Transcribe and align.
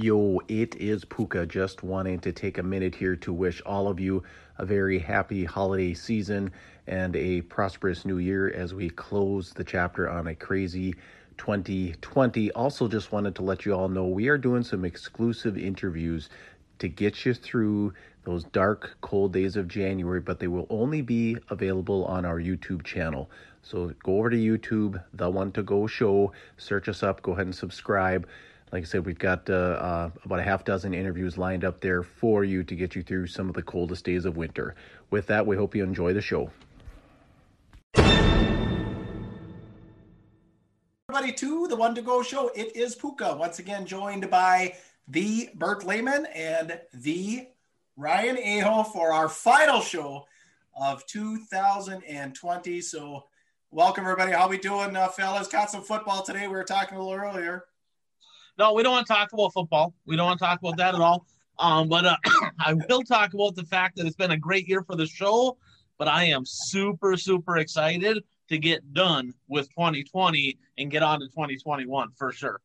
Yo, 0.00 0.40
it 0.46 0.76
is 0.76 1.04
Puka. 1.04 1.44
Just 1.44 1.82
wanting 1.82 2.20
to 2.20 2.30
take 2.30 2.56
a 2.56 2.62
minute 2.62 2.94
here 2.94 3.16
to 3.16 3.32
wish 3.32 3.60
all 3.62 3.88
of 3.88 3.98
you 3.98 4.22
a 4.56 4.64
very 4.64 4.96
happy 4.96 5.44
holiday 5.44 5.92
season 5.92 6.52
and 6.86 7.16
a 7.16 7.40
prosperous 7.40 8.04
new 8.04 8.18
year 8.18 8.48
as 8.48 8.72
we 8.72 8.88
close 8.90 9.52
the 9.52 9.64
chapter 9.64 10.08
on 10.08 10.28
a 10.28 10.36
crazy 10.36 10.94
2020. 11.36 12.52
Also, 12.52 12.86
just 12.86 13.10
wanted 13.10 13.34
to 13.34 13.42
let 13.42 13.66
you 13.66 13.74
all 13.74 13.88
know 13.88 14.06
we 14.06 14.28
are 14.28 14.38
doing 14.38 14.62
some 14.62 14.84
exclusive 14.84 15.58
interviews 15.58 16.30
to 16.78 16.86
get 16.86 17.26
you 17.26 17.34
through 17.34 17.92
those 18.22 18.44
dark, 18.44 18.96
cold 19.00 19.32
days 19.32 19.56
of 19.56 19.66
January, 19.66 20.20
but 20.20 20.38
they 20.38 20.46
will 20.46 20.68
only 20.70 21.02
be 21.02 21.36
available 21.50 22.04
on 22.04 22.24
our 22.24 22.38
YouTube 22.38 22.84
channel. 22.84 23.28
So 23.62 23.92
go 24.04 24.18
over 24.18 24.30
to 24.30 24.36
YouTube, 24.36 25.02
The 25.12 25.28
One 25.28 25.50
to 25.52 25.62
Go 25.64 25.88
Show, 25.88 26.30
search 26.56 26.88
us 26.88 27.02
up, 27.02 27.20
go 27.22 27.32
ahead 27.32 27.46
and 27.46 27.54
subscribe. 27.54 28.28
Like 28.70 28.82
I 28.82 28.86
said, 28.86 29.06
we've 29.06 29.18
got 29.18 29.48
uh, 29.48 29.54
uh, 29.54 30.10
about 30.24 30.40
a 30.40 30.42
half 30.42 30.62
dozen 30.62 30.92
interviews 30.92 31.38
lined 31.38 31.64
up 31.64 31.80
there 31.80 32.02
for 32.02 32.44
you 32.44 32.62
to 32.64 32.74
get 32.74 32.94
you 32.94 33.02
through 33.02 33.28
some 33.28 33.48
of 33.48 33.54
the 33.54 33.62
coldest 33.62 34.04
days 34.04 34.26
of 34.26 34.36
winter. 34.36 34.74
With 35.10 35.26
that, 35.28 35.46
we 35.46 35.56
hope 35.56 35.74
you 35.74 35.82
enjoy 35.82 36.12
the 36.12 36.20
show. 36.20 36.50
Everybody, 41.10 41.32
to 41.32 41.66
the 41.68 41.76
One 41.76 41.94
to 41.94 42.02
Go 42.02 42.22
show. 42.22 42.50
It 42.54 42.76
is 42.76 42.94
Puka 42.94 43.36
once 43.36 43.58
again 43.58 43.86
joined 43.86 44.28
by 44.28 44.74
the 45.06 45.48
Bert 45.54 45.86
Lehman 45.86 46.26
and 46.26 46.78
the 46.92 47.48
Ryan 47.96 48.36
Aho 48.36 48.82
for 48.82 49.12
our 49.12 49.30
final 49.30 49.80
show 49.80 50.26
of 50.78 51.06
2020. 51.06 52.80
So, 52.82 53.24
welcome 53.70 54.04
everybody. 54.04 54.32
How 54.32 54.46
we 54.46 54.58
doing, 54.58 54.94
uh, 54.94 55.08
fellas? 55.08 55.48
Got 55.48 55.70
some 55.70 55.82
football 55.82 56.22
today. 56.22 56.42
We 56.42 56.52
were 56.52 56.64
talking 56.64 56.98
a 56.98 57.02
little 57.02 57.18
earlier. 57.18 57.64
No, 58.58 58.72
we 58.72 58.82
don't 58.82 58.92
want 58.92 59.06
to 59.06 59.12
talk 59.12 59.32
about 59.32 59.52
football. 59.52 59.94
We 60.04 60.16
don't 60.16 60.26
want 60.26 60.40
to 60.40 60.44
talk 60.44 60.58
about 60.58 60.76
that 60.78 60.94
at 60.94 61.00
all. 61.00 61.26
Um, 61.60 61.88
but 61.88 62.04
uh, 62.04 62.16
I 62.58 62.74
will 62.74 63.02
talk 63.02 63.32
about 63.32 63.54
the 63.54 63.62
fact 63.62 63.96
that 63.96 64.06
it's 64.06 64.16
been 64.16 64.32
a 64.32 64.36
great 64.36 64.68
year 64.68 64.82
for 64.82 64.96
the 64.96 65.06
show. 65.06 65.56
But 65.96 66.08
I 66.08 66.24
am 66.24 66.44
super, 66.44 67.16
super 67.16 67.58
excited 67.58 68.22
to 68.48 68.58
get 68.58 68.92
done 68.92 69.34
with 69.48 69.68
2020 69.70 70.58
and 70.78 70.90
get 70.90 71.02
on 71.02 71.20
to 71.20 71.26
2021 71.26 72.10
for 72.16 72.32
sure. 72.32 72.60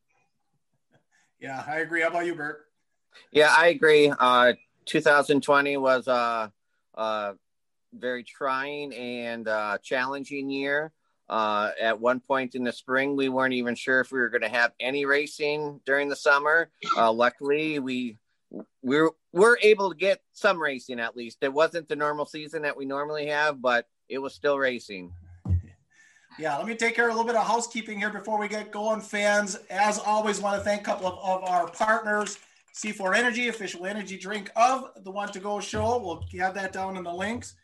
Yeah, 1.40 1.62
I 1.66 1.78
agree. 1.78 2.02
How 2.02 2.08
about 2.08 2.26
you, 2.26 2.34
Bert? 2.34 2.66
Yeah, 3.30 3.52
I 3.56 3.68
agree. 3.68 4.12
Uh, 4.18 4.54
2020 4.86 5.76
was 5.76 6.06
a, 6.08 6.52
a 6.94 7.34
very 7.92 8.22
trying 8.22 8.94
and 8.94 9.46
uh, 9.46 9.78
challenging 9.82 10.48
year. 10.48 10.92
Uh, 11.28 11.70
at 11.80 11.98
one 11.98 12.20
point 12.20 12.54
in 12.54 12.64
the 12.64 12.72
spring, 12.72 13.16
we 13.16 13.28
weren't 13.28 13.54
even 13.54 13.74
sure 13.74 14.00
if 14.00 14.12
we 14.12 14.18
were 14.18 14.28
going 14.28 14.42
to 14.42 14.48
have 14.48 14.72
any 14.78 15.06
racing 15.06 15.80
during 15.86 16.08
the 16.08 16.16
summer. 16.16 16.70
Uh, 16.96 17.10
luckily, 17.10 17.78
we 17.78 18.18
we 18.82 19.00
were, 19.00 19.12
were 19.32 19.58
able 19.62 19.90
to 19.90 19.96
get 19.96 20.20
some 20.32 20.60
racing 20.60 21.00
at 21.00 21.16
least. 21.16 21.38
It 21.42 21.52
wasn't 21.52 21.88
the 21.88 21.96
normal 21.96 22.26
season 22.26 22.62
that 22.62 22.76
we 22.76 22.84
normally 22.84 23.26
have, 23.26 23.60
but 23.60 23.88
it 24.08 24.18
was 24.18 24.34
still 24.34 24.58
racing. 24.58 25.12
Yeah, 26.36 26.56
let 26.56 26.66
me 26.66 26.74
take 26.74 26.96
care 26.96 27.08
of 27.08 27.14
a 27.14 27.16
little 27.16 27.28
bit 27.28 27.36
of 27.36 27.46
housekeeping 27.46 27.96
here 27.96 28.10
before 28.10 28.40
we 28.40 28.48
get 28.48 28.72
going, 28.72 29.00
fans. 29.00 29.54
As 29.70 30.00
always, 30.00 30.40
want 30.40 30.58
to 30.58 30.64
thank 30.64 30.80
a 30.80 30.84
couple 30.84 31.06
of, 31.06 31.18
of 31.18 31.48
our 31.48 31.68
partners. 31.68 32.40
C4 32.74 33.16
Energy, 33.16 33.46
official 33.46 33.86
energy 33.86 34.18
drink 34.18 34.50
of 34.56 34.90
the 35.04 35.12
One 35.12 35.30
to 35.30 35.38
Go 35.38 35.60
show. 35.60 35.96
We'll 35.98 36.24
have 36.40 36.54
that 36.54 36.72
down 36.72 36.96
in 36.96 37.04
the 37.04 37.12
links. 37.12 37.54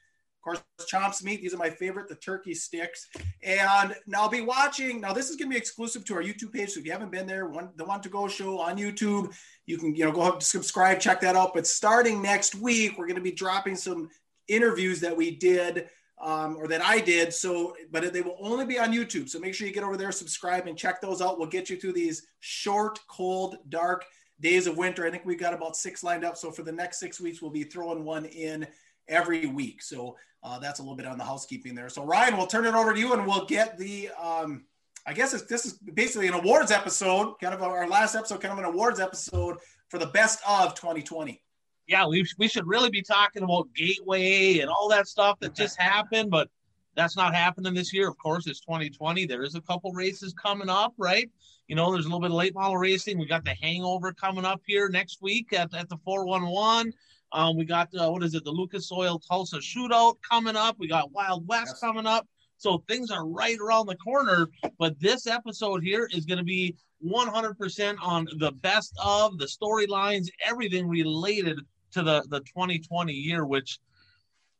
Of 0.41 0.45
course, 0.45 0.63
Chomps 0.91 1.23
Meat. 1.23 1.43
These 1.43 1.53
are 1.53 1.59
my 1.59 1.69
favorite, 1.69 2.09
the 2.09 2.15
turkey 2.15 2.55
sticks. 2.55 3.09
And 3.43 3.95
now 4.07 4.23
I'll 4.23 4.31
be 4.31 4.41
watching. 4.41 4.99
Now 4.99 5.13
this 5.13 5.29
is 5.29 5.37
going 5.37 5.51
to 5.51 5.55
be 5.55 5.59
exclusive 5.59 6.03
to 6.07 6.15
our 6.15 6.23
YouTube 6.23 6.55
page. 6.55 6.71
So 6.71 6.81
if 6.81 6.87
you 6.87 6.93
haven't 6.93 7.13
been 7.13 7.27
there, 7.27 7.49
one, 7.49 7.69
the 7.77 7.85
One 7.85 8.01
to 8.01 8.09
Go 8.09 8.27
show 8.27 8.59
on 8.59 8.79
YouTube, 8.79 9.35
you 9.67 9.77
can 9.77 9.95
you 9.95 10.07
know 10.07 10.13
go 10.13 10.39
subscribe, 10.39 10.99
check 10.99 11.21
that 11.21 11.37
out. 11.37 11.53
But 11.53 11.67
starting 11.67 12.23
next 12.23 12.55
week, 12.55 12.97
we're 12.97 13.07
going 13.07 13.17
to 13.17 13.23
be 13.23 13.33
dropping 13.33 13.77
some 13.77 14.09
interviews 14.49 14.99
that 15.01 15.15
we 15.15 15.31
did 15.37 15.91
um, 16.23 16.57
or 16.57 16.67
that 16.69 16.83
I 16.83 17.01
did. 17.01 17.35
So, 17.35 17.77
but 17.91 18.11
they 18.11 18.23
will 18.23 18.39
only 18.41 18.65
be 18.65 18.79
on 18.79 18.93
YouTube. 18.93 19.29
So 19.29 19.39
make 19.41 19.55
sure 19.55 19.67
you 19.67 19.75
get 19.75 19.85
over 19.85 19.99
there, 19.99 20.11
subscribe, 20.11 20.67
and 20.67 20.77
check 20.77 21.03
those 21.03 21.21
out. 21.21 21.39
We'll 21.39 21.49
get 21.49 21.69
you 21.69 21.77
through 21.77 21.93
these 21.93 22.27
short, 22.41 22.99
cold, 23.09 23.57
dark 23.69 24.07
days 24.41 24.67
of 24.67 24.79
winter. 24.79 25.07
I 25.07 25.11
think 25.11 25.27
we've 25.27 25.39
got 25.39 25.53
about 25.53 25.77
six 25.77 26.03
lined 26.03 26.25
up. 26.25 26.39
So 26.39 26.51
for 26.51 26.63
the 26.63 26.73
next 26.73 26.99
six 26.99 27.21
weeks, 27.21 27.43
we'll 27.43 27.51
be 27.51 27.65
throwing 27.65 28.05
one 28.05 28.25
in 28.25 28.67
every 29.09 29.47
week. 29.47 29.83
So 29.83 30.17
uh, 30.43 30.59
that's 30.59 30.79
a 30.79 30.83
little 30.83 30.97
bit 30.97 31.07
on 31.07 31.19
the 31.19 31.25
housekeeping 31.25 31.75
there. 31.75 31.89
So 31.89 32.05
Ryan, 32.05 32.37
we'll 32.37 32.47
turn 32.47 32.67
it 32.67 32.75
over 32.75 32.93
to 32.93 32.99
you, 32.99 33.13
and 33.13 33.27
we'll 33.27 33.47
get 33.47 33.79
the. 33.79 34.11
Um, 34.21 34.65
I 35.07 35.15
guess 35.15 35.33
this 35.43 35.65
is 35.65 35.73
basically 35.73 36.29
an 36.29 36.35
awards 36.35 36.71
episode, 36.71 37.35
kind 37.41 37.55
of 37.55 37.63
our 37.63 37.89
last 37.89 38.15
episode, 38.15 38.41
kind 38.41 38.53
of 38.53 38.59
an 38.59 38.67
awards 38.67 39.01
episode 39.01 39.57
for 39.89 39.99
the 39.99 40.07
best 40.07 40.41
of 40.47 40.75
2020. 40.75 41.43
Yeah, 41.87 42.07
we 42.07 42.25
we 42.39 42.49
should 42.49 42.67
really 42.67 42.91
be 42.91 43.03
talking 43.03 43.43
about 43.43 43.69
Gateway 43.75 44.59
and 44.59 44.71
all 44.71 44.89
that 44.91 45.09
stuff 45.09 45.39
that 45.41 45.55
just 45.55 45.81
happened, 45.81 46.31
but 46.31 46.49
that's 46.95 47.17
not 47.17 47.35
happening 47.35 47.75
this 47.75 47.93
year. 47.93 48.09
Of 48.09 48.19
course, 48.19 48.47
it's 48.47 48.61
2020. 48.61 49.27
There 49.27 49.43
is 49.43 49.55
a 49.55 49.61
couple 49.61 49.93
races 49.93 50.33
coming 50.35 50.69
up, 50.69 50.93
right? 50.99 51.31
You 51.69 51.77
know, 51.77 51.93
there's 51.93 52.05
a 52.05 52.09
little 52.09 52.21
bit 52.21 52.31
of 52.31 52.37
late 52.37 52.55
model 52.55 52.77
racing. 52.77 53.19
We 53.19 53.27
got 53.27 53.45
the 53.45 53.55
Hangover 53.61 54.13
coming 54.13 54.45
up 54.45 54.61
here 54.67 54.89
next 54.89 55.23
week 55.23 55.53
at, 55.53 55.73
at 55.75 55.89
the 55.89 55.97
411. 56.05 56.93
Um, 57.33 57.57
we 57.57 57.65
got 57.65 57.89
uh, 57.95 58.11
what 58.11 58.23
is 58.23 58.35
it, 58.35 58.45
the 58.45 58.51
Lucas 58.51 58.91
Oil 58.91 59.19
Tulsa 59.19 59.59
Shootout 59.59 60.17
coming 60.29 60.57
up. 60.57 60.77
We 60.79 60.89
got 60.89 61.13
Wild 61.13 61.47
West 61.47 61.73
yes. 61.75 61.81
coming 61.81 62.07
up. 62.07 62.27
So 62.59 62.85
things 62.89 63.11
are 63.11 63.27
right 63.27 63.59
around 63.59 63.87
the 63.87 63.97
corner. 63.97 64.49
But 64.79 64.99
this 65.01 65.27
episode 65.27 65.83
here 65.83 66.09
is 66.13 66.27
going 66.27 66.39
to 66.39 66.45
be 66.45 66.77
100% 67.05 67.97
on 68.03 68.29
the 68.39 68.53
best 68.53 68.93
of 69.03 69.39
the 69.39 69.47
storylines, 69.47 70.29
everything 70.45 70.87
related 70.87 71.61
to 71.93 72.03
the 72.03 72.25
the 72.29 72.41
2020 72.41 73.13
year, 73.13 73.47
which 73.47 73.79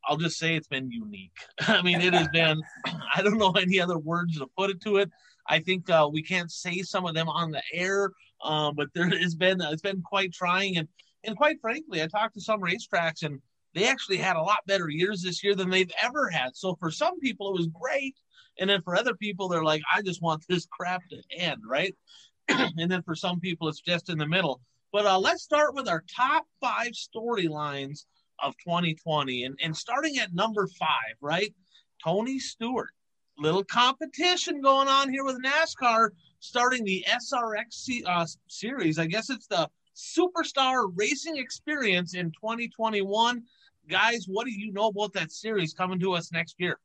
I'll 0.07 0.17
just 0.17 0.39
say 0.39 0.57
it's 0.57 0.69
been 0.69 0.91
unique. 0.91 1.37
I 1.61 1.83
mean, 1.83 2.01
it 2.01 2.15
has 2.15 2.29
been. 2.33 2.63
I 3.15 3.23
don't 3.23 3.39
know 3.39 3.53
any 3.53 3.81
other 3.81 3.99
words 3.99 4.39
to 4.39 4.47
put 4.57 4.71
it 4.71 4.81
to 4.83 4.97
it. 4.99 5.11
I 5.47 5.59
think 5.59 5.91
uh, 5.91 6.09
we 6.11 6.23
can't 6.23 6.51
say 6.51 6.83
some 6.83 7.07
of 7.07 7.15
them 7.15 7.29
on 7.29 7.51
the 7.51 7.63
air, 7.73 8.13
um, 8.45 8.77
but 8.77 8.89
there 8.95 9.09
has 9.09 9.35
been 9.35 9.61
it's 9.61 9.83
been 9.83 10.03
quite 10.03 10.33
trying 10.33 10.77
and 10.77 10.89
and 11.25 11.37
quite 11.37 11.61
frankly, 11.61 12.03
I 12.03 12.07
talked 12.07 12.35
to 12.35 12.41
some 12.41 12.61
racetracks 12.61 13.23
and 13.23 13.41
they 13.75 13.87
actually 13.87 14.17
had 14.17 14.37
a 14.37 14.43
lot 14.43 14.67
better 14.67 14.89
years 14.89 15.23
this 15.23 15.45
year 15.45 15.55
than 15.55 15.71
they've 15.71 15.93
ever 16.03 16.29
had. 16.29 16.57
So 16.57 16.75
for 16.77 16.91
some 16.91 17.21
people, 17.21 17.51
it 17.51 17.59
was 17.59 17.69
great. 17.69 18.17
And 18.59 18.69
then 18.69 18.83
for 18.83 18.97
other 18.97 19.15
people, 19.15 19.49
they're 19.49 19.65
like, 19.65 19.83
I 19.93 20.03
just 20.03 20.23
want 20.23 20.45
this 20.49 20.67
crap 20.67 21.03
to 21.11 21.23
end, 21.37 21.63
right? 21.67 21.95
and 22.49 22.91
then 22.91 23.03
for 23.03 23.15
some 23.15 23.39
people, 23.39 23.69
it's 23.69 23.81
just 23.81 24.09
in 24.11 24.19
the 24.19 24.27
middle. 24.27 24.61
But 24.93 25.07
uh, 25.07 25.19
let's 25.19 25.43
start 25.43 25.75
with 25.75 25.89
our 25.89 26.05
top 26.15 26.47
five 26.61 26.93
storylines 26.93 28.07
of 28.43 28.57
2020. 28.65 29.45
And, 29.45 29.59
and 29.63 29.77
starting 29.77 30.19
at 30.19 30.35
number 30.35 30.67
five, 30.67 31.15
right? 31.21 31.55
Tony 32.03 32.39
Stewart. 32.39 32.91
Little 33.39 33.65
competition 33.65 34.61
going 34.61 34.89
on 34.89 35.11
here 35.11 35.25
with 35.25 35.43
NASCAR 35.43 36.11
starting 36.41 36.85
the 36.85 37.05
SRX 37.09 38.03
uh, 38.05 38.27
series. 38.49 38.99
I 38.99 39.07
guess 39.07 39.31
it's 39.31 39.47
the 39.47 39.69
superstar 40.01 40.91
racing 40.95 41.37
experience 41.37 42.15
in 42.15 42.31
2021. 42.33 43.43
Guys, 43.89 44.27
what 44.27 44.47
do 44.47 44.53
you 44.53 44.73
know 44.73 44.89
about 44.89 45.13
that 45.13 45.31
series 45.31 45.75
coming 45.75 45.99
to 46.01 46.15
us 46.15 46.33
next 46.33 46.57
year? 46.59 46.79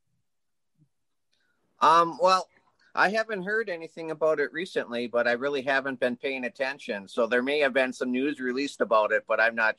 Um, 1.79 2.17
well, 2.21 2.47
I 2.93 3.09
haven't 3.09 3.43
heard 3.43 3.69
anything 3.69 4.11
about 4.11 4.39
it 4.39 4.51
recently, 4.53 5.07
but 5.07 5.27
I 5.27 5.33
really 5.33 5.61
haven't 5.61 5.99
been 5.99 6.15
paying 6.15 6.45
attention. 6.45 7.07
So 7.07 7.27
there 7.27 7.43
may 7.43 7.59
have 7.59 7.73
been 7.73 7.91
some 7.91 8.11
news 8.11 8.39
released 8.39 8.81
about 8.81 9.11
it, 9.11 9.23
but 9.27 9.39
I'm 9.39 9.55
not 9.55 9.75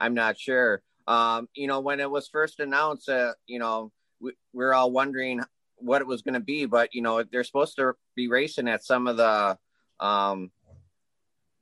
I'm 0.00 0.14
not 0.14 0.38
sure. 0.38 0.82
Um, 1.06 1.48
you 1.54 1.66
know, 1.66 1.80
when 1.80 2.00
it 2.00 2.10
was 2.10 2.28
first 2.28 2.60
announced, 2.60 3.08
uh, 3.08 3.32
you 3.46 3.58
know, 3.58 3.90
we, 4.20 4.32
we're 4.52 4.72
all 4.72 4.90
wondering 4.90 5.40
what 5.76 6.00
it 6.00 6.06
was 6.06 6.22
going 6.22 6.34
to 6.34 6.40
be, 6.40 6.66
but 6.66 6.94
you 6.94 7.02
know, 7.02 7.22
they're 7.24 7.44
supposed 7.44 7.76
to 7.76 7.94
be 8.14 8.28
racing 8.28 8.68
at 8.68 8.84
some 8.84 9.06
of 9.06 9.16
the 9.16 9.58
um, 9.98 10.50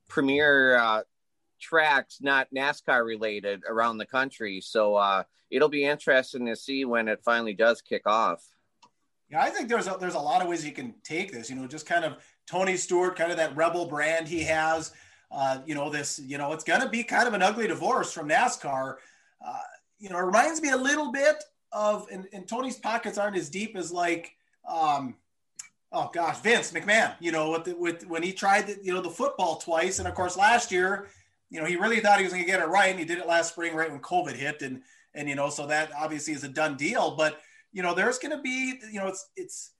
premier 0.07 0.77
uh, 0.77 1.01
tracks 1.59 2.19
not 2.21 2.47
NASCAR 2.55 3.05
related 3.05 3.63
around 3.67 3.97
the 3.97 4.05
country. 4.05 4.61
So 4.61 4.95
uh, 4.95 5.23
it'll 5.49 5.69
be 5.69 5.85
interesting 5.85 6.45
to 6.45 6.55
see 6.55 6.85
when 6.85 7.07
it 7.07 7.21
finally 7.23 7.53
does 7.53 7.81
kick 7.81 8.03
off. 8.05 8.43
Yeah, 9.29 9.41
I 9.41 9.49
think 9.49 9.69
there's 9.69 9.87
a, 9.87 9.97
there's 9.99 10.15
a 10.15 10.19
lot 10.19 10.41
of 10.41 10.47
ways 10.47 10.65
you 10.65 10.71
can 10.71 10.95
take 11.03 11.31
this. 11.31 11.49
You 11.49 11.55
know, 11.55 11.67
just 11.67 11.85
kind 11.85 12.03
of 12.03 12.17
Tony 12.47 12.75
Stewart, 12.75 13.15
kind 13.15 13.31
of 13.31 13.37
that 13.37 13.55
rebel 13.55 13.85
brand 13.85 14.27
he 14.27 14.41
has. 14.43 14.91
Uh, 15.31 15.59
you 15.65 15.75
know, 15.75 15.89
this. 15.89 16.19
You 16.19 16.39
know, 16.39 16.51
it's 16.53 16.63
going 16.63 16.81
to 16.81 16.89
be 16.89 17.03
kind 17.03 17.27
of 17.27 17.33
an 17.33 17.43
ugly 17.43 17.67
divorce 17.67 18.11
from 18.11 18.29
NASCAR. 18.29 18.95
Uh, 19.45 19.59
you 19.99 20.09
know, 20.09 20.17
it 20.17 20.23
reminds 20.23 20.61
me 20.61 20.69
a 20.69 20.77
little 20.77 21.11
bit 21.11 21.43
of, 21.71 22.07
and, 22.11 22.27
and 22.33 22.47
Tony's 22.47 22.77
pockets 22.77 23.17
aren't 23.17 23.37
as 23.37 23.49
deep 23.49 23.75
as 23.75 23.91
like, 23.91 24.31
um, 24.67 25.15
oh 25.91 26.09
gosh, 26.11 26.39
Vince 26.39 26.71
McMahon. 26.71 27.13
You 27.19 27.31
know, 27.31 27.51
with, 27.51 27.65
the, 27.65 27.75
with 27.75 28.07
when 28.07 28.23
he 28.23 28.33
tried, 28.33 28.67
the, 28.67 28.79
you 28.81 28.93
know, 28.93 29.01
the 29.01 29.09
football 29.09 29.57
twice, 29.57 29.99
and 29.99 30.07
of 30.07 30.15
course 30.15 30.35
last 30.35 30.71
year 30.71 31.07
you 31.49 31.59
know, 31.59 31.65
he 31.65 31.75
really 31.75 31.99
thought 31.99 32.17
he 32.17 32.23
was 32.23 32.33
going 32.33 32.45
to 32.45 32.49
get 32.49 32.61
it 32.61 32.67
right, 32.67 32.89
and 32.89 32.99
he 32.99 33.05
did 33.05 33.17
it 33.17 33.27
last 33.27 33.51
spring, 33.51 33.75
right 33.75 33.89
when 33.89 33.99
COVID 33.99 34.35
hit, 34.35 34.61
and 34.61 34.81
and 35.15 35.27
you 35.27 35.35
know, 35.35 35.49
so 35.49 35.65
that 35.67 35.91
obviously 35.97 36.33
is 36.33 36.43
a 36.43 36.49
done 36.49 36.77
deal. 36.77 37.15
But 37.15 37.39
you 37.71 37.83
know, 37.83 37.93
there's 37.93 38.19
going 38.19 38.35
to 38.35 38.41
be, 38.41 38.79
you 38.91 38.99
know, 38.99 39.07
it's 39.07 39.29
it's 39.35 39.71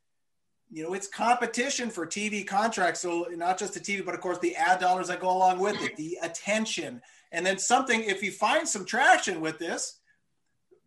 you 0.72 0.84
know, 0.84 0.94
it's 0.94 1.08
competition 1.08 1.90
for 1.90 2.06
TV 2.06 2.46
contracts. 2.46 3.02
So 3.02 3.28
not 3.32 3.58
just 3.58 3.74
the 3.74 3.80
TV, 3.80 4.06
but 4.06 4.14
of 4.14 4.22
course 4.22 4.38
the 4.40 4.56
ad 4.56 4.80
dollars 4.80 5.08
that 5.08 5.20
go 5.20 5.30
along 5.30 5.60
with 5.60 5.82
it, 5.82 5.96
the 5.96 6.18
attention, 6.22 7.02
and 7.32 7.46
then 7.46 7.58
something. 7.58 8.04
If 8.04 8.22
you 8.24 8.32
find 8.32 8.68
some 8.68 8.86
traction 8.86 9.42
with 9.42 9.58
this, 9.58 10.00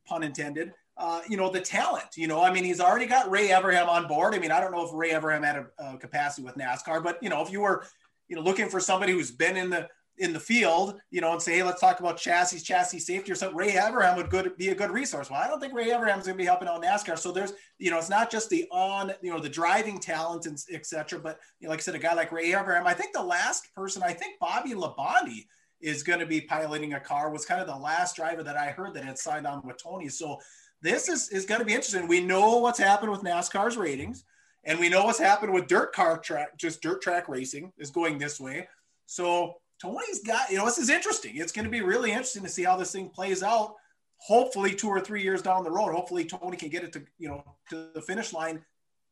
pun 0.05 0.23
intended, 0.23 0.73
uh, 0.96 1.20
you 1.29 1.37
know, 1.37 1.50
the 1.50 1.61
talent. 1.61 2.17
You 2.17 2.29
know, 2.29 2.43
I 2.43 2.52
mean, 2.52 2.64
he's 2.64 2.81
already 2.81 3.06
got 3.06 3.31
Ray 3.31 3.49
Evernham 3.49 3.88
on 3.88 4.06
board. 4.06 4.34
I 4.34 4.38
mean, 4.38 4.52
I 4.52 4.61
don't 4.61 4.73
know 4.73 4.84
if 4.84 4.90
Ray 4.93 5.11
Evernham 5.11 5.44
had 5.44 5.56
a, 5.56 5.94
a 5.94 5.99
capacity 5.99 6.43
with 6.44 6.56
NASCAR, 6.56 7.02
but 7.02 7.19
you 7.23 7.29
know, 7.29 7.43
if 7.43 7.50
you 7.50 7.61
were, 7.61 7.84
you 8.29 8.37
know, 8.37 8.43
looking 8.43 8.69
for 8.69 8.79
somebody 8.79 9.12
who's 9.12 9.32
been 9.32 9.56
in 9.56 9.70
the 9.70 9.88
in 10.18 10.32
the 10.32 10.40
field, 10.40 11.00
you 11.10 11.20
know, 11.20 11.32
and 11.32 11.40
say, 11.40 11.56
hey, 11.56 11.62
let's 11.62 11.80
talk 11.80 12.00
about 12.00 12.18
chassis, 12.18 12.60
chassis 12.60 12.98
safety 12.98 13.32
or 13.32 13.34
something. 13.34 13.56
Ray 13.56 13.72
Evernham 13.72 14.16
would 14.16 14.28
good 14.28 14.56
be 14.56 14.68
a 14.68 14.74
good 14.74 14.90
resource. 14.90 15.30
Well, 15.30 15.40
I 15.40 15.48
don't 15.48 15.58
think 15.58 15.72
Ray 15.72 15.88
Evernham's 15.88 16.26
going 16.26 16.36
to 16.36 16.42
be 16.42 16.44
helping 16.44 16.68
out 16.68 16.82
NASCAR. 16.82 17.18
So 17.18 17.32
there's, 17.32 17.52
you 17.78 17.90
know, 17.90 17.98
it's 17.98 18.10
not 18.10 18.30
just 18.30 18.50
the 18.50 18.66
on, 18.70 19.12
you 19.22 19.32
know, 19.32 19.40
the 19.40 19.48
driving 19.48 19.98
talent 19.98 20.46
and 20.46 20.58
etc. 20.70 21.18
But 21.18 21.38
you 21.58 21.66
know, 21.66 21.70
like 21.70 21.80
I 21.80 21.82
said, 21.82 21.94
a 21.94 21.98
guy 21.98 22.14
like 22.14 22.30
Ray 22.30 22.50
Evernham. 22.50 22.84
I 22.84 22.94
think 22.94 23.14
the 23.14 23.22
last 23.22 23.74
person, 23.74 24.02
I 24.02 24.12
think 24.12 24.38
Bobby 24.38 24.74
Labonte 24.74 25.46
is 25.80 26.02
going 26.02 26.20
to 26.20 26.26
be 26.26 26.42
piloting 26.42 26.92
a 26.92 27.00
car. 27.00 27.30
Was 27.30 27.46
kind 27.46 27.60
of 27.60 27.66
the 27.66 27.76
last 27.76 28.16
driver 28.16 28.42
that 28.42 28.56
I 28.56 28.66
heard 28.66 28.94
that 28.94 29.04
had 29.04 29.18
signed 29.18 29.46
on 29.46 29.62
with 29.64 29.82
Tony. 29.82 30.08
So 30.08 30.38
this 30.82 31.08
is 31.08 31.30
is 31.30 31.46
going 31.46 31.60
to 31.60 31.66
be 31.66 31.72
interesting. 31.72 32.06
We 32.06 32.20
know 32.20 32.58
what's 32.58 32.78
happened 32.78 33.12
with 33.12 33.22
NASCAR's 33.22 33.78
ratings, 33.78 34.24
and 34.64 34.78
we 34.78 34.90
know 34.90 35.04
what's 35.04 35.18
happened 35.18 35.54
with 35.54 35.68
dirt 35.68 35.94
car 35.94 36.18
track, 36.18 36.58
just 36.58 36.82
dirt 36.82 37.00
track 37.00 37.28
racing 37.28 37.72
is 37.78 37.90
going 37.90 38.18
this 38.18 38.38
way. 38.38 38.68
So 39.06 39.56
Tony's 39.82 40.23
got, 40.23 40.50
you 40.50 40.58
know, 40.58 40.64
this 40.64 40.79
is 40.79 40.88
interesting. 40.88 41.37
It's 41.37 41.50
going 41.50 41.64
to 41.64 41.70
be 41.70 41.81
really 41.81 42.11
interesting 42.11 42.44
to 42.44 42.49
see 42.49 42.62
how 42.62 42.76
this 42.76 42.93
thing 42.93 43.08
plays 43.08 43.43
out. 43.43 43.75
Hopefully, 44.19 44.75
two 44.75 44.88
or 44.88 45.00
three 45.00 45.23
years 45.23 45.43
down 45.43 45.64
the 45.64 45.70
road, 45.70 45.93
hopefully 45.93 46.25
Tony 46.25 46.56
can 46.56 46.69
get 46.69 46.84
it 46.84 46.93
to, 46.93 47.02
you 47.19 47.29
know, 47.29 47.44
to 47.70 47.88
the 47.93 48.00
finish 48.00 48.32
line 48.32 48.64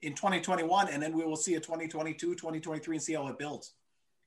in 0.02 0.14
2021, 0.14 0.88
and 0.88 1.02
then 1.02 1.16
we 1.16 1.24
will 1.24 1.36
see 1.36 1.56
a 1.56 1.60
2022, 1.60 2.34
2023, 2.36 2.96
and 2.96 3.02
see 3.02 3.14
how 3.14 3.26
it 3.26 3.36
builds. 3.36 3.74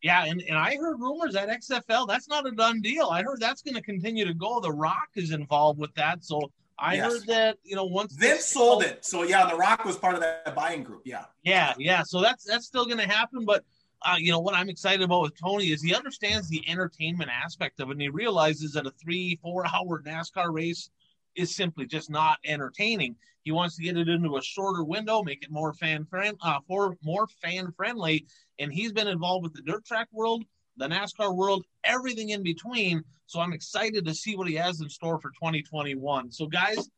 Yeah, 0.01 0.25
and, 0.25 0.42
and 0.42 0.57
I 0.57 0.75
heard 0.75 1.00
rumors 1.00 1.34
that 1.34 1.48
XFL, 1.48 2.06
that's 2.10 2.28
not 2.28 2.45
a 2.45 2.51
done 2.51 2.81
deal. 2.81 3.07
I 3.07 3.24
heard 3.24 3.40
that's 3.40 3.62
going 3.62 3.75
to 3.75 3.81
continue 3.81 4.25
to 4.25 4.34
go. 4.34 4.60
The 4.60 4.72
Rock 4.72 5.07
is 5.16 5.31
involved 5.31 5.80
with 5.80 5.94
that. 5.95 6.25
So 6.25 6.51
I 6.78 6.95
yes. 6.95 7.06
heard 7.06 7.28
that, 7.28 7.57
you 7.63 7.78
know, 7.78 7.86
once 7.86 8.13
Vince 8.16 8.45
sold 8.45 8.84
it. 8.84 9.06
So 9.06 9.24
yeah, 9.24 9.50
The 9.50 9.56
Rock 9.56 9.86
was 9.86 9.95
part 9.95 10.16
of 10.16 10.19
that 10.19 10.54
buying 10.54 10.84
group. 10.84 11.04
Yeah. 11.06 11.24
Yeah, 11.44 11.74
yeah. 11.78 12.04
So 12.04 12.22
that's 12.22 12.44
that's 12.44 12.66
still 12.66 12.86
going 12.86 12.98
to 12.98 13.07
happen. 13.07 13.45
But 13.45 13.63
uh, 14.03 14.15
you 14.17 14.31
know 14.31 14.39
what 14.39 14.55
I'm 14.55 14.69
excited 14.69 15.01
about 15.01 15.21
with 15.21 15.39
Tony 15.39 15.71
is 15.71 15.81
he 15.81 15.95
understands 15.95 16.50
the 16.50 16.67
entertainment 16.67 17.29
aspect 17.31 17.79
of 17.79 17.89
it, 17.89 17.94
and 17.94 18.01
he 18.01 18.09
realizes 18.09 18.73
that 18.73 18.85
a 18.85 18.91
three, 18.91 19.39
four 19.41 19.65
hour 19.73 20.01
NASCAR 20.01 20.53
race 20.53 20.89
is 21.35 21.55
simply 21.55 21.85
just 21.85 22.09
not 22.09 22.38
entertaining. 22.45 23.15
He 23.44 23.51
wants 23.51 23.75
to 23.75 23.83
get 23.83 23.97
it 23.97 24.07
into 24.07 24.38
a 24.38 24.41
shorter 24.41 24.83
window, 24.83 25.23
make 25.23 25.44
it 25.44 25.51
more 25.51 25.73
fan 25.73 26.05
friend, 26.05 26.38
uh, 26.41 26.59
for 26.67 26.95
more 27.03 27.27
fan 27.41 27.71
friendly. 27.75 28.25
And 28.59 28.71
he's 28.71 28.94
been 28.94 29.07
involved 29.07 29.44
with 29.44 29.53
the 29.53 29.61
dirt 29.63 29.85
track 29.85 30.07
world, 30.11 30.45
the 30.77 30.88
NASCAR 30.88 31.35
world, 31.35 31.65
everything 31.83 32.29
in 32.29 32.44
between. 32.44 33.03
So 33.25 33.39
I'm 33.39 33.53
excited 33.53 34.06
to 34.06 34.13
see 34.13 34.35
what 34.35 34.47
he 34.47 34.56
has 34.56 34.79
in 34.79 34.89
store 34.89 35.19
for 35.19 35.29
2021. 35.31 36.31
So 36.31 36.45
guys, 36.45 36.89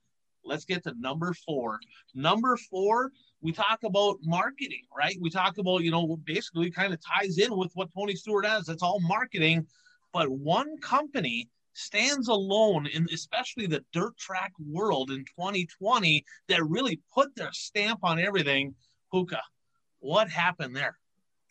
let's 0.44 0.66
get 0.66 0.84
to 0.84 0.94
number 1.00 1.34
four. 1.34 1.80
Number 2.14 2.58
four 2.58 3.12
we 3.42 3.52
talk 3.52 3.84
about 3.84 4.18
marketing, 4.24 4.84
right? 4.96 5.18
We 5.22 5.30
talk 5.30 5.58
about, 5.58 5.84
you 5.84 5.92
know, 5.92 6.18
basically 6.26 6.72
kind 6.72 6.94
of 6.94 7.00
ties 7.02 7.38
in 7.38 7.56
with 7.56 7.72
what 7.74 7.90
Tony 7.94 8.16
Stewart 8.16 8.46
has. 8.46 8.66
That's 8.66 8.84
all 8.84 9.00
marketing. 9.02 9.68
But 10.14 10.30
one 10.30 10.78
company 10.80 11.50
stands 11.74 12.30
alone 12.30 12.88
in 12.88 13.08
especially 13.14 13.68
the 13.68 13.84
dirt 13.94 14.18
track 14.18 14.54
world 14.66 15.12
in 15.12 15.26
2020 15.26 16.24
that 16.48 16.64
really 16.66 17.00
put 17.14 17.36
their 17.36 17.52
stamp 17.52 18.00
on 18.04 18.20
everything. 18.20 18.74
Puka, 19.12 19.42
what 20.00 20.30
happened 20.30 20.76
there? 20.76 20.98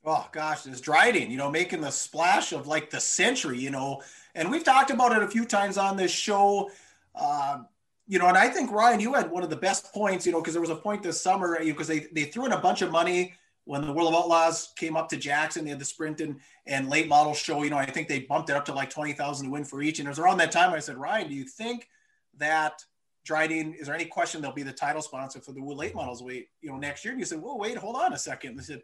Oh 0.07 0.29
gosh, 0.33 0.67
it's 0.67 0.81
Dryden, 0.81 1.31
you 1.31 1.37
know, 1.37 1.51
making 1.51 1.81
the 1.81 1.91
splash 1.91 2.53
of 2.53 2.67
like 2.67 2.91
the 2.91 3.01
century, 3.01 3.59
you 3.59 3.71
know, 3.71 4.03
and 4.35 4.51
we've 4.51 4.65
talked 4.65 4.91
about 4.91 5.13
it 5.13 5.23
a 5.23 5.29
few 5.29 5.47
times 5.47 5.79
on 5.79 5.97
this 5.97 6.11
show. 6.11 6.71
Uh, 7.15 7.63
you 8.07 8.19
know, 8.19 8.29
and 8.29 8.37
I 8.37 8.49
think 8.49 8.71
Ryan, 8.71 9.01
you 9.01 9.15
had 9.15 9.31
one 9.31 9.43
of 9.43 9.51
the 9.51 9.57
best 9.57 9.93
points, 9.93 10.27
you 10.27 10.33
know, 10.33 10.41
because 10.41 10.55
there 10.55 10.61
was 10.61 10.71
a 10.71 10.77
point 10.77 11.03
this 11.03 11.21
summer, 11.21 11.59
because 11.63 11.89
they 11.89 12.07
they 12.13 12.25
threw 12.25 12.47
in 12.47 12.53
a 12.53 12.61
bunch 12.61 12.83
of 12.83 12.91
money 12.91 13.35
when 13.65 13.81
the 13.81 13.93
World 13.93 14.09
of 14.13 14.15
Outlaws 14.15 14.73
came 14.77 14.97
up 14.97 15.09
to 15.09 15.17
Jackson. 15.17 15.65
They 15.65 15.71
had 15.71 15.79
the 15.79 15.87
sprint 15.87 16.21
and, 16.21 16.39
and 16.67 16.91
late 16.91 17.09
model 17.09 17.33
show. 17.33 17.63
You 17.63 17.71
know, 17.71 17.79
I 17.79 17.87
think 17.87 18.09
they 18.09 18.21
bumped 18.21 18.51
it 18.51 18.57
up 18.57 18.67
to 18.67 18.75
like 18.75 18.91
twenty 18.91 19.15
thousand 19.15 19.47
to 19.47 19.53
win 19.53 19.65
for 19.65 19.81
each. 19.83 19.99
And 20.01 20.07
it 20.07 20.11
was 20.11 20.19
around 20.19 20.39
that 20.39 20.53
time 20.53 20.73
I 20.75 20.81
said, 20.81 20.99
Ryan, 20.99 21.29
do 21.29 21.35
you 21.35 21.45
think 21.45 21.89
that 22.37 22.85
Dryden, 23.25 23.75
is 23.75 23.87
there 23.87 23.95
any 23.95 24.05
question 24.05 24.43
they'll 24.43 24.53
be 24.53 24.63
the 24.63 24.73
title 24.73 25.01
sponsor 25.01 25.41
for 25.41 25.53
the 25.53 25.63
late 25.63 25.95
models 25.95 26.23
wait, 26.23 26.49
you 26.61 26.71
know, 26.71 26.77
next 26.77 27.05
year? 27.05 27.13
And 27.13 27.21
you 27.21 27.25
said, 27.25 27.41
well, 27.41 27.59
wait, 27.59 27.79
hold 27.79 27.97
on 27.97 28.13
a 28.13 28.19
second. 28.19 28.57
They 28.57 28.63
said, 28.63 28.83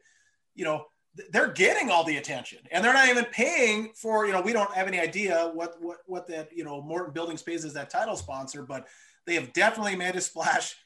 you 0.54 0.64
know, 0.64 0.86
they're 1.30 1.52
getting 1.52 1.90
all 1.90 2.04
the 2.04 2.16
attention 2.16 2.60
and 2.70 2.82
they're 2.82 2.94
not 2.94 3.08
even 3.08 3.24
paying 3.26 3.90
for, 3.94 4.26
you 4.26 4.32
know, 4.32 4.40
we 4.40 4.52
don't 4.52 4.72
have 4.72 4.86
any 4.86 4.98
idea 4.98 5.50
what, 5.52 5.74
what, 5.82 5.98
what 6.06 6.26
that, 6.28 6.48
you 6.56 6.64
know, 6.64 6.80
Morton 6.80 7.12
Building 7.12 7.36
Space 7.36 7.64
is 7.64 7.74
that 7.74 7.90
title 7.90 8.16
sponsor, 8.16 8.62
but 8.62 8.86
they 9.26 9.34
have 9.34 9.52
definitely 9.52 9.96
made 9.96 10.16
a 10.16 10.20
splash. 10.20 10.76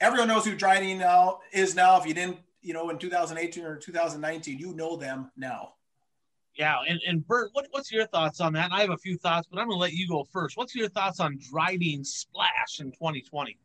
Everyone 0.00 0.28
knows 0.28 0.44
who 0.44 0.54
Dryden 0.54 0.98
now 0.98 1.40
is 1.52 1.74
now. 1.74 1.98
If 1.98 2.06
you 2.06 2.14
didn't, 2.14 2.38
you 2.62 2.72
know, 2.72 2.90
in 2.90 2.98
2018 2.98 3.64
or 3.64 3.76
2019, 3.76 4.58
you 4.58 4.74
know 4.74 4.96
them 4.96 5.30
now. 5.36 5.74
Yeah, 6.56 6.76
and, 6.88 7.00
and 7.06 7.26
Bert, 7.26 7.50
what, 7.52 7.66
what's 7.70 7.92
your 7.92 8.06
thoughts 8.06 8.40
on 8.40 8.52
that? 8.54 8.66
And 8.66 8.74
I 8.74 8.80
have 8.80 8.90
a 8.90 8.96
few 8.96 9.16
thoughts, 9.16 9.46
but 9.50 9.58
I'm 9.58 9.66
going 9.66 9.76
to 9.76 9.80
let 9.80 9.92
you 9.92 10.08
go 10.08 10.24
first. 10.24 10.56
What's 10.56 10.74
your 10.74 10.88
thoughts 10.88 11.20
on 11.20 11.38
Dryden's 11.38 12.12
splash 12.12 12.80
in 12.80 12.90
2020? 12.92 13.56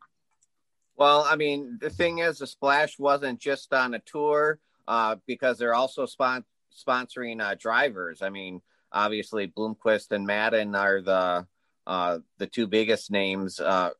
Well, 0.97 1.25
I 1.27 1.35
mean, 1.35 1.77
the 1.81 1.89
thing 1.89 2.19
is, 2.19 2.37
the 2.37 2.47
splash 2.47 2.97
wasn't 2.99 3.39
just 3.39 3.73
on 3.73 3.95
a 3.95 3.99
tour 3.99 4.59
uh, 4.87 5.17
because 5.25 5.57
they're 5.57 5.73
also 5.73 6.05
spon- 6.05 6.45
sponsoring 6.71 7.41
uh, 7.41 7.55
drivers. 7.59 8.21
I 8.21 8.29
mean, 8.29 8.61
obviously, 8.91 9.47
Bloomquist 9.47 10.11
and 10.11 10.25
Madden 10.25 10.75
are 10.75 11.01
the 11.01 11.47
uh, 11.87 12.19
the 12.39 12.47
two 12.47 12.65
biggest 12.65 13.11
names 13.11 13.59
uh, 13.59 13.91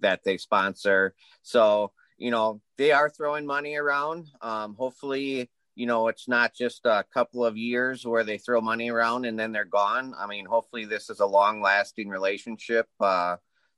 that 0.00 0.24
they 0.24 0.36
sponsor. 0.36 1.14
So, 1.42 1.92
you 2.16 2.30
know, 2.30 2.60
they 2.76 2.92
are 2.92 3.10
throwing 3.10 3.46
money 3.46 3.76
around. 3.76 4.28
Um, 4.40 4.74
hopefully, 4.74 5.50
you 5.74 5.86
know, 5.86 6.08
it's 6.08 6.26
not 6.26 6.54
just 6.54 6.86
a 6.86 7.04
couple 7.14 7.44
of 7.44 7.56
years 7.56 8.04
where 8.04 8.24
they 8.24 8.38
throw 8.38 8.60
money 8.60 8.90
around 8.90 9.24
and 9.24 9.38
then 9.38 9.52
they're 9.52 9.64
gone. 9.64 10.14
I 10.18 10.26
mean, 10.26 10.44
hopefully, 10.44 10.84
this 10.84 11.08
is 11.08 11.20
a 11.20 11.26
long 11.26 11.62
lasting 11.62 12.08
relationship 12.08 12.88
uh, 13.00 13.36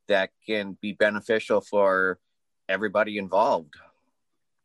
that 0.08 0.30
can 0.46 0.78
be 0.80 0.92
beneficial 0.92 1.60
for 1.60 2.18
everybody 2.70 3.18
involved. 3.18 3.74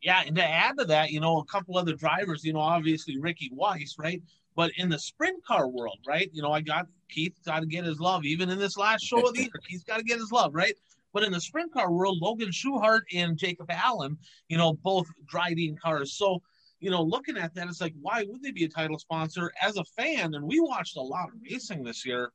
Yeah, 0.02 0.22
and 0.26 0.36
to 0.36 0.44
add 0.44 0.78
to 0.78 0.84
that, 0.86 1.10
you 1.10 1.20
know, 1.20 1.38
a 1.38 1.44
couple 1.44 1.76
other 1.76 1.94
drivers, 1.94 2.44
you 2.44 2.52
know, 2.52 2.60
obviously 2.60 3.18
Ricky 3.18 3.50
Weiss, 3.52 3.96
right? 3.98 4.22
But 4.54 4.70
in 4.76 4.88
the 4.88 4.98
sprint 4.98 5.44
car 5.44 5.68
world, 5.68 5.98
right? 6.06 6.30
You 6.32 6.42
know, 6.42 6.52
I 6.52 6.60
got 6.60 6.86
Keith 7.10 7.38
got 7.44 7.60
to 7.60 7.66
get 7.66 7.84
his 7.84 8.00
love, 8.00 8.24
even 8.24 8.48
in 8.48 8.58
this 8.58 8.76
last 8.76 9.02
show 9.02 9.26
of 9.26 9.34
the 9.34 9.40
year. 9.42 9.50
Keith's 9.68 9.84
got 9.84 9.98
to 9.98 10.04
get 10.04 10.18
his 10.18 10.32
love, 10.32 10.54
right? 10.54 10.74
But 11.16 11.24
in 11.24 11.32
the 11.32 11.40
sprint 11.40 11.72
car 11.72 11.90
world, 11.90 12.18
Logan 12.20 12.50
Schuchart 12.50 13.04
and 13.14 13.38
Jacob 13.38 13.70
Allen, 13.70 14.18
you 14.50 14.58
know, 14.58 14.74
both 14.74 15.06
driving 15.26 15.74
cars. 15.74 16.12
So, 16.12 16.42
you 16.78 16.90
know, 16.90 17.02
looking 17.02 17.38
at 17.38 17.54
that, 17.54 17.68
it's 17.68 17.80
like, 17.80 17.94
why 18.02 18.26
would 18.28 18.42
they 18.42 18.50
be 18.50 18.64
a 18.64 18.68
title 18.68 18.98
sponsor? 18.98 19.50
As 19.62 19.78
a 19.78 19.84
fan, 19.96 20.34
and 20.34 20.44
we 20.44 20.60
watched 20.60 20.98
a 20.98 21.00
lot 21.00 21.28
of 21.28 21.40
racing 21.50 21.84
this 21.84 22.04
year. 22.04 22.32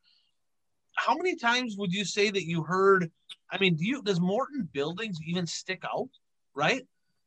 How 0.95 1.15
many 1.15 1.35
times 1.35 1.75
would 1.77 1.93
you 1.93 2.03
say 2.03 2.31
that 2.31 2.47
you 2.47 2.63
heard? 2.63 3.11
I 3.51 3.59
mean, 3.59 3.75
do 3.75 3.85
you 3.85 4.01
does 4.01 4.19
Morton 4.19 4.67
Buildings 4.73 5.19
even 5.27 5.45
stick 5.45 5.83
out? 5.85 6.09
Right? 6.55 6.81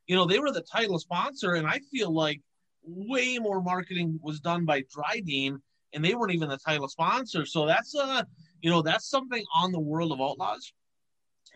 You 0.09 0.17
know, 0.17 0.25
they 0.25 0.41
were 0.41 0.51
the 0.51 0.61
title 0.61 0.99
sponsor, 0.99 1.55
and 1.55 1.69
I 1.69 1.79
feel 1.93 2.13
like 2.13 2.41
way 2.83 3.39
more 3.39 3.63
marketing 3.63 4.19
was 4.25 4.41
done 4.41 4.65
by 4.65 4.83
Dryden 4.93 5.63
and 5.93 6.05
they 6.05 6.17
weren't 6.17 6.35
even 6.35 6.49
the 6.49 6.59
title 6.59 6.89
sponsor. 6.89 7.47
So 7.47 7.65
that's 7.65 7.95
a, 7.95 8.27
you 8.61 8.71
know 8.71 8.83
that's 8.83 9.09
something 9.09 9.45
on 9.55 9.71
the 9.71 9.79
World 9.79 10.11
of 10.11 10.21
Outlaws 10.21 10.73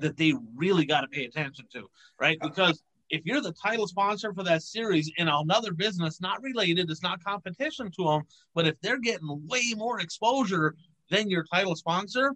that 0.00 0.17
they 0.17 0.35
really 0.55 0.85
got 0.85 1.02
to 1.02 1.09
pay 1.09 1.25
attention 1.25 1.67
to, 1.73 1.88
right? 2.21 2.38
Because 2.40 2.83
if 3.11 3.25
you're 3.25 3.40
the 3.40 3.52
title 3.52 3.87
sponsor 3.87 4.33
for 4.33 4.43
that 4.45 4.62
series 4.62 5.11
in 5.17 5.28
another 5.28 5.73
business 5.73 6.21
not 6.21 6.43
related, 6.43 6.90
it's 6.90 7.02
not 7.02 7.23
competition 7.25 7.90
to 7.93 8.05
them, 8.05 8.23
but 8.55 8.67
if 8.67 8.78
they're 8.81 8.99
getting 8.99 9.47
way 9.47 9.75
more 9.76 10.00
exposure 10.00 10.75
than 11.11 11.31
your 11.31 11.45
title 11.45 11.75
sponsor, 11.75 12.35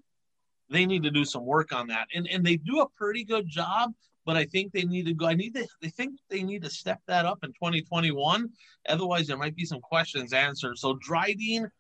they 0.71 0.87
need 0.87 1.03
to 1.03 1.11
do 1.11 1.25
some 1.25 1.45
work 1.45 1.73
on 1.73 1.87
that. 1.89 2.09
And 2.15 2.27
and 2.29 2.45
they 2.45 2.57
do 2.57 2.81
a 2.81 2.89
pretty 2.89 3.25
good 3.25 3.47
job, 3.49 3.93
but 4.25 4.37
I 4.37 4.45
think 4.47 4.73
they 4.73 4.85
need 4.85 5.07
to 5.07 5.15
go. 5.15 5.27
I 5.27 5.35
need 5.35 5.55
to. 5.55 5.67
They 5.83 5.91
think 5.91 6.19
they 6.31 6.43
need 6.43 6.63
to 6.63 6.71
step 6.71 7.01
that 7.07 7.27
up 7.27 7.41
in 7.43 7.51
2021. 7.51 8.49
Otherwise, 8.89 9.27
there 9.27 9.37
might 9.37 9.57
be 9.57 9.67
some 9.67 9.81
questions 9.81 10.33
answered. 10.33 10.79
So 10.79 10.99
Dryden 11.03 11.71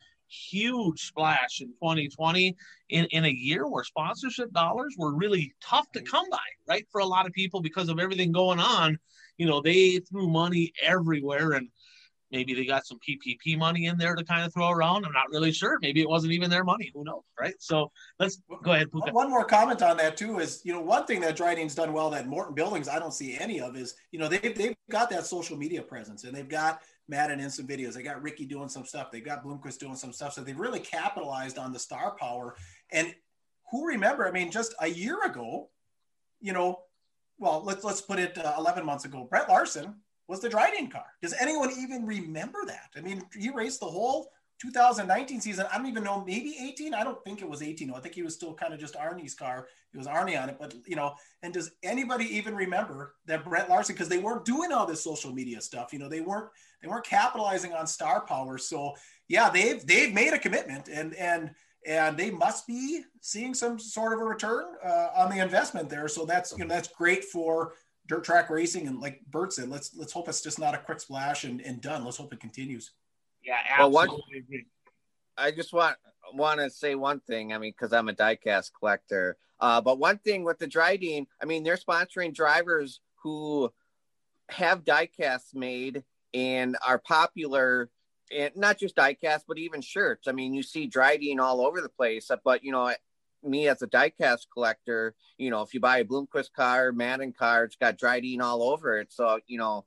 huge 0.50 1.00
splash 1.00 1.60
in 1.60 1.68
2020 1.68 2.56
in, 2.88 3.04
in 3.06 3.24
a 3.24 3.30
year 3.30 3.68
where 3.68 3.84
sponsorship 3.84 4.52
dollars 4.52 4.94
were 4.98 5.14
really 5.14 5.52
tough 5.62 5.90
to 5.92 6.02
come 6.02 6.28
by, 6.30 6.38
right? 6.68 6.86
For 6.90 7.00
a 7.00 7.06
lot 7.06 7.26
of 7.26 7.32
people 7.32 7.60
because 7.60 7.88
of 7.88 7.98
everything 7.98 8.32
going 8.32 8.58
on. 8.58 8.98
You 9.38 9.46
know, 9.46 9.60
they 9.60 9.98
threw 9.98 10.28
money 10.28 10.72
everywhere. 10.82 11.52
And 11.52 11.68
Maybe 12.32 12.54
they 12.54 12.64
got 12.64 12.86
some 12.86 12.98
PPP 13.06 13.58
money 13.58 13.86
in 13.86 13.98
there 13.98 14.14
to 14.14 14.24
kind 14.24 14.44
of 14.44 14.54
throw 14.54 14.70
around. 14.70 15.04
I'm 15.04 15.12
not 15.12 15.28
really 15.30 15.52
sure. 15.52 15.78
Maybe 15.82 16.00
it 16.00 16.08
wasn't 16.08 16.32
even 16.32 16.48
their 16.48 16.64
money. 16.64 16.90
Who 16.94 17.04
knows, 17.04 17.24
right? 17.38 17.54
So 17.58 17.92
let's 18.18 18.40
go 18.62 18.72
ahead. 18.72 18.90
Puka. 18.90 19.12
One 19.12 19.28
more 19.28 19.44
comment 19.44 19.82
on 19.82 19.98
that 19.98 20.16
too 20.16 20.38
is, 20.38 20.62
you 20.64 20.72
know, 20.72 20.80
one 20.80 21.04
thing 21.04 21.20
that 21.20 21.36
Dryden's 21.36 21.74
done 21.74 21.92
well 21.92 22.08
that 22.10 22.26
Morton 22.26 22.54
Buildings 22.54 22.88
I 22.88 22.98
don't 22.98 23.12
see 23.12 23.38
any 23.38 23.60
of 23.60 23.76
is, 23.76 23.94
you 24.12 24.18
know, 24.18 24.28
they've 24.28 24.56
they've 24.56 24.74
got 24.90 25.10
that 25.10 25.26
social 25.26 25.58
media 25.58 25.82
presence 25.82 26.24
and 26.24 26.34
they've 26.34 26.48
got 26.48 26.80
Madden 27.12 27.40
in 27.40 27.50
some 27.50 27.66
videos. 27.66 27.92
They 27.92 28.02
got 28.02 28.22
Ricky 28.22 28.46
doing 28.46 28.68
some 28.68 28.84
stuff. 28.84 29.10
They 29.10 29.20
got 29.20 29.44
Bloomquist 29.44 29.78
doing 29.78 29.94
some 29.94 30.12
stuff. 30.12 30.32
So 30.32 30.42
they've 30.42 30.58
really 30.58 30.80
capitalized 30.80 31.58
on 31.58 31.72
the 31.72 31.78
star 31.78 32.16
power. 32.16 32.56
And 32.90 33.14
who 33.70 33.86
remember? 33.86 34.26
I 34.26 34.32
mean, 34.32 34.50
just 34.50 34.74
a 34.80 34.88
year 34.88 35.22
ago, 35.24 35.68
you 36.40 36.52
know, 36.52 36.80
well, 37.38 37.62
let's 37.64 37.84
let's 37.84 38.00
put 38.00 38.18
it 38.18 38.38
uh, 38.38 38.54
11 38.58 38.84
months 38.84 39.04
ago. 39.04 39.26
Brent 39.28 39.48
Larson 39.48 39.96
was 40.26 40.40
the 40.40 40.48
Dryden 40.48 40.88
car. 40.88 41.06
Does 41.20 41.34
anyone 41.38 41.70
even 41.78 42.06
remember 42.06 42.60
that? 42.66 42.90
I 42.96 43.00
mean, 43.00 43.22
he 43.38 43.50
raced 43.50 43.80
the 43.80 43.86
whole 43.86 44.30
2019 44.60 45.40
season. 45.40 45.66
I 45.72 45.76
don't 45.76 45.86
even 45.86 46.04
know, 46.04 46.24
maybe 46.24 46.56
18. 46.60 46.94
I 46.94 47.02
don't 47.02 47.22
think 47.24 47.42
it 47.42 47.48
was 47.48 47.62
18. 47.62 47.92
I 47.92 47.98
think 47.98 48.14
he 48.14 48.22
was 48.22 48.34
still 48.34 48.54
kind 48.54 48.72
of 48.72 48.78
just 48.78 48.94
Arnie's 48.94 49.34
car. 49.34 49.66
It 49.92 49.98
was 49.98 50.06
Arnie 50.06 50.40
on 50.40 50.48
it, 50.48 50.56
but 50.58 50.74
you 50.86 50.96
know. 50.96 51.14
And 51.42 51.52
does 51.52 51.72
anybody 51.82 52.24
even 52.36 52.54
remember 52.54 53.14
that 53.26 53.44
Brent 53.44 53.68
Larson? 53.68 53.94
Because 53.94 54.08
they 54.08 54.18
weren't 54.18 54.44
doing 54.44 54.72
all 54.72 54.86
this 54.86 55.02
social 55.02 55.32
media 55.32 55.60
stuff. 55.60 55.92
You 55.92 55.98
know, 55.98 56.08
they 56.08 56.20
weren't 56.20 56.48
they 56.82 56.88
weren't 56.88 57.04
capitalizing 57.04 57.72
on 57.72 57.86
star 57.86 58.22
power. 58.26 58.58
So 58.58 58.94
yeah, 59.28 59.50
they've 59.50 59.84
they've 59.86 60.12
made 60.12 60.32
a 60.32 60.38
commitment, 60.38 60.88
and 60.88 61.14
and 61.14 61.52
and 61.86 62.16
they 62.16 62.30
must 62.30 62.66
be 62.66 63.02
seeing 63.20 63.54
some 63.54 63.78
sort 63.78 64.12
of 64.12 64.20
a 64.20 64.24
return 64.24 64.64
uh, 64.84 65.08
on 65.16 65.30
the 65.30 65.38
investment 65.40 65.88
there. 65.88 66.08
So 66.08 66.24
that's 66.24 66.52
you 66.52 66.64
know 66.64 66.68
that's 66.68 66.88
great 66.88 67.24
for 67.24 67.74
dirt 68.06 68.24
track 68.24 68.50
racing. 68.50 68.88
And 68.88 69.00
like 69.00 69.20
Bert 69.30 69.52
said, 69.52 69.68
let's 69.68 69.94
let's 69.96 70.12
hope 70.12 70.28
it's 70.28 70.42
just 70.42 70.58
not 70.58 70.74
a 70.74 70.78
quick 70.78 71.00
splash 71.00 71.44
and, 71.44 71.60
and 71.60 71.80
done. 71.80 72.04
Let's 72.04 72.16
hope 72.16 72.32
it 72.32 72.40
continues. 72.40 72.90
Yeah, 73.44 73.58
absolutely. 73.68 74.08
Well, 74.08 74.50
one, 74.50 74.64
I 75.38 75.50
just 75.50 75.72
want 75.72 75.96
want 76.34 76.60
to 76.60 76.70
say 76.70 76.94
one 76.94 77.20
thing. 77.20 77.52
I 77.52 77.58
mean, 77.58 77.72
because 77.72 77.92
I'm 77.92 78.08
a 78.08 78.14
diecast 78.14 78.70
collector. 78.78 79.36
Uh, 79.60 79.80
but 79.80 79.98
one 79.98 80.18
thing 80.18 80.42
with 80.42 80.58
the 80.58 80.66
Dryden, 80.66 81.26
I 81.40 81.44
mean, 81.44 81.62
they're 81.62 81.76
sponsoring 81.76 82.34
drivers 82.34 83.00
who 83.22 83.72
have 84.48 84.84
diecasts 84.84 85.54
made 85.54 86.02
and 86.34 86.76
are 86.86 86.98
popular 86.98 87.90
and 88.32 88.52
not 88.56 88.78
just 88.78 88.96
diecast, 88.96 89.42
but 89.46 89.58
even 89.58 89.80
shirts. 89.80 90.26
I 90.28 90.32
mean, 90.32 90.54
you 90.54 90.62
see 90.62 90.86
Dryden 90.86 91.40
all 91.40 91.64
over 91.64 91.80
the 91.80 91.88
place. 91.88 92.30
But 92.44 92.64
you 92.64 92.72
know, 92.72 92.92
me 93.42 93.68
as 93.68 93.82
a 93.82 93.86
diecast 93.86 94.46
collector, 94.52 95.14
you 95.38 95.50
know, 95.50 95.62
if 95.62 95.74
you 95.74 95.80
buy 95.80 95.98
a 95.98 96.04
Bloomquist 96.04 96.52
car, 96.54 96.92
Madden 96.92 97.32
car, 97.32 97.64
it's 97.64 97.76
got 97.76 97.98
Dryden 97.98 98.40
all 98.40 98.62
over 98.62 98.98
it. 98.98 99.12
So 99.12 99.40
you 99.46 99.58
know, 99.58 99.84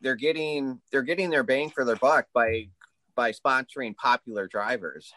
they're 0.00 0.16
getting 0.16 0.80
they're 0.90 1.02
getting 1.02 1.30
their 1.30 1.44
bang 1.44 1.70
for 1.70 1.84
their 1.84 1.96
buck 1.96 2.26
by 2.34 2.68
by 3.14 3.32
sponsoring 3.32 3.96
popular 3.96 4.46
drivers. 4.46 5.12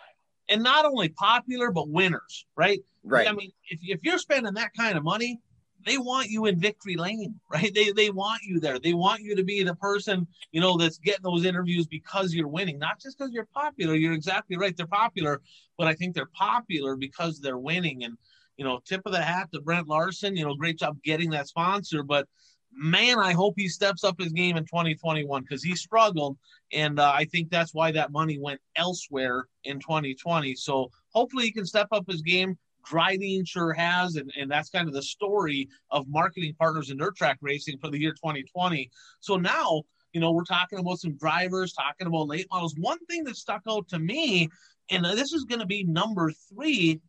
And 0.47 0.61
not 0.61 0.85
only 0.85 1.09
popular, 1.09 1.71
but 1.71 1.89
winners, 1.89 2.45
right? 2.55 2.81
Right. 3.03 3.27
I 3.27 3.31
mean, 3.31 3.51
if, 3.69 3.79
if 3.81 3.99
you're 4.03 4.19
spending 4.19 4.53
that 4.55 4.75
kind 4.77 4.95
of 4.95 5.03
money, 5.03 5.41
they 5.85 5.97
want 5.97 6.29
you 6.29 6.45
in 6.45 6.59
victory 6.59 6.95
lane, 6.95 7.39
right? 7.51 7.73
They 7.73 7.91
they 7.91 8.09
want 8.09 8.41
you 8.43 8.59
there. 8.59 8.79
They 8.79 8.93
want 8.93 9.21
you 9.21 9.35
to 9.35 9.43
be 9.43 9.63
the 9.63 9.75
person, 9.75 10.27
you 10.51 10.61
know, 10.61 10.77
that's 10.77 10.97
getting 10.97 11.23
those 11.23 11.45
interviews 11.45 11.87
because 11.87 12.33
you're 12.33 12.47
winning, 12.47 12.79
not 12.79 12.99
just 12.99 13.17
because 13.17 13.31
you're 13.31 13.47
popular. 13.53 13.95
You're 13.95 14.13
exactly 14.13 14.57
right. 14.57 14.75
They're 14.75 14.87
popular, 14.87 15.41
but 15.77 15.87
I 15.87 15.93
think 15.93 16.15
they're 16.15 16.29
popular 16.33 16.95
because 16.95 17.39
they're 17.39 17.57
winning. 17.57 18.03
And 18.03 18.17
you 18.57 18.65
know, 18.65 18.79
tip 18.85 19.01
of 19.05 19.11
the 19.11 19.21
hat 19.21 19.49
to 19.53 19.61
Brent 19.61 19.87
Larson. 19.87 20.35
You 20.35 20.45
know, 20.45 20.55
great 20.55 20.79
job 20.79 20.97
getting 21.03 21.29
that 21.31 21.47
sponsor, 21.47 22.03
but 22.03 22.27
man, 22.75 23.19
I 23.19 23.33
hope 23.33 23.53
he 23.57 23.69
steps 23.69 24.03
up 24.03 24.19
his 24.19 24.33
game 24.33 24.57
in 24.57 24.65
2021 24.65 25.41
because 25.41 25.63
he 25.63 25.75
struggled, 25.75 26.37
and 26.73 26.99
uh, 26.99 27.11
I 27.13 27.25
think 27.25 27.49
that's 27.49 27.73
why 27.73 27.91
that 27.91 28.11
money 28.11 28.37
went 28.37 28.59
elsewhere 28.75 29.45
in 29.63 29.79
2020. 29.79 30.55
So 30.55 30.91
hopefully 31.13 31.45
he 31.45 31.51
can 31.51 31.65
step 31.65 31.87
up 31.91 32.05
his 32.09 32.21
game. 32.21 32.57
Dryden 32.85 33.45
sure 33.45 33.73
has, 33.73 34.15
and, 34.15 34.31
and 34.37 34.49
that's 34.49 34.69
kind 34.69 34.87
of 34.87 34.93
the 34.93 35.01
story 35.01 35.67
of 35.91 36.07
marketing 36.07 36.55
partners 36.57 36.89
in 36.89 36.97
dirt 36.97 37.15
track 37.15 37.37
racing 37.41 37.77
for 37.79 37.89
the 37.89 37.99
year 37.99 38.11
2020. 38.11 38.89
So 39.19 39.37
now, 39.37 39.83
you 40.13 40.21
know, 40.21 40.31
we're 40.31 40.43
talking 40.43 40.79
about 40.79 40.99
some 40.99 41.17
drivers, 41.17 41.73
talking 41.73 42.07
about 42.07 42.27
late 42.27 42.47
models. 42.51 42.75
One 42.77 42.99
thing 43.05 43.23
that 43.25 43.35
stuck 43.35 43.63
out 43.67 43.87
to 43.89 43.99
me, 43.99 44.49
and 44.89 45.03
this 45.03 45.33
is 45.33 45.43
going 45.43 45.59
to 45.59 45.65
be 45.65 45.83
number 45.83 46.31
three. 46.49 47.01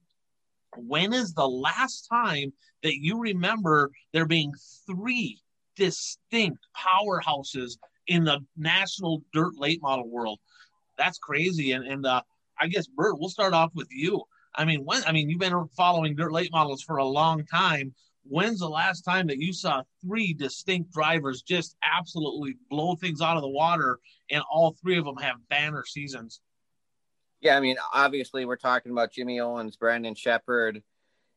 When 0.76 1.12
is 1.12 1.32
the 1.32 1.48
last 1.48 2.08
time 2.10 2.52
that 2.82 2.96
you 2.96 3.18
remember 3.18 3.90
there 4.12 4.26
being 4.26 4.52
three 4.86 5.38
distinct 5.76 6.66
powerhouses 6.76 7.78
in 8.08 8.24
the 8.24 8.40
national 8.56 9.22
dirt 9.32 9.56
late 9.56 9.80
model 9.82 10.08
world? 10.08 10.40
That's 10.98 11.18
crazy. 11.18 11.72
And, 11.72 11.86
and 11.86 12.06
uh, 12.06 12.22
I 12.60 12.66
guess, 12.68 12.86
Bert, 12.86 13.18
we'll 13.18 13.28
start 13.28 13.54
off 13.54 13.70
with 13.74 13.88
you. 13.90 14.22
I 14.56 14.64
mean, 14.64 14.84
when 14.84 15.04
I 15.04 15.12
mean, 15.12 15.28
you've 15.28 15.40
been 15.40 15.68
following 15.76 16.16
dirt 16.16 16.32
late 16.32 16.50
models 16.52 16.82
for 16.82 16.96
a 16.96 17.04
long 17.04 17.44
time. 17.44 17.94
When's 18.28 18.58
the 18.58 18.68
last 18.68 19.02
time 19.02 19.28
that 19.28 19.38
you 19.38 19.52
saw 19.52 19.82
three 20.04 20.32
distinct 20.32 20.92
drivers 20.92 21.42
just 21.42 21.76
absolutely 21.96 22.56
blow 22.68 22.96
things 22.96 23.20
out 23.20 23.36
of 23.36 23.42
the 23.42 23.48
water, 23.48 24.00
and 24.30 24.42
all 24.50 24.76
three 24.82 24.98
of 24.98 25.04
them 25.04 25.16
have 25.18 25.36
banner 25.48 25.84
seasons? 25.84 26.40
Yeah, 27.40 27.56
I 27.56 27.60
mean, 27.60 27.76
obviously, 27.92 28.44
we're 28.44 28.56
talking 28.56 28.90
about 28.90 29.12
Jimmy 29.12 29.38
Owens, 29.38 29.76
Brandon 29.76 30.14
Sheppard, 30.14 30.82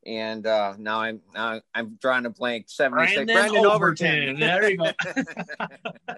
and 0.05 0.47
uh, 0.47 0.75
now 0.77 1.01
I'm 1.01 1.21
now 1.33 1.61
I'm 1.75 1.97
drawing 2.01 2.25
a 2.25 2.29
blank. 2.29 2.65
Seventy 2.69 3.05
six. 3.07 3.15
Brandon, 3.15 3.35
Brandon 3.35 3.65
Overton. 3.65 4.07
Overton. 4.07 4.39
There 4.39 4.69
you 4.69 4.77
go. 4.77 4.91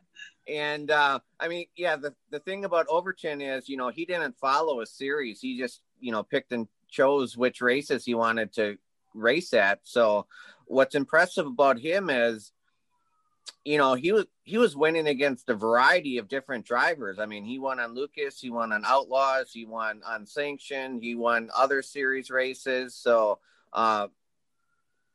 and 0.48 0.92
uh, 0.92 1.20
I 1.40 1.48
mean, 1.48 1.66
yeah, 1.76 1.96
the 1.96 2.14
the 2.30 2.40
thing 2.40 2.64
about 2.64 2.88
Overton 2.88 3.42
is, 3.42 3.68
you 3.68 3.78
know, 3.78 3.90
he 3.90 4.06
didn't 4.06 4.38
follow 4.38 4.82
a 4.82 4.86
series. 4.86 5.42
He 5.42 5.58
just, 5.58 5.82
you 6.00 6.12
know, 6.12 6.24
picked 6.24 6.52
and 6.52 6.68
chose 6.92 7.36
which 7.36 7.62
races 7.62 8.06
he 8.06 8.14
wanted 8.14 8.54
to 8.54 8.78
race 9.14 9.54
at. 9.54 9.80
So 9.84 10.28
what's 10.66 10.96
impressive 10.96 11.46
about 11.46 11.80
him 11.80 12.10
is 12.10 12.52
you 13.66 13.78
know 13.78 13.96
he 13.96 14.12
was 14.12 14.26
he 14.44 14.58
was 14.58 14.76
winning 14.76 15.08
against 15.08 15.50
a 15.50 15.56
variety 15.56 16.18
of 16.18 16.28
different 16.28 16.66
drivers. 16.66 17.20
I 17.20 17.26
mean 17.26 17.44
he 17.44 17.60
won 17.60 17.80
on 17.80 17.96
lucas 17.96 18.40
he 18.40 18.50
won 18.50 18.72
on 18.72 18.84
outlaws 18.86 19.52
he 19.52 19.66
won 19.66 20.02
on 20.06 20.26
sanction 20.26 21.02
he 21.02 21.16
won 21.16 21.50
other 21.56 21.82
series 21.82 22.30
races. 22.30 22.96
So 22.96 23.40
uh 23.74 24.08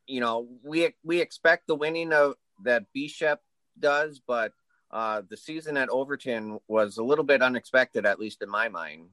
you 0.06 0.20
know 0.20 0.48
we 0.62 0.94
we 1.04 1.20
expect 1.20 1.66
the 1.66 1.74
winning 1.74 2.12
of 2.12 2.34
that 2.64 2.86
bishop 2.92 3.40
does 3.78 4.20
but 4.26 4.52
uh 4.90 5.22
the 5.28 5.36
season 5.36 5.76
at 5.76 5.90
overton 5.90 6.58
was 6.68 6.96
a 6.96 7.04
little 7.04 7.24
bit 7.24 7.42
unexpected 7.42 8.06
at 8.06 8.18
least 8.18 8.42
in 8.42 8.48
my 8.48 8.68
mind 8.68 9.08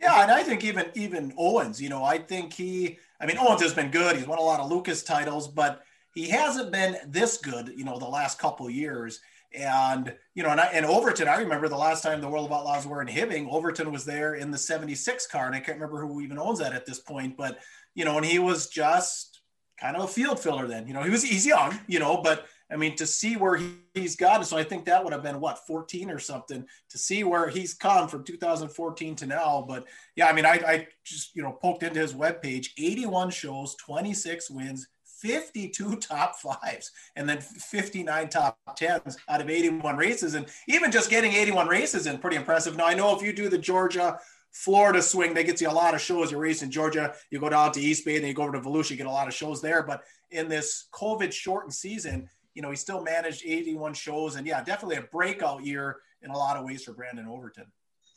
yeah, 0.00 0.22
and 0.22 0.30
I 0.30 0.42
think 0.42 0.64
even 0.64 0.86
even 0.94 1.34
Owens, 1.36 1.80
you 1.80 1.88
know, 1.88 2.02
I 2.02 2.18
think 2.18 2.52
he, 2.52 2.98
I 3.20 3.26
mean, 3.26 3.36
Owens 3.38 3.62
has 3.62 3.74
been 3.74 3.90
good. 3.90 4.16
He's 4.16 4.26
won 4.26 4.38
a 4.38 4.42
lot 4.42 4.60
of 4.60 4.70
Lucas 4.70 5.02
titles, 5.02 5.46
but 5.46 5.82
he 6.14 6.28
hasn't 6.30 6.72
been 6.72 6.96
this 7.06 7.36
good, 7.36 7.72
you 7.76 7.84
know, 7.84 7.98
the 7.98 8.08
last 8.08 8.38
couple 8.38 8.68
years. 8.70 9.20
And 9.52 10.14
you 10.34 10.42
know, 10.42 10.50
and, 10.50 10.60
I, 10.60 10.66
and 10.66 10.86
Overton, 10.86 11.28
I 11.28 11.36
remember 11.36 11.68
the 11.68 11.76
last 11.76 12.02
time 12.02 12.20
the 12.20 12.28
World 12.28 12.46
of 12.46 12.52
Outlaws 12.52 12.86
were 12.86 13.02
in 13.02 13.08
Hibbing, 13.08 13.50
Overton 13.50 13.92
was 13.92 14.04
there 14.04 14.34
in 14.34 14.50
the 14.50 14.58
'76 14.58 15.26
car, 15.26 15.46
and 15.46 15.54
I 15.54 15.60
can't 15.60 15.78
remember 15.78 16.00
who 16.00 16.20
even 16.20 16.38
owns 16.38 16.60
that 16.60 16.72
at 16.72 16.86
this 16.86 17.00
point. 17.00 17.36
But 17.36 17.58
you 17.94 18.04
know, 18.04 18.16
and 18.16 18.24
he 18.24 18.38
was 18.38 18.68
just 18.68 19.40
kind 19.78 19.96
of 19.96 20.04
a 20.04 20.08
field 20.08 20.40
filler 20.40 20.66
then. 20.66 20.86
You 20.86 20.94
know, 20.94 21.02
he 21.02 21.10
was 21.10 21.22
he's 21.22 21.44
young, 21.44 21.78
you 21.88 21.98
know, 21.98 22.22
but 22.22 22.46
I 22.72 22.76
mean, 22.76 22.96
to 22.96 23.06
see 23.06 23.36
where 23.36 23.56
he, 23.56 23.74
gotten, 24.18 24.44
so 24.44 24.56
I 24.56 24.64
think 24.64 24.84
that 24.84 25.02
would 25.02 25.12
have 25.12 25.22
been 25.22 25.40
what 25.40 25.66
14 25.66 26.10
or 26.10 26.18
something 26.18 26.64
to 26.88 26.98
see 26.98 27.24
where 27.24 27.48
he's 27.48 27.74
come 27.74 28.08
from 28.08 28.24
2014 28.24 29.16
to 29.16 29.26
now. 29.26 29.64
But 29.66 29.84
yeah, 30.16 30.26
I 30.26 30.32
mean, 30.32 30.46
I, 30.46 30.60
I 30.66 30.88
just 31.04 31.34
you 31.34 31.42
know 31.42 31.52
poked 31.52 31.82
into 31.82 32.00
his 32.00 32.14
webpage, 32.14 32.68
81 32.78 33.30
shows, 33.30 33.74
26 33.76 34.50
wins, 34.50 34.88
52 35.20 35.96
top 36.00 36.36
fives, 36.36 36.92
and 37.16 37.28
then 37.28 37.40
59 37.40 38.28
top 38.28 38.58
tens 38.76 39.18
out 39.28 39.40
of 39.40 39.50
81 39.50 39.96
races. 39.96 40.34
And 40.34 40.46
even 40.68 40.90
just 40.90 41.10
getting 41.10 41.32
81 41.32 41.68
races 41.68 42.06
in 42.06 42.18
pretty 42.18 42.36
impressive. 42.36 42.76
Now 42.76 42.86
I 42.86 42.94
know 42.94 43.14
if 43.16 43.22
you 43.22 43.32
do 43.32 43.48
the 43.48 43.58
Georgia 43.58 44.18
Florida 44.52 45.00
swing, 45.00 45.34
that 45.34 45.46
gets 45.46 45.60
you 45.60 45.70
a 45.70 45.72
lot 45.72 45.94
of 45.94 46.00
shows. 46.00 46.32
You 46.32 46.38
race 46.38 46.62
in 46.62 46.70
Georgia, 46.70 47.14
you 47.30 47.38
go 47.38 47.48
down 47.48 47.72
to 47.72 47.80
East 47.80 48.04
Bay, 48.04 48.18
then 48.18 48.28
you 48.28 48.34
go 48.34 48.42
over 48.42 48.52
to 48.52 48.60
Volusia, 48.60 48.90
you 48.90 48.96
get 48.96 49.06
a 49.06 49.10
lot 49.10 49.28
of 49.28 49.34
shows 49.34 49.62
there. 49.62 49.82
But 49.82 50.02
in 50.30 50.48
this 50.48 50.88
COVID 50.92 51.32
shortened 51.32 51.74
season, 51.74 52.28
you 52.54 52.62
know, 52.62 52.70
he 52.70 52.76
still 52.76 53.02
managed 53.02 53.42
81 53.44 53.94
shows 53.94 54.36
and 54.36 54.46
yeah, 54.46 54.62
definitely 54.62 54.96
a 54.96 55.02
breakout 55.02 55.64
year 55.64 55.98
in 56.22 56.30
a 56.30 56.36
lot 56.36 56.56
of 56.56 56.64
ways 56.64 56.84
for 56.84 56.92
Brandon 56.92 57.26
Overton. 57.26 57.66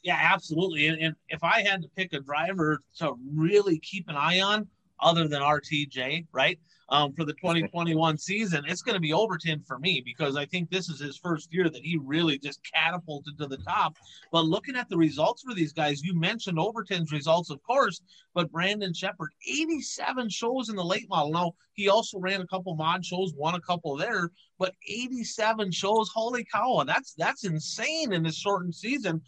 Yeah, 0.04 0.20
absolutely. 0.22 0.88
And, 0.88 1.02
and 1.02 1.16
if 1.30 1.44
I 1.44 1.62
had 1.62 1.82
to 1.82 1.88
pick 1.96 2.14
a 2.14 2.20
driver 2.20 2.80
to 2.98 3.14
really 3.34 3.80
keep 3.80 4.10
an 4.10 4.16
eye 4.16 4.42
on, 4.42 4.68
other 5.00 5.28
than 5.28 5.42
RTJ, 5.42 6.28
right? 6.32 6.58
Um, 6.94 7.12
for 7.14 7.26
the 7.26 7.34
2021 7.34 8.20
season, 8.20 8.66
it's 8.68 8.84
going 8.84 8.94
to 8.94 9.02
be 9.02 9.14
Overton 9.14 9.64
for 9.66 9.80
me 9.80 10.04
because 10.06 10.38
I 10.38 10.46
think 10.46 10.70
this 10.70 10.90
is 10.90 11.00
his 11.00 11.18
first 11.18 11.52
year 11.52 11.68
that 11.68 11.82
he 11.82 11.98
really 11.98 12.38
just 12.38 12.60
catapulted 12.72 13.36
to 13.40 13.48
the 13.48 13.58
top. 13.58 13.98
But 14.32 14.46
looking 14.46 14.76
at 14.76 14.90
the 14.90 14.98
results 14.98 15.42
for 15.42 15.56
these 15.56 15.74
guys, 15.74 16.04
you 16.04 16.14
mentioned 16.14 16.60
Overton's 16.60 17.12
results, 17.12 17.50
of 17.50 17.64
course, 17.64 18.00
but 18.36 18.52
Brandon 18.52 18.94
Sheppard, 18.94 19.32
87 19.50 20.30
shows 20.30 20.70
in 20.70 20.76
the 20.76 20.86
late 20.86 21.10
model. 21.10 21.32
Now, 21.32 21.54
he 21.74 21.90
also 21.90 22.20
ran 22.20 22.42
a 22.42 22.48
couple 22.48 22.76
mod 22.76 23.04
shows, 23.04 23.34
won 23.36 23.56
a 23.56 23.62
couple 23.62 23.98
there, 23.98 24.30
but 24.60 24.76
87 24.88 25.72
shows. 25.72 26.12
Holy 26.14 26.46
cow, 26.46 26.84
that's 26.86 27.16
that's 27.18 27.44
insane 27.44 28.14
in 28.14 28.22
this 28.22 28.38
shortened 28.38 28.76
season. 28.76 29.20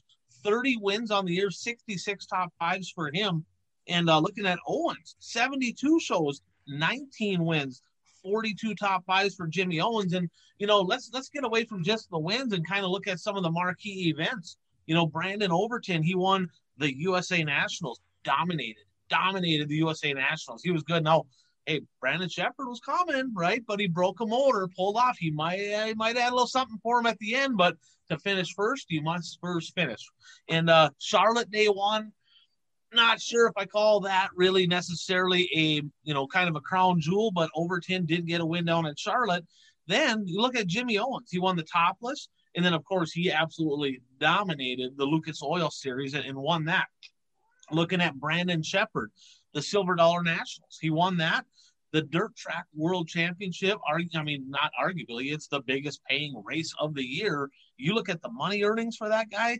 30 0.43 0.77
wins 0.81 1.09
on 1.09 1.25
the 1.25 1.33
year, 1.33 1.49
66 1.49 2.27
top 2.27 2.53
fives 2.59 2.91
for 2.91 3.09
him. 3.11 3.43
And 3.87 4.07
uh, 4.07 4.19
looking 4.19 4.45
at 4.45 4.59
Owens, 4.67 5.15
72 5.17 5.99
shows, 5.99 6.41
19 6.67 7.43
wins, 7.43 7.81
42 8.23 8.75
top 8.75 9.05
fives 9.05 9.35
for 9.35 9.47
Jimmy 9.47 9.79
Owens. 9.79 10.13
And 10.13 10.29
you 10.59 10.67
know, 10.67 10.81
let's 10.81 11.09
let's 11.13 11.29
get 11.29 11.43
away 11.43 11.65
from 11.65 11.83
just 11.83 12.09
the 12.09 12.19
wins 12.19 12.53
and 12.53 12.67
kind 12.67 12.85
of 12.85 12.91
look 12.91 13.07
at 13.07 13.19
some 13.19 13.37
of 13.37 13.43
the 13.43 13.51
marquee 13.51 14.09
events. 14.09 14.57
You 14.85 14.95
know, 14.95 15.07
Brandon 15.07 15.51
Overton, 15.51 16.03
he 16.03 16.15
won 16.15 16.49
the 16.77 16.95
USA 16.97 17.43
Nationals, 17.43 17.99
dominated, 18.23 18.83
dominated 19.09 19.69
the 19.69 19.75
USA 19.75 20.13
Nationals. 20.13 20.61
He 20.63 20.71
was 20.71 20.83
good. 20.83 21.03
Now, 21.03 21.25
hey, 21.65 21.81
Brandon 21.99 22.29
Sheppard 22.29 22.67
was 22.67 22.79
coming, 22.79 23.31
right? 23.33 23.63
But 23.65 23.79
he 23.79 23.87
broke 23.87 24.19
a 24.19 24.25
motor, 24.25 24.67
pulled 24.75 24.97
off. 24.97 25.17
He 25.17 25.31
might 25.31 25.59
he 25.59 25.93
might 25.93 26.17
add 26.17 26.31
a 26.31 26.35
little 26.35 26.47
something 26.47 26.79
for 26.81 26.99
him 26.99 27.05
at 27.05 27.19
the 27.19 27.35
end, 27.35 27.57
but 27.57 27.77
to 28.09 28.17
finish 28.19 28.53
first, 28.53 28.89
you 28.89 29.01
must 29.01 29.39
first 29.41 29.73
finish. 29.73 30.01
And 30.49 30.69
uh 30.69 30.91
Charlotte 30.99 31.51
day 31.51 31.67
one, 31.67 32.11
not 32.95 33.21
sure 33.21 33.47
if 33.47 33.53
I 33.57 33.65
call 33.65 33.99
that 34.01 34.29
really 34.35 34.67
necessarily 34.67 35.49
a 35.55 35.81
you 36.03 36.13
know 36.13 36.27
kind 36.27 36.49
of 36.49 36.55
a 36.55 36.61
crown 36.61 36.99
jewel, 36.99 37.31
but 37.31 37.49
Overton 37.55 38.05
did 38.05 38.25
get 38.25 38.41
a 38.41 38.45
win 38.45 38.65
down 38.65 38.85
at 38.85 38.99
Charlotte. 38.99 39.45
Then 39.87 40.23
you 40.25 40.41
look 40.41 40.55
at 40.55 40.67
Jimmy 40.67 40.97
Owens; 40.97 41.29
he 41.31 41.39
won 41.39 41.55
the 41.55 41.63
topless, 41.63 42.29
and 42.55 42.65
then 42.65 42.73
of 42.73 42.83
course 42.85 43.11
he 43.11 43.31
absolutely 43.31 44.01
dominated 44.19 44.97
the 44.97 45.05
Lucas 45.05 45.43
Oil 45.43 45.69
Series 45.69 46.13
and, 46.13 46.25
and 46.25 46.37
won 46.37 46.65
that. 46.65 46.87
Looking 47.71 48.01
at 48.01 48.15
Brandon 48.15 48.61
Sheppard, 48.61 49.11
the 49.53 49.61
Silver 49.61 49.95
Dollar 49.95 50.23
Nationals, 50.23 50.77
he 50.79 50.89
won 50.89 51.17
that. 51.17 51.45
The 51.95 52.01
Dirt 52.01 52.35
Track 52.35 52.65
World 52.75 53.07
Championship, 53.07 53.77
I 53.87 54.21
mean, 54.21 54.49
not 54.49 54.69
arguably, 54.77 55.33
it's 55.33 55.47
the 55.47 55.61
biggest 55.61 56.01
paying 56.03 56.43
race 56.43 56.73
of 56.77 56.93
the 56.93 57.01
year. 57.01 57.49
You 57.77 57.95
look 57.95 58.09
at 58.09 58.21
the 58.21 58.29
money 58.29 58.63
earnings 58.63 58.97
for 58.97 59.07
that 59.07 59.29
guy, 59.31 59.59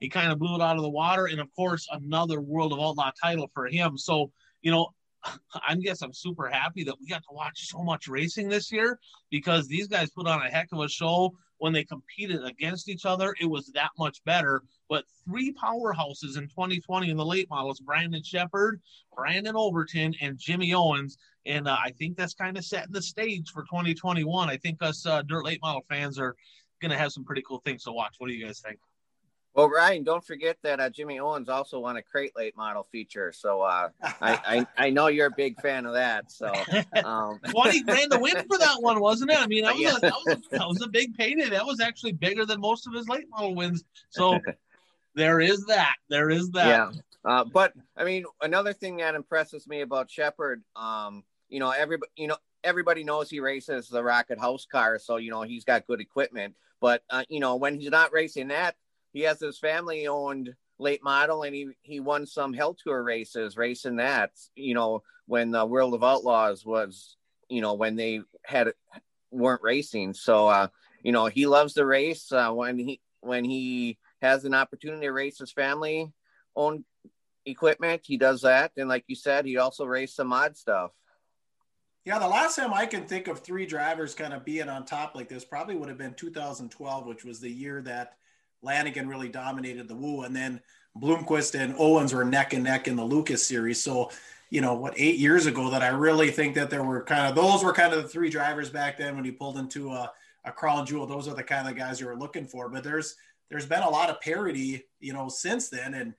he 0.00 0.08
kind 0.08 0.32
of 0.32 0.38
blew 0.38 0.54
it 0.54 0.62
out 0.62 0.76
of 0.76 0.82
the 0.82 0.88
water. 0.88 1.26
And 1.26 1.40
of 1.40 1.54
course, 1.54 1.86
another 1.92 2.40
World 2.40 2.72
of 2.72 2.80
Outlaw 2.80 3.10
title 3.22 3.50
for 3.52 3.66
him. 3.66 3.98
So, 3.98 4.32
you 4.62 4.70
know, 4.70 4.94
I 5.68 5.74
guess 5.74 6.00
I'm 6.00 6.14
super 6.14 6.48
happy 6.48 6.84
that 6.84 6.94
we 6.98 7.06
got 7.06 7.22
to 7.24 7.34
watch 7.34 7.68
so 7.68 7.82
much 7.82 8.08
racing 8.08 8.48
this 8.48 8.72
year 8.72 8.98
because 9.30 9.68
these 9.68 9.86
guys 9.86 10.08
put 10.08 10.26
on 10.26 10.40
a 10.40 10.48
heck 10.48 10.68
of 10.72 10.80
a 10.80 10.88
show 10.88 11.34
when 11.58 11.74
they 11.74 11.84
competed 11.84 12.44
against 12.44 12.88
each 12.88 13.04
other. 13.04 13.34
It 13.40 13.46
was 13.46 13.70
that 13.74 13.90
much 13.98 14.24
better. 14.24 14.62
But 14.88 15.04
three 15.24 15.52
powerhouses 15.52 16.36
in 16.36 16.48
2020 16.48 17.10
in 17.10 17.16
the 17.16 17.24
late 17.24 17.48
models 17.50 17.80
Brandon 17.80 18.22
Sheppard, 18.22 18.80
Brandon 19.14 19.56
Overton, 19.56 20.14
and 20.20 20.38
Jimmy 20.38 20.74
Owens. 20.74 21.16
And 21.46 21.68
uh, 21.68 21.76
I 21.82 21.90
think 21.90 22.16
that's 22.16 22.34
kind 22.34 22.56
of 22.56 22.64
setting 22.64 22.92
the 22.92 23.02
stage 23.02 23.50
for 23.50 23.62
2021. 23.62 24.48
I 24.48 24.56
think 24.56 24.82
us 24.82 25.06
uh, 25.06 25.22
dirt 25.22 25.44
late 25.44 25.60
model 25.62 25.84
fans 25.88 26.18
are 26.18 26.34
going 26.80 26.90
to 26.90 26.98
have 26.98 27.12
some 27.12 27.24
pretty 27.24 27.42
cool 27.46 27.58
things 27.58 27.84
to 27.84 27.92
watch. 27.92 28.14
What 28.18 28.28
do 28.28 28.34
you 28.34 28.44
guys 28.44 28.60
think? 28.60 28.78
Well, 29.54 29.70
Ryan, 29.70 30.02
don't 30.02 30.24
forget 30.24 30.56
that 30.62 30.80
uh, 30.80 30.90
Jimmy 30.90 31.20
Owens 31.20 31.48
also 31.48 31.78
won 31.78 31.96
a 31.96 32.02
crate 32.02 32.32
late 32.36 32.56
model 32.56 32.88
feature. 32.90 33.32
So 33.32 33.62
uh, 33.62 33.90
I, 34.02 34.16
I, 34.20 34.86
I 34.86 34.90
know 34.90 35.06
you're 35.06 35.28
a 35.28 35.34
big 35.36 35.60
fan 35.60 35.86
of 35.86 35.94
that. 35.94 36.32
So 36.32 36.48
um... 37.04 37.38
he 37.70 37.84
ran 37.86 38.08
the 38.08 38.18
win 38.20 38.34
for 38.48 38.58
that 38.58 38.78
one, 38.80 38.98
wasn't 38.98 39.30
it? 39.30 39.38
I 39.38 39.46
mean, 39.46 39.64
that 39.64 39.74
was, 39.74 39.82
yeah. 39.82 39.96
a, 39.96 40.00
that, 40.00 40.12
was 40.12 40.36
a, 40.36 40.58
that 40.58 40.68
was 40.68 40.82
a 40.82 40.88
big 40.88 41.14
payday. 41.14 41.48
That 41.50 41.64
was 41.64 41.80
actually 41.80 42.12
bigger 42.12 42.44
than 42.44 42.60
most 42.60 42.88
of 42.88 42.94
his 42.94 43.08
late 43.08 43.28
model 43.30 43.54
wins. 43.54 43.84
So 44.10 44.40
there 45.14 45.40
is 45.40 45.64
that. 45.66 45.94
There 46.08 46.30
is 46.30 46.50
that. 46.50 46.66
Yeah. 46.66 46.90
Uh, 47.24 47.44
but 47.44 47.74
I 47.96 48.02
mean, 48.02 48.24
another 48.42 48.72
thing 48.72 48.96
that 48.96 49.14
impresses 49.14 49.68
me 49.68 49.82
about 49.82 50.10
Sheppard, 50.10 50.62
um, 50.74 51.22
you 51.48 51.60
know, 51.60 51.70
everybody, 51.70 52.10
you 52.16 52.26
know, 52.26 52.36
everybody 52.62 53.04
knows 53.04 53.30
he 53.30 53.40
races 53.40 53.88
the 53.88 54.02
Rocket 54.02 54.40
House 54.40 54.66
car, 54.66 54.98
so 54.98 55.16
you 55.16 55.30
know 55.30 55.42
he's 55.42 55.64
got 55.64 55.86
good 55.86 56.00
equipment. 56.00 56.54
But 56.80 57.02
uh, 57.10 57.24
you 57.28 57.40
know, 57.40 57.56
when 57.56 57.78
he's 57.78 57.90
not 57.90 58.12
racing 58.12 58.48
that, 58.48 58.76
he 59.12 59.20
has 59.22 59.40
his 59.40 59.58
family 59.58 60.06
owned 60.06 60.54
late 60.78 61.02
model 61.02 61.44
and 61.44 61.54
he 61.54 61.68
he 61.82 62.00
won 62.00 62.26
some 62.26 62.52
hell 62.52 62.74
tour 62.74 63.02
races 63.02 63.56
racing 63.56 63.96
that 63.96 64.32
you 64.56 64.74
know 64.74 65.02
when 65.26 65.52
the 65.52 65.64
world 65.64 65.94
of 65.94 66.02
outlaws 66.02 66.66
was 66.66 67.16
you 67.48 67.60
know 67.60 67.74
when 67.74 67.96
they 67.96 68.20
had 68.44 68.72
weren't 69.30 69.62
racing. 69.62 70.14
So 70.14 70.48
uh 70.48 70.68
you 71.02 71.12
know 71.12 71.26
he 71.26 71.46
loves 71.46 71.74
the 71.74 71.86
race 71.86 72.32
uh, 72.32 72.50
when 72.50 72.78
he 72.78 73.00
when 73.20 73.44
he 73.44 73.98
has 74.20 74.44
an 74.44 74.54
opportunity 74.54 75.06
to 75.06 75.12
race 75.12 75.38
his 75.38 75.52
family 75.52 76.12
owned 76.56 76.84
equipment 77.46 78.02
he 78.04 78.16
does 78.16 78.42
that. 78.42 78.72
And 78.76 78.88
like 78.88 79.04
you 79.06 79.14
said 79.14 79.44
he 79.44 79.58
also 79.58 79.84
raced 79.84 80.16
some 80.16 80.32
odd 80.32 80.56
stuff 80.56 80.90
yeah 82.04 82.18
the 82.18 82.26
last 82.26 82.56
time 82.56 82.72
i 82.72 82.86
can 82.86 83.04
think 83.04 83.28
of 83.28 83.40
three 83.40 83.66
drivers 83.66 84.14
kind 84.14 84.32
of 84.32 84.44
being 84.44 84.68
on 84.68 84.84
top 84.84 85.14
like 85.14 85.28
this 85.28 85.44
probably 85.44 85.74
would 85.74 85.88
have 85.88 85.98
been 85.98 86.14
2012 86.14 87.06
which 87.06 87.24
was 87.24 87.40
the 87.40 87.50
year 87.50 87.82
that 87.82 88.16
Lanigan 88.64 89.08
really 89.08 89.28
dominated 89.28 89.86
the 89.86 89.94
Woo, 89.94 90.22
and 90.22 90.34
then 90.34 90.60
Bloomquist 90.98 91.58
and 91.58 91.74
Owens 91.78 92.12
were 92.12 92.24
neck 92.24 92.52
and 92.52 92.64
neck 92.64 92.88
in 92.88 92.96
the 92.96 93.04
Lucas 93.04 93.46
series. 93.46 93.82
So, 93.82 94.10
you 94.50 94.60
know, 94.60 94.74
what 94.74 94.94
eight 94.96 95.18
years 95.18 95.46
ago 95.46 95.70
that 95.70 95.82
I 95.82 95.88
really 95.88 96.30
think 96.30 96.54
that 96.54 96.70
there 96.70 96.82
were 96.82 97.02
kind 97.04 97.28
of 97.28 97.34
those 97.34 97.62
were 97.62 97.72
kind 97.72 97.92
of 97.92 98.02
the 98.02 98.08
three 98.08 98.30
drivers 98.30 98.70
back 98.70 98.96
then 98.96 99.14
when 99.14 99.24
you 99.24 99.32
pulled 99.32 99.58
into 99.58 99.90
a, 99.90 100.10
a 100.44 100.52
crown 100.52 100.86
jewel. 100.86 101.06
Those 101.06 101.28
are 101.28 101.34
the 101.34 101.42
kind 101.42 101.68
of 101.68 101.76
guys 101.76 102.00
you 102.00 102.06
were 102.06 102.16
looking 102.16 102.46
for. 102.46 102.68
But 102.68 102.84
there's 102.84 103.16
there's 103.50 103.66
been 103.66 103.82
a 103.82 103.90
lot 103.90 104.10
of 104.10 104.20
parity, 104.20 104.84
you 105.00 105.12
know, 105.12 105.28
since 105.28 105.68
then. 105.68 105.94
And 105.94 106.14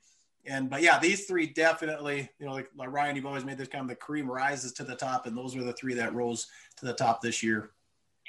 and 0.47 0.69
but 0.69 0.81
yeah, 0.81 0.99
these 0.99 1.25
three 1.25 1.47
definitely, 1.47 2.29
you 2.39 2.45
know, 2.45 2.53
like, 2.53 2.69
like 2.75 2.91
Ryan, 2.91 3.15
you've 3.15 3.25
always 3.25 3.45
made 3.45 3.57
this 3.57 3.67
kind 3.67 3.83
of 3.83 3.87
the 3.89 3.95
cream 3.95 4.29
rises 4.29 4.71
to 4.73 4.83
the 4.83 4.95
top, 4.95 5.25
and 5.25 5.37
those 5.37 5.55
were 5.55 5.63
the 5.63 5.73
three 5.73 5.93
that 5.95 6.13
rose 6.13 6.47
to 6.77 6.85
the 6.85 6.93
top 6.93 7.21
this 7.21 7.41
year. 7.41 7.71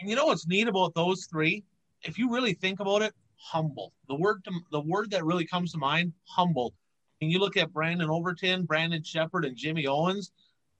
And 0.00 0.08
you 0.08 0.16
know 0.16 0.26
what's 0.26 0.46
neat 0.46 0.68
about 0.68 0.94
those 0.94 1.26
three? 1.26 1.64
If 2.02 2.18
you 2.18 2.30
really 2.30 2.54
think 2.54 2.80
about 2.80 3.02
it, 3.02 3.14
humble. 3.36 3.92
The 4.08 4.14
word 4.14 4.44
to, 4.44 4.52
the 4.70 4.80
word 4.80 5.10
that 5.10 5.24
really 5.24 5.46
comes 5.46 5.72
to 5.72 5.78
mind, 5.78 6.12
humble. 6.24 6.74
And 7.20 7.30
you 7.30 7.38
look 7.38 7.56
at 7.56 7.72
Brandon 7.72 8.10
Overton, 8.10 8.64
Brandon 8.64 9.02
Sheppard, 9.02 9.44
and 9.44 9.56
Jimmy 9.56 9.86
Owens, 9.86 10.32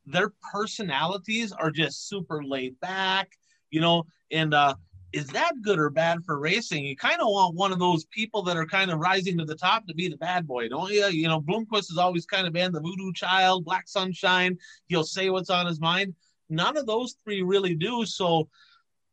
their 0.04 0.32
personalities 0.52 1.52
are 1.52 1.70
just 1.70 2.08
super 2.08 2.44
laid 2.44 2.78
back, 2.80 3.38
you 3.70 3.80
know. 3.80 4.04
And 4.30 4.54
uh, 4.54 4.74
is 5.16 5.28
that 5.28 5.62
good 5.62 5.78
or 5.78 5.88
bad 5.88 6.22
for 6.26 6.38
racing? 6.38 6.84
You 6.84 6.94
kind 6.94 7.22
of 7.22 7.28
want 7.28 7.54
one 7.54 7.72
of 7.72 7.78
those 7.78 8.04
people 8.04 8.42
that 8.42 8.56
are 8.58 8.66
kind 8.66 8.90
of 8.90 8.98
rising 8.98 9.38
to 9.38 9.46
the 9.46 9.54
top 9.54 9.86
to 9.86 9.94
be 9.94 10.08
the 10.08 10.16
bad 10.18 10.46
boy, 10.46 10.68
don't 10.68 10.92
you? 10.92 11.06
You 11.06 11.26
know, 11.26 11.40
Bloomquist 11.40 11.88
has 11.88 11.96
always 11.96 12.26
kind 12.26 12.46
of 12.46 12.52
been 12.52 12.70
the 12.70 12.82
voodoo 12.82 13.14
child, 13.14 13.64
black 13.64 13.88
sunshine. 13.88 14.58
He'll 14.88 15.04
say 15.04 15.30
what's 15.30 15.48
on 15.48 15.64
his 15.64 15.80
mind. 15.80 16.14
None 16.50 16.76
of 16.76 16.84
those 16.84 17.16
three 17.24 17.40
really 17.40 17.74
do. 17.74 18.04
So 18.04 18.50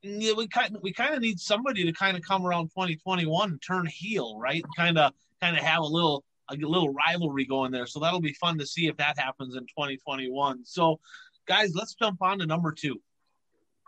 yeah, 0.02 0.34
we 0.34 0.46
kind 0.46 0.78
we 0.82 0.92
kind 0.92 1.16
of 1.16 1.22
need 1.22 1.40
somebody 1.40 1.86
to 1.86 1.94
kind 1.94 2.18
of 2.18 2.24
come 2.24 2.46
around 2.46 2.68
2021 2.72 3.52
and 3.52 3.62
turn 3.62 3.86
heel, 3.86 4.38
right? 4.38 4.62
Kind 4.76 4.98
of 4.98 5.14
kind 5.42 5.56
of 5.56 5.64
have 5.64 5.84
a 5.84 5.88
little 5.88 6.26
a 6.50 6.56
little 6.56 6.94
rivalry 6.94 7.46
going 7.46 7.72
there. 7.72 7.88
So 7.88 8.02
that'll 8.02 8.20
be 8.20 8.34
fun 8.34 8.58
to 8.58 8.66
see 8.66 8.88
if 8.88 8.98
that 8.98 9.18
happens 9.18 9.56
in 9.56 9.62
2021. 9.68 10.66
So, 10.66 11.00
guys, 11.48 11.74
let's 11.74 11.94
jump 11.94 12.22
on 12.22 12.40
to 12.40 12.46
number 12.46 12.74
two. 12.74 13.00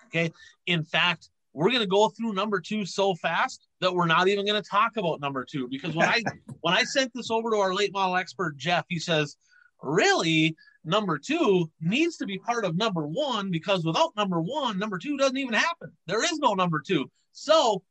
Okay. 0.05 0.31
In 0.65 0.85
fact, 0.85 1.29
we're 1.55 1.69
going 1.69 1.81
to 1.81 1.87
go 1.87 2.09
through 2.09 2.33
number 2.33 2.59
two 2.59 2.85
so 2.85 3.15
fast 3.15 3.67
that 3.81 3.93
we're 3.93 4.05
not 4.05 4.27
even 4.27 4.45
going 4.45 4.61
to 4.61 4.69
talk 4.69 4.97
about 4.97 5.21
number 5.21 5.45
two 5.49 5.67
because 5.69 5.95
when 5.95 6.07
I 6.07 6.21
when 6.61 6.73
I 6.73 6.83
sent 6.83 7.11
this 7.13 7.31
over 7.31 7.49
to 7.51 7.57
our 7.57 7.73
late 7.73 7.93
model 7.93 8.15
expert 8.15 8.57
Jeff, 8.57 8.85
he 8.89 8.99
says, 8.99 9.37
"Really? 9.81 10.55
number 10.85 11.17
two 11.17 11.69
needs 11.81 12.17
to 12.17 12.25
be 12.25 12.37
part 12.37 12.63
of 12.63 12.77
number 12.77 13.05
one 13.07 13.51
because 13.51 13.83
without 13.83 14.15
number 14.15 14.39
one, 14.39 14.77
number 14.77 14.97
two 14.97 15.17
doesn't 15.17 15.37
even 15.37 15.53
happen. 15.53 15.91
There 16.07 16.23
is 16.23 16.37
no 16.39 16.53
number 16.53 16.81
two. 16.85 17.09
So, 17.31 17.83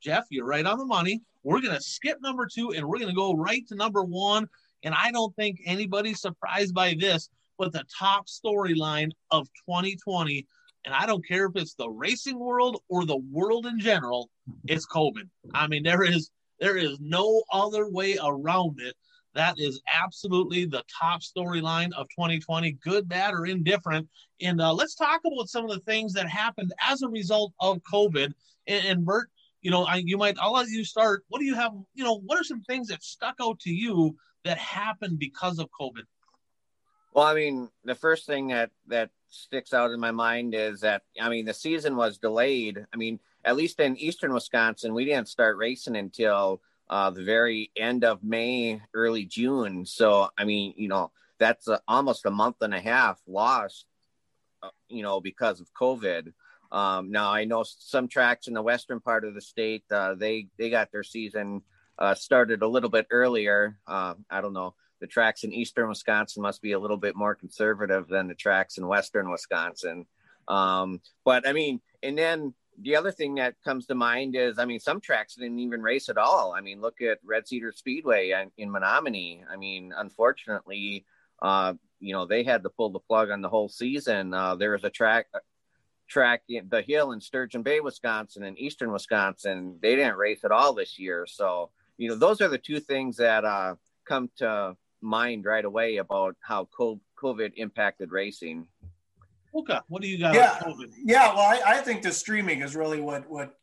Jeff, 0.00 0.26
you're 0.30 0.46
right 0.46 0.66
on 0.66 0.78
the 0.78 0.84
money. 0.84 1.22
We're 1.42 1.60
going 1.60 1.74
to 1.74 1.80
skip 1.80 2.18
number 2.20 2.46
two 2.52 2.72
and 2.72 2.86
we're 2.86 2.98
going 2.98 3.10
to 3.10 3.14
go 3.14 3.34
right 3.34 3.66
to 3.68 3.74
number 3.74 4.02
one. 4.02 4.48
And 4.82 4.94
I 4.94 5.12
don't 5.12 5.34
think 5.36 5.60
anybody's 5.64 6.20
surprised 6.20 6.74
by 6.74 6.94
this, 6.98 7.30
but 7.56 7.72
the 7.72 7.84
top 7.98 8.26
storyline 8.26 9.10
of 9.30 9.46
2020, 9.68 10.46
and 10.84 10.94
I 10.94 11.06
don't 11.06 11.26
care 11.26 11.46
if 11.46 11.56
it's 11.56 11.74
the 11.74 11.88
racing 11.88 12.38
world 12.38 12.82
or 12.88 13.04
the 13.04 13.16
world 13.16 13.66
in 13.66 13.78
general, 13.78 14.30
it's 14.66 14.86
COVID. 14.86 15.28
I 15.52 15.66
mean, 15.66 15.82
there 15.82 16.02
is 16.02 16.30
there 16.60 16.76
is 16.76 16.98
no 17.00 17.42
other 17.52 17.88
way 17.88 18.16
around 18.22 18.80
it 18.80 18.94
that 19.34 19.58
is 19.58 19.80
absolutely 19.92 20.64
the 20.64 20.84
top 21.00 21.20
storyline 21.20 21.92
of 21.94 22.06
2020, 22.10 22.72
good, 22.82 23.08
bad, 23.08 23.34
or 23.34 23.46
indifferent. 23.46 24.08
And 24.40 24.60
uh, 24.60 24.72
let's 24.72 24.94
talk 24.94 25.20
about 25.24 25.48
some 25.48 25.64
of 25.64 25.70
the 25.70 25.80
things 25.80 26.12
that 26.14 26.28
happened 26.28 26.72
as 26.88 27.02
a 27.02 27.08
result 27.08 27.52
of 27.60 27.80
COVID. 27.92 28.32
And, 28.66 28.86
and 28.86 29.04
Bert, 29.04 29.28
you 29.60 29.70
know, 29.70 29.84
I, 29.84 29.96
you 29.96 30.16
might, 30.16 30.36
I'll 30.40 30.52
let 30.52 30.68
you 30.68 30.84
start. 30.84 31.24
What 31.28 31.40
do 31.40 31.44
you 31.44 31.54
have, 31.56 31.72
you 31.94 32.04
know, 32.04 32.20
what 32.20 32.38
are 32.38 32.44
some 32.44 32.62
things 32.62 32.88
that 32.88 33.02
stuck 33.02 33.36
out 33.40 33.58
to 33.60 33.70
you 33.70 34.16
that 34.44 34.58
happened 34.58 35.18
because 35.18 35.58
of 35.58 35.68
COVID? 35.78 36.04
Well, 37.12 37.26
I 37.26 37.34
mean, 37.34 37.68
the 37.84 37.94
first 37.94 38.26
thing 38.26 38.48
that 38.48 38.70
that 38.88 39.10
sticks 39.34 39.74
out 39.74 39.90
in 39.90 40.00
my 40.00 40.10
mind 40.10 40.54
is 40.54 40.80
that 40.80 41.02
I 41.20 41.28
mean 41.28 41.44
the 41.44 41.54
season 41.54 41.96
was 41.96 42.18
delayed. 42.18 42.84
I 42.92 42.96
mean, 42.96 43.20
at 43.44 43.56
least 43.56 43.80
in 43.80 43.96
eastern 43.96 44.32
Wisconsin, 44.32 44.94
we 44.94 45.04
didn't 45.04 45.28
start 45.28 45.56
racing 45.56 45.96
until 45.96 46.60
uh, 46.88 47.10
the 47.10 47.24
very 47.24 47.70
end 47.76 48.04
of 48.04 48.22
May, 48.22 48.80
early 48.92 49.24
June. 49.24 49.86
So 49.86 50.30
I 50.36 50.44
mean, 50.44 50.74
you 50.76 50.88
know, 50.88 51.10
that's 51.38 51.68
a, 51.68 51.80
almost 51.88 52.26
a 52.26 52.30
month 52.30 52.56
and 52.60 52.74
a 52.74 52.80
half 52.80 53.20
lost, 53.26 53.86
uh, 54.62 54.70
you 54.88 55.02
know, 55.02 55.20
because 55.20 55.60
of 55.60 55.72
COVID. 55.74 56.32
Um, 56.72 57.10
now 57.10 57.30
I 57.32 57.44
know 57.44 57.64
some 57.64 58.08
tracks 58.08 58.48
in 58.48 58.54
the 58.54 58.62
western 58.62 59.00
part 59.00 59.24
of 59.24 59.34
the 59.34 59.40
state, 59.40 59.84
uh, 59.90 60.14
they 60.14 60.48
they 60.58 60.70
got 60.70 60.90
their 60.92 61.04
season 61.04 61.62
uh, 61.98 62.14
started 62.14 62.62
a 62.62 62.68
little 62.68 62.90
bit 62.90 63.06
earlier. 63.10 63.78
Uh, 63.86 64.14
I 64.30 64.40
don't 64.40 64.52
know. 64.52 64.74
The 65.04 65.08
tracks 65.08 65.44
in 65.44 65.52
eastern 65.52 65.90
Wisconsin 65.90 66.40
must 66.40 66.62
be 66.62 66.72
a 66.72 66.78
little 66.78 66.96
bit 66.96 67.14
more 67.14 67.34
conservative 67.34 68.08
than 68.08 68.26
the 68.26 68.34
tracks 68.34 68.78
in 68.78 68.86
western 68.86 69.30
Wisconsin. 69.30 70.06
Um, 70.48 71.02
but 71.26 71.46
I 71.46 71.52
mean, 71.52 71.82
and 72.02 72.16
then 72.16 72.54
the 72.80 72.96
other 72.96 73.12
thing 73.12 73.34
that 73.34 73.56
comes 73.62 73.84
to 73.88 73.94
mind 73.94 74.34
is, 74.34 74.58
I 74.58 74.64
mean, 74.64 74.80
some 74.80 75.02
tracks 75.02 75.34
didn't 75.34 75.58
even 75.58 75.82
race 75.82 76.08
at 76.08 76.16
all. 76.16 76.54
I 76.56 76.62
mean, 76.62 76.80
look 76.80 77.02
at 77.02 77.18
Red 77.22 77.46
Cedar 77.46 77.70
Speedway 77.70 78.32
in 78.56 78.70
Menomonie. 78.72 79.42
I 79.46 79.56
mean, 79.56 79.92
unfortunately, 79.94 81.04
uh, 81.42 81.74
you 82.00 82.14
know, 82.14 82.24
they 82.24 82.42
had 82.42 82.62
to 82.62 82.70
pull 82.70 82.88
the 82.88 82.98
plug 83.00 83.28
on 83.28 83.42
the 83.42 83.50
whole 83.50 83.68
season. 83.68 84.32
Uh, 84.32 84.54
there 84.54 84.70
was 84.70 84.84
a 84.84 84.90
track, 84.90 85.26
track 86.08 86.44
the 86.48 86.80
hill 86.80 87.12
in 87.12 87.20
Sturgeon 87.20 87.62
Bay, 87.62 87.80
Wisconsin, 87.80 88.44
and 88.44 88.58
Eastern 88.58 88.90
Wisconsin. 88.90 89.78
They 89.82 89.96
didn't 89.96 90.16
race 90.16 90.44
at 90.44 90.50
all 90.50 90.72
this 90.72 90.98
year. 90.98 91.26
So, 91.28 91.72
you 91.98 92.08
know, 92.08 92.16
those 92.16 92.40
are 92.40 92.48
the 92.48 92.56
two 92.56 92.80
things 92.80 93.18
that 93.18 93.44
uh, 93.44 93.74
come 94.06 94.30
to 94.38 94.78
mind 95.04 95.44
right 95.44 95.64
away 95.64 95.98
about 95.98 96.36
how 96.40 96.68
COVID 96.78 97.52
impacted 97.56 98.10
racing. 98.10 98.66
Okay, 99.54 99.78
what 99.88 100.02
do 100.02 100.08
you 100.08 100.18
got? 100.18 100.34
Yeah, 100.34 100.58
yeah. 101.04 101.28
Well, 101.28 101.40
I, 101.40 101.60
I, 101.64 101.76
think 101.78 102.02
the 102.02 102.10
streaming 102.10 102.62
is 102.62 102.74
really 102.74 103.00
what 103.00 103.28
what 103.30 103.56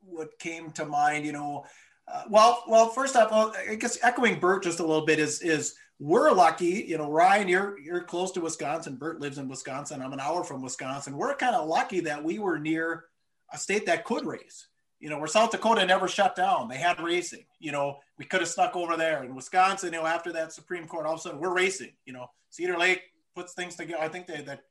what 0.00 0.36
came 0.40 0.72
to 0.72 0.84
mind. 0.84 1.24
You 1.24 1.32
know, 1.32 1.64
uh, 2.12 2.24
well, 2.28 2.64
well. 2.66 2.88
First 2.88 3.14
off, 3.14 3.30
I 3.32 3.76
guess 3.76 3.98
echoing 4.02 4.40
Bert 4.40 4.64
just 4.64 4.80
a 4.80 4.84
little 4.84 5.06
bit 5.06 5.20
is 5.20 5.40
is 5.40 5.76
we're 6.00 6.32
lucky. 6.32 6.84
You 6.88 6.98
know, 6.98 7.10
Ryan, 7.10 7.46
you're 7.46 7.78
you're 7.78 8.02
close 8.02 8.32
to 8.32 8.40
Wisconsin. 8.40 8.96
Bert 8.96 9.20
lives 9.20 9.38
in 9.38 9.48
Wisconsin. 9.48 10.02
I'm 10.02 10.12
an 10.12 10.20
hour 10.20 10.42
from 10.42 10.60
Wisconsin. 10.60 11.16
We're 11.16 11.34
kind 11.36 11.54
of 11.54 11.68
lucky 11.68 12.00
that 12.00 12.24
we 12.24 12.40
were 12.40 12.58
near 12.58 13.04
a 13.52 13.58
state 13.58 13.86
that 13.86 14.04
could 14.04 14.26
race. 14.26 14.66
You 15.00 15.10
know, 15.10 15.18
where 15.18 15.28
South 15.28 15.50
Dakota 15.52 15.86
never 15.86 16.08
shut 16.08 16.34
down. 16.34 16.68
They 16.68 16.76
had 16.76 17.00
racing. 17.00 17.44
You 17.60 17.72
know, 17.72 17.98
we 18.18 18.24
could 18.24 18.40
have 18.40 18.48
stuck 18.48 18.74
over 18.74 18.96
there. 18.96 19.22
In 19.22 19.34
Wisconsin, 19.34 19.92
you 19.92 20.00
know, 20.00 20.06
after 20.06 20.32
that 20.32 20.52
Supreme 20.52 20.86
Court, 20.86 21.06
all 21.06 21.14
of 21.14 21.20
a 21.20 21.22
sudden 21.22 21.40
we're 21.40 21.54
racing. 21.54 21.92
You 22.04 22.14
know, 22.14 22.26
Cedar 22.50 22.76
Lake 22.76 23.02
puts 23.34 23.54
things 23.54 23.76
together. 23.76 24.02
I 24.02 24.08
think 24.08 24.26
they 24.26 24.40
that 24.42 24.62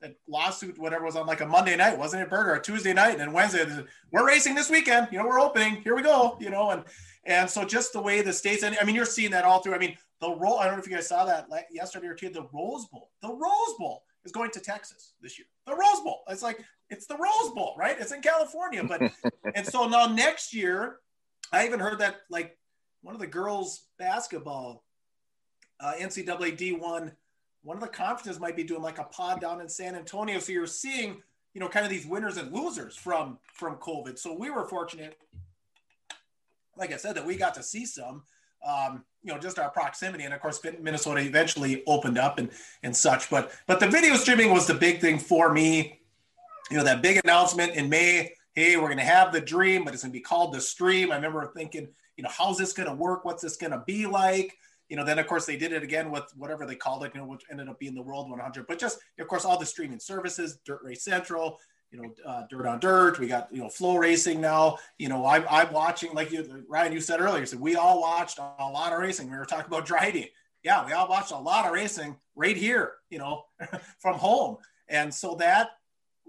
that 0.00 0.16
lawsuit, 0.28 0.78
whatever 0.78 1.04
was 1.04 1.16
on 1.16 1.26
like 1.26 1.40
a 1.40 1.46
Monday 1.46 1.76
night, 1.76 1.98
wasn't 1.98 2.22
it, 2.22 2.32
a 2.32 2.60
Tuesday 2.62 2.92
night, 2.92 3.10
and 3.10 3.20
then 3.20 3.32
Wednesday, 3.32 3.66
we're 4.12 4.26
racing 4.26 4.54
this 4.54 4.70
weekend. 4.70 5.08
You 5.10 5.18
know, 5.18 5.26
we're 5.26 5.40
opening. 5.40 5.82
Here 5.82 5.94
we 5.94 6.02
go. 6.02 6.36
You 6.40 6.50
know, 6.50 6.70
and 6.70 6.84
and 7.24 7.48
so 7.48 7.64
just 7.64 7.92
the 7.92 8.00
way 8.00 8.22
the 8.22 8.32
states, 8.32 8.62
and 8.62 8.76
I 8.80 8.84
mean, 8.84 8.94
you're 8.94 9.04
seeing 9.04 9.30
that 9.32 9.44
all 9.44 9.60
through. 9.60 9.74
I 9.74 9.78
mean, 9.78 9.96
the 10.20 10.30
role. 10.30 10.58
I 10.58 10.64
don't 10.64 10.74
know 10.74 10.80
if 10.80 10.88
you 10.88 10.94
guys 10.94 11.08
saw 11.08 11.24
that 11.26 11.50
like 11.50 11.66
yesterday 11.70 12.06
or 12.06 12.14
two. 12.14 12.30
The 12.30 12.46
Rose 12.52 12.86
Bowl. 12.86 13.10
The 13.22 13.28
Rose 13.28 13.74
Bowl 13.78 14.02
is 14.24 14.32
going 14.32 14.50
to 14.52 14.60
Texas 14.60 15.14
this 15.20 15.38
year. 15.38 15.46
The 15.66 15.72
Rose 15.72 16.00
Bowl. 16.04 16.22
It's 16.28 16.42
like 16.42 16.64
it's 16.88 17.06
the 17.06 17.16
Rose 17.16 17.52
Bowl, 17.54 17.74
right? 17.78 17.96
It's 17.98 18.12
in 18.12 18.20
California, 18.20 18.84
but 18.84 19.00
and 19.54 19.66
so 19.66 19.86
now 19.86 20.06
next 20.06 20.54
year, 20.54 20.96
I 21.52 21.66
even 21.66 21.80
heard 21.80 21.98
that 21.98 22.22
like 22.30 22.58
one 23.02 23.14
of 23.14 23.20
the 23.20 23.26
girls 23.26 23.86
basketball 23.98 24.84
uh, 25.80 25.94
NCAA 25.98 26.58
D1 26.58 27.12
one 27.62 27.76
of 27.76 27.82
the 27.82 27.88
conferences 27.88 28.40
might 28.40 28.56
be 28.56 28.64
doing 28.64 28.82
like 28.82 28.98
a 28.98 29.04
pod 29.04 29.40
down 29.40 29.60
in 29.60 29.68
San 29.68 29.94
Antonio. 29.94 30.38
So 30.38 30.52
you're 30.52 30.66
seeing, 30.66 31.22
you 31.52 31.60
know, 31.60 31.68
kind 31.68 31.84
of 31.84 31.90
these 31.90 32.06
winners 32.06 32.36
and 32.36 32.52
losers 32.52 32.96
from 32.96 33.38
from 33.54 33.76
COVID. 33.76 34.18
So 34.18 34.34
we 34.34 34.50
were 34.50 34.66
fortunate, 34.66 35.16
like 36.76 36.92
I 36.92 36.96
said, 36.96 37.16
that 37.16 37.26
we 37.26 37.36
got 37.36 37.54
to 37.54 37.62
see 37.62 37.84
some. 37.84 38.22
Um, 38.66 39.04
you 39.22 39.32
know, 39.32 39.38
just 39.38 39.58
our 39.58 39.70
proximity, 39.70 40.24
and 40.24 40.32
of 40.32 40.40
course, 40.40 40.60
Minnesota 40.80 41.20
eventually 41.20 41.82
opened 41.86 42.18
up 42.18 42.38
and 42.38 42.50
and 42.82 42.96
such. 42.96 43.28
But 43.30 43.52
but 43.66 43.80
the 43.80 43.88
video 43.88 44.16
streaming 44.16 44.52
was 44.52 44.66
the 44.66 44.74
big 44.74 45.00
thing 45.00 45.18
for 45.18 45.52
me. 45.52 46.00
You 46.70 46.78
know, 46.78 46.84
that 46.84 47.02
big 47.02 47.20
announcement 47.24 47.74
in 47.74 47.88
May. 47.88 48.34
Hey, 48.54 48.76
we're 48.76 48.86
going 48.88 48.98
to 48.98 49.04
have 49.04 49.32
the 49.32 49.40
dream, 49.40 49.84
but 49.84 49.94
it's 49.94 50.02
going 50.02 50.12
to 50.12 50.18
be 50.18 50.22
called 50.22 50.52
the 50.52 50.60
stream. 50.60 51.12
I 51.12 51.16
remember 51.16 51.52
thinking, 51.54 51.88
you 52.16 52.24
know, 52.24 52.30
how's 52.36 52.58
this 52.58 52.72
going 52.72 52.88
to 52.88 52.94
work? 52.94 53.24
What's 53.24 53.42
this 53.42 53.56
going 53.56 53.70
to 53.70 53.82
be 53.86 54.06
like? 54.06 54.56
you 54.90 54.96
know, 54.96 55.04
then 55.04 55.20
of 55.20 55.26
course 55.26 55.46
they 55.46 55.56
did 55.56 55.72
it 55.72 55.84
again 55.84 56.10
with 56.10 56.24
whatever 56.36 56.66
they 56.66 56.74
called 56.74 57.04
it, 57.04 57.12
you 57.14 57.20
know, 57.20 57.26
which 57.26 57.44
ended 57.50 57.68
up 57.68 57.78
being 57.78 57.94
the 57.94 58.02
World 58.02 58.28
100. 58.28 58.66
But 58.66 58.78
just 58.78 58.98
of 59.18 59.28
course 59.28 59.44
all 59.44 59.56
the 59.56 59.64
streaming 59.64 60.00
services, 60.00 60.58
Dirt 60.64 60.80
Race 60.82 61.04
Central, 61.04 61.58
you 61.90 62.02
know, 62.02 62.14
uh, 62.24 62.42
Dirt 62.48 62.66
on 62.66 62.78
Dirt. 62.78 63.18
We 63.18 63.26
got 63.26 63.48
you 63.52 63.60
know 63.60 63.68
FloRacing 63.68 64.38
now. 64.38 64.78
You 64.98 65.08
know, 65.08 65.26
I'm 65.26 65.44
I'm 65.50 65.72
watching 65.72 66.12
like 66.14 66.30
you, 66.30 66.64
Ryan. 66.68 66.92
You 66.92 67.00
said 67.00 67.20
earlier, 67.20 67.40
You 67.40 67.46
said 67.46 67.60
we 67.60 67.76
all 67.76 68.00
watched 68.00 68.38
a 68.38 68.42
lot 68.70 68.92
of 68.92 69.00
racing. 69.00 69.30
We 69.30 69.36
were 69.36 69.44
talking 69.44 69.66
about 69.66 69.86
driving. 69.86 70.26
Yeah, 70.62 70.84
we 70.86 70.92
all 70.92 71.08
watched 71.08 71.32
a 71.32 71.38
lot 71.38 71.66
of 71.66 71.72
racing 71.72 72.16
right 72.36 72.56
here. 72.56 72.94
You 73.10 73.18
know, 73.18 73.44
from 73.98 74.16
home, 74.18 74.58
and 74.88 75.12
so 75.12 75.34
that 75.36 75.70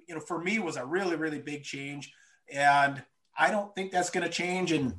you 0.08 0.16
know 0.16 0.22
for 0.22 0.42
me 0.42 0.60
was 0.60 0.78
a 0.78 0.86
really 0.86 1.16
really 1.16 1.40
big 1.40 1.64
change, 1.64 2.12
and 2.52 3.02
I 3.38 3.52
don't 3.52 3.74
think 3.76 3.92
that's 3.92 4.10
going 4.10 4.26
to 4.26 4.32
change 4.32 4.72
And, 4.72 4.94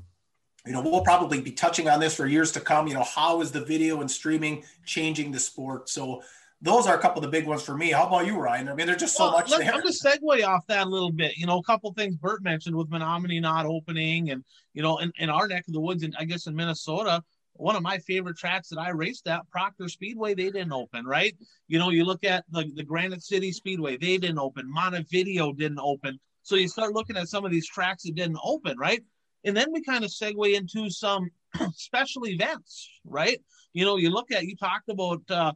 you 0.67 0.73
know, 0.73 0.81
we'll 0.81 1.03
probably 1.03 1.41
be 1.41 1.53
touching 1.53 1.89
on 1.89 2.01
this 2.01 2.15
for 2.15 2.27
years 2.27 2.53
to 2.53 2.61
come. 2.61 2.87
You 2.87 2.95
know, 2.95 3.03
how 3.03 3.41
is 3.41 3.51
the 3.51 3.65
video 3.65 4.01
and 4.01 4.11
streaming 4.11 4.65
changing 4.85 5.33
the 5.33 5.41
sport? 5.41 5.89
So 5.89 6.23
those 6.63 6.87
are 6.87 6.97
a 6.97 7.01
couple 7.01 7.19
of 7.19 7.31
the 7.31 7.37
big 7.37 7.47
ones 7.47 7.63
for 7.63 7.77
me. 7.77 7.91
How 7.91 8.07
about 8.07 8.25
you, 8.25 8.39
Ryan? 8.39 8.69
I 8.69 8.75
mean, 8.75 8.87
there's 8.87 9.01
just 9.01 9.17
so 9.17 9.25
well, 9.25 9.33
much 9.33 9.51
there. 9.51 9.61
I'm 9.63 9.81
going 9.81 9.93
to 9.93 9.93
segue 9.93 10.47
off 10.47 10.65
that 10.69 10.87
a 10.87 10.91
little 10.91 11.11
bit. 11.11 11.37
You 11.37 11.47
know, 11.47 11.59
a 11.59 11.63
couple 11.65 11.93
things 11.93 12.17
Bert 12.17 12.43
mentioned 12.45 12.77
with 12.77 12.89
Menomonie 12.89 13.41
not 13.41 13.67
opening, 13.67 14.31
and 14.31 14.45
you 14.73 14.83
know, 14.83 14.99
in, 14.99 15.13
in 15.19 15.29
our 15.29 15.49
neck 15.49 15.65
of 15.67 15.75
the 15.75 15.81
woods, 15.81 16.05
and 16.05 16.15
I 16.19 16.25
guess 16.25 16.47
in 16.47 16.55
Minnesota, 16.55 17.23
one 17.55 17.75
of 17.75 17.83
my 17.83 17.99
favorite 17.99 18.37
tracks 18.37 18.69
that 18.69 18.79
I 18.79 18.91
raced 18.91 19.27
at, 19.27 19.49
Proctor 19.51 19.89
Speedway, 19.89 20.35
they 20.35 20.51
didn't 20.51 20.73
open, 20.73 21.05
right? 21.05 21.35
You 21.67 21.81
know, 21.81 21.91
you 21.91 22.05
look 22.05 22.25
at 22.25 22.45
the, 22.51 22.71
the 22.75 22.85
Granite 22.85 23.23
City 23.23 23.53
Speedway, 23.53 23.97
they 23.97 24.17
didn't 24.17 24.39
open. 24.39 24.71
Montevideo 24.71 25.53
didn't 25.53 25.81
open. 25.81 26.19
So 26.43 26.57
you 26.57 26.69
start 26.69 26.95
looking 26.95 27.17
at 27.17 27.29
some 27.29 27.45
of 27.45 27.51
these 27.51 27.69
tracks 27.69 28.05
that 28.05 28.15
didn't 28.15 28.39
open, 28.43 28.79
right? 28.79 29.03
And 29.45 29.57
then 29.57 29.73
we 29.73 29.83
kind 29.83 30.05
of 30.05 30.11
segue 30.11 30.55
into 30.55 30.91
some 30.91 31.29
special 31.75 32.27
events, 32.27 32.89
right? 33.05 33.39
You 33.73 33.85
know, 33.85 33.97
you 33.97 34.11
look 34.11 34.31
at, 34.31 34.45
you 34.45 34.57
talked 34.57 34.89
about 34.89 35.23
uh, 35.31 35.53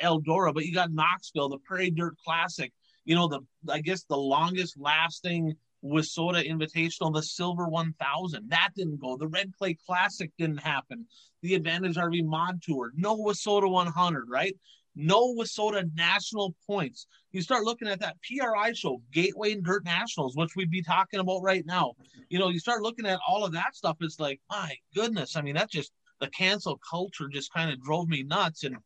Eldora, 0.00 0.54
but 0.54 0.64
you 0.64 0.74
got 0.74 0.92
Knoxville, 0.92 1.48
the 1.48 1.58
Prairie 1.58 1.90
Dirt 1.90 2.16
Classic, 2.24 2.72
you 3.04 3.14
know, 3.14 3.28
the, 3.28 3.40
I 3.68 3.80
guess 3.80 4.04
the 4.04 4.16
longest 4.16 4.78
lasting 4.78 5.54
WISSOTA 5.82 6.46
Invitational, 6.48 7.12
the 7.14 7.22
Silver 7.22 7.66
1000. 7.66 8.50
That 8.50 8.70
didn't 8.76 9.00
go. 9.00 9.16
The 9.16 9.28
Red 9.28 9.52
Clay 9.56 9.76
Classic 9.86 10.30
didn't 10.38 10.58
happen. 10.58 11.06
The 11.42 11.54
Advantage 11.54 11.96
RV 11.96 12.24
Mod 12.24 12.62
Tour, 12.62 12.92
no 12.94 13.16
WISSOTA 13.16 13.70
100, 13.70 14.28
right? 14.28 14.54
no 14.94 15.34
WISSOTA 15.34 15.90
national 15.94 16.54
points. 16.66 17.06
You 17.32 17.42
start 17.42 17.64
looking 17.64 17.88
at 17.88 18.00
that 18.00 18.16
PRI 18.22 18.72
show, 18.72 19.00
Gateway 19.12 19.52
and 19.52 19.64
Dirt 19.64 19.84
Nationals, 19.84 20.36
which 20.36 20.56
we'd 20.56 20.70
be 20.70 20.82
talking 20.82 21.20
about 21.20 21.42
right 21.42 21.64
now. 21.64 21.94
You 22.28 22.38
know, 22.38 22.48
you 22.48 22.58
start 22.58 22.82
looking 22.82 23.06
at 23.06 23.20
all 23.26 23.44
of 23.44 23.52
that 23.52 23.76
stuff. 23.76 23.96
It's 24.00 24.20
like, 24.20 24.40
my 24.50 24.76
goodness. 24.94 25.36
I 25.36 25.42
mean, 25.42 25.54
that 25.54 25.70
just 25.70 25.92
the 26.20 26.28
cancel 26.28 26.78
culture 26.88 27.28
just 27.28 27.52
kind 27.52 27.70
of 27.70 27.82
drove 27.82 28.08
me 28.08 28.22
nuts. 28.22 28.64
And, 28.64 28.76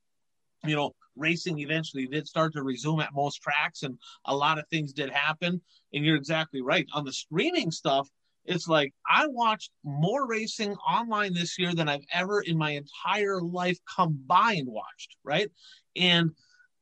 you 0.66 0.77
know, 0.77 0.92
racing 1.16 1.59
eventually 1.61 2.07
did 2.07 2.27
start 2.27 2.53
to 2.55 2.62
resume 2.62 3.00
at 3.00 3.14
most 3.14 3.37
tracks, 3.42 3.83
and 3.83 3.98
a 4.27 4.37
lot 4.37 4.59
of 4.59 4.66
things 4.68 4.92
did 4.92 5.11
happen. 5.11 5.61
And 5.92 6.05
you're 6.05 6.16
exactly 6.16 6.62
right. 6.62 6.87
On 6.92 7.05
the 7.05 7.12
streaming 7.12 7.70
stuff, 7.70 8.09
it's 8.44 8.68
like 8.68 8.92
I 9.09 9.27
watched 9.27 9.70
more 9.85 10.27
racing 10.27 10.74
online 10.77 11.35
this 11.35 11.59
year 11.59 11.74
than 11.74 11.88
I've 11.88 12.05
ever 12.12 12.42
in 12.42 12.59
my 12.59 12.70
entire 12.70 13.40
life 13.40 13.79
combined 13.96 14.68
watched, 14.68 15.16
right? 15.24 15.50
and 15.96 16.31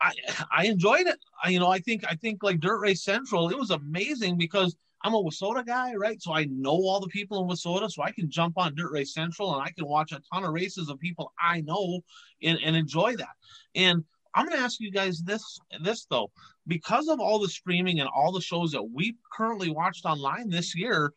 I 0.01 0.13
I 0.51 0.67
enjoyed 0.67 1.07
it. 1.07 1.19
I, 1.43 1.51
you 1.51 1.61
know, 1.61 1.71
I 1.71 1.79
think 1.79 2.05
I 2.09 2.15
think 2.17 2.43
like 2.43 2.61
Dirt 2.61 2.81
Race 2.81 3.05
Central, 3.05 3.51
it 3.51 3.59
was 3.59 3.71
amazing 3.71 4.37
because 4.37 4.77
I'm 5.05 5.15
a 5.15 5.23
WISSOTA 5.23 5.67
guy, 5.67 5.95
right? 5.95 6.21
So 6.23 6.33
I 6.33 6.45
know 6.45 6.71
all 6.71 7.01
the 7.01 7.09
people 7.09 7.43
in 7.43 7.49
WISSOTA, 7.49 7.91
so 7.91 8.03
I 8.03 8.13
can 8.13 8.31
jump 8.31 8.57
on 8.57 8.75
Dirt 8.75 8.93
Race 8.93 9.15
Central 9.15 9.55
and 9.55 9.63
I 9.63 9.71
can 9.71 9.87
watch 9.87 10.13
a 10.13 10.21
ton 10.33 10.45
of 10.45 10.53
races 10.53 10.89
of 10.89 10.99
people 11.01 11.33
I 11.41 11.61
know 11.63 12.01
and, 12.43 12.59
and 12.65 12.77
enjoy 12.77 13.17
that. 13.17 13.35
And 13.75 14.05
I'm 14.35 14.47
going 14.47 14.57
to 14.57 14.65
ask 14.65 14.81
you 14.81 14.91
guys 14.91 15.23
this 15.23 15.59
this 15.83 16.07
though, 16.07 16.31
because 16.67 17.09
of 17.09 17.21
all 17.21 17.39
the 17.39 17.49
streaming 17.49 18.01
and 18.01 18.09
all 18.15 18.33
the 18.33 18.41
shows 18.41 18.73
that 18.73 18.83
we 18.83 19.17
currently 19.33 19.71
watched 19.71 20.05
online 20.07 20.49
this 20.49 20.75
year, 20.75 21.13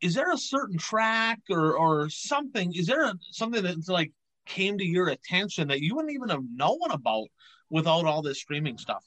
is 0.00 0.14
there 0.14 0.32
a 0.32 0.38
certain 0.38 0.78
track 0.78 1.40
or 1.50 1.76
or 1.76 2.08
something? 2.08 2.72
Is 2.74 2.86
there 2.86 3.04
a, 3.04 3.14
something 3.30 3.62
that's 3.62 3.88
like 3.88 4.12
came 4.46 4.78
to 4.78 4.84
your 4.84 5.08
attention 5.08 5.68
that 5.68 5.80
you 5.80 5.94
wouldn't 5.94 6.14
even 6.14 6.28
have 6.30 6.42
known 6.54 6.90
about 6.90 7.26
without 7.70 8.04
all 8.04 8.22
this 8.22 8.40
streaming 8.40 8.78
stuff? 8.78 9.04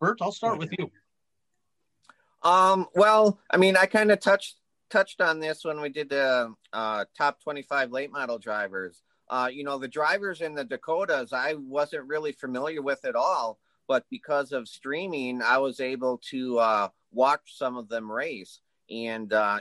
Bert, 0.00 0.18
I'll 0.22 0.32
start 0.32 0.58
with 0.58 0.72
you. 0.78 0.90
Um, 2.42 2.86
well, 2.94 3.38
I 3.50 3.56
mean, 3.56 3.76
I 3.76 3.86
kind 3.86 4.10
of 4.10 4.20
touched 4.20 4.56
touched 4.90 5.20
on 5.20 5.38
this 5.38 5.64
when 5.64 5.80
we 5.80 5.88
did 5.88 6.08
the 6.08 6.52
uh, 6.72 7.04
top 7.16 7.40
25 7.42 7.92
late 7.92 8.10
model 8.10 8.38
drivers. 8.38 9.02
uh, 9.30 9.48
you 9.50 9.62
know, 9.62 9.78
the 9.78 9.88
drivers 9.88 10.40
in 10.40 10.54
the 10.54 10.64
Dakotas, 10.64 11.32
I 11.32 11.54
wasn't 11.54 12.08
really 12.08 12.32
familiar 12.32 12.82
with 12.82 13.04
at 13.04 13.14
all. 13.14 13.58
But 13.86 14.04
because 14.10 14.52
of 14.52 14.68
streaming, 14.68 15.40
I 15.40 15.58
was 15.58 15.80
able 15.80 16.18
to 16.30 16.58
uh, 16.58 16.88
watch 17.12 17.56
some 17.56 17.76
of 17.76 17.88
them 17.88 18.10
race. 18.10 18.60
And 18.90 19.32
uh, 19.32 19.60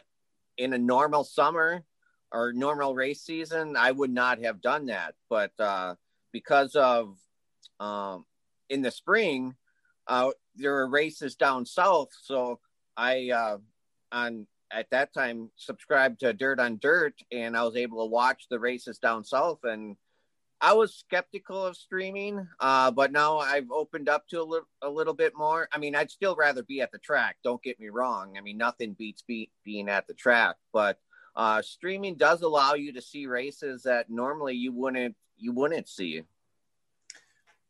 in 0.57 0.73
a 0.73 0.77
normal 0.77 1.23
summer 1.23 1.83
or 2.31 2.51
normal 2.53 2.95
race 2.95 3.21
season, 3.21 3.75
I 3.77 3.91
would 3.91 4.11
not 4.11 4.39
have 4.43 4.61
done 4.61 4.87
that. 4.87 5.15
But 5.29 5.51
uh, 5.59 5.95
because 6.31 6.75
of 6.75 7.17
um, 7.79 8.25
in 8.69 8.81
the 8.81 8.91
spring, 8.91 9.55
uh, 10.07 10.31
there 10.55 10.73
were 10.73 10.89
races 10.89 11.35
down 11.35 11.65
south. 11.65 12.09
So 12.21 12.59
I, 12.99 13.29
uh, 13.29 13.57
on 14.11 14.45
at 14.71 14.89
that 14.91 15.13
time 15.13 15.49
subscribed 15.55 16.19
to 16.19 16.33
Dirt 16.33 16.59
on 16.59 16.77
Dirt, 16.81 17.15
and 17.31 17.55
I 17.55 17.63
was 17.63 17.75
able 17.75 18.03
to 18.03 18.11
watch 18.11 18.47
the 18.49 18.59
races 18.59 18.99
down 18.99 19.23
south. 19.23 19.59
And 19.63 19.95
I 20.61 20.73
was 20.73 20.93
skeptical 20.93 21.65
of 21.65 21.77
streaming, 21.77 22.45
uh, 22.59 22.91
but 22.91 23.13
now 23.13 23.37
I've 23.37 23.71
opened 23.71 24.09
up 24.09 24.27
to 24.27 24.41
a 24.41 24.43
little 24.43 24.67
a 24.81 24.89
little 24.89 25.13
bit 25.13 25.33
more. 25.37 25.69
I 25.71 25.77
mean, 25.77 25.95
I'd 25.95 26.11
still 26.11 26.35
rather 26.35 26.61
be 26.61 26.81
at 26.81 26.91
the 26.91 26.97
track. 26.97 27.37
Don't 27.41 27.63
get 27.63 27.79
me 27.79 27.87
wrong. 27.87 28.37
I 28.37 28.41
mean, 28.41 28.57
nothing 28.57 28.93
beats 28.93 29.21
be, 29.21 29.49
being 29.63 29.87
at 29.87 30.05
the 30.05 30.13
track, 30.13 30.57
but 30.73 30.99
uh, 31.37 31.61
streaming 31.61 32.15
does 32.15 32.41
allow 32.41 32.73
you 32.73 32.91
to 32.93 33.01
see 33.01 33.27
races 33.27 33.83
that 33.83 34.09
normally 34.09 34.55
you 34.55 34.73
wouldn't 34.73 35.15
you 35.37 35.53
wouldn't 35.53 35.87
see. 35.87 36.23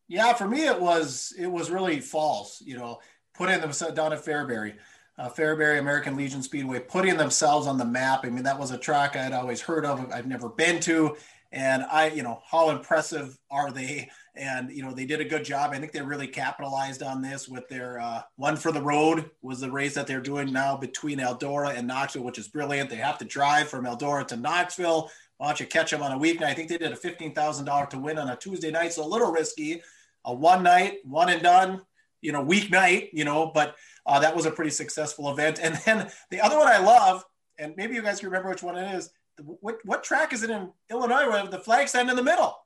Yeah, 0.08 0.34
for 0.34 0.48
me 0.48 0.66
it 0.66 0.82
was 0.82 1.36
it 1.38 1.48
was 1.48 1.70
really 1.70 2.00
Falls. 2.00 2.64
You 2.66 2.78
know, 2.78 3.00
putting 3.36 3.62
them 3.62 3.72
down 3.94 4.12
at 4.12 4.26
Fairbury 4.26 4.74
uh, 5.20 5.30
Fairbury 5.30 5.80
American 5.80 6.16
Legion 6.16 6.42
Speedway 6.42 6.80
putting 6.80 7.18
themselves 7.18 7.68
on 7.68 7.78
the 7.78 7.86
map. 7.86 8.22
I 8.24 8.30
mean, 8.30 8.44
that 8.44 8.58
was 8.58 8.72
a 8.72 8.78
track 8.78 9.16
I 9.16 9.24
had 9.24 9.34
always 9.34 9.60
heard 9.60 9.86
of, 9.86 10.10
I've 10.12 10.28
never 10.28 10.48
been 10.48 10.80
to. 10.82 11.18
And 11.52 11.84
I, 11.84 12.10
you 12.10 12.24
know, 12.24 12.42
how 12.50 12.70
impressive 12.70 13.38
are 13.52 13.72
they? 13.72 14.10
And, 14.36 14.72
you 14.72 14.84
know, 14.84 14.94
they 14.94 15.06
did 15.06 15.20
a 15.20 15.26
good 15.26 15.44
job. 15.44 15.72
I 15.72 15.80
think 15.80 15.92
they 15.92 16.02
really 16.02 16.28
capitalized 16.28 17.04
on 17.04 17.22
this 17.22 17.50
with 17.50 17.68
their 17.68 18.00
uh, 18.00 18.22
one 18.38 18.56
for 18.56 18.72
the 18.72 18.82
road 18.82 19.30
was 19.42 19.60
the 19.60 19.72
race 19.72 19.96
that 19.96 20.08
they're 20.08 20.22
doing 20.22 20.54
now 20.54 20.78
between 20.78 21.20
Eldora 21.20 21.76
and 21.76 21.88
Knoxville, 21.88 22.24
which 22.24 22.38
is 22.38 22.48
brilliant. 22.48 22.90
They 22.90 22.98
have 22.98 23.18
to 23.18 23.26
drive 23.26 23.68
from 23.68 23.86
Eldora 23.86 24.26
to 24.28 24.38
Knoxville. 24.38 25.10
Why 25.38 25.48
don't 25.48 25.60
you 25.60 25.66
catch 25.66 25.92
them 25.92 26.04
on 26.04 26.12
a 26.12 26.20
weeknight? 26.20 26.44
I 26.44 26.54
think 26.54 26.70
they 26.70 26.78
did 26.78 26.92
a 26.92 26.96
$15,000 26.96 27.90
to 27.90 28.00
win 28.00 28.20
on 28.20 28.30
a 28.30 28.38
Tuesday 28.38 28.72
night. 28.72 28.94
So 28.94 29.04
a 29.04 29.08
little 29.08 29.32
risky. 29.32 29.82
A 30.26 30.34
one 30.34 30.64
night, 30.64 30.98
one 31.06 31.30
and 31.30 31.42
done, 31.42 31.82
you 32.22 32.32
know, 32.32 32.46
weeknight, 32.46 33.10
you 33.14 33.24
know, 33.24 33.52
but 33.54 33.76
uh, 34.06 34.20
that 34.20 34.36
was 34.36 34.46
a 34.46 34.52
pretty 34.52 34.72
successful 34.72 35.32
event. 35.32 35.60
And 35.62 35.76
then 35.86 36.10
the 36.30 36.42
other 36.42 36.58
one 36.58 36.68
I 36.68 36.78
love, 36.78 37.24
and 37.58 37.74
maybe 37.78 37.96
you 37.96 38.02
guys 38.02 38.20
can 38.20 38.30
remember 38.30 38.50
which 38.50 38.64
one 38.64 38.78
it 38.78 38.96
is. 38.96 39.12
What, 39.42 39.78
what 39.86 40.04
track 40.04 40.34
is 40.34 40.44
it 40.44 40.50
in 40.50 40.70
Illinois 40.90 41.28
where 41.28 41.48
the 41.48 41.60
flag 41.60 41.88
stand 41.88 42.10
in 42.10 42.16
the 42.16 42.24
middle? 42.24 42.58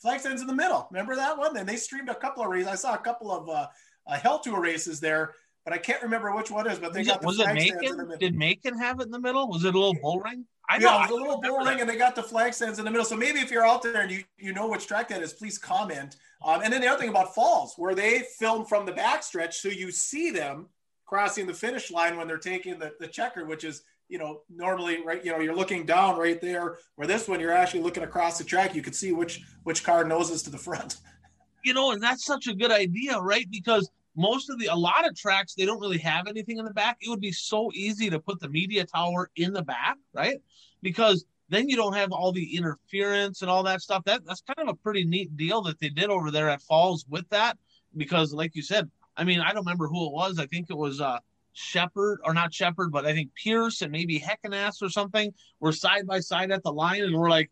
Flag 0.00 0.20
stands 0.20 0.40
in 0.40 0.46
the 0.46 0.54
middle. 0.54 0.88
Remember 0.90 1.14
that 1.16 1.36
one? 1.36 1.56
And 1.56 1.68
they 1.68 1.76
streamed 1.76 2.08
a 2.08 2.14
couple 2.14 2.42
of 2.42 2.48
races. 2.48 2.68
I 2.68 2.74
saw 2.74 2.94
a 2.94 2.98
couple 2.98 3.30
of 3.30 3.48
uh, 3.48 3.66
uh, 4.06 4.18
Hell 4.18 4.38
Tour 4.38 4.60
races 4.60 4.98
there, 4.98 5.34
but 5.64 5.74
I 5.74 5.78
can't 5.78 6.02
remember 6.02 6.34
which 6.34 6.50
one 6.50 6.68
is. 6.70 6.78
But 6.78 6.92
they 6.92 7.00
was 7.00 7.08
got 7.08 7.16
it, 7.16 7.20
the 7.20 7.26
was 7.26 7.36
flag 7.36 7.56
it 7.56 7.62
stands 7.62 7.82
in 7.82 7.88
the 7.88 7.92
Macon? 7.96 8.08
middle. 8.08 8.18
Did 8.18 8.34
Macon 8.34 8.78
have 8.78 9.00
it 9.00 9.04
in 9.04 9.10
the 9.10 9.20
middle? 9.20 9.48
Was 9.48 9.64
it 9.64 9.74
a 9.74 9.78
little 9.78 9.96
bull 10.00 10.20
ring? 10.20 10.46
I 10.70 10.78
yeah, 10.78 10.80
know. 10.80 10.96
it 10.96 11.00
was 11.00 11.10
I 11.10 11.12
a 11.12 11.16
little 11.16 11.40
bull 11.40 11.66
ring, 11.66 11.80
and 11.80 11.90
they 11.90 11.96
got 11.96 12.14
the 12.14 12.22
flag 12.22 12.54
stands 12.54 12.78
in 12.78 12.84
the 12.84 12.90
middle. 12.90 13.04
So 13.04 13.16
maybe 13.16 13.40
if 13.40 13.50
you're 13.50 13.66
out 13.66 13.82
there 13.82 14.00
and 14.00 14.10
you 14.10 14.24
you 14.38 14.52
know 14.54 14.68
which 14.68 14.86
track 14.86 15.08
that 15.08 15.20
is, 15.20 15.32
please 15.32 15.58
comment. 15.58 16.16
Um, 16.42 16.62
and 16.62 16.72
then 16.72 16.80
the 16.80 16.88
other 16.88 17.00
thing 17.00 17.10
about 17.10 17.34
falls, 17.34 17.74
where 17.76 17.94
they 17.94 18.20
film 18.38 18.64
from 18.64 18.86
the 18.86 18.92
backstretch, 18.92 19.54
so 19.54 19.68
you 19.68 19.90
see 19.90 20.30
them 20.30 20.68
crossing 21.10 21.46
the 21.46 21.52
finish 21.52 21.90
line 21.90 22.16
when 22.16 22.26
they're 22.26 22.38
taking 22.38 22.78
the, 22.78 22.94
the 22.98 23.06
checker, 23.06 23.44
which 23.44 23.64
is 23.64 23.82
you 24.08 24.18
know 24.18 24.40
normally 24.48 25.04
right 25.04 25.24
you 25.24 25.30
know 25.30 25.38
you're 25.38 25.54
looking 25.54 25.86
down 25.86 26.18
right 26.18 26.40
there 26.40 26.78
where 26.96 27.06
this 27.06 27.28
one 27.28 27.38
you're 27.38 27.52
actually 27.52 27.80
looking 27.80 28.02
across 28.02 28.38
the 28.38 28.42
track 28.42 28.74
you 28.74 28.82
can 28.82 28.92
see 28.92 29.12
which 29.12 29.40
which 29.62 29.84
car 29.84 30.02
noses 30.02 30.42
to 30.42 30.50
the 30.50 30.58
front 30.58 30.96
you 31.64 31.74
know, 31.74 31.92
and 31.92 32.02
that's 32.02 32.24
such 32.24 32.46
a 32.46 32.54
good 32.54 32.70
idea, 32.70 33.18
right? 33.20 33.46
Because 33.50 33.90
most 34.16 34.50
of 34.50 34.58
the 34.58 34.66
a 34.66 34.74
lot 34.74 35.06
of 35.06 35.16
tracks 35.16 35.54
they 35.54 35.64
don't 35.64 35.80
really 35.80 35.98
have 35.98 36.26
anything 36.26 36.58
in 36.58 36.64
the 36.64 36.72
back. 36.72 36.98
It 37.00 37.08
would 37.08 37.20
be 37.20 37.32
so 37.32 37.70
easy 37.74 38.10
to 38.10 38.18
put 38.18 38.40
the 38.40 38.48
media 38.48 38.84
tower 38.84 39.30
in 39.36 39.52
the 39.52 39.62
back, 39.62 39.96
right? 40.12 40.38
Because 40.82 41.24
then 41.48 41.68
you 41.68 41.76
don't 41.76 41.94
have 41.94 42.12
all 42.12 42.32
the 42.32 42.56
interference 42.56 43.42
and 43.42 43.50
all 43.50 43.62
that 43.64 43.82
stuff. 43.82 44.04
That 44.04 44.24
that's 44.26 44.42
kind 44.42 44.68
of 44.68 44.74
a 44.74 44.78
pretty 44.78 45.04
neat 45.04 45.36
deal 45.36 45.62
that 45.62 45.78
they 45.80 45.88
did 45.88 46.10
over 46.10 46.30
there 46.30 46.48
at 46.48 46.62
Falls 46.62 47.04
with 47.08 47.28
that. 47.30 47.56
Because 47.96 48.32
like 48.32 48.54
you 48.54 48.62
said, 48.62 48.90
I 49.16 49.24
mean, 49.24 49.40
I 49.40 49.48
don't 49.48 49.64
remember 49.64 49.86
who 49.86 50.06
it 50.06 50.12
was. 50.12 50.38
I 50.38 50.46
think 50.46 50.70
it 50.70 50.76
was 50.76 51.00
uh 51.00 51.18
Sheppard 51.52 52.20
or 52.24 52.32
not 52.32 52.54
Sheppard, 52.54 52.92
but 52.92 53.06
I 53.06 53.12
think 53.12 53.34
Pierce 53.34 53.82
and 53.82 53.90
maybe 53.90 54.20
Heckenast 54.20 54.82
or 54.82 54.88
something 54.88 55.32
were 55.58 55.72
side 55.72 56.06
by 56.06 56.20
side 56.20 56.50
at 56.50 56.62
the 56.62 56.72
line 56.72 57.02
and 57.02 57.14
we're 57.14 57.30
like, 57.30 57.50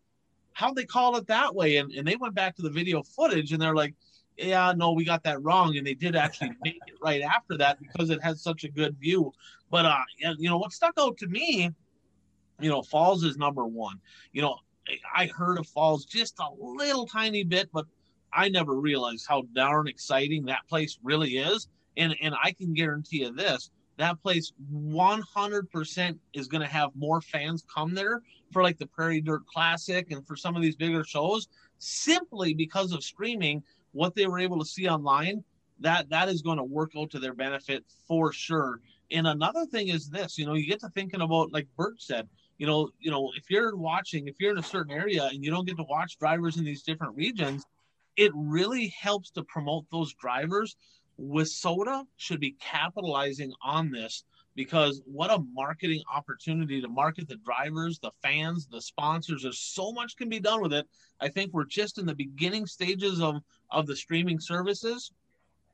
how'd 0.53 0.75
they 0.75 0.85
call 0.85 1.15
it 1.17 1.27
that 1.27 1.53
way? 1.53 1.77
And 1.77 1.91
and 1.91 2.07
they 2.07 2.15
went 2.15 2.35
back 2.35 2.55
to 2.55 2.61
the 2.61 2.69
video 2.69 3.03
footage 3.03 3.51
and 3.51 3.61
they're 3.61 3.75
like, 3.75 3.93
yeah, 4.37 4.73
no, 4.75 4.93
we 4.93 5.03
got 5.03 5.23
that 5.23 5.41
wrong. 5.43 5.77
And 5.77 5.85
they 5.85 5.93
did 5.93 6.15
actually 6.15 6.51
make 6.63 6.79
it 6.87 6.95
right 7.01 7.21
after 7.21 7.57
that 7.57 7.77
because 7.79 8.09
it 8.09 8.21
has 8.23 8.41
such 8.41 8.63
a 8.63 8.69
good 8.69 8.97
view. 8.97 9.31
But 9.69 9.85
uh, 9.85 9.97
you 10.37 10.49
know 10.49 10.57
what 10.57 10.71
stuck 10.71 10.93
out 10.97 11.17
to 11.17 11.27
me, 11.27 11.69
you 12.59 12.69
know, 12.69 12.81
Falls 12.81 13.23
is 13.23 13.37
number 13.37 13.65
one. 13.65 13.99
You 14.31 14.41
know, 14.41 14.57
I 15.15 15.27
heard 15.27 15.59
of 15.59 15.67
Falls 15.67 16.05
just 16.05 16.39
a 16.39 16.47
little 16.59 17.05
tiny 17.05 17.43
bit, 17.43 17.69
but 17.71 17.85
I 18.33 18.49
never 18.49 18.75
realized 18.75 19.25
how 19.27 19.43
darn 19.53 19.87
exciting 19.87 20.45
that 20.45 20.67
place 20.67 20.99
really 21.03 21.37
is. 21.37 21.67
And 21.97 22.15
and 22.21 22.35
I 22.41 22.51
can 22.51 22.73
guarantee 22.73 23.21
you 23.21 23.33
this: 23.33 23.71
that 23.97 24.21
place 24.21 24.53
100% 24.73 26.19
is 26.33 26.47
going 26.47 26.61
to 26.61 26.67
have 26.67 26.91
more 26.95 27.21
fans 27.21 27.65
come 27.73 27.93
there 27.93 28.21
for 28.51 28.63
like 28.63 28.77
the 28.77 28.87
Prairie 28.87 29.21
Dirt 29.21 29.45
Classic 29.47 30.11
and 30.11 30.25
for 30.25 30.35
some 30.35 30.55
of 30.55 30.61
these 30.61 30.75
bigger 30.75 31.03
shows, 31.03 31.47
simply 31.79 32.53
because 32.53 32.91
of 32.91 33.03
streaming. 33.03 33.63
What 33.91 34.13
they 34.13 34.27
were 34.27 34.39
able 34.39 34.59
to 34.59 34.65
see 34.65 34.87
online, 34.87 35.43
that 35.79 36.09
that 36.09 36.29
is 36.29 36.43
going 36.43 36.57
to 36.57 36.63
work 36.63 36.91
out 36.95 37.09
to 37.11 37.19
their 37.19 37.33
benefit 37.33 37.83
for 38.07 38.31
sure. 38.31 38.81
And 39.11 39.25
another 39.25 39.65
thing 39.65 39.87
is 39.87 40.09
this: 40.09 40.37
you 40.37 40.45
know, 40.45 40.53
you 40.53 40.67
get 40.67 40.79
to 40.81 40.89
thinking 40.89 41.21
about 41.21 41.51
like 41.51 41.67
Bert 41.75 42.01
said. 42.01 42.29
You 42.59 42.67
know, 42.67 42.89
you 42.99 43.09
know, 43.09 43.31
if 43.37 43.49
you're 43.49 43.75
watching, 43.75 44.27
if 44.27 44.35
you're 44.39 44.51
in 44.51 44.59
a 44.59 44.63
certain 44.63 44.91
area 44.91 45.29
and 45.31 45.43
you 45.43 45.49
don't 45.49 45.65
get 45.65 45.77
to 45.77 45.83
watch 45.83 46.19
drivers 46.19 46.57
in 46.57 46.65
these 46.65 46.83
different 46.83 47.15
regions, 47.15 47.65
it 48.19 48.33
really 48.35 48.93
helps 48.99 49.31
to 49.31 49.43
promote 49.45 49.85
those 49.89 50.13
drivers. 50.15 50.75
WISSOTA 51.21 52.03
should 52.17 52.41
be 52.41 52.57
capitalizing 52.59 53.53
on 53.63 53.91
this 53.91 54.25
because 54.55 55.01
what 55.05 55.31
a 55.31 55.41
marketing 55.53 56.03
opportunity 56.13 56.81
to 56.81 56.89
market 56.89 57.29
the 57.29 57.37
drivers, 57.37 57.97
the 57.99 58.11
fans, 58.21 58.67
the 58.67 58.81
sponsors. 58.81 59.43
There's 59.43 59.61
so 59.61 59.93
much 59.93 60.17
can 60.17 60.27
be 60.27 60.41
done 60.41 60.61
with 60.61 60.73
it. 60.73 60.85
I 61.21 61.29
think 61.29 61.53
we're 61.53 61.63
just 61.63 61.97
in 61.97 62.05
the 62.05 62.13
beginning 62.13 62.65
stages 62.65 63.21
of 63.21 63.37
of 63.71 63.87
the 63.87 63.95
streaming 63.95 64.41
services, 64.41 65.13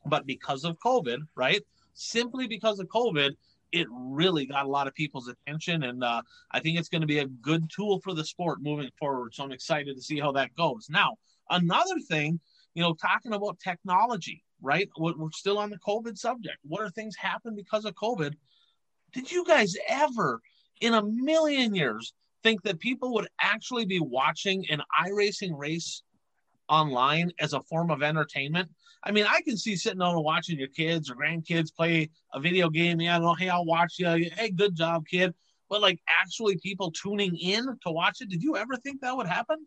but 0.05 0.27
because 0.27 0.65
of 0.65 0.77
COVID, 0.77 1.21
right? 1.34 1.63
Simply 1.95 2.45
because 2.47 2.77
of 2.77 2.88
COVID, 2.89 3.31
it 3.71 3.88
really 3.89 4.45
got 4.45 4.65
a 4.65 4.69
lot 4.69 4.86
of 4.88 4.93
people's 4.93 5.29
attention, 5.29 5.81
and 5.81 6.03
uh, 6.03 6.21
I 6.51 6.60
think 6.60 6.77
it's 6.77 6.89
going 6.89 7.01
to 7.01 7.08
be 7.08 7.19
a 7.19 7.25
good 7.25 7.71
tool 7.71 7.99
for 8.01 8.13
the 8.13 8.23
sport 8.23 8.62
moving 8.62 8.91
forward. 8.99 9.34
So 9.34 9.43
I'm 9.43 9.51
excited 9.51 9.95
to 9.95 10.01
see 10.01 10.19
how 10.19 10.31
that 10.34 10.55
goes. 10.55 10.88
Now, 10.91 11.17
another 11.49 11.99
thing, 12.08 12.39
you 12.73 12.81
know, 12.81 12.93
talking 12.93 13.34
about 13.34 13.60
technology, 13.60 14.43
right? 14.62 14.89
We're 14.97 15.31
still 15.31 15.58
on 15.58 15.69
the 15.69 15.79
COVID 15.79 16.17
subject. 16.17 16.58
What 16.63 16.81
are 16.81 16.89
things 16.89 17.15
happen 17.15 17.55
because 17.55 17.86
of 17.86 17.93
COVID? 17.95 18.34
Did 19.13 19.31
you 19.31 19.45
guys 19.45 19.75
ever, 19.88 20.41
in 20.81 20.93
a 20.93 21.03
million 21.03 21.73
years, 21.73 22.13
think 22.43 22.62
that 22.63 22.79
people 22.79 23.13
would 23.13 23.27
actually 23.41 23.86
be 23.86 23.99
watching 23.99 24.65
an 24.69 24.81
iRacing 25.01 25.58
race 25.58 26.03
online 26.67 27.31
as 27.39 27.53
a 27.53 27.62
form 27.62 27.91
of 27.91 28.03
entertainment? 28.03 28.69
I 29.03 29.12
mean, 29.12 29.25
I 29.27 29.41
can 29.41 29.55
see 29.55 29.75
sitting 29.75 29.99
down 29.99 30.15
and 30.15 30.23
watching 30.23 30.58
your 30.58 30.67
kids 30.67 31.10
or 31.10 31.15
grandkids 31.15 31.73
play 31.73 32.10
a 32.34 32.39
video 32.39 32.69
game. 32.69 32.99
Yeah, 32.99 33.19
know. 33.19 33.36
Hey, 33.36 33.49
I'll 33.49 33.65
watch 33.65 33.95
you. 33.99 34.08
Hey, 34.08 34.49
good 34.49 34.75
job, 34.75 35.05
kid. 35.08 35.34
But 35.69 35.81
like 35.81 35.99
actually 36.08 36.58
people 36.58 36.91
tuning 36.91 37.38
in 37.38 37.65
to 37.65 37.91
watch 37.91 38.21
it, 38.21 38.29
did 38.29 38.43
you 38.43 38.58
ever 38.58 38.75
think 38.77 39.01
that 39.01 39.15
would 39.15 39.27
happen? 39.27 39.65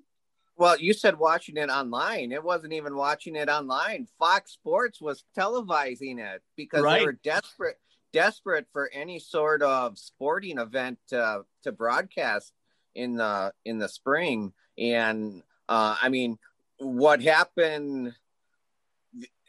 Well, 0.58 0.76
you 0.78 0.92
said 0.92 1.18
watching 1.18 1.56
it 1.56 1.70
online. 1.70 2.32
It 2.32 2.42
wasn't 2.42 2.72
even 2.72 2.96
watching 2.96 3.36
it 3.36 3.48
online. 3.48 4.08
Fox 4.18 4.52
Sports 4.52 5.00
was 5.00 5.24
televising 5.38 6.18
it 6.18 6.42
because 6.56 6.82
Right. 6.82 6.98
they 6.98 7.04
were 7.06 7.12
desperate 7.12 7.78
desperate 8.12 8.66
for 8.72 8.90
any 8.92 9.18
sort 9.18 9.62
of 9.62 9.98
sporting 9.98 10.58
event 10.58 10.98
to, 11.08 11.42
to 11.62 11.70
broadcast 11.70 12.52
in 12.94 13.14
the 13.16 13.52
in 13.64 13.78
the 13.78 13.88
spring. 13.88 14.52
And 14.76 15.42
uh, 15.68 15.96
I 16.02 16.08
mean, 16.08 16.38
what 16.78 17.22
happened? 17.22 18.14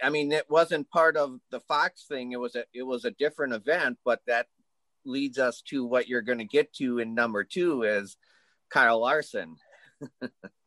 I 0.03 0.09
mean, 0.09 0.31
it 0.31 0.49
wasn't 0.49 0.89
part 0.91 1.17
of 1.17 1.39
the 1.49 1.59
Fox 1.61 2.05
thing. 2.05 2.33
It 2.33 2.39
was 2.39 2.55
a 2.55 2.65
it 2.73 2.83
was 2.83 3.03
a 3.05 3.11
different 3.11 3.53
event, 3.53 3.97
but 4.05 4.21
that 4.27 4.47
leads 5.05 5.39
us 5.39 5.61
to 5.69 5.85
what 5.85 6.07
you're 6.07 6.21
going 6.21 6.37
to 6.37 6.45
get 6.45 6.71
to 6.73 6.99
in 6.99 7.15
number 7.15 7.43
two 7.43 7.81
is 7.83 8.15
Kyle 8.69 8.99
Larson. 9.01 9.55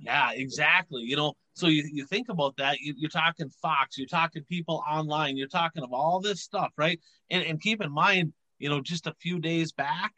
Yeah, 0.00 0.30
exactly. 0.32 1.02
You 1.02 1.16
know, 1.16 1.34
so 1.52 1.66
you, 1.66 1.88
you 1.92 2.06
think 2.06 2.30
about 2.30 2.56
that, 2.56 2.80
you, 2.80 2.94
you're 2.96 3.10
talking 3.10 3.50
Fox, 3.60 3.98
you're 3.98 4.06
talking 4.06 4.42
people 4.44 4.82
online, 4.88 5.36
you're 5.36 5.46
talking 5.46 5.82
of 5.82 5.92
all 5.92 6.20
this 6.20 6.40
stuff, 6.40 6.72
right? 6.78 6.98
And, 7.30 7.44
and 7.44 7.60
keep 7.60 7.82
in 7.82 7.92
mind, 7.92 8.32
you 8.58 8.70
know, 8.70 8.80
just 8.80 9.06
a 9.06 9.14
few 9.20 9.38
days 9.38 9.72
back, 9.72 10.12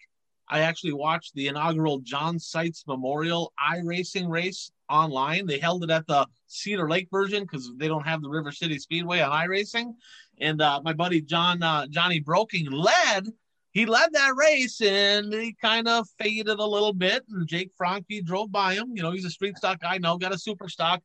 I 0.48 0.60
actually 0.60 0.92
watched 0.92 1.34
the 1.34 1.48
inaugural 1.48 1.98
John 2.00 2.38
Seitz 2.38 2.84
Memorial 2.86 3.52
iRacing 3.58 4.28
race 4.28 4.70
online. 4.88 5.46
They 5.46 5.58
held 5.58 5.82
it 5.82 5.90
at 5.90 6.06
the 6.06 6.26
Cedar 6.46 6.88
Lake 6.88 7.08
version 7.10 7.42
because 7.42 7.72
they 7.76 7.88
don't 7.88 8.06
have 8.06 8.22
the 8.22 8.28
River 8.28 8.52
City 8.52 8.78
Speedway 8.78 9.20
on 9.20 9.32
iRacing. 9.32 9.94
And 10.40 10.60
uh, 10.60 10.80
my 10.84 10.92
buddy 10.92 11.22
John 11.22 11.62
uh, 11.62 11.86
Johnny 11.88 12.20
Broking 12.20 12.70
led. 12.70 13.28
He 13.72 13.86
led 13.86 14.12
that 14.12 14.34
race 14.36 14.80
and 14.82 15.32
he 15.32 15.54
kind 15.54 15.88
of 15.88 16.06
faded 16.18 16.58
a 16.58 16.64
little 16.64 16.92
bit. 16.92 17.24
And 17.30 17.46
Jake 17.48 17.70
Franke 17.76 18.22
drove 18.22 18.52
by 18.52 18.74
him. 18.74 18.92
You 18.94 19.02
know, 19.02 19.12
he's 19.12 19.24
a 19.24 19.30
street 19.30 19.56
stock 19.56 19.80
guy 19.80 19.98
now, 19.98 20.16
got 20.16 20.34
a 20.34 20.38
super 20.38 20.68
stock. 20.68 21.02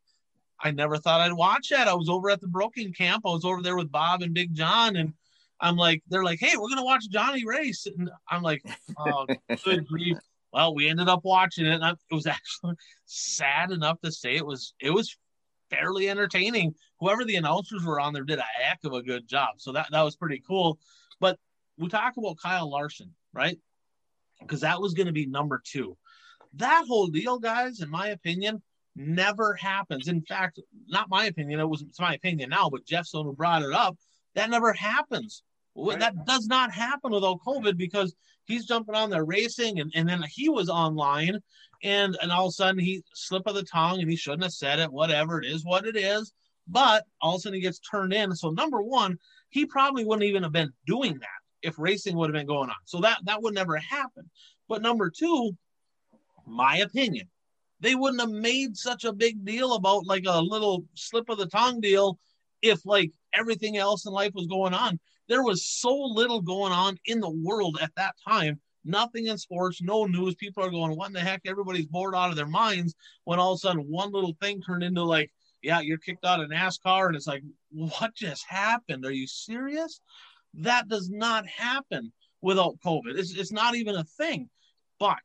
I 0.60 0.72
never 0.72 0.98
thought 0.98 1.22
I'd 1.22 1.34
watch 1.34 1.70
that. 1.70 1.88
I 1.88 1.94
was 1.94 2.10
over 2.10 2.30
at 2.30 2.42
the 2.42 2.48
Broking 2.48 2.92
camp. 2.94 3.24
I 3.26 3.30
was 3.30 3.46
over 3.46 3.62
there 3.62 3.78
with 3.78 3.92
Bob 3.92 4.22
and 4.22 4.34
Big 4.34 4.54
John, 4.54 4.96
and 4.96 5.14
I'm 5.60 5.76
like, 5.76 6.02
they're 6.08 6.24
like, 6.24 6.40
hey, 6.40 6.58
we're 6.58 6.70
gonna 6.70 6.84
watch 6.84 7.10
Johnny 7.10 7.46
race, 7.46 7.86
and 7.86 8.10
I'm 8.30 8.42
like, 8.42 8.64
oh, 8.98 9.28
good 9.64 9.88
grief. 9.88 10.18
Well, 10.52 10.74
we 10.74 10.90
ended 10.90 11.10
up 11.10 11.24
watching 11.24 11.66
it. 11.66 11.82
And 11.82 11.84
it 11.84 12.14
was 12.14 12.26
actually 12.28 12.76
sad 13.06 13.72
enough 13.72 14.02
to 14.02 14.12
say 14.12 14.36
it 14.36 14.46
was 14.46 14.74
it 14.80 14.92
was 14.92 15.16
fairly 15.70 16.10
entertaining. 16.10 16.74
Whoever 17.00 17.24
the 17.24 17.36
announcers 17.36 17.86
were 17.86 18.00
on 18.00 18.14
there 18.14 18.24
did 18.24 18.40
a 18.40 18.46
heck 18.60 18.80
of 18.84 18.94
a 18.94 19.04
good 19.04 19.28
job. 19.28 19.56
So 19.58 19.72
that 19.74 19.88
that 19.92 20.02
was 20.02 20.16
pretty 20.16 20.42
cool. 20.48 20.80
But 21.20 21.38
we 21.78 21.88
talk 21.88 22.18
about 22.18 22.38
Kyle 22.42 22.70
Larson, 22.70 23.14
right? 23.34 23.58
Because 24.42 24.62
that 24.62 24.82
was 24.82 24.94
going 24.94 25.08
to 25.08 25.14
be 25.14 25.26
number 25.26 25.62
two. 25.64 25.98
That 26.56 26.86
whole 26.88 27.08
deal, 27.08 27.40
guys, 27.40 27.82
in 27.82 27.90
my 27.90 28.10
opinion, 28.10 28.62
never 28.96 29.54
happens. 29.54 30.08
In 30.08 30.22
fact, 30.22 30.60
not 30.88 31.10
my 31.10 31.26
opinion. 31.26 31.60
It 31.60 31.70
was 31.70 31.84
it's 31.84 32.00
my 32.00 32.16
opinion 32.16 32.50
now, 32.50 32.70
but 32.70 32.86
Jeff 32.86 33.06
Stone 33.06 33.26
who 33.26 33.34
brought 33.34 33.64
it 33.64 33.74
up. 33.74 33.98
That 34.36 34.50
never 34.50 34.74
happens. 34.74 35.44
Right. 35.76 36.00
That 36.00 36.26
does 36.26 36.48
not 36.48 36.72
happen 36.72 37.12
without 37.12 37.40
COVID 37.46 37.78
because 37.78 38.16
he's 38.46 38.66
jumping 38.66 38.96
on 38.96 39.12
there 39.12 39.26
racing, 39.26 39.80
and, 39.80 39.92
and 39.94 40.10
then 40.10 40.24
he 40.28 40.50
was 40.50 40.70
online, 40.70 41.40
and 41.84 42.18
and 42.22 42.32
all 42.32 42.48
of 42.48 42.50
a 42.50 42.54
sudden 42.54 42.80
he 42.80 43.04
slip 43.14 43.44
of 43.46 43.56
the 43.56 43.64
tongue, 43.64 44.00
and 44.00 44.10
he 44.10 44.16
shouldn't 44.16 44.44
have 44.44 44.54
said 44.54 44.80
it. 44.80 44.92
Whatever 44.92 45.40
it 45.42 45.48
is, 45.48 45.64
what 45.64 45.86
it 45.86 45.96
is. 45.96 46.34
But 46.68 47.06
all 47.22 47.36
of 47.36 47.40
a 47.40 47.42
sudden 47.42 47.56
he 47.56 47.62
gets 47.62 47.80
turned 47.80 48.14
in. 48.14 48.36
So 48.36 48.50
number 48.50 48.82
one, 48.82 49.18
he 49.50 49.66
probably 49.66 50.04
wouldn't 50.04 50.28
even 50.28 50.44
have 50.44 50.52
been 50.52 50.74
doing 50.86 51.14
that 51.20 51.37
if 51.62 51.80
racing 51.80 52.16
would 52.16 52.30
have 52.30 52.40
been 52.40 52.48
going 52.48 52.70
on. 52.70 52.76
So 52.86 53.02
that 53.02 53.20
that 53.26 53.42
would 53.42 53.54
never 53.54 53.78
happen. 53.78 54.30
But 54.68 54.82
number 54.82 55.10
two, 55.10 55.56
my 56.46 56.78
opinion, 56.78 57.28
they 57.80 57.96
wouldn't 57.96 58.22
have 58.22 58.30
made 58.30 58.78
such 58.78 59.04
a 59.04 59.14
big 59.14 59.44
deal 59.46 59.74
about 59.74 60.06
like 60.06 60.26
a 60.28 60.42
little 60.42 60.86
slip 60.96 61.30
of 61.30 61.38
the 61.38 61.48
tongue 61.48 61.80
deal 61.82 62.20
if 62.62 62.86
like 62.86 63.12
everything 63.34 63.78
else 63.78 64.06
in 64.06 64.14
life 64.14 64.32
was 64.34 64.48
going 64.48 64.74
on. 64.74 65.00
There 65.28 65.44
was 65.44 65.66
so 65.66 65.94
little 65.94 66.42
going 66.42 66.72
on 66.72 66.98
in 67.06 67.20
the 67.20 67.30
world 67.30 67.78
at 67.82 67.92
that 67.98 68.16
time. 68.28 68.60
Nothing 68.86 69.28
in 69.28 69.38
sports, 69.38 69.82
no 69.82 70.06
news. 70.06 70.36
People 70.36 70.64
are 70.64 70.72
going, 70.72 70.96
what 70.96 71.08
in 71.08 71.14
the 71.14 71.20
heck? 71.20 71.42
Everybody's 71.46 71.88
bored 71.88 72.16
out 72.16 72.30
of 72.30 72.38
their 72.38 72.48
minds 72.48 72.96
when 73.26 73.38
all 73.38 73.52
of 73.52 73.58
a 73.58 73.60
sudden 73.60 73.82
one 73.82 74.12
little 74.14 74.38
thing 74.42 74.62
turned 74.62 74.84
into 74.84 75.04
like, 75.04 75.30
yeah, 75.62 75.82
you're 75.82 75.98
kicked 75.98 76.24
out 76.24 76.40
of 76.40 76.50
NASCAR. 76.50 77.08
And 77.08 77.16
it's 77.16 77.28
like, 77.28 77.44
what 77.70 78.16
just 78.16 78.46
happened? 78.48 79.06
Are 79.06 79.12
you 79.12 79.28
serious? 79.28 80.00
That 80.54 80.88
does 80.88 81.10
not 81.10 81.46
happen 81.48 82.12
without 82.42 82.80
COVID. 82.86 83.18
It's, 83.18 83.36
it's 83.36 83.52
not 83.52 83.76
even 83.76 83.96
a 83.96 84.04
thing. 84.04 84.50
But, 85.00 85.18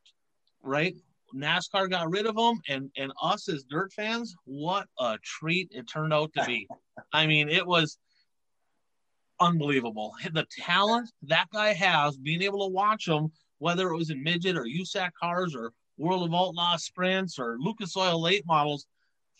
right, 0.61 0.95
NASCAR 1.35 1.89
got 1.89 2.11
rid 2.11 2.25
of 2.25 2.35
them, 2.35 2.59
and 2.67 2.91
and 2.95 3.11
us 3.21 3.49
as 3.49 3.63
dirt 3.63 3.91
fans, 3.93 4.35
what 4.45 4.87
a 4.99 5.17
treat 5.23 5.69
it 5.71 5.87
turned 5.87 6.13
out 6.13 6.31
to 6.35 6.45
be. 6.45 6.67
I 7.13 7.25
mean, 7.25 7.49
it 7.49 7.65
was 7.65 7.97
unbelievable. 9.39 10.13
The 10.31 10.45
talent 10.51 11.11
that 11.23 11.47
guy 11.51 11.73
has, 11.73 12.17
being 12.17 12.41
able 12.43 12.67
to 12.67 12.73
watch 12.73 13.07
him, 13.07 13.31
whether 13.57 13.89
it 13.89 13.97
was 13.97 14.09
in 14.09 14.21
midget 14.21 14.57
or 14.57 14.65
USAC 14.65 15.11
cars 15.19 15.55
or 15.55 15.73
World 15.97 16.27
of 16.27 16.33
Outlaw 16.33 16.77
sprints 16.77 17.39
or 17.39 17.57
Lucas 17.59 17.95
Oil 17.97 18.21
late 18.21 18.45
models, 18.45 18.85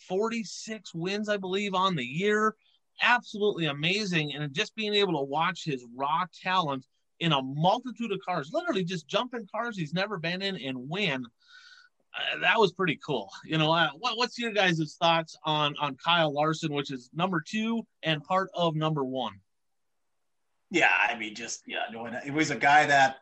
46 0.08 0.94
wins, 0.94 1.28
I 1.28 1.36
believe, 1.36 1.74
on 1.74 1.94
the 1.94 2.04
year. 2.04 2.56
Absolutely 3.02 3.66
amazing. 3.66 4.34
And 4.34 4.52
just 4.52 4.74
being 4.74 4.94
able 4.94 5.14
to 5.14 5.24
watch 5.24 5.64
his 5.64 5.84
raw 5.94 6.24
talent 6.42 6.86
in 7.20 7.32
a 7.32 7.42
multitude 7.42 8.12
of 8.12 8.20
cars, 8.26 8.50
literally 8.52 8.84
just 8.84 9.06
jump 9.06 9.34
in 9.34 9.46
cars 9.46 9.76
he's 9.76 9.94
never 9.94 10.18
been 10.18 10.42
in 10.42 10.56
and 10.56 10.88
win 10.88 11.26
uh, 12.14 12.38
that 12.40 12.58
was 12.58 12.72
pretty 12.72 12.98
cool. 13.04 13.30
You 13.44 13.58
know, 13.58 13.72
uh, 13.72 13.90
what, 13.98 14.16
what's 14.16 14.38
your 14.38 14.52
guys' 14.52 14.96
thoughts 15.00 15.36
on 15.44 15.74
on 15.80 15.96
Kyle 15.96 16.32
Larson, 16.32 16.72
which 16.72 16.90
is 16.90 17.10
number 17.12 17.42
two 17.44 17.86
and 18.02 18.22
part 18.22 18.50
of 18.54 18.76
number 18.76 19.04
one? 19.04 19.32
Yeah, 20.70 20.92
I 21.08 21.16
mean, 21.16 21.34
just 21.34 21.62
yeah, 21.66 21.84
no, 21.92 22.06
it 22.06 22.32
was 22.32 22.50
a 22.50 22.56
guy 22.56 22.86
that 22.86 23.16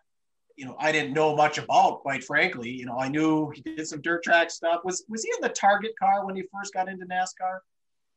you 0.57 0.67
know 0.67 0.77
I 0.79 0.93
didn't 0.93 1.15
know 1.15 1.35
much 1.35 1.59
about, 1.59 2.01
quite 2.01 2.23
frankly. 2.23 2.71
You 2.71 2.87
know, 2.87 2.99
I 2.99 3.09
knew 3.09 3.51
he 3.51 3.63
did 3.63 3.87
some 3.87 4.03
dirt 4.03 4.23
track 4.23 4.51
stuff. 4.51 4.83
Was 4.85 5.05
was 5.09 5.23
he 5.23 5.31
in 5.37 5.41
the 5.41 5.49
Target 5.49 5.93
car 5.99 6.27
when 6.27 6.37
he 6.37 6.43
first 6.53 6.75
got 6.75 6.89
into 6.89 7.07
NASCAR? 7.07 7.59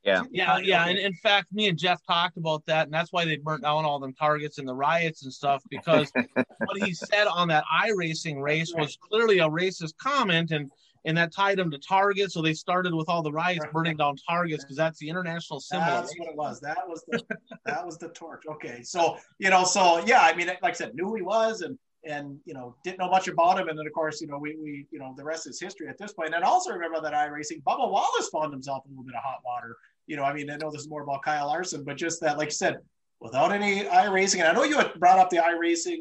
Yeah. 0.06 0.24
Yeah. 0.32 0.58
Yeah. 0.60 0.88
And 0.88 0.98
in 1.00 1.13
fact, 1.13 1.52
me 1.52 1.68
and 1.68 1.78
Jeff 1.78 2.00
talked 2.06 2.38
about 2.38 2.65
that. 2.68 2.86
And 2.86 2.94
that's 2.94 3.12
why 3.12 3.26
they 3.26 3.38
burnt 3.38 3.63
down 3.63 3.86
all 3.86 4.00
them 4.00 4.13
targets 4.13 4.60
and 4.60 4.68
the 4.68 4.74
riots 4.74 5.24
and 5.24 5.34
stuff, 5.34 5.63
because 5.70 6.12
what 6.36 6.78
he 6.84 6.94
said 6.94 7.28
on 7.28 7.48
that 7.48 7.63
iRacing 7.84 8.41
race 8.41 8.74
was 8.78 8.98
clearly 9.02 9.39
a 9.39 9.50
racist 9.50 9.98
comment. 9.98 10.52
And, 10.52 10.70
and 11.06 11.18
that 11.18 11.32
tied 11.32 11.60
him 11.60 11.70
to 11.72 11.78
Target. 11.78 12.32
So 12.32 12.41
they 12.41 12.54
started 12.54 12.94
with 12.94 13.10
all 13.10 13.22
the 13.22 13.32
riots 13.32 13.65
burning 13.72 13.98
down 13.98 14.15
Targets 14.28 14.63
because 14.63 14.78
that's 14.78 15.00
the 15.00 15.08
international 15.08 15.60
symbol. 15.60 15.86
That's 15.86 16.18
what 16.18 16.30
it 16.30 16.36
was. 16.36 16.60
That 16.60 16.80
was 16.88 17.04
the 17.08 17.24
that 17.65 17.86
was 17.86 18.00
the 18.00 18.10
torch. 18.10 18.41
Okay, 18.50 18.82
so 18.82 19.18
you 19.38 19.52
know, 19.52 19.63
so 19.65 20.04
yeah, 20.06 20.22
I 20.22 20.36
mean, 20.36 20.48
like 20.48 20.63
I 20.63 20.72
said, 20.72 20.96
knew 20.96 21.13
he 21.13 21.22
was, 21.22 21.62
and 21.62 21.78
and 22.06 22.39
you 22.46 22.54
know 22.54 22.76
didn't 22.84 23.00
know 23.00 23.10
much 23.10 23.28
about 23.28 23.60
him 23.60 23.68
and 23.68 23.78
then 23.78 23.86
of 23.86 23.94
course 23.94 24.22
you 24.22 24.28
know 24.28 24.38
we, 24.38 24.56
we 24.62 24.86
you 24.91 25.00
know 25.00 25.13
the 25.18 25.24
rest 25.24 25.48
is 25.48 25.60
history 25.60 25.88
at 25.88 25.98
this 25.98 26.13
point. 26.13 26.32
point 26.32 26.36
and 26.36 26.44
also 26.44 26.72
remember 26.72 27.02
that 27.02 27.13
iRacing 27.13 27.62
Bubba 27.63 27.89
Wallace 27.89 28.30
found 28.32 28.54
himself 28.54 28.84
a 28.86 28.89
little 28.89 29.04
bit 29.04 29.15
of 29.15 29.24
hot 29.24 29.39
water 29.44 29.76
you 30.08 30.15
know 30.15 30.24
I 30.24 30.34
mean 30.34 30.50
I 30.50 30.58
know 30.58 30.72
this 30.72 30.82
is 30.82 30.89
more 30.89 31.04
about 31.04 31.24
Kyle 31.24 31.48
Larson 31.48 31.84
but 31.84 31.98
just 31.98 32.22
that 32.22 32.38
like 32.38 32.48
you 32.48 32.52
said 32.52 32.78
without 33.20 33.52
any 33.52 33.84
iRacing 33.84 34.39
and 34.39 34.48
I 34.48 34.54
know 34.54 34.63
you 34.63 34.78
had 34.78 34.94
brought 35.00 35.20
up 35.20 35.30
the 35.30 35.38
iRacing 35.38 36.00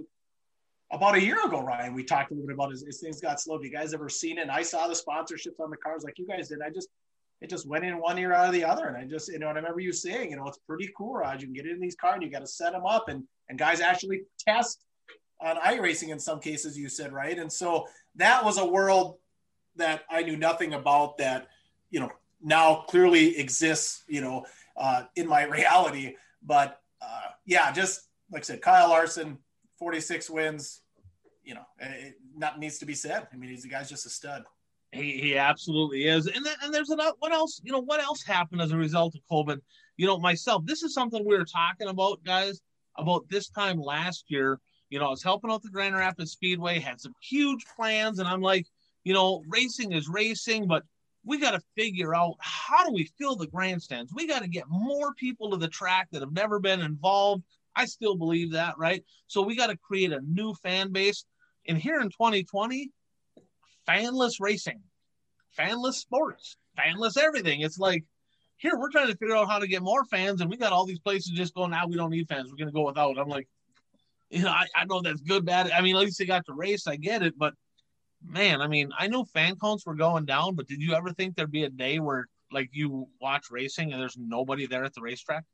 about 0.91 1.15
a 1.15 1.23
year 1.23 1.45
ago 1.45 1.63
Ryan 1.63 1.95
we 1.95 2.05
talked 2.05 2.31
a 2.31 2.35
little 2.35 2.47
bit 2.47 2.55
about 2.55 2.71
his, 2.71 2.85
his 2.85 3.01
things 3.01 3.21
got 3.21 3.41
slow. 3.41 3.57
Have 3.57 3.65
you 3.65 3.71
guys 3.71 3.95
ever 3.95 4.09
seen 4.09 4.39
it? 4.39 4.43
And 4.43 4.51
I 4.51 4.63
saw 4.63 4.87
the 4.87 4.95
sponsorships 4.95 5.61
on 5.61 5.71
the 5.71 5.77
cars 5.77 6.05
like 6.05 6.19
you 6.19 6.27
guys 6.27 6.49
did. 6.49 6.59
I 6.65 6.71
just 6.71 6.89
it 7.41 7.51
just 7.51 7.67
went 7.67 7.85
in 7.85 7.99
one 7.99 8.19
ear 8.19 8.33
out 8.33 8.47
of 8.47 8.55
the 8.55 8.65
other. 8.65 8.87
And 8.87 8.97
I 8.97 9.05
just 9.05 9.29
you 9.29 9.39
know 9.39 9.49
and 9.49 9.59
I 9.59 9.61
remember 9.61 9.81
you 9.81 9.93
saying 9.93 10.31
you 10.31 10.37
know 10.37 10.47
it's 10.47 10.59
pretty 10.67 10.91
cool 10.97 11.15
Raj. 11.15 11.41
You 11.41 11.49
can 11.49 11.55
get 11.55 11.67
in 11.67 11.81
these 11.81 11.97
cars 11.97 12.15
and 12.15 12.23
you 12.23 12.31
got 12.31 12.41
to 12.41 12.47
set 12.47 12.73
them 12.73 12.87
up 12.87 13.09
and 13.09 13.25
and 13.49 13.59
guys 13.59 13.81
actually 13.81 14.23
test 14.39 14.85
on 15.41 15.57
iRacing 15.57 16.09
in 16.09 16.19
some 16.19 16.41
cases, 16.41 16.79
you 16.79 16.89
said, 16.89 17.13
right? 17.13 17.39
And 17.39 17.53
so 17.53 17.87
that 18.17 18.45
was 18.45 18.59
a 18.59 18.67
world 18.67 19.17
that 19.77 20.03
I 20.11 20.23
knew 20.23 20.37
nothing 20.37 20.75
about 20.75 21.19
that, 21.19 21.49
you 21.91 22.01
know, 22.01 22.11
now 22.45 22.85
clearly 22.89 23.37
exists, 23.39 24.05
you 24.09 24.21
know, 24.21 24.45
uh, 24.77 25.05
in 25.17 25.27
my 25.27 25.43
reality. 25.59 26.15
But 26.43 26.81
uh, 27.03 27.31
yeah, 27.45 27.73
just 27.73 28.09
like 28.31 28.43
I 28.43 28.45
said, 28.45 28.63
Kyle 28.63 28.89
Larson, 28.91 29.39
46 29.79 30.31
wins, 30.31 30.83
you 31.43 31.55
know, 31.55 31.65
it, 31.79 32.15
not 32.37 32.59
needs 32.59 32.79
to 32.79 32.87
be 32.87 32.95
said. 32.95 33.27
I 33.33 33.37
mean, 33.37 33.51
he's 33.51 33.63
the 33.63 33.69
guy's 33.69 33.89
just 33.89 34.07
a 34.07 34.11
stud. 34.11 34.45
He, 34.93 35.19
he 35.19 35.37
absolutely 35.37 36.07
is. 36.07 36.27
And 36.29 36.47
then, 36.47 36.55
and 36.63 36.73
there's 36.73 36.91
another, 36.91 37.17
what 37.19 37.33
else, 37.33 37.61
you 37.65 37.73
know, 37.73 37.81
what 37.81 38.01
else 38.01 38.23
happened 38.23 38.61
as 38.61 38.71
a 38.71 38.77
result 38.77 39.17
of 39.17 39.23
COVID? 39.31 39.61
You 39.97 40.07
know, 40.07 40.19
myself, 40.19 40.65
this 40.65 40.85
is 40.85 40.95
something 40.95 41.25
we 41.25 41.37
were 41.37 41.45
talking 41.45 41.89
about, 41.89 42.23
guys, 42.25 42.61
about 42.97 43.29
this 43.29 43.49
time 43.49 43.81
last 43.81 44.27
year 44.29 44.61
you 44.95 45.01
know, 45.01 45.07
I 45.07 45.11
was 45.11 45.25
helping 45.25 45.51
out 45.51 45.61
the 45.61 45.71
Grand 45.71 45.97
Rapids 45.97 46.31
Speedway, 46.31 46.79
had 46.79 47.01
some 47.01 47.15
huge 47.21 47.65
plans, 47.75 48.21
and 48.21 48.29
I'm 48.29 48.41
like, 48.41 48.67
you 49.03 49.13
know, 49.13 49.43
racing 49.49 49.91
is 49.91 50.09
racing, 50.09 50.69
but 50.69 50.85
we 51.25 51.39
got 51.39 51.53
to 51.53 51.61
figure 51.77 52.15
out 52.15 52.37
how 52.39 52.85
do 52.85 52.93
we 52.93 53.11
fill 53.19 53.37
the 53.37 53.47
grandstands? 53.47 54.13
We 54.15 54.27
got 54.27 54.43
to 54.43 54.49
get 54.49 54.65
more 54.69 55.15
people 55.15 55.51
to 55.51 55.57
the 55.57 55.69
track 55.69 56.09
that 56.13 56.21
have 56.21 56.33
never 56.33 56.61
been 56.61 56.81
involved. 56.81 57.43
I 57.75 57.87
still 57.87 58.17
believe 58.17 58.53
that, 58.53 58.79
right? 58.79 59.03
So 59.27 59.43
we 59.43 59.57
got 59.57 59.69
to 59.69 59.77
create 59.77 60.13
a 60.13 60.21
new 60.21 60.55
fan 60.55 60.93
base. 60.93 61.25
And 61.67 61.79
here 61.79 62.01
in 62.01 62.11
2020, 62.11 62.91
fanless 63.89 64.35
racing, 64.39 64.81
fanless 65.59 65.95
sports, 65.95 66.57
fanless 66.79 67.17
everything. 67.17 67.63
It's 67.63 67.79
like, 67.79 68.05
here 68.57 68.79
we're 68.79 68.91
trying 68.91 69.09
to 69.09 69.17
figure 69.17 69.37
out 69.37 69.49
how 69.49 69.59
to 69.59 69.67
get 69.67 69.83
more 69.83 70.05
fans, 70.05 70.41
and 70.41 70.49
we 70.49 70.57
got 70.57 70.73
all 70.73 70.87
these 70.87 71.01
places 71.01 71.33
just 71.35 71.55
going, 71.55 71.71
now 71.71 71.87
we 71.87 71.97
don't 71.97 72.11
need 72.11 72.29
fans. 72.29 72.51
We're 72.51 72.57
going 72.57 72.69
to 72.69 72.73
go 72.73 72.87
without. 72.87 73.19
I'm 73.19 73.29
like, 73.29 73.49
you 74.31 74.43
know, 74.43 74.51
I, 74.51 74.67
I 74.77 74.85
know 74.85 75.01
that's 75.03 75.21
good, 75.21 75.45
bad. 75.45 75.71
I 75.71 75.81
mean, 75.81 75.97
at 75.97 76.03
least 76.03 76.19
they 76.19 76.27
got 76.27 76.47
to 76.47 76.55
race. 76.55 76.87
I 76.87 76.97
get 76.97 77.23
it, 77.23 77.35
but 77.37 77.55
man, 78.27 78.61
I 78.61 78.67
mean, 78.67 78.91
I 78.99 79.09
know 79.09 79.25
fan 79.25 79.57
counts 79.57 79.87
were 79.87 79.95
going 79.95 80.25
down, 80.25 80.55
but 80.55 80.69
did 80.69 80.81
you 80.81 80.95
ever 80.95 81.13
think 81.13 81.37
there'd 81.37 81.51
be 81.51 81.65
a 81.65 81.71
day 81.71 81.99
where 81.99 82.27
like 82.51 82.71
you 82.73 83.09
watch 83.21 83.51
racing 83.51 83.93
and 83.93 84.01
there's 84.01 84.17
nobody 84.17 84.67
there 84.67 84.85
at 84.85 84.95
the 84.95 85.01
racetrack? 85.01 85.45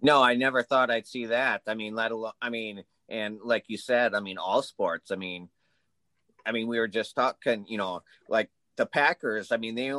No, 0.00 0.22
I 0.22 0.34
never 0.34 0.62
thought 0.62 0.90
I'd 0.90 1.06
see 1.06 1.26
that. 1.26 1.62
I 1.66 1.74
mean, 1.74 1.94
let 1.94 2.10
alone, 2.10 2.32
I 2.40 2.50
mean, 2.50 2.84
and 3.08 3.38
like 3.42 3.64
you 3.68 3.78
said, 3.78 4.14
I 4.14 4.20
mean, 4.20 4.38
all 4.38 4.62
sports. 4.62 5.10
I 5.10 5.16
mean, 5.16 5.48
I 6.44 6.52
mean, 6.52 6.66
we 6.66 6.78
were 6.78 6.88
just 6.88 7.14
talking, 7.14 7.66
you 7.68 7.78
know, 7.78 8.02
like 8.28 8.50
the 8.76 8.86
Packers. 8.86 9.52
I 9.52 9.56
mean, 9.56 9.74
they, 9.74 9.92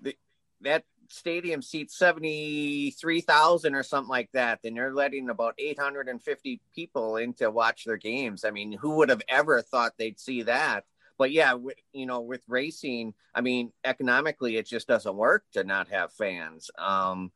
they 0.00 0.14
that 0.60 0.84
stadium 1.08 1.62
seats 1.62 1.98
73,000 1.98 3.74
or 3.74 3.82
something 3.82 4.08
like 4.08 4.30
that, 4.32 4.60
then 4.62 4.74
they're 4.74 4.94
letting 4.94 5.30
about 5.30 5.54
850 5.58 6.60
people 6.74 7.16
in 7.16 7.32
to 7.34 7.50
watch 7.50 7.84
their 7.84 7.96
games. 7.96 8.44
I 8.44 8.50
mean, 8.50 8.72
who 8.72 8.96
would 8.96 9.08
have 9.08 9.22
ever 9.28 9.62
thought 9.62 9.94
they'd 9.98 10.20
see 10.20 10.42
that? 10.42 10.84
but 11.18 11.32
yeah, 11.32 11.50
w- 11.50 11.74
you 11.92 12.06
know, 12.06 12.20
with 12.20 12.42
racing, 12.48 13.12
I 13.34 13.40
mean, 13.40 13.72
economically, 13.84 14.56
it 14.56 14.66
just 14.66 14.86
doesn't 14.86 15.16
work 15.16 15.44
to 15.52 15.64
not 15.64 15.88
have 15.88 16.12
fans. 16.12 16.70
Um, 16.78 17.32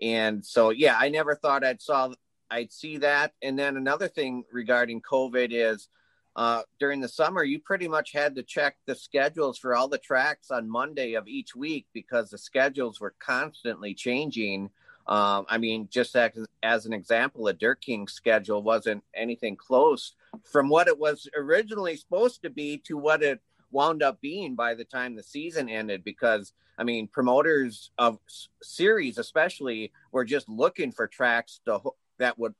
and 0.00 0.44
so, 0.46 0.70
yeah, 0.70 0.96
I 0.98 1.08
never 1.08 1.34
thought 1.34 1.64
I'd 1.64 1.82
saw 1.82 2.14
I'd 2.50 2.72
see 2.72 2.98
that. 2.98 3.32
And 3.42 3.58
then 3.58 3.76
another 3.76 4.06
thing 4.06 4.44
regarding 4.52 5.02
COVID 5.02 5.48
is 5.50 5.88
uh, 6.36 6.62
during 6.80 7.00
the 7.00 7.08
summer, 7.08 7.44
you 7.44 7.60
pretty 7.60 7.86
much 7.86 8.12
had 8.12 8.34
to 8.34 8.42
check 8.42 8.76
the 8.86 8.94
schedules 8.94 9.56
for 9.56 9.74
all 9.74 9.88
the 9.88 9.98
tracks 9.98 10.50
on 10.50 10.68
Monday 10.68 11.14
of 11.14 11.28
each 11.28 11.54
week 11.54 11.86
because 11.92 12.30
the 12.30 12.38
schedules 12.38 13.00
were 13.00 13.14
constantly 13.20 13.94
changing. 13.94 14.70
Um, 15.06 15.46
I 15.48 15.58
mean, 15.58 15.88
just 15.90 16.16
as, 16.16 16.32
as 16.62 16.86
an 16.86 16.92
example, 16.92 17.46
a 17.46 17.52
Dirt 17.52 17.80
King 17.80 18.08
schedule 18.08 18.62
wasn't 18.62 19.04
anything 19.14 19.54
close 19.54 20.14
from 20.50 20.68
what 20.68 20.88
it 20.88 20.98
was 20.98 21.28
originally 21.36 21.96
supposed 21.96 22.42
to 22.42 22.50
be 22.50 22.78
to 22.86 22.96
what 22.96 23.22
it 23.22 23.40
wound 23.70 24.02
up 24.02 24.20
being 24.20 24.54
by 24.54 24.74
the 24.74 24.84
time 24.84 25.14
the 25.14 25.22
season 25.22 25.68
ended. 25.68 26.02
Because, 26.02 26.52
I 26.78 26.84
mean, 26.84 27.06
promoters 27.06 27.90
of 27.96 28.18
series, 28.62 29.18
especially, 29.18 29.92
were 30.10 30.24
just 30.24 30.48
looking 30.48 30.90
for 30.90 31.06
tracks 31.06 31.60
to, 31.66 31.80
that 32.18 32.38
would 32.38 32.54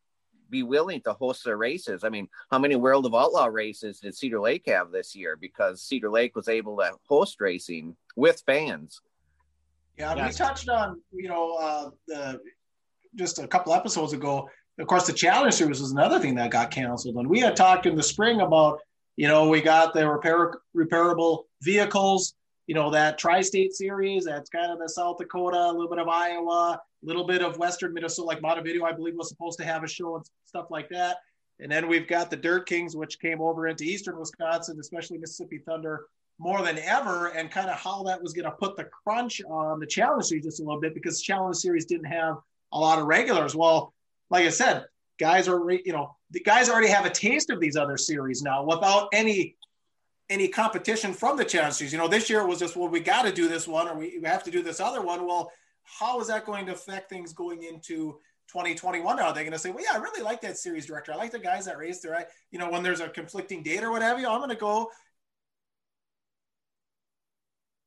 be 0.51 0.63
willing 0.63 1.01
to 1.03 1.13
host 1.13 1.45
their 1.45 1.57
races. 1.57 2.05
I 2.05 2.09
mean, 2.09 2.29
how 2.51 2.59
many 2.59 2.77
World 2.77 3.07
of 3.07 3.15
Outlaw 3.15 3.47
races 3.47 4.01
did 4.01 4.17
Cedar 4.17 4.41
Lake 4.41 4.65
have 4.67 4.91
this 4.91 5.15
year? 5.15 5.37
Because 5.37 5.83
Cedar 5.83 6.11
Lake 6.11 6.37
was 6.37 6.49
able 6.49 6.77
to 6.79 6.93
host 7.09 7.41
racing 7.41 7.97
with 8.17 8.43
fans. 8.47 9.01
Yeah, 9.99 10.27
we 10.27 10.33
touched 10.33 10.69
on 10.69 11.01
you 11.13 11.29
know 11.29 11.57
uh, 11.57 11.91
the 12.09 12.41
just 13.15 13.39
a 13.39 13.47
couple 13.47 13.75
episodes 13.75 14.13
ago. 14.13 14.49
Of 14.79 14.89
course, 14.89 15.07
the 15.07 15.13
Challenge 15.13 15.55
Series 15.55 15.81
was 15.81 15.93
another 15.93 16.19
thing 16.19 16.35
that 16.35 16.51
got 16.51 16.71
canceled, 16.71 17.17
and 17.17 17.29
we 17.29 17.39
had 17.39 17.55
talked 17.55 17.87
in 17.87 17.95
the 17.95 18.03
spring 18.03 18.41
about 18.41 18.81
you 19.17 19.29
know 19.29 19.49
we 19.49 19.61
got 19.61 19.95
the 19.95 20.09
repair 20.09 20.55
repairable 20.77 21.45
vehicles. 21.63 22.35
You 22.67 22.75
know 22.75 22.91
that 22.91 23.19
Tri-State 23.19 23.75
Series. 23.75 24.25
That's 24.25 24.51
kind 24.51 24.73
of 24.73 24.79
the 24.79 24.89
South 24.89 25.19
Dakota, 25.19 25.59
a 25.59 25.73
little 25.73 25.89
bit 25.89 25.99
of 25.99 26.09
Iowa, 26.09 26.81
a 26.81 27.07
little 27.07 27.27
bit 27.27 27.43
of 27.43 27.59
Western 27.59 27.93
Minnesota, 27.93 28.27
like 28.27 28.43
Montevideo, 28.43 28.85
I 28.85 28.93
believe, 28.93 29.15
was 29.17 29.29
supposed 29.29 29.59
to 29.59 29.65
have 29.65 29.85
a 29.85 29.89
show 29.89 30.17
and 30.17 30.25
stuff 30.47 30.67
like 30.71 30.89
that. 30.91 31.19
And 31.61 31.71
then 31.71 31.89
we've 31.89 32.09
got 32.09 32.31
the 32.31 32.37
Dirt 32.37 32.67
Kings, 32.67 32.97
which 32.97 33.21
came 33.21 33.41
over 33.41 33.69
into 33.69 33.85
Eastern 33.85 34.19
Wisconsin, 34.19 34.79
especially 34.81 35.19
Mississippi 35.19 35.59
Thunder, 35.59 36.07
more 36.39 36.63
than 36.63 36.79
ever 36.79 37.29
and 37.29 37.51
kind 37.51 37.71
of 37.71 37.77
how 37.77 38.03
that 38.03 38.23
was 38.23 38.33
going 38.33 38.45
to 38.45 38.51
put 38.51 38.77
the 38.77 38.85
crunch 38.85 39.41
on 39.49 39.79
the 39.79 39.87
challenge 39.87 40.25
series 40.27 40.45
just 40.45 40.61
a 40.61 40.65
little 40.65 40.81
bit 40.81 40.95
because 40.95 41.23
challenge 41.23 41.57
series 41.57 41.85
didn't 41.85 42.07
have 42.07 42.37
a 42.73 42.79
lot 42.79 42.99
of 42.99 43.07
regulars 43.07 43.55
well 43.55 43.95
like 44.31 44.45
i 44.45 44.49
said 44.51 44.85
guys 45.21 45.47
are 45.47 45.71
you 45.71 45.93
know 45.93 46.15
the 46.33 46.41
guys 46.41 46.69
already 46.69 46.89
have 46.89 47.07
a 47.07 47.11
taste 47.11 47.51
of 47.51 47.61
these 47.61 47.77
other 47.77 47.97
series 47.97 48.43
now 48.43 48.65
without 48.65 49.09
any 49.13 49.55
any 50.31 50.49
competition 50.49 51.13
from 51.13 51.37
the 51.37 51.45
challenge 51.45 51.75
series 51.75 51.93
you 51.93 51.99
know 51.99 52.09
this 52.09 52.31
year 52.31 52.47
was 52.47 52.59
just 52.59 52.77
well 52.77 52.89
we 52.89 53.01
got 53.01 53.23
to 53.23 53.33
do 53.33 53.49
this 53.49 53.69
one 53.69 53.89
or 53.89 53.97
we 53.97 54.21
have 54.25 54.43
to 54.43 54.51
do 54.51 54.63
this 54.63 54.81
other 54.81 55.03
one 55.03 55.27
well 55.27 55.51
how 55.83 56.21
is 56.21 56.29
that 56.29 56.47
going 56.47 56.65
to 56.67 56.73
affect 56.73 57.11
things 57.11 57.33
going 57.33 57.63
into 57.63 58.19
2021 58.49 59.19
are 59.21 59.35
they 59.35 59.43
going 59.43 59.53
to 59.53 59.59
say 59.59 59.71
well 59.71 59.85
yeah 59.85 59.99
i 59.99 59.99
really 59.99 60.23
like 60.23 60.41
that 60.41 60.57
series 60.57 60.87
director 60.87 61.13
i 61.13 61.17
like 61.17 61.31
the 61.31 61.39
guys 61.39 61.67
that 61.67 61.79
race 61.79 62.01
there 62.01 62.15
i 62.15 62.25
you 62.51 62.59
know 62.59 62.71
when 62.71 62.83
there's 62.83 63.01
a 63.01 63.09
conflicting 63.09 63.63
date 63.63 63.83
or 63.83 63.91
whatever 63.91 64.19
i'm 64.19 64.39
going 64.39 64.49
to 64.49 64.57
go 64.57 64.89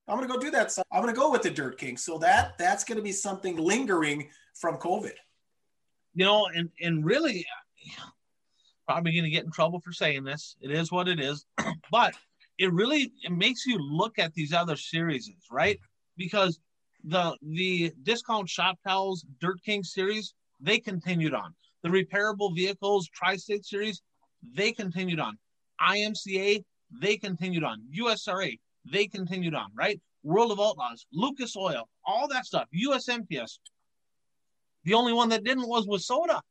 I'm 0.08 0.18
going 0.18 0.28
to 0.28 0.34
go 0.34 0.40
do 0.40 0.52
that. 0.52 0.72
So 0.72 0.84
I'm 0.92 1.02
going 1.02 1.14
to 1.14 1.20
go 1.20 1.32
with 1.32 1.42
the 1.42 1.52
Dirt 1.52 1.78
King. 1.78 1.98
So 1.98 2.18
that 2.20 2.58
that's 2.58 2.84
going 2.84 2.96
to 2.96 3.04
be 3.04 3.12
something 3.12 3.58
lingering 3.58 4.30
from 4.56 4.78
COVID. 4.78 5.14
You 6.14 6.26
know, 6.26 6.48
and 6.48 6.70
and 6.82 7.06
really, 7.06 7.46
probably 8.88 9.12
going 9.12 9.26
to 9.26 9.30
get 9.30 9.44
in 9.46 9.52
trouble 9.52 9.80
for 9.80 9.92
saying 9.92 10.24
this. 10.24 10.56
It 10.62 10.72
is 10.72 10.92
what 10.92 11.08
it 11.08 11.20
is, 11.20 11.46
but 11.92 12.16
it 12.58 12.72
really 12.74 13.12
it 13.24 13.32
makes 13.32 13.66
you 13.66 13.78
look 13.78 14.18
at 14.18 14.34
these 14.34 14.54
other 14.54 14.76
series, 14.76 15.30
right? 15.52 15.80
Because 16.16 16.60
the 17.04 17.36
the 17.42 17.94
discount 18.04 18.50
shop 18.50 18.80
towels 18.86 19.26
Dirt 19.40 19.62
King 19.64 19.84
series 19.84 20.34
they 20.60 20.80
continued 20.80 21.34
on. 21.34 21.54
The 21.84 21.90
repairable 21.90 22.56
vehicles 22.56 23.08
Tri-State 23.14 23.66
series 23.66 24.02
they 24.56 24.72
continued 24.72 25.20
on. 25.20 25.38
IMCA 25.82 26.64
they 27.02 27.18
continued 27.18 27.64
on. 27.64 27.84
USRA 27.96 28.58
they 28.92 29.06
continued 29.06 29.54
on, 29.54 29.68
right? 29.76 30.00
World 30.24 30.52
of 30.52 30.60
Outlaws, 30.60 31.06
Lucas 31.14 31.56
Oil, 31.56 31.88
all 32.06 32.28
that 32.30 32.46
stuff, 32.46 32.68
USMTS. 32.76 33.60
The 34.84 34.94
only 34.94 35.14
one 35.14 35.30
that 35.30 35.44
didn't 35.44 35.68
was 35.68 35.86
WISSOTA. 35.86 36.42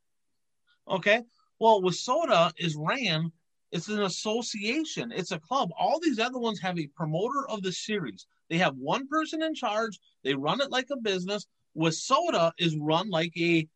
Okay. 0.89 1.22
Well, 1.59 1.83
WISSOTA 1.83 2.53
is 2.59 2.77
ran, 2.77 3.33
it's 3.73 3.89
an 3.89 4.03
association, 4.03 5.13
it's 5.13 5.33
a 5.33 5.39
club. 5.39 5.71
All 5.79 5.99
these 6.01 6.19
other 6.19 6.39
ones 6.39 6.61
have 6.61 6.79
a 6.79 6.87
promoter 6.89 7.49
of 7.49 7.63
the 7.63 7.73
series. 7.73 8.27
They 8.49 8.59
have 8.59 8.77
one 8.77 9.09
person 9.09 9.43
in 9.43 9.55
charge, 9.55 9.99
they 10.23 10.35
run 10.35 10.61
it 10.61 10.71
like 10.71 10.89
a 10.91 10.97
business. 10.97 11.47
WISSOTA 11.77 12.53
is 12.59 12.77
run 12.77 13.11
like 13.11 13.37
a 13.37 13.69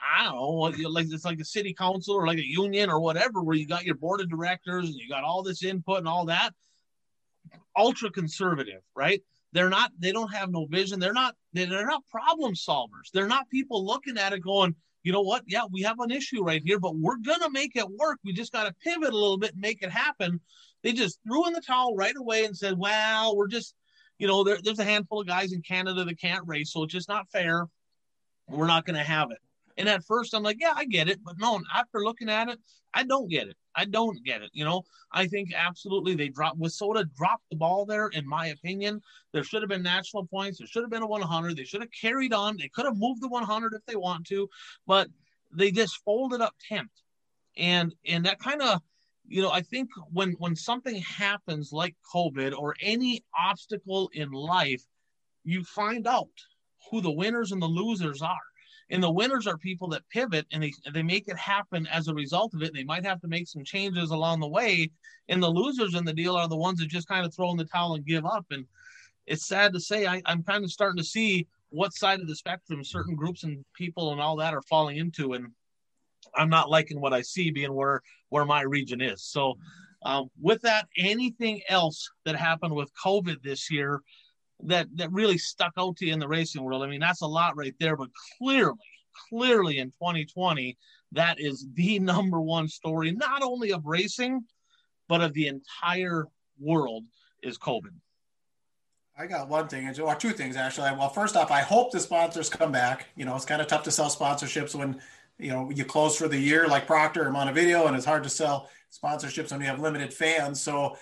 I 0.00 0.24
don't 0.24 0.78
know, 0.78 0.88
like 0.90 1.06
it's 1.10 1.24
like 1.24 1.40
a 1.40 1.44
city 1.44 1.74
council 1.74 2.14
or 2.14 2.26
like 2.26 2.38
a 2.38 2.46
union 2.46 2.88
or 2.88 3.00
whatever, 3.00 3.42
where 3.42 3.56
you 3.56 3.66
got 3.66 3.84
your 3.84 3.96
board 3.96 4.20
of 4.20 4.30
directors 4.30 4.84
and 4.86 4.94
you 4.94 5.08
got 5.08 5.24
all 5.24 5.42
this 5.42 5.64
input 5.64 5.98
and 5.98 6.06
all 6.06 6.26
that 6.26 6.52
ultra 7.76 8.10
conservative, 8.10 8.82
right? 8.94 9.22
They're 9.52 9.70
not, 9.70 9.92
they 9.98 10.12
don't 10.12 10.32
have 10.32 10.50
no 10.50 10.66
vision. 10.66 11.00
They're 11.00 11.12
not, 11.12 11.34
they're 11.52 11.86
not 11.86 12.06
problem 12.10 12.54
solvers. 12.54 13.10
They're 13.12 13.26
not 13.26 13.48
people 13.50 13.84
looking 13.84 14.18
at 14.18 14.32
it 14.32 14.40
going, 14.40 14.74
you 15.02 15.12
know 15.12 15.20
what? 15.20 15.42
Yeah, 15.46 15.62
we 15.70 15.82
have 15.82 16.00
an 16.00 16.10
issue 16.10 16.42
right 16.42 16.62
here, 16.64 16.78
but 16.78 16.96
we're 16.96 17.18
going 17.18 17.40
to 17.40 17.50
make 17.50 17.76
it 17.76 17.88
work. 17.88 18.18
We 18.24 18.32
just 18.32 18.52
got 18.52 18.64
to 18.64 18.74
pivot 18.82 19.12
a 19.12 19.16
little 19.16 19.38
bit 19.38 19.52
and 19.52 19.60
make 19.60 19.82
it 19.82 19.90
happen. 19.90 20.40
They 20.82 20.92
just 20.92 21.20
threw 21.26 21.46
in 21.46 21.52
the 21.52 21.60
towel 21.60 21.94
right 21.96 22.16
away 22.16 22.44
and 22.44 22.56
said, 22.56 22.78
well, 22.78 23.36
we're 23.36 23.48
just, 23.48 23.74
you 24.18 24.26
know, 24.26 24.44
there, 24.44 24.58
there's 24.62 24.78
a 24.78 24.84
handful 24.84 25.20
of 25.20 25.26
guys 25.26 25.52
in 25.52 25.62
Canada 25.62 26.04
that 26.04 26.20
can't 26.20 26.46
race, 26.46 26.72
so 26.72 26.82
it's 26.82 26.92
just 26.92 27.08
not 27.08 27.30
fair. 27.30 27.66
We're 28.48 28.66
not 28.66 28.84
going 28.84 28.96
to 28.96 29.04
have 29.04 29.30
it. 29.30 29.38
And 29.76 29.88
at 29.88 30.04
first, 30.04 30.34
I'm 30.34 30.42
like, 30.42 30.58
yeah, 30.60 30.72
I 30.74 30.84
get 30.84 31.08
it. 31.08 31.20
But 31.22 31.38
no, 31.38 31.60
after 31.74 32.00
looking 32.04 32.28
at 32.28 32.48
it, 32.48 32.58
I 32.92 33.04
don't 33.04 33.30
get 33.30 33.48
it. 33.48 33.56
I 33.78 33.84
don't 33.84 34.24
get 34.24 34.42
it. 34.42 34.50
You 34.52 34.64
know, 34.64 34.82
I 35.12 35.28
think 35.28 35.54
absolutely 35.54 36.16
they 36.16 36.28
dropped 36.28 36.58
WISSOTA 36.58 37.14
dropped 37.16 37.44
the 37.48 37.56
ball 37.56 37.86
there, 37.86 38.08
in 38.08 38.26
my 38.26 38.48
opinion. 38.48 39.00
There 39.32 39.44
should 39.44 39.62
have 39.62 39.68
been 39.68 39.84
national 39.84 40.26
points. 40.26 40.58
There 40.58 40.66
should 40.66 40.82
have 40.82 40.90
been 40.90 41.02
a 41.02 41.06
100. 41.06 41.56
They 41.56 41.62
should 41.62 41.82
have 41.82 41.92
carried 41.92 42.32
on. 42.32 42.56
They 42.56 42.68
could 42.68 42.86
have 42.86 42.96
moved 42.96 43.22
the 43.22 43.28
100 43.28 43.74
if 43.74 43.86
they 43.86 43.94
want 43.94 44.26
to, 44.26 44.48
but 44.84 45.08
they 45.52 45.70
just 45.70 46.02
folded 46.04 46.40
up 46.40 46.54
tent. 46.68 46.90
And 47.56 47.94
and 48.04 48.26
that 48.26 48.40
kind 48.40 48.62
of 48.62 48.80
you 49.28 49.42
know, 49.42 49.50
I 49.50 49.60
think 49.60 49.90
when 50.10 50.32
when 50.32 50.56
something 50.56 50.96
happens 50.96 51.72
like 51.72 51.94
COVID 52.12 52.58
or 52.58 52.74
any 52.82 53.22
obstacle 53.38 54.10
in 54.12 54.32
life, 54.32 54.82
you 55.44 55.62
find 55.62 56.06
out 56.08 56.28
who 56.90 57.00
the 57.00 57.12
winners 57.12 57.52
and 57.52 57.62
the 57.62 57.66
losers 57.66 58.22
are. 58.22 58.48
And 58.90 59.02
the 59.02 59.10
winners 59.10 59.46
are 59.46 59.58
people 59.58 59.88
that 59.88 60.08
pivot 60.08 60.46
and 60.50 60.62
they, 60.62 60.72
they 60.92 61.02
make 61.02 61.28
it 61.28 61.36
happen 61.36 61.86
as 61.88 62.08
a 62.08 62.14
result 62.14 62.54
of 62.54 62.62
it. 62.62 62.72
They 62.72 62.84
might 62.84 63.04
have 63.04 63.20
to 63.20 63.28
make 63.28 63.46
some 63.46 63.64
changes 63.64 64.10
along 64.10 64.40
the 64.40 64.48
way. 64.48 64.90
And 65.28 65.42
the 65.42 65.50
losers 65.50 65.94
in 65.94 66.04
the 66.04 66.12
deal 66.12 66.36
are 66.36 66.48
the 66.48 66.56
ones 66.56 66.78
that 66.78 66.88
just 66.88 67.08
kind 67.08 67.26
of 67.26 67.34
throw 67.34 67.50
in 67.50 67.58
the 67.58 67.64
towel 67.64 67.94
and 67.94 68.06
give 68.06 68.24
up. 68.24 68.46
And 68.50 68.64
it's 69.26 69.46
sad 69.46 69.74
to 69.74 69.80
say, 69.80 70.06
I, 70.06 70.22
I'm 70.24 70.42
kind 70.42 70.64
of 70.64 70.72
starting 70.72 70.96
to 70.98 71.04
see 71.04 71.46
what 71.68 71.92
side 71.92 72.20
of 72.20 72.28
the 72.28 72.36
spectrum 72.36 72.82
certain 72.82 73.14
groups 73.14 73.44
and 73.44 73.62
people 73.74 74.12
and 74.12 74.20
all 74.20 74.36
that 74.36 74.54
are 74.54 74.62
falling 74.62 74.96
into. 74.96 75.34
And 75.34 75.48
I'm 76.34 76.48
not 76.48 76.70
liking 76.70 77.00
what 77.00 77.12
I 77.12 77.20
see 77.20 77.50
being 77.50 77.74
where, 77.74 78.00
where 78.30 78.46
my 78.46 78.62
region 78.62 79.02
is. 79.02 79.22
So, 79.22 79.58
um, 80.04 80.30
with 80.40 80.62
that, 80.62 80.86
anything 80.96 81.60
else 81.68 82.08
that 82.24 82.36
happened 82.36 82.72
with 82.72 82.90
COVID 83.04 83.42
this 83.42 83.68
year 83.70 84.00
that 84.64 84.88
that 84.96 85.12
really 85.12 85.38
stuck 85.38 85.72
out 85.78 85.96
to 85.96 86.06
you 86.06 86.12
in 86.12 86.18
the 86.18 86.28
racing 86.28 86.62
world? 86.62 86.82
I 86.82 86.86
mean, 86.86 87.00
that's 87.00 87.22
a 87.22 87.26
lot 87.26 87.56
right 87.56 87.74
there, 87.78 87.96
but 87.96 88.08
clearly, 88.38 88.76
clearly 89.28 89.78
in 89.78 89.88
2020, 89.92 90.76
that 91.12 91.40
is 91.40 91.66
the 91.74 91.98
number 92.00 92.40
one 92.40 92.68
story, 92.68 93.12
not 93.12 93.42
only 93.42 93.72
of 93.72 93.86
racing, 93.86 94.44
but 95.08 95.20
of 95.20 95.32
the 95.32 95.48
entire 95.48 96.26
world 96.58 97.04
is 97.42 97.58
COVID. 97.58 97.92
I 99.20 99.26
got 99.26 99.48
one 99.48 99.66
thing, 99.66 99.88
or 100.00 100.14
two 100.14 100.30
things 100.30 100.54
actually. 100.54 100.90
Well, 100.92 101.08
first 101.08 101.34
off, 101.34 101.50
I 101.50 101.60
hope 101.60 101.90
the 101.90 101.98
sponsors 101.98 102.48
come 102.48 102.70
back. 102.70 103.08
You 103.16 103.24
know, 103.24 103.34
it's 103.34 103.44
kind 103.44 103.60
of 103.60 103.66
tough 103.66 103.82
to 103.84 103.90
sell 103.90 104.08
sponsorships 104.08 104.76
when 104.76 105.00
you 105.38 105.50
know 105.50 105.70
you 105.70 105.84
close 105.84 106.16
for 106.16 106.28
the 106.28 106.38
year, 106.38 106.68
like 106.68 106.86
Proctor 106.86 107.26
or 107.26 107.30
Montevideo, 107.32 107.86
and 107.86 107.96
it's 107.96 108.06
hard 108.06 108.22
to 108.22 108.28
sell 108.28 108.70
sponsorships 108.92 109.50
when 109.50 109.60
you 109.60 109.66
have 109.66 109.80
limited 109.80 110.14
fans. 110.14 110.60
So 110.60 110.96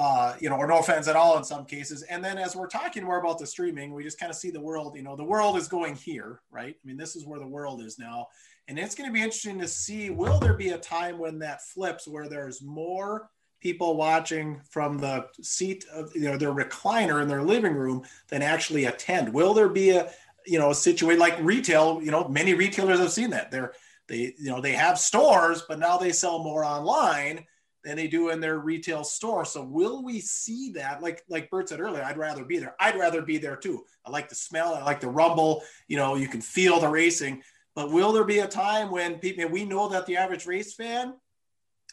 uh, 0.00 0.36
you 0.38 0.48
know, 0.48 0.54
or 0.54 0.68
no 0.68 0.80
fans 0.80 1.08
at 1.08 1.16
all 1.16 1.36
in 1.38 1.42
some 1.42 1.64
cases. 1.64 2.02
And 2.02 2.24
then 2.24 2.38
as 2.38 2.54
we're 2.54 2.68
talking 2.68 3.02
more 3.02 3.18
about 3.18 3.36
the 3.36 3.46
streaming, 3.48 3.92
we 3.92 4.04
just 4.04 4.20
kind 4.20 4.30
of 4.30 4.36
see 4.36 4.52
the 4.52 4.60
world, 4.60 4.94
you 4.94 5.02
know, 5.02 5.16
the 5.16 5.24
world 5.24 5.56
is 5.56 5.66
going 5.66 5.96
here, 5.96 6.40
right? 6.52 6.76
I 6.80 6.86
mean, 6.86 6.96
this 6.96 7.16
is 7.16 7.26
where 7.26 7.40
the 7.40 7.48
world 7.48 7.82
is 7.82 7.98
now. 7.98 8.28
And 8.68 8.78
it's 8.78 8.94
going 8.94 9.10
to 9.10 9.12
be 9.12 9.22
interesting 9.22 9.58
to 9.58 9.66
see 9.66 10.10
will 10.10 10.38
there 10.38 10.54
be 10.54 10.68
a 10.68 10.78
time 10.78 11.18
when 11.18 11.40
that 11.40 11.64
flips 11.64 12.06
where 12.06 12.28
there's 12.28 12.62
more 12.62 13.28
people 13.60 13.96
watching 13.96 14.60
from 14.70 14.98
the 14.98 15.26
seat 15.42 15.84
of 15.92 16.14
you 16.14 16.30
know 16.30 16.38
their 16.38 16.54
recliner 16.54 17.20
in 17.20 17.26
their 17.26 17.42
living 17.42 17.74
room 17.74 18.04
than 18.28 18.40
actually 18.40 18.84
attend? 18.84 19.32
Will 19.32 19.52
there 19.52 19.68
be 19.68 19.90
a 19.90 20.12
you 20.46 20.60
know 20.60 20.70
a 20.70 20.76
situation 20.76 21.18
like 21.18 21.40
retail, 21.40 22.00
you 22.00 22.12
know, 22.12 22.28
many 22.28 22.54
retailers 22.54 23.00
have 23.00 23.10
seen 23.10 23.30
that. 23.30 23.50
They're 23.50 23.72
they 24.06 24.32
you 24.38 24.50
know 24.50 24.60
they 24.60 24.74
have 24.74 24.96
stores, 24.96 25.64
but 25.66 25.80
now 25.80 25.96
they 25.96 26.12
sell 26.12 26.38
more 26.38 26.62
online 26.62 27.46
than 27.88 27.96
they 27.96 28.06
do 28.06 28.28
in 28.28 28.38
their 28.38 28.58
retail 28.58 29.02
store. 29.02 29.46
So 29.46 29.62
will 29.62 30.04
we 30.04 30.20
see 30.20 30.72
that? 30.72 31.02
Like 31.02 31.24
like 31.26 31.48
Bert 31.48 31.70
said 31.70 31.80
earlier, 31.80 32.04
I'd 32.04 32.18
rather 32.18 32.44
be 32.44 32.58
there. 32.58 32.76
I'd 32.78 32.98
rather 32.98 33.22
be 33.22 33.38
there 33.38 33.56
too. 33.56 33.84
I 34.04 34.10
like 34.10 34.28
the 34.28 34.34
smell. 34.34 34.74
I 34.74 34.82
like 34.82 35.00
the 35.00 35.08
rumble. 35.08 35.62
You 35.86 35.96
know, 35.96 36.14
you 36.16 36.28
can 36.28 36.42
feel 36.42 36.80
the 36.80 36.88
racing. 36.88 37.42
But 37.74 37.90
will 37.90 38.12
there 38.12 38.24
be 38.24 38.40
a 38.40 38.46
time 38.46 38.90
when 38.90 39.18
people? 39.18 39.48
We 39.48 39.64
know 39.64 39.88
that 39.88 40.04
the 40.04 40.18
average 40.18 40.44
race 40.46 40.74
fan, 40.74 41.14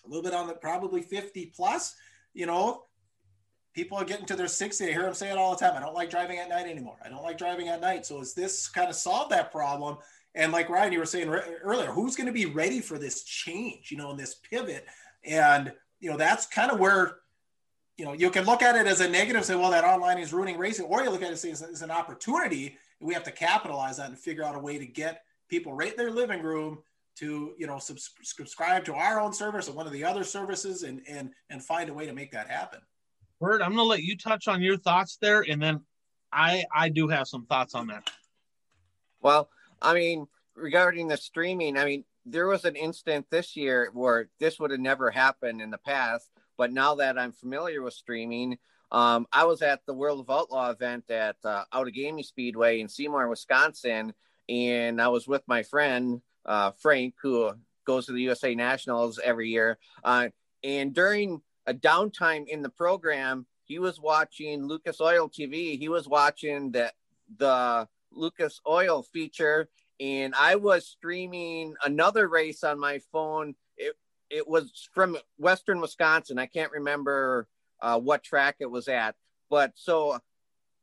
a 0.03 0.07
little 0.07 0.21
bit 0.21 0.33
on 0.33 0.47
the 0.47 0.53
probably 0.53 1.01
50 1.01 1.53
plus. 1.55 1.95
You 2.33 2.45
know, 2.45 2.83
people 3.73 3.97
are 3.97 4.03
getting 4.03 4.25
to 4.25 4.35
their 4.35 4.49
60. 4.49 4.83
I 4.83 4.91
hear 4.91 5.03
them 5.03 5.13
say 5.13 5.31
it 5.31 5.37
all 5.37 5.55
the 5.55 5.65
time. 5.65 5.77
I 5.77 5.79
don't 5.79 5.95
like 5.95 6.09
driving 6.09 6.39
at 6.39 6.49
night 6.49 6.67
anymore. 6.67 6.97
I 7.05 7.07
don't 7.07 7.23
like 7.23 7.37
driving 7.37 7.69
at 7.69 7.79
night. 7.79 8.05
So 8.05 8.19
is 8.19 8.33
this 8.33 8.67
kind 8.67 8.89
of 8.89 8.95
solve 8.95 9.29
that 9.29 9.49
problem? 9.49 9.97
And 10.33 10.51
like 10.51 10.67
Ryan, 10.67 10.91
you 10.91 10.99
were 10.99 11.05
saying 11.05 11.29
earlier, 11.29 11.91
who's 11.91 12.17
going 12.17 12.27
to 12.27 12.33
be 12.33 12.47
ready 12.47 12.81
for 12.81 12.97
this 12.97 13.23
change, 13.23 13.91
you 13.91 13.97
know, 13.97 14.11
in 14.11 14.17
this 14.17 14.35
pivot? 14.35 14.85
And, 15.23 15.71
you 15.99 16.11
know, 16.11 16.17
that's 16.17 16.45
kind 16.45 16.71
of 16.71 16.79
where, 16.79 17.17
you 17.97 18.05
know, 18.05 18.13
you 18.13 18.29
can 18.29 18.45
look 18.45 18.61
at 18.61 18.75
it 18.75 18.87
as 18.87 19.01
a 19.01 19.09
negative, 19.09 19.45
say, 19.45 19.55
well, 19.55 19.71
that 19.71 19.83
online 19.83 20.17
is 20.17 20.33
ruining 20.33 20.57
racing, 20.57 20.85
or 20.85 21.03
you 21.03 21.09
look 21.09 21.21
at 21.21 21.31
it 21.31 21.45
as, 21.45 21.61
as 21.61 21.81
an 21.81 21.91
opportunity. 21.91 22.77
And 22.99 23.07
we 23.07 23.13
have 23.13 23.23
to 23.23 23.31
capitalize 23.31 23.97
that 23.97 24.09
and 24.09 24.17
figure 24.17 24.43
out 24.43 24.55
a 24.55 24.59
way 24.59 24.77
to 24.77 24.85
get 24.85 25.23
people 25.47 25.73
right 25.73 25.91
in 25.91 25.97
their 25.97 26.11
living 26.11 26.41
room 26.41 26.79
to, 27.17 27.53
you 27.57 27.65
know, 27.65 27.79
subscribe 27.79 28.83
to 28.85 28.93
our 28.93 29.21
own 29.21 29.31
service 29.31 29.69
or 29.69 29.73
one 29.73 29.87
of 29.87 29.93
the 29.93 30.03
other 30.03 30.23
services 30.23 30.83
and, 30.83 31.01
and, 31.07 31.31
and 31.49 31.63
find 31.63 31.89
a 31.89 31.93
way 31.93 32.05
to 32.05 32.13
make 32.13 32.31
that 32.31 32.49
happen. 32.49 32.81
Bert, 33.39 33.61
I'm 33.61 33.69
going 33.69 33.77
to 33.77 33.83
let 33.83 34.03
you 34.03 34.17
touch 34.17 34.47
on 34.47 34.61
your 34.61 34.77
thoughts 34.77 35.17
there. 35.21 35.45
And 35.47 35.61
then 35.61 35.81
I, 36.31 36.65
I 36.73 36.89
do 36.89 37.07
have 37.07 37.27
some 37.27 37.45
thoughts 37.45 37.73
on 37.73 37.87
that. 37.87 38.11
Well, 39.21 39.49
I 39.81 39.93
mean, 39.93 40.27
regarding 40.55 41.07
the 41.07 41.17
streaming, 41.17 41.77
I 41.77 41.85
mean, 41.85 42.03
there 42.25 42.47
was 42.47 42.65
an 42.65 42.75
instant 42.75 43.27
this 43.29 43.55
year 43.55 43.89
where 43.93 44.29
this 44.39 44.59
would 44.59 44.71
have 44.71 44.79
never 44.79 45.11
happened 45.11 45.61
in 45.61 45.69
the 45.69 45.77
past. 45.77 46.29
But 46.57 46.71
now 46.71 46.95
that 46.95 47.19
I'm 47.19 47.31
familiar 47.31 47.81
with 47.81 47.93
streaming, 47.93 48.57
um, 48.91 49.27
I 49.31 49.45
was 49.45 49.61
at 49.61 49.85
the 49.85 49.93
World 49.93 50.21
of 50.21 50.29
Outlaw 50.29 50.71
event 50.71 51.09
at 51.09 51.35
uh, 51.43 51.63
Gaming 51.93 52.23
Speedway 52.23 52.79
in 52.79 52.87
Seymour, 52.87 53.27
Wisconsin, 53.27 54.13
and 54.47 55.01
I 55.01 55.07
was 55.09 55.27
with 55.27 55.43
my 55.47 55.63
friend 55.63 56.21
uh, 56.45 56.71
Frank, 56.79 57.15
who 57.21 57.51
goes 57.85 58.05
to 58.05 58.13
the 58.13 58.21
USA 58.21 58.55
Nationals 58.55 59.19
every 59.23 59.49
year. 59.49 59.77
Uh, 60.03 60.29
and 60.63 60.93
during 60.93 61.41
a 61.67 61.73
downtime 61.73 62.47
in 62.47 62.61
the 62.61 62.69
program, 62.69 63.45
he 63.65 63.79
was 63.79 63.99
watching 63.99 64.67
Lucas 64.67 65.01
Oil 65.01 65.29
TV. 65.29 65.77
He 65.77 65.89
was 65.89 66.07
watching 66.07 66.71
the 66.71 66.91
the 67.37 67.87
Lucas 68.11 68.61
Oil 68.67 69.03
feature, 69.03 69.67
and 69.99 70.33
I 70.35 70.55
was 70.55 70.87
streaming 70.87 71.75
another 71.83 72.27
race 72.27 72.63
on 72.63 72.79
my 72.79 72.99
phone. 73.11 73.55
It 73.77 73.95
it 74.29 74.47
was 74.47 74.89
from 74.93 75.17
Western 75.37 75.81
Wisconsin. 75.81 76.39
I 76.39 76.47
can't 76.47 76.71
remember 76.71 77.47
uh, 77.81 77.99
what 77.99 78.23
track 78.23 78.57
it 78.59 78.69
was 78.69 78.87
at, 78.87 79.15
but 79.49 79.73
so 79.75 80.19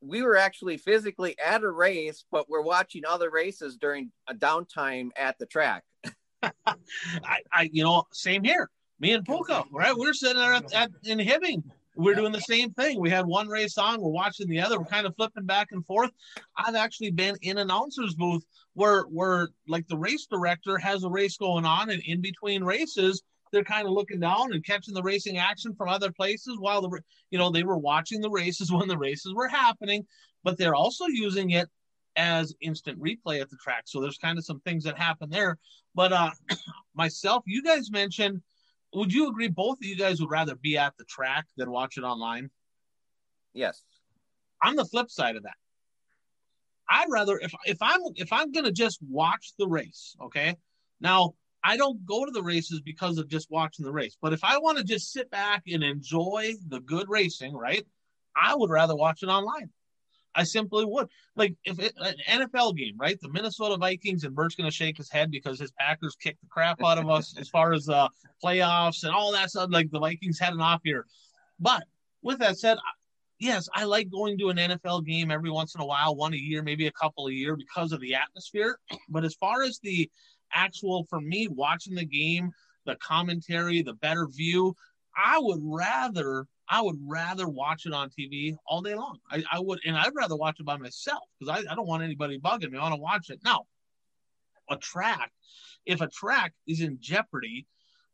we 0.00 0.22
were 0.22 0.36
actually 0.36 0.76
physically 0.76 1.36
at 1.38 1.62
a 1.62 1.70
race, 1.70 2.24
but 2.30 2.48
we're 2.48 2.62
watching 2.62 3.02
other 3.06 3.30
races 3.30 3.76
during 3.76 4.10
a 4.28 4.34
downtime 4.34 5.10
at 5.16 5.38
the 5.38 5.46
track. 5.46 5.84
I, 6.66 7.38
I, 7.52 7.70
you 7.72 7.84
know, 7.84 8.04
same 8.12 8.42
here. 8.42 8.68
Me 8.98 9.12
and 9.12 9.24
Puka, 9.24 9.64
right? 9.70 9.94
We're 9.96 10.12
sitting 10.12 10.38
there 10.38 10.54
at, 10.54 10.72
at 10.74 10.90
in 11.04 11.18
Hibbing 11.18 11.62
we're 11.94 12.14
doing 12.14 12.32
the 12.32 12.40
same 12.40 12.70
thing. 12.72 13.00
We 13.00 13.10
had 13.10 13.26
one 13.26 13.48
race 13.48 13.76
on, 13.76 14.00
we're 14.00 14.10
watching 14.10 14.48
the 14.48 14.60
other, 14.60 14.78
we're 14.78 14.86
kind 14.86 15.06
of 15.06 15.14
flipping 15.16 15.44
back 15.44 15.68
and 15.72 15.84
forth. 15.84 16.10
I've 16.56 16.74
actually 16.74 17.10
been 17.10 17.36
in 17.42 17.58
announcer's 17.58 18.14
booth 18.14 18.44
where 18.74 19.02
where 19.02 19.48
like 19.68 19.86
the 19.88 19.98
race 19.98 20.26
director 20.26 20.78
has 20.78 21.04
a 21.04 21.10
race 21.10 21.36
going 21.36 21.66
on, 21.66 21.90
and 21.90 22.02
in 22.06 22.20
between 22.20 22.64
races, 22.64 23.22
they're 23.52 23.64
kind 23.64 23.86
of 23.86 23.92
looking 23.92 24.20
down 24.20 24.52
and 24.52 24.64
catching 24.64 24.94
the 24.94 25.02
racing 25.02 25.38
action 25.38 25.74
from 25.74 25.88
other 25.88 26.10
places 26.10 26.56
while 26.58 26.80
the 26.80 27.00
you 27.30 27.38
know 27.38 27.50
they 27.50 27.62
were 27.62 27.78
watching 27.78 28.20
the 28.20 28.30
races 28.30 28.72
when 28.72 28.88
the 28.88 28.98
races 28.98 29.34
were 29.34 29.48
happening, 29.48 30.06
but 30.42 30.56
they're 30.56 30.74
also 30.74 31.06
using 31.06 31.50
it 31.50 31.68
as 32.16 32.54
instant 32.60 33.00
replay 33.00 33.40
at 33.40 33.48
the 33.48 33.56
track. 33.56 33.84
So 33.86 34.00
there's 34.00 34.18
kind 34.18 34.38
of 34.38 34.44
some 34.44 34.60
things 34.60 34.84
that 34.84 34.98
happen 34.98 35.30
there. 35.30 35.58
But 35.94 36.12
uh 36.12 36.30
myself, 36.94 37.42
you 37.46 37.62
guys 37.62 37.90
mentioned 37.90 38.42
would 38.94 39.12
you 39.12 39.28
agree 39.28 39.48
both 39.48 39.78
of 39.78 39.84
you 39.84 39.96
guys 39.96 40.20
would 40.20 40.30
rather 40.30 40.54
be 40.54 40.76
at 40.76 40.96
the 40.98 41.04
track 41.04 41.46
than 41.56 41.70
watch 41.70 41.96
it 41.96 42.02
online? 42.02 42.50
Yes. 43.54 43.82
I'm 44.62 44.76
the 44.76 44.84
flip 44.84 45.10
side 45.10 45.36
of 45.36 45.42
that. 45.42 45.56
I'd 46.88 47.10
rather 47.10 47.38
if 47.38 47.52
if 47.64 47.78
I'm 47.80 48.00
if 48.16 48.32
I'm 48.32 48.52
gonna 48.52 48.72
just 48.72 48.98
watch 49.08 49.52
the 49.58 49.66
race, 49.66 50.14
okay. 50.20 50.56
Now 51.00 51.34
I 51.64 51.76
don't 51.76 52.04
go 52.04 52.24
to 52.24 52.30
the 52.30 52.42
races 52.42 52.80
because 52.80 53.18
of 53.18 53.28
just 53.28 53.50
watching 53.50 53.84
the 53.84 53.92
race, 53.92 54.16
but 54.20 54.32
if 54.32 54.44
I 54.44 54.58
want 54.58 54.78
to 54.78 54.84
just 54.84 55.12
sit 55.12 55.30
back 55.30 55.62
and 55.72 55.82
enjoy 55.82 56.54
the 56.68 56.80
good 56.80 57.08
racing, 57.08 57.54
right? 57.54 57.86
I 58.36 58.54
would 58.54 58.70
rather 58.70 58.96
watch 58.96 59.22
it 59.22 59.26
online. 59.26 59.70
I 60.34 60.44
simply 60.44 60.84
would. 60.84 61.08
Like 61.36 61.54
if 61.64 61.78
it, 61.78 61.94
an 61.98 62.14
NFL 62.28 62.76
game, 62.76 62.96
right? 62.98 63.20
The 63.20 63.28
Minnesota 63.28 63.76
Vikings 63.76 64.24
and 64.24 64.34
Bert's 64.34 64.54
going 64.54 64.70
to 64.70 64.74
shake 64.74 64.96
his 64.96 65.10
head 65.10 65.30
because 65.30 65.58
his 65.58 65.72
Packers 65.72 66.16
kicked 66.16 66.40
the 66.40 66.48
crap 66.48 66.82
out 66.82 66.98
of 66.98 67.08
us 67.08 67.34
as 67.38 67.48
far 67.48 67.72
as 67.72 67.88
uh, 67.88 68.08
playoffs 68.42 69.04
and 69.04 69.12
all 69.12 69.32
that 69.32 69.50
stuff. 69.50 69.70
Like 69.70 69.90
the 69.90 70.00
Vikings 70.00 70.38
had 70.38 70.52
an 70.52 70.60
off 70.60 70.80
year. 70.84 71.06
But 71.60 71.84
with 72.22 72.38
that 72.38 72.58
said, 72.58 72.78
yes, 73.38 73.68
I 73.74 73.84
like 73.84 74.10
going 74.10 74.38
to 74.38 74.48
an 74.50 74.56
NFL 74.56 75.04
game 75.04 75.30
every 75.30 75.50
once 75.50 75.74
in 75.74 75.80
a 75.80 75.86
while, 75.86 76.14
one 76.14 76.32
a 76.32 76.36
year, 76.36 76.62
maybe 76.62 76.86
a 76.86 76.92
couple 76.92 77.26
a 77.26 77.32
year 77.32 77.56
because 77.56 77.92
of 77.92 78.00
the 78.00 78.14
atmosphere. 78.14 78.78
But 79.08 79.24
as 79.24 79.34
far 79.34 79.62
as 79.62 79.78
the 79.80 80.10
actual, 80.52 81.06
for 81.10 81.20
me, 81.20 81.48
watching 81.48 81.94
the 81.94 82.04
game, 82.04 82.52
the 82.86 82.96
commentary, 82.96 83.82
the 83.82 83.94
better 83.94 84.26
view, 84.26 84.74
I 85.16 85.38
would 85.38 85.60
rather 85.62 86.46
I 86.72 86.80
would 86.80 86.96
rather 87.06 87.46
watch 87.46 87.84
it 87.84 87.92
on 87.92 88.08
TV 88.08 88.56
all 88.66 88.80
day 88.80 88.94
long. 88.94 89.18
I, 89.30 89.44
I 89.52 89.60
would, 89.60 89.80
and 89.84 89.94
I'd 89.94 90.14
rather 90.16 90.36
watch 90.36 90.58
it 90.58 90.64
by 90.64 90.78
myself 90.78 91.22
because 91.38 91.62
I, 91.62 91.70
I 91.70 91.74
don't 91.74 91.86
want 91.86 92.02
anybody 92.02 92.40
bugging 92.40 92.70
me. 92.70 92.78
I 92.78 92.82
want 92.82 92.94
to 92.94 93.00
watch 93.00 93.28
it. 93.28 93.40
Now, 93.44 93.66
a 94.70 94.78
track, 94.78 95.30
if 95.84 96.00
a 96.00 96.08
track 96.08 96.54
is 96.66 96.80
in 96.80 96.96
jeopardy 96.98 97.66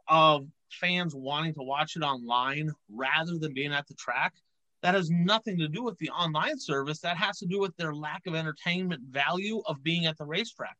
of 0.09 0.49
fans 0.73 1.15
wanting 1.15 1.55
to 1.55 1.63
watch 1.63 1.95
it 1.95 2.03
online 2.03 2.73
rather 2.91 3.39
than 3.39 3.55
being 3.55 3.73
at 3.73 3.87
the 3.87 3.95
track, 3.95 4.35
that 4.83 4.97
has 4.97 5.09
nothing 5.09 5.57
to 5.59 5.69
do 5.69 5.85
with 5.85 5.97
the 5.99 6.11
online 6.11 6.59
service. 6.59 6.99
That 6.99 7.17
has 7.17 7.39
to 7.39 7.47
do 7.47 7.61
with 7.61 7.77
their 7.77 7.95
lack 7.95 8.27
of 8.27 8.35
entertainment 8.35 9.03
value 9.09 9.63
of 9.67 9.85
being 9.85 10.07
at 10.07 10.19
the 10.19 10.27
racetrack 10.27 10.77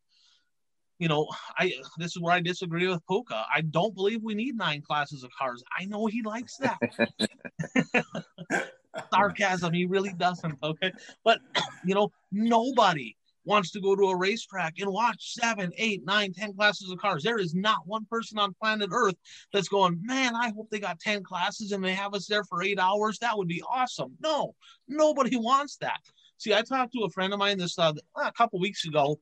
you 0.99 1.09
know, 1.09 1.29
I 1.57 1.73
this 1.97 2.17
is 2.17 2.21
where 2.21 2.35
I 2.35 2.41
disagree 2.41 2.89
with 2.89 3.07
Puka. 3.07 3.45
I 3.55 3.61
don't 3.63 3.95
believe 3.95 4.23
we 4.23 4.35
need 4.35 4.57
nine 4.57 4.83
classes 4.83 5.23
of 5.23 5.31
cars. 5.39 5.63
I 5.79 5.85
know 5.85 6.07
he 6.07 6.23
likes 6.23 6.57
that. 6.59 6.79
Sarcasm, 9.13 9.73
he 9.73 9.87
really 9.87 10.13
doesn't. 10.15 10.59
Okay. 10.63 10.93
But 11.25 11.41
you 11.85 11.95
know, 11.95 12.11
nobody 12.33 13.17
wants 13.45 13.71
to 13.71 13.81
go 13.81 13.97
to 13.97 14.11
a 14.11 14.17
racetrack 14.17 14.75
and 14.79 14.93
watch 14.93 15.35
seven, 15.35 15.73
eight, 15.79 16.05
nine, 16.05 16.33
ten 16.35 16.53
classes 16.53 16.91
of 16.91 16.99
cars. 16.99 17.23
There 17.23 17.39
is 17.39 17.55
not 17.55 17.79
one 17.87 18.05
person 18.11 18.39
on 18.39 18.55
planet 18.61 18.91
Earth 18.93 19.15
that's 19.53 19.69
going, 19.69 19.99
man, 20.03 20.35
I 20.37 20.51
hope 20.51 20.69
they 20.71 20.81
got 20.81 21.01
10 21.01 21.23
classes 21.23 21.73
and 21.73 21.83
they 21.83 21.95
have 21.95 22.13
us 22.13 22.27
there 22.27 22.45
for 22.45 22.63
eight 22.63 22.79
hours. 22.79 23.19
That 23.19 23.39
would 23.39 23.49
be 23.49 23.63
awesome. 23.63 24.15
No, 24.21 24.55
nobody 24.87 25.37
wants 25.37 25.77
that. 25.79 26.01
See, 26.37 26.53
I 26.53 26.61
talked 26.61 26.93
to 26.93 27.05
a 27.05 27.11
friend 27.11 27.33
of 27.33 27.39
mine 27.39 27.57
this 27.57 27.79
uh, 27.79 27.95
a 28.23 28.33
couple 28.33 28.61
weeks 28.61 28.85
ago 28.85 29.19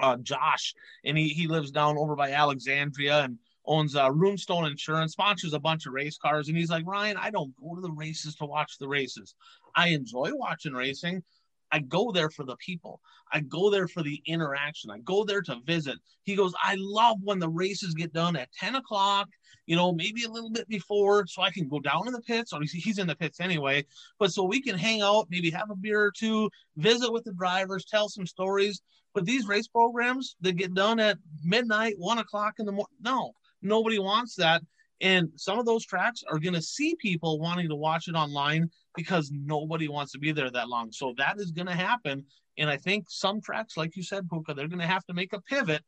uh, 0.00 0.16
Josh, 0.18 0.74
and 1.04 1.16
he 1.16 1.28
he 1.28 1.46
lives 1.46 1.70
down 1.70 1.96
over 1.98 2.16
by 2.16 2.32
Alexandria 2.32 3.24
and 3.24 3.38
owns 3.64 3.94
uh, 3.94 4.08
Runestone 4.08 4.70
Insurance, 4.70 5.12
sponsors 5.12 5.52
a 5.52 5.60
bunch 5.60 5.86
of 5.86 5.92
race 5.92 6.16
cars, 6.16 6.48
and 6.48 6.56
he's 6.56 6.70
like, 6.70 6.86
Ryan, 6.86 7.16
I 7.18 7.30
don't 7.30 7.54
go 7.60 7.74
to 7.74 7.80
the 7.80 7.92
races 7.92 8.34
to 8.36 8.46
watch 8.46 8.78
the 8.78 8.88
races. 8.88 9.34
I 9.76 9.88
enjoy 9.88 10.30
watching 10.34 10.72
racing. 10.72 11.22
I 11.70 11.80
go 11.80 12.10
there 12.10 12.30
for 12.30 12.44
the 12.44 12.56
people. 12.56 13.00
I 13.30 13.40
go 13.40 13.70
there 13.70 13.88
for 13.88 14.02
the 14.02 14.22
interaction. 14.26 14.90
I 14.90 14.98
go 14.98 15.24
there 15.24 15.42
to 15.42 15.56
visit. 15.66 15.98
He 16.22 16.34
goes, 16.34 16.54
I 16.62 16.76
love 16.78 17.18
when 17.22 17.38
the 17.38 17.48
races 17.48 17.92
get 17.92 18.12
done 18.12 18.36
at 18.36 18.52
10 18.52 18.76
o'clock, 18.76 19.28
you 19.68 19.76
know, 19.76 19.92
maybe 19.92 20.24
a 20.24 20.30
little 20.30 20.48
bit 20.48 20.66
before, 20.66 21.26
so 21.26 21.42
I 21.42 21.50
can 21.50 21.68
go 21.68 21.78
down 21.78 22.06
in 22.06 22.14
the 22.14 22.22
pits. 22.22 22.54
Or 22.54 22.60
he's 22.62 22.98
in 22.98 23.06
the 23.06 23.14
pits 23.14 23.38
anyway, 23.38 23.84
but 24.18 24.32
so 24.32 24.42
we 24.42 24.62
can 24.62 24.78
hang 24.78 25.02
out, 25.02 25.26
maybe 25.28 25.50
have 25.50 25.70
a 25.70 25.76
beer 25.76 26.00
or 26.00 26.10
two, 26.10 26.48
visit 26.76 27.12
with 27.12 27.24
the 27.24 27.34
drivers, 27.34 27.84
tell 27.84 28.08
some 28.08 28.26
stories. 28.26 28.80
But 29.12 29.26
these 29.26 29.46
race 29.46 29.68
programs 29.68 30.36
that 30.40 30.56
get 30.56 30.72
done 30.72 30.98
at 30.98 31.18
midnight, 31.44 31.96
one 31.98 32.16
o'clock 32.16 32.54
in 32.58 32.64
the 32.64 32.72
morning, 32.72 32.96
no, 33.02 33.34
nobody 33.60 33.98
wants 33.98 34.36
that. 34.36 34.62
And 35.02 35.28
some 35.36 35.58
of 35.58 35.66
those 35.66 35.84
tracks 35.84 36.24
are 36.26 36.38
going 36.38 36.54
to 36.54 36.62
see 36.62 36.96
people 36.96 37.38
wanting 37.38 37.68
to 37.68 37.76
watch 37.76 38.08
it 38.08 38.14
online 38.14 38.70
because 38.96 39.30
nobody 39.30 39.86
wants 39.86 40.12
to 40.12 40.18
be 40.18 40.32
there 40.32 40.50
that 40.50 40.70
long. 40.70 40.92
So 40.92 41.12
that 41.18 41.36
is 41.38 41.50
going 41.50 41.68
to 41.68 41.74
happen. 41.74 42.24
And 42.56 42.70
I 42.70 42.78
think 42.78 43.04
some 43.10 43.42
tracks, 43.42 43.76
like 43.76 43.96
you 43.96 44.02
said, 44.02 44.30
Puka, 44.30 44.54
they're 44.54 44.66
going 44.66 44.80
to 44.80 44.86
have 44.86 45.04
to 45.06 45.14
make 45.14 45.34
a 45.34 45.42
pivot 45.42 45.82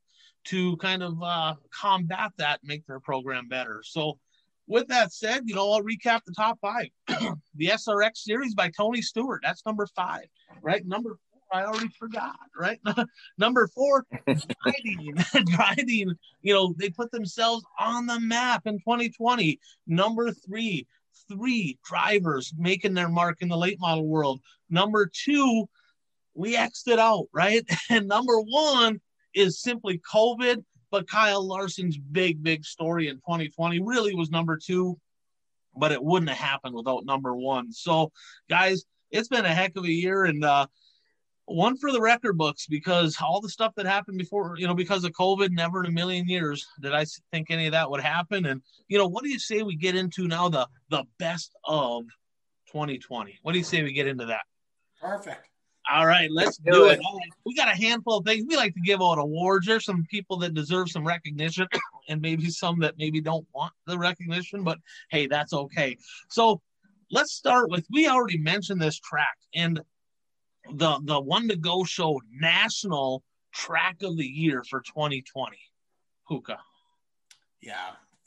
to 0.44 0.76
kind 0.78 1.02
of 1.02 1.22
uh, 1.22 1.54
combat 1.70 2.32
that, 2.38 2.60
make 2.62 2.86
their 2.86 3.00
program 3.00 3.48
better. 3.48 3.82
So, 3.84 4.18
with 4.66 4.86
that 4.88 5.12
said, 5.12 5.42
you 5.46 5.54
know, 5.54 5.72
I'll 5.72 5.82
recap 5.82 6.20
the 6.24 6.32
top 6.32 6.58
five. 6.60 6.86
the 7.08 7.66
SRX 7.66 8.18
series 8.18 8.54
by 8.54 8.70
Tony 8.70 9.02
Stewart, 9.02 9.40
that's 9.42 9.66
number 9.66 9.86
five, 9.96 10.26
right? 10.62 10.86
Number 10.86 11.10
four, 11.10 11.40
I 11.60 11.64
already 11.64 11.88
forgot, 11.98 12.38
right? 12.56 12.80
Number 13.38 13.66
four, 13.68 14.06
driving, 14.26 15.16
driving. 15.46 16.14
You 16.42 16.54
know, 16.54 16.74
they 16.78 16.88
put 16.88 17.10
themselves 17.10 17.64
on 17.78 18.06
the 18.06 18.18
map 18.18 18.62
in 18.66 18.78
2020. 18.78 19.60
Number 19.86 20.30
three, 20.30 20.86
three 21.28 21.78
drivers 21.84 22.54
making 22.56 22.94
their 22.94 23.10
mark 23.10 23.42
in 23.42 23.48
the 23.48 23.58
late 23.58 23.78
model 23.78 24.06
world. 24.06 24.40
Number 24.70 25.10
two, 25.12 25.68
we 26.32 26.56
X'd 26.56 26.88
it 26.88 26.98
out, 26.98 27.26
right? 27.34 27.62
And 27.90 28.08
number 28.08 28.40
one 28.40 29.00
is 29.34 29.60
simply 29.60 30.00
COVID. 30.12 30.64
But 30.90 31.08
Kyle 31.08 31.46
Larson's 31.46 31.96
big, 31.96 32.42
big 32.42 32.64
story 32.64 33.08
in 33.08 33.16
2020 33.16 33.80
really 33.80 34.14
was 34.14 34.30
number 34.30 34.56
two, 34.56 34.98
but 35.76 35.92
it 35.92 36.02
wouldn't 36.02 36.30
have 36.30 36.38
happened 36.38 36.74
without 36.74 37.04
number 37.04 37.34
one. 37.34 37.72
So, 37.72 38.10
guys, 38.48 38.84
it's 39.10 39.28
been 39.28 39.44
a 39.44 39.54
heck 39.54 39.76
of 39.76 39.84
a 39.84 39.90
year. 39.90 40.24
And 40.24 40.44
uh, 40.44 40.66
one 41.50 41.76
for 41.76 41.92
the 41.92 42.00
record 42.00 42.38
books 42.38 42.66
because 42.66 43.16
all 43.20 43.40
the 43.40 43.48
stuff 43.48 43.74
that 43.76 43.86
happened 43.86 44.18
before, 44.18 44.54
you 44.56 44.66
know, 44.66 44.74
because 44.74 45.04
of 45.04 45.12
COVID, 45.12 45.50
never 45.50 45.84
in 45.84 45.90
a 45.90 45.94
million 45.94 46.28
years 46.28 46.66
did 46.80 46.94
I 46.94 47.04
think 47.32 47.50
any 47.50 47.66
of 47.66 47.72
that 47.72 47.90
would 47.90 48.00
happen. 48.00 48.46
And 48.46 48.62
you 48.88 48.98
know, 48.98 49.06
what 49.06 49.24
do 49.24 49.30
you 49.30 49.38
say 49.38 49.62
we 49.62 49.76
get 49.76 49.96
into 49.96 50.28
now 50.28 50.48
the 50.48 50.66
the 50.90 51.04
best 51.18 51.52
of 51.64 52.04
2020? 52.72 53.38
What 53.42 53.52
do 53.52 53.58
you 53.58 53.64
say 53.64 53.82
we 53.82 53.92
get 53.92 54.06
into 54.06 54.26
that? 54.26 54.42
Perfect. 55.00 55.49
All 55.88 56.06
right, 56.06 56.30
let's 56.30 56.58
do 56.58 56.86
it. 56.86 57.00
We 57.44 57.54
got 57.54 57.68
a 57.68 57.76
handful 57.76 58.18
of 58.18 58.24
things. 58.24 58.44
We 58.48 58.56
like 58.56 58.74
to 58.74 58.80
give 58.80 59.00
out 59.00 59.18
awards. 59.18 59.66
There's 59.66 59.84
some 59.84 60.06
people 60.10 60.36
that 60.38 60.54
deserve 60.54 60.90
some 60.90 61.06
recognition, 61.06 61.66
and 62.08 62.20
maybe 62.20 62.50
some 62.50 62.80
that 62.80 62.98
maybe 62.98 63.20
don't 63.20 63.46
want 63.54 63.72
the 63.86 63.98
recognition. 63.98 64.62
But 64.62 64.78
hey, 65.10 65.26
that's 65.26 65.52
okay. 65.52 65.96
So 66.28 66.60
let's 67.10 67.32
start 67.32 67.70
with. 67.70 67.86
We 67.90 68.08
already 68.08 68.38
mentioned 68.38 68.80
this 68.80 68.98
track, 68.98 69.36
and 69.54 69.80
the 70.74 71.00
the 71.04 71.20
one 71.20 71.48
to 71.48 71.56
go 71.56 71.84
show 71.84 72.20
national 72.32 73.22
track 73.52 73.96
of 74.02 74.16
the 74.16 74.26
year 74.26 74.62
for 74.68 74.80
2020. 74.80 75.56
Puka. 76.28 76.58
Yeah, 77.60 77.74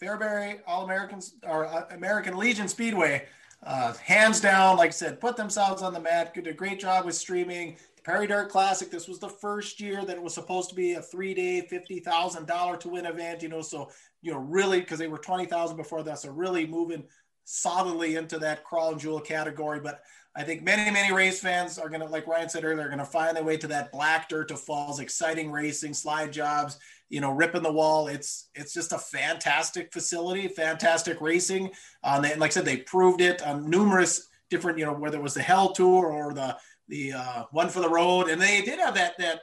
Fairbury 0.02 0.60
All 0.68 0.84
Americans 0.84 1.36
or 1.44 1.66
uh, 1.66 1.86
American 1.92 2.38
Legion 2.38 2.68
Speedway, 2.68 3.26
uh, 3.66 3.94
hands 3.94 4.42
down. 4.42 4.78
Like 4.78 4.90
I 4.90 4.92
said, 4.92 5.20
put 5.20 5.38
themselves 5.38 5.82
on 5.82 5.94
the 5.94 6.00
mat. 6.00 6.34
Did 6.34 6.48
a 6.48 6.54
great 6.54 6.80
job 6.80 7.06
with 7.06 7.16
streaming. 7.16 7.78
Prairie 8.04 8.28
Dirt 8.28 8.50
Classic. 8.50 8.92
This 8.92 9.08
was 9.08 9.20
the 9.20 9.30
first 9.30 9.80
year 9.80 10.04
that 10.04 10.18
it 10.18 10.22
was 10.22 10.34
supposed 10.34 10.70
to 10.70 10.76
be 10.76 10.94
a 10.94 11.02
three-day, 11.02 11.62
fifty 11.70 12.00
thousand 12.00 12.48
dollar 12.48 12.76
to 12.78 12.90
win 12.90 13.06
event. 13.06 13.42
You 13.42 13.50
know, 13.50 13.62
so 13.62 13.90
you 14.22 14.32
know 14.32 14.40
really 14.40 14.82
because 14.82 15.00
they 15.00 15.08
were 15.08 15.18
twenty 15.18 15.46
thousand 15.46 15.78
before 15.78 16.04
that, 16.04 16.20
so 16.20 16.32
really 16.32 16.68
moving 16.68 17.06
solidly 17.46 18.16
into 18.16 18.40
that 18.40 18.64
crawl 18.64 18.92
and 18.92 19.00
jewel 19.00 19.22
category. 19.22 19.80
But 19.80 20.02
I 20.36 20.44
think 20.44 20.64
many, 20.64 20.90
many 20.90 21.14
race 21.14 21.40
fans 21.40 21.78
are 21.78 21.90
going 21.90 22.02
to, 22.02 22.08
like 22.08 22.26
Ryan 22.26 22.50
said 22.50 22.64
earlier, 22.64 22.86
are 22.86 22.90
going 22.90 22.98
to 22.98 23.06
find 23.06 23.38
their 23.38 23.44
way 23.44 23.56
to 23.58 23.68
that 23.68 23.92
black 23.92 24.30
dirt 24.30 24.48
to 24.48 24.58
falls, 24.58 25.00
exciting 25.00 25.52
racing, 25.52 25.94
slide 25.94 26.34
jobs, 26.34 26.80
you 27.10 27.22
know, 27.22 27.32
ripping 27.32 27.62
the 27.62 27.72
wall. 27.72 28.08
It's 28.08 28.50
it's 28.56 28.74
just 28.74 28.94
a 28.94 28.98
fantastic 28.98 29.94
facility, 29.94 30.48
fantastic 30.48 31.22
racing. 31.22 31.72
Um, 32.04 32.26
and 32.26 32.40
like 32.40 32.50
I 32.52 32.54
said, 32.54 32.66
they 32.66 32.78
proved 32.78 33.22
it 33.22 33.46
on 33.46 33.70
numerous 33.70 34.28
different, 34.50 34.80
you 34.80 34.86
know, 34.86 34.94
whether 34.94 35.18
it 35.18 35.24
was 35.24 35.36
the 35.36 35.42
Hell 35.44 35.72
Tour 35.74 36.08
or 36.08 36.34
the 36.34 36.58
the 36.88 37.14
uh, 37.14 37.44
one 37.52 37.70
for 37.70 37.80
the 37.80 37.90
road, 37.90 38.30
and 38.30 38.42
they 38.42 38.62
did 38.62 38.80
have 38.80 38.96
that 38.96 39.18
that 39.20 39.42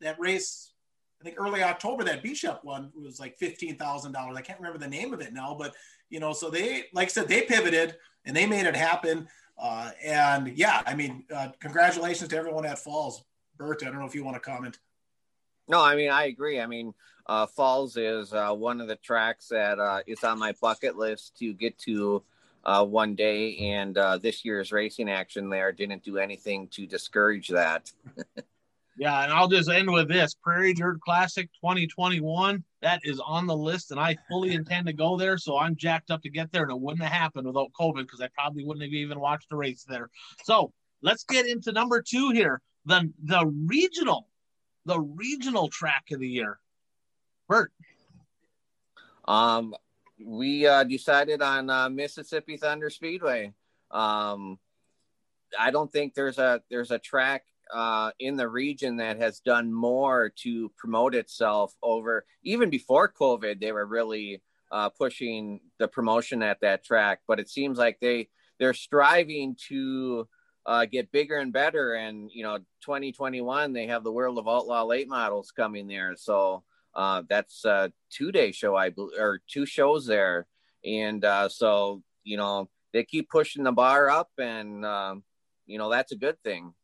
that 0.00 0.18
race. 0.18 0.72
I 1.20 1.24
think 1.24 1.36
early 1.40 1.64
October 1.64 2.04
that 2.04 2.22
Bishop 2.22 2.60
one 2.62 2.92
was 2.94 3.18
like 3.18 3.36
fifteen 3.36 3.76
thousand 3.76 4.12
dollars. 4.12 4.36
I 4.36 4.42
can't 4.42 4.58
remember 4.58 4.78
the 4.78 4.88
name 4.88 5.12
of 5.14 5.20
it 5.20 5.32
now, 5.32 5.56
but 5.58 5.74
you 6.10 6.20
know, 6.20 6.32
so 6.32 6.50
they 6.50 6.84
like 6.92 7.06
I 7.06 7.10
said, 7.10 7.28
they 7.28 7.42
pivoted 7.42 7.96
and 8.24 8.36
they 8.36 8.46
made 8.46 8.66
it 8.66 8.76
happen. 8.76 9.28
Uh, 9.58 9.90
and 10.04 10.48
yeah, 10.56 10.82
I 10.86 10.94
mean, 10.94 11.24
uh, 11.34 11.48
congratulations 11.60 12.28
to 12.30 12.36
everyone 12.36 12.64
at 12.64 12.78
Falls. 12.78 13.24
Bert, 13.56 13.82
I 13.82 13.86
don't 13.86 13.98
know 13.98 14.06
if 14.06 14.14
you 14.14 14.24
want 14.24 14.36
to 14.36 14.40
comment. 14.40 14.78
No, 15.68 15.82
I 15.82 15.96
mean, 15.96 16.10
I 16.10 16.24
agree. 16.24 16.60
I 16.60 16.66
mean, 16.66 16.94
uh, 17.26 17.46
Falls 17.46 17.96
is 17.96 18.32
uh, 18.32 18.52
one 18.52 18.80
of 18.80 18.88
the 18.88 18.96
tracks 18.96 19.48
that 19.48 19.78
uh, 19.78 20.00
is 20.06 20.22
on 20.24 20.38
my 20.38 20.54
bucket 20.60 20.96
list 20.96 21.36
to 21.38 21.52
get 21.52 21.76
to 21.80 22.22
uh, 22.64 22.84
one 22.84 23.14
day. 23.14 23.56
And 23.58 23.96
this 24.22 24.44
year's 24.44 24.72
racing 24.72 25.10
action 25.10 25.50
there 25.50 25.72
didn't 25.72 26.04
do 26.04 26.18
anything 26.18 26.68
to 26.68 26.86
discourage 26.86 27.48
that. 27.48 27.90
Yeah, 28.98 29.22
and 29.22 29.32
I'll 29.32 29.46
just 29.46 29.70
end 29.70 29.90
with 29.92 30.08
this 30.08 30.34
Prairie 30.34 30.74
Dirt 30.74 31.00
Classic 31.00 31.48
2021. 31.62 32.64
That 32.80 33.00
is 33.04 33.20
on 33.20 33.46
the 33.46 33.56
list, 33.56 33.90
and 33.90 33.98
I 33.98 34.16
fully 34.28 34.54
intend 34.54 34.86
to 34.86 34.92
go 34.92 35.16
there. 35.16 35.38
So 35.38 35.58
I'm 35.58 35.76
jacked 35.76 36.10
up 36.10 36.22
to 36.22 36.30
get 36.30 36.52
there, 36.52 36.62
and 36.62 36.70
it 36.70 36.80
wouldn't 36.80 37.02
have 37.02 37.12
happened 37.12 37.46
without 37.46 37.72
COVID 37.78 38.02
because 38.02 38.20
I 38.20 38.28
probably 38.34 38.64
wouldn't 38.64 38.84
have 38.84 38.92
even 38.92 39.20
watched 39.20 39.52
a 39.52 39.56
race 39.56 39.84
there. 39.88 40.10
So 40.44 40.72
let's 41.02 41.24
get 41.24 41.46
into 41.46 41.72
number 41.72 42.02
two 42.02 42.30
here 42.30 42.60
the 42.88 43.12
the 43.22 43.46
regional, 43.66 44.26
the 44.86 45.00
regional 45.00 45.68
track 45.68 46.06
of 46.12 46.20
the 46.20 46.28
year. 46.28 46.58
Bert. 47.48 47.72
Um, 49.26 49.74
we 50.24 50.66
uh, 50.66 50.84
decided 50.84 51.42
on 51.42 51.70
uh, 51.70 51.88
Mississippi 51.88 52.56
Thunder 52.56 52.90
Speedway. 52.90 53.52
Um, 53.90 54.58
I 55.58 55.70
don't 55.70 55.92
think 55.92 56.14
there's 56.14 56.38
a 56.38 56.62
there's 56.70 56.90
a 56.90 56.98
track 56.98 57.44
uh, 57.72 58.10
in 58.18 58.36
the 58.36 58.48
region 58.48 58.96
that 58.96 59.18
has 59.18 59.40
done 59.40 59.72
more 59.72 60.32
to 60.42 60.70
promote 60.76 61.14
itself 61.14 61.74
over 61.82 62.24
even 62.42 62.70
before 62.70 63.12
COVID. 63.12 63.60
They 63.60 63.72
were 63.72 63.86
really 63.86 64.42
uh, 64.70 64.90
pushing 64.90 65.60
the 65.78 65.88
promotion 65.88 66.42
at 66.42 66.60
that 66.60 66.84
track, 66.84 67.20
but 67.26 67.40
it 67.40 67.48
seems 67.48 67.78
like 67.78 67.98
they 68.00 68.28
they're 68.58 68.74
striving 68.74 69.56
to 69.68 70.28
uh, 70.66 70.84
get 70.84 71.12
bigger 71.12 71.36
and 71.36 71.52
better. 71.52 71.94
And 71.94 72.30
you 72.32 72.42
know, 72.42 72.58
2021 72.82 73.72
they 73.72 73.86
have 73.86 74.04
the 74.04 74.12
World 74.12 74.38
of 74.38 74.48
Outlaw 74.48 74.84
late 74.84 75.08
models 75.08 75.50
coming 75.50 75.88
there, 75.88 76.14
so 76.16 76.64
uh, 76.94 77.22
that's 77.28 77.64
a 77.64 77.92
two 78.10 78.32
day 78.32 78.52
show 78.52 78.76
I 78.76 78.90
believe, 78.90 79.18
or 79.18 79.40
two 79.48 79.66
shows 79.66 80.06
there, 80.06 80.46
and 80.84 81.24
uh, 81.24 81.48
so 81.48 82.02
you 82.24 82.36
know 82.36 82.68
they 82.92 83.04
keep 83.04 83.30
pushing 83.30 83.64
the 83.64 83.72
bar 83.72 84.10
up, 84.10 84.30
and 84.38 84.84
um, 84.84 85.22
you 85.66 85.78
know 85.78 85.90
that's 85.90 86.12
a 86.12 86.16
good 86.16 86.42
thing. 86.42 86.74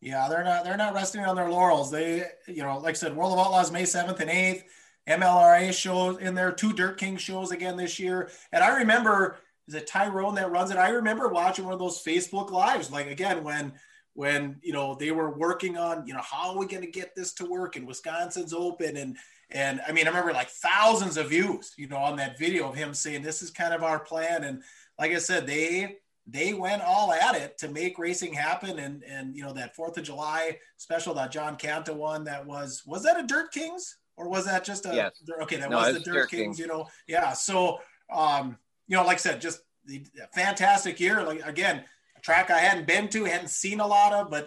Yeah, 0.00 0.28
they're 0.28 0.44
not 0.44 0.64
they're 0.64 0.76
not 0.76 0.94
resting 0.94 1.24
on 1.24 1.36
their 1.36 1.50
laurels. 1.50 1.90
They, 1.90 2.24
you 2.46 2.62
know, 2.62 2.78
like 2.78 2.90
I 2.90 2.98
said, 2.98 3.16
World 3.16 3.32
of 3.32 3.38
Outlaws 3.38 3.72
May 3.72 3.84
7th 3.84 4.20
and 4.20 4.30
8th, 4.30 4.62
MLRA 5.08 5.72
shows 5.72 6.18
in 6.18 6.34
there, 6.34 6.52
two 6.52 6.72
Dirt 6.72 6.98
King 6.98 7.16
shows 7.16 7.50
again 7.50 7.76
this 7.76 7.98
year. 7.98 8.30
And 8.52 8.62
I 8.62 8.78
remember 8.78 9.38
is 9.68 9.74
it 9.74 9.86
Tyrone 9.86 10.36
that 10.36 10.50
runs 10.50 10.70
it? 10.70 10.76
I 10.76 10.90
remember 10.90 11.28
watching 11.28 11.64
one 11.64 11.74
of 11.74 11.80
those 11.80 12.02
Facebook 12.02 12.50
lives, 12.50 12.90
like 12.90 13.08
again 13.08 13.42
when 13.42 13.72
when 14.14 14.56
you 14.62 14.72
know 14.72 14.94
they 14.94 15.10
were 15.10 15.30
working 15.30 15.76
on, 15.76 16.06
you 16.06 16.14
know, 16.14 16.22
how 16.22 16.50
are 16.50 16.58
we 16.58 16.66
gonna 16.66 16.86
get 16.86 17.14
this 17.14 17.32
to 17.34 17.46
work 17.46 17.76
and 17.76 17.86
Wisconsin's 17.86 18.52
open 18.52 18.96
and 18.96 19.16
and 19.50 19.80
I 19.86 19.92
mean 19.92 20.06
I 20.06 20.10
remember 20.10 20.32
like 20.32 20.50
thousands 20.50 21.16
of 21.16 21.30
views, 21.30 21.72
you 21.76 21.88
know, 21.88 21.98
on 21.98 22.16
that 22.16 22.38
video 22.38 22.68
of 22.68 22.74
him 22.74 22.94
saying 22.94 23.22
this 23.22 23.42
is 23.42 23.50
kind 23.50 23.74
of 23.74 23.82
our 23.82 23.98
plan. 23.98 24.44
And 24.44 24.62
like 24.98 25.12
I 25.12 25.18
said, 25.18 25.46
they 25.46 25.96
they 26.26 26.52
went 26.52 26.82
all 26.82 27.12
at 27.12 27.36
it 27.36 27.56
to 27.58 27.68
make 27.68 27.98
racing 27.98 28.34
happen. 28.34 28.78
And 28.78 29.02
and 29.04 29.36
you 29.36 29.42
know 29.42 29.52
that 29.52 29.76
Fourth 29.76 29.96
of 29.96 30.04
July 30.04 30.58
special 30.76 31.14
that 31.14 31.30
John 31.30 31.56
Canta 31.56 31.94
won 31.94 32.24
that 32.24 32.46
was 32.46 32.82
was 32.86 33.04
that 33.04 33.18
a 33.18 33.26
Dirt 33.26 33.52
Kings 33.52 33.98
or 34.16 34.28
was 34.28 34.46
that 34.46 34.64
just 34.64 34.86
a 34.86 34.94
yes. 34.94 35.22
okay 35.42 35.56
that 35.56 35.70
no, 35.70 35.76
was 35.76 35.94
the 35.94 36.00
Dirt, 36.00 36.14
Dirt 36.14 36.30
Kings, 36.30 36.42
Kings, 36.42 36.58
you 36.58 36.66
know 36.66 36.86
yeah 37.06 37.32
so 37.32 37.78
um 38.12 38.56
you 38.88 38.96
know 38.96 39.04
like 39.04 39.16
I 39.16 39.20
said 39.20 39.40
just 39.40 39.60
the 39.84 40.04
fantastic 40.34 40.98
year 40.98 41.22
like 41.22 41.46
again 41.46 41.84
a 42.16 42.20
track 42.20 42.50
I 42.50 42.58
hadn't 42.58 42.86
been 42.86 43.08
to 43.10 43.24
hadn't 43.24 43.50
seen 43.50 43.80
a 43.80 43.86
lot 43.86 44.12
of 44.12 44.30
but 44.30 44.44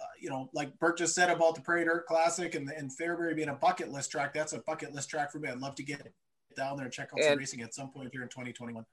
uh, 0.00 0.06
you 0.18 0.30
know, 0.30 0.48
like 0.54 0.78
Bert 0.78 0.96
just 0.96 1.14
said 1.14 1.28
about 1.28 1.54
the 1.54 1.60
Prairie 1.60 1.84
Dirt 1.84 2.06
Classic 2.06 2.54
and, 2.54 2.70
and 2.70 2.90
Fairbury 2.90 3.36
being 3.36 3.50
a 3.50 3.54
bucket 3.54 3.92
list 3.92 4.10
track, 4.10 4.32
that's 4.32 4.54
a 4.54 4.60
bucket 4.60 4.94
list 4.94 5.10
track 5.10 5.30
for 5.30 5.38
me. 5.38 5.50
I'd 5.50 5.58
love 5.58 5.74
to 5.74 5.82
get 5.82 6.10
down 6.56 6.76
there 6.78 6.86
and 6.86 6.92
check 6.92 7.10
out 7.12 7.18
and, 7.18 7.28
some 7.28 7.38
racing 7.38 7.60
at 7.60 7.74
some 7.74 7.90
point 7.90 8.08
here 8.10 8.22
in 8.22 8.28
2021 8.28 8.86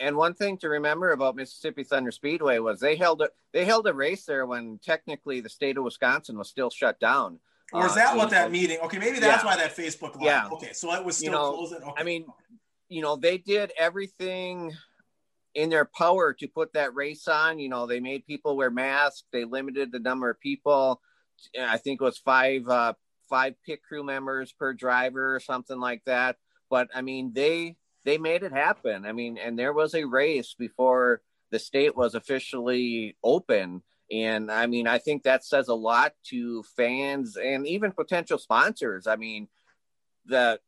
and 0.00 0.16
one 0.16 0.34
thing 0.34 0.58
to 0.58 0.68
remember 0.68 1.12
about 1.12 1.36
Mississippi 1.36 1.84
Thunder 1.84 2.10
Speedway 2.10 2.58
was 2.58 2.80
they 2.80 2.96
held 2.96 3.22
a 3.22 3.28
they 3.52 3.64
held 3.64 3.86
a 3.86 3.94
race 3.94 4.24
there 4.24 4.46
when 4.46 4.78
technically 4.82 5.40
the 5.40 5.48
state 5.48 5.76
of 5.76 5.84
Wisconsin 5.84 6.38
was 6.38 6.48
still 6.48 6.70
shut 6.70 6.98
down. 7.00 7.38
Or 7.72 7.86
is 7.86 7.92
uh, 7.92 7.96
that 7.96 8.14
uh, 8.14 8.16
what 8.16 8.30
that 8.30 8.50
meeting? 8.50 8.78
Okay, 8.84 8.98
maybe 8.98 9.18
that's 9.18 9.42
yeah. 9.42 9.48
why 9.48 9.56
that 9.56 9.76
Facebook 9.76 10.14
live. 10.14 10.22
Yeah. 10.22 10.48
Okay, 10.52 10.72
so 10.72 10.92
it 10.94 11.04
was 11.04 11.16
still 11.16 11.26
you 11.26 11.32
know, 11.32 11.52
closing. 11.52 11.82
Okay. 11.82 11.92
I 11.96 12.02
mean, 12.04 12.26
you 12.88 13.02
know, 13.02 13.16
they 13.16 13.38
did 13.38 13.72
everything 13.78 14.72
in 15.54 15.70
their 15.70 15.84
power 15.84 16.32
to 16.34 16.48
put 16.48 16.72
that 16.74 16.94
race 16.94 17.28
on. 17.28 17.58
You 17.58 17.68
know, 17.68 17.86
they 17.86 18.00
made 18.00 18.26
people 18.26 18.56
wear 18.56 18.70
masks. 18.70 19.24
They 19.32 19.44
limited 19.44 19.92
the 19.92 20.00
number 20.00 20.28
of 20.28 20.40
people. 20.40 21.00
I 21.60 21.78
think 21.78 22.00
it 22.00 22.04
was 22.04 22.18
five 22.18 22.68
uh, 22.68 22.94
five 23.28 23.54
pit 23.64 23.80
crew 23.86 24.04
members 24.04 24.52
per 24.52 24.72
driver 24.72 25.34
or 25.34 25.40
something 25.40 25.78
like 25.78 26.02
that. 26.06 26.36
But 26.70 26.88
I 26.94 27.02
mean, 27.02 27.32
they 27.32 27.76
they 28.04 28.18
made 28.18 28.42
it 28.42 28.52
happen. 28.52 29.06
I 29.06 29.12
mean, 29.12 29.38
and 29.38 29.58
there 29.58 29.72
was 29.72 29.94
a 29.94 30.04
race 30.04 30.54
before 30.58 31.22
the 31.50 31.58
state 31.58 31.96
was 31.96 32.14
officially 32.14 33.16
open. 33.22 33.82
And 34.10 34.50
I 34.50 34.66
mean, 34.66 34.86
I 34.86 34.98
think 34.98 35.22
that 35.22 35.44
says 35.44 35.68
a 35.68 35.74
lot 35.74 36.12
to 36.24 36.62
fans 36.76 37.36
and 37.36 37.66
even 37.66 37.92
potential 37.92 38.38
sponsors. 38.38 39.06
I 39.06 39.16
mean, 39.16 39.48
the 40.26 40.60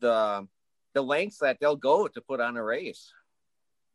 the 0.00 0.46
the 0.94 1.02
lengths 1.02 1.38
that 1.38 1.58
they'll 1.60 1.76
go 1.76 2.08
to 2.08 2.20
put 2.20 2.40
on 2.40 2.56
a 2.56 2.62
race. 2.62 3.12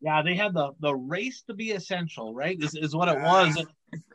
Yeah, 0.02 0.22
they 0.22 0.36
had 0.36 0.54
the 0.54 0.74
the 0.80 0.94
race 0.94 1.44
to 1.48 1.54
be 1.54 1.72
essential, 1.72 2.34
right? 2.34 2.62
Is, 2.62 2.76
is 2.76 2.96
what 2.96 3.08
it 3.08 3.22
was. 3.22 3.58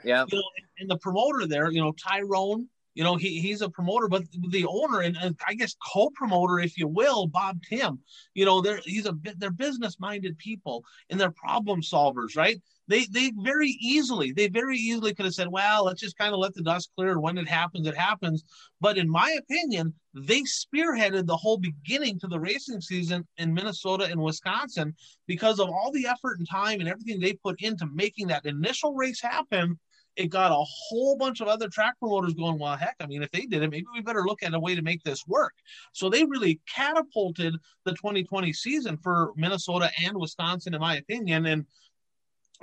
yeah. 0.04 0.24
You 0.28 0.38
know, 0.38 0.44
and 0.78 0.90
the 0.90 0.98
promoter 0.98 1.46
there, 1.46 1.70
you 1.70 1.80
know, 1.80 1.92
Tyrone, 1.92 2.68
you 2.94 3.04
know, 3.04 3.16
he, 3.16 3.40
he's 3.40 3.62
a 3.62 3.70
promoter, 3.70 4.08
but 4.08 4.24
the 4.48 4.66
owner 4.66 5.00
and, 5.00 5.16
and 5.16 5.38
I 5.46 5.54
guess 5.54 5.76
co-promoter, 5.92 6.58
if 6.58 6.76
you 6.76 6.88
will, 6.88 7.26
Bob 7.26 7.58
Tim, 7.68 8.00
you 8.34 8.44
know, 8.44 8.60
they're 8.60 8.80
he's 8.84 9.06
a 9.06 9.16
they're 9.38 9.50
business-minded 9.50 10.38
people 10.38 10.84
and 11.08 11.20
they're 11.20 11.30
problem 11.30 11.82
solvers, 11.82 12.36
right? 12.36 12.60
They 12.88 13.04
they 13.04 13.32
very 13.36 13.78
easily, 13.80 14.32
they 14.32 14.48
very 14.48 14.76
easily 14.76 15.14
could 15.14 15.24
have 15.24 15.34
said, 15.34 15.48
well, 15.48 15.84
let's 15.84 16.00
just 16.00 16.18
kind 16.18 16.32
of 16.32 16.40
let 16.40 16.54
the 16.54 16.62
dust 16.62 16.90
clear. 16.96 17.20
When 17.20 17.38
it 17.38 17.48
happens, 17.48 17.86
it 17.86 17.96
happens. 17.96 18.42
But 18.80 18.98
in 18.98 19.08
my 19.08 19.36
opinion, 19.38 19.94
they 20.12 20.42
spearheaded 20.42 21.26
the 21.26 21.36
whole 21.36 21.58
beginning 21.58 22.18
to 22.20 22.26
the 22.26 22.40
racing 22.40 22.80
season 22.80 23.26
in 23.36 23.54
Minnesota 23.54 24.04
and 24.04 24.20
Wisconsin 24.20 24.94
because 25.28 25.60
of 25.60 25.68
all 25.70 25.92
the 25.92 26.06
effort 26.06 26.38
and 26.38 26.48
time 26.48 26.80
and 26.80 26.88
everything 26.88 27.20
they 27.20 27.34
put 27.34 27.62
into 27.62 27.86
making 27.94 28.26
that 28.28 28.46
initial 28.46 28.94
race 28.94 29.20
happen 29.20 29.78
it 30.16 30.28
got 30.28 30.52
a 30.52 30.64
whole 30.64 31.16
bunch 31.16 31.40
of 31.40 31.48
other 31.48 31.68
track 31.68 31.98
promoters 31.98 32.34
going, 32.34 32.58
well, 32.58 32.76
heck, 32.76 32.96
I 33.00 33.06
mean, 33.06 33.22
if 33.22 33.30
they 33.30 33.46
did 33.46 33.62
it, 33.62 33.70
maybe 33.70 33.86
we 33.94 34.02
better 34.02 34.24
look 34.24 34.42
at 34.42 34.54
a 34.54 34.60
way 34.60 34.74
to 34.74 34.82
make 34.82 35.02
this 35.02 35.26
work. 35.26 35.54
So 35.92 36.08
they 36.08 36.24
really 36.24 36.60
catapulted 36.68 37.54
the 37.84 37.92
2020 37.92 38.52
season 38.52 38.96
for 38.96 39.32
Minnesota 39.36 39.90
and 40.04 40.16
Wisconsin, 40.18 40.74
in 40.74 40.80
my 40.80 40.96
opinion. 40.96 41.46
And 41.46 41.64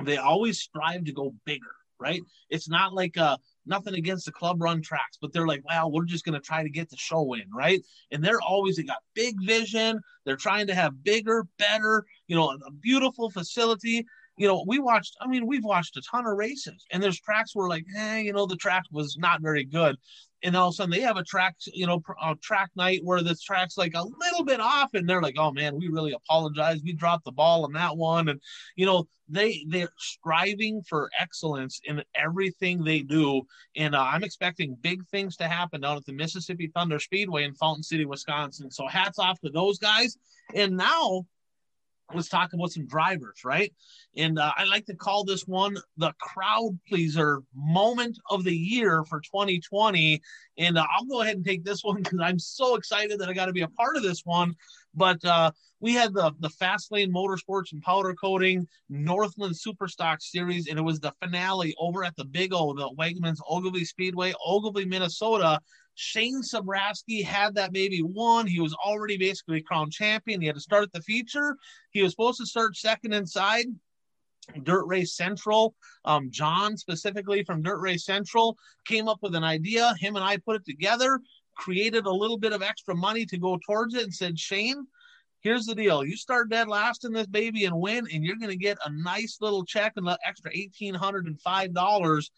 they 0.03 0.17
always 0.17 0.59
strive 0.59 1.05
to 1.05 1.13
go 1.13 1.33
bigger, 1.45 1.75
right? 1.99 2.21
It's 2.49 2.69
not 2.69 2.93
like 2.93 3.17
uh 3.17 3.37
nothing 3.67 3.95
against 3.95 4.25
the 4.25 4.31
club 4.31 4.61
run 4.61 4.81
tracks, 4.81 5.17
but 5.21 5.33
they're 5.33 5.47
like, 5.47 5.61
well, 5.65 5.91
we're 5.91 6.05
just 6.05 6.25
going 6.25 6.39
to 6.39 6.39
try 6.39 6.63
to 6.63 6.69
get 6.69 6.89
the 6.89 6.97
show 6.97 7.33
in, 7.33 7.43
right? 7.53 7.81
And 8.11 8.23
they're 8.23 8.41
always, 8.41 8.77
they 8.77 8.83
got 8.83 9.03
big 9.13 9.35
vision. 9.45 9.99
They're 10.25 10.37
trying 10.37 10.67
to 10.67 10.75
have 10.75 11.03
bigger, 11.03 11.45
better, 11.59 12.05
you 12.27 12.35
know, 12.35 12.57
a 12.65 12.71
beautiful 12.71 13.29
facility 13.29 14.05
you 14.37 14.47
know, 14.47 14.63
we 14.67 14.79
watched, 14.79 15.17
I 15.19 15.27
mean, 15.27 15.47
we've 15.47 15.63
watched 15.63 15.97
a 15.97 16.01
ton 16.01 16.25
of 16.27 16.37
races 16.37 16.85
and 16.91 17.01
there's 17.01 17.19
tracks 17.19 17.55
where 17.55 17.67
like, 17.67 17.85
hey, 17.93 18.21
you 18.21 18.33
know, 18.33 18.45
the 18.45 18.55
track 18.55 18.83
was 18.91 19.17
not 19.17 19.41
very 19.41 19.65
good. 19.65 19.97
And 20.43 20.55
all 20.55 20.67
of 20.67 20.73
a 20.73 20.75
sudden 20.75 20.91
they 20.91 21.01
have 21.01 21.17
a 21.17 21.23
track, 21.23 21.55
you 21.73 21.87
know, 21.87 22.01
a 22.21 22.35
track 22.35 22.69
night 22.75 23.01
where 23.03 23.23
the 23.23 23.35
track's 23.43 23.77
like 23.77 23.95
a 23.95 24.03
little 24.03 24.45
bit 24.45 24.59
off 24.59 24.93
and 24.93 25.09
they're 25.09 25.21
like, 25.21 25.37
oh 25.39 25.51
man, 25.51 25.75
we 25.75 25.87
really 25.87 26.13
apologize. 26.13 26.81
We 26.83 26.93
dropped 26.93 27.25
the 27.25 27.31
ball 27.31 27.65
on 27.65 27.73
that 27.73 27.97
one. 27.97 28.29
And, 28.29 28.39
you 28.75 28.85
know, 28.85 29.07
they, 29.27 29.65
they're 29.67 29.89
striving 29.97 30.83
for 30.87 31.09
excellence 31.19 31.81
in 31.83 32.03
everything 32.15 32.83
they 32.83 32.99
do. 33.01 33.41
And 33.75 33.95
uh, 33.95 34.03
I'm 34.03 34.23
expecting 34.23 34.77
big 34.79 35.05
things 35.07 35.35
to 35.37 35.47
happen 35.47 35.81
down 35.81 35.97
at 35.97 36.05
the 36.05 36.13
Mississippi 36.13 36.71
Thunder 36.73 36.99
Speedway 36.99 37.43
in 37.43 37.55
Fountain 37.55 37.83
City, 37.83 38.05
Wisconsin. 38.05 38.69
So 38.69 38.87
hats 38.87 39.17
off 39.17 39.39
to 39.41 39.49
those 39.49 39.79
guys. 39.79 40.17
And 40.53 40.77
now 40.77 41.25
let's 42.13 42.29
talk 42.29 42.53
about 42.53 42.71
some 42.71 42.85
drivers, 42.85 43.41
right? 43.43 43.73
And 44.15 44.39
uh, 44.39 44.51
I 44.55 44.65
like 44.65 44.85
to 44.85 44.95
call 44.95 45.23
this 45.23 45.43
one 45.43 45.77
the 45.97 46.13
crowd 46.19 46.79
pleaser 46.87 47.41
moment 47.55 48.17
of 48.29 48.43
the 48.43 48.55
year 48.55 49.03
for 49.03 49.19
2020. 49.19 50.21
And 50.57 50.77
uh, 50.77 50.85
I'll 50.95 51.05
go 51.05 51.21
ahead 51.21 51.35
and 51.35 51.45
take 51.45 51.63
this 51.63 51.83
one 51.83 51.97
because 51.97 52.19
I'm 52.21 52.39
so 52.39 52.75
excited 52.75 53.19
that 53.19 53.29
I 53.29 53.33
got 53.33 53.47
to 53.47 53.53
be 53.53 53.61
a 53.61 53.67
part 53.67 53.97
of 53.97 54.03
this 54.03 54.21
one. 54.23 54.55
But 54.95 55.23
uh, 55.25 55.51
we 55.79 55.93
had 55.93 56.13
the 56.13 56.33
the 56.39 56.49
Fastlane 56.49 57.11
Motorsports 57.11 57.71
and 57.71 57.81
Powder 57.81 58.15
Coating 58.15 58.67
Northland 58.89 59.55
Superstock 59.55 60.21
Series, 60.21 60.67
and 60.67 60.79
it 60.79 60.81
was 60.81 60.99
the 60.99 61.13
finale 61.21 61.75
over 61.77 62.03
at 62.03 62.15
the 62.15 62.25
Big 62.25 62.51
O, 62.53 62.73
the 62.73 62.89
Wegmans 62.97 63.39
Ogilvie 63.47 63.85
Speedway, 63.85 64.33
Ogilvie, 64.43 64.85
Minnesota. 64.85 65.59
Shane 65.99 66.43
Sabraski 66.43 67.23
had 67.23 67.55
that 67.55 67.73
maybe 67.73 68.03
won. 68.03 68.45
He 68.45 68.59
was 68.59 68.75
already 68.75 69.17
basically 69.17 69.63
crown 69.63 69.89
champion. 69.89 70.39
He 70.39 70.45
had 70.45 70.55
to 70.55 70.61
start 70.61 70.93
the 70.93 71.01
feature. 71.01 71.57
He 71.89 72.03
was 72.03 72.11
supposed 72.11 72.39
to 72.39 72.45
start 72.45 72.77
second 72.77 73.13
inside. 73.13 73.65
Dirt 74.61 74.85
Race 74.85 75.15
Central. 75.15 75.73
Um, 76.05 76.29
John, 76.29 76.77
specifically 76.77 77.43
from 77.43 77.63
Dirt 77.63 77.79
Race 77.79 78.05
Central, 78.05 78.57
came 78.85 79.07
up 79.07 79.17
with 79.23 79.33
an 79.33 79.43
idea. 79.43 79.95
Him 79.99 80.15
and 80.15 80.23
I 80.23 80.37
put 80.37 80.55
it 80.57 80.65
together, 80.65 81.19
created 81.55 82.05
a 82.05 82.13
little 82.13 82.37
bit 82.37 82.53
of 82.53 82.61
extra 82.61 82.95
money 82.95 83.25
to 83.25 83.39
go 83.39 83.57
towards 83.65 83.95
it, 83.95 84.03
and 84.03 84.13
said, 84.13 84.37
Shane, 84.39 84.85
here's 85.41 85.65
the 85.65 85.73
deal. 85.73 86.05
You 86.05 86.15
start 86.15 86.51
dead 86.51 86.67
last 86.67 87.05
in 87.05 87.11
this 87.11 87.25
baby 87.25 87.65
and 87.65 87.75
win, 87.75 88.07
and 88.13 88.23
you're 88.23 88.37
going 88.37 88.51
to 88.51 88.55
get 88.55 88.77
a 88.85 88.91
nice 88.91 89.39
little 89.41 89.65
check 89.65 89.93
and 89.95 90.05
the 90.05 90.19
extra 90.23 90.51
$1,805 90.51 92.29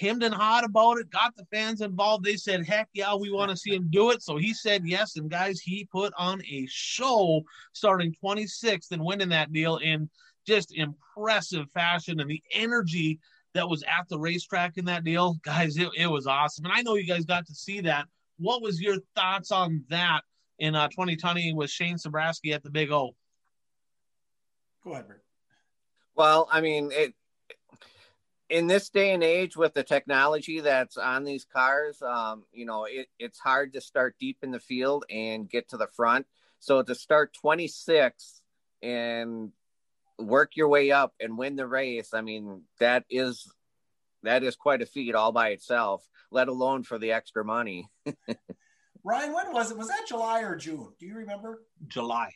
hemmed 0.00 0.22
and 0.22 0.34
hot 0.34 0.64
about 0.64 0.98
it, 0.98 1.10
got 1.10 1.36
the 1.36 1.44
fans 1.52 1.82
involved. 1.82 2.24
They 2.24 2.36
said, 2.36 2.66
heck 2.66 2.88
yeah, 2.94 3.14
we 3.14 3.30
want 3.30 3.50
to 3.50 3.56
see 3.56 3.74
him 3.74 3.88
do 3.90 4.10
it. 4.10 4.22
So 4.22 4.36
he 4.36 4.54
said 4.54 4.86
yes. 4.86 5.16
And 5.16 5.30
guys, 5.30 5.60
he 5.60 5.84
put 5.92 6.12
on 6.16 6.40
a 6.50 6.66
show 6.70 7.42
starting 7.74 8.14
26th 8.24 8.92
and 8.92 9.04
winning 9.04 9.28
that 9.28 9.52
deal 9.52 9.76
in 9.76 10.08
just 10.46 10.74
impressive 10.74 11.70
fashion. 11.72 12.18
And 12.18 12.30
the 12.30 12.42
energy 12.54 13.20
that 13.52 13.68
was 13.68 13.82
at 13.82 14.08
the 14.08 14.18
racetrack 14.18 14.78
in 14.78 14.86
that 14.86 15.04
deal, 15.04 15.36
guys, 15.42 15.76
it, 15.76 15.90
it 15.96 16.06
was 16.06 16.26
awesome. 16.26 16.64
And 16.64 16.74
I 16.74 16.80
know 16.80 16.94
you 16.94 17.06
guys 17.06 17.26
got 17.26 17.46
to 17.46 17.54
see 17.54 17.82
that. 17.82 18.06
What 18.38 18.62
was 18.62 18.80
your 18.80 18.96
thoughts 19.14 19.52
on 19.52 19.84
that 19.90 20.22
in 20.58 20.74
uh, 20.74 20.88
2020 20.88 21.52
with 21.52 21.68
Shane 21.68 21.96
Sabraski 21.96 22.54
at 22.54 22.62
the 22.62 22.70
Big 22.70 22.90
O? 22.90 23.14
Go 24.82 24.92
ahead, 24.92 25.08
Bert. 25.08 25.22
Well, 26.14 26.48
I 26.50 26.62
mean, 26.62 26.90
it, 26.90 27.14
in 28.50 28.66
this 28.66 28.90
day 28.90 29.12
and 29.12 29.22
age 29.22 29.56
with 29.56 29.72
the 29.74 29.82
technology 29.82 30.60
that's 30.60 30.96
on 30.96 31.24
these 31.24 31.44
cars 31.44 32.02
um, 32.02 32.44
you 32.52 32.66
know 32.66 32.84
it, 32.84 33.06
it's 33.18 33.38
hard 33.38 33.72
to 33.72 33.80
start 33.80 34.16
deep 34.18 34.38
in 34.42 34.50
the 34.50 34.60
field 34.60 35.04
and 35.10 35.48
get 35.48 35.68
to 35.70 35.76
the 35.76 35.88
front. 35.88 36.26
So 36.58 36.82
to 36.82 36.94
start 36.94 37.32
26 37.40 38.42
and 38.82 39.52
work 40.18 40.56
your 40.56 40.68
way 40.68 40.90
up 40.90 41.14
and 41.18 41.38
win 41.38 41.56
the 41.56 41.66
race 41.66 42.12
i 42.12 42.20
mean 42.20 42.62
that 42.78 43.04
is 43.08 43.50
that 44.22 44.42
is 44.42 44.54
quite 44.54 44.82
a 44.82 44.86
feat 44.86 45.14
all 45.14 45.32
by 45.32 45.48
itself 45.48 46.06
let 46.30 46.48
alone 46.48 46.82
for 46.84 46.98
the 46.98 47.12
extra 47.12 47.44
money. 47.44 47.88
Ryan 49.02 49.32
when 49.32 49.52
was 49.52 49.70
it? 49.70 49.78
Was 49.78 49.88
that 49.88 50.06
july 50.06 50.42
or 50.42 50.56
june? 50.56 50.92
Do 50.98 51.06
you 51.06 51.16
remember? 51.16 51.62
July. 51.88 52.32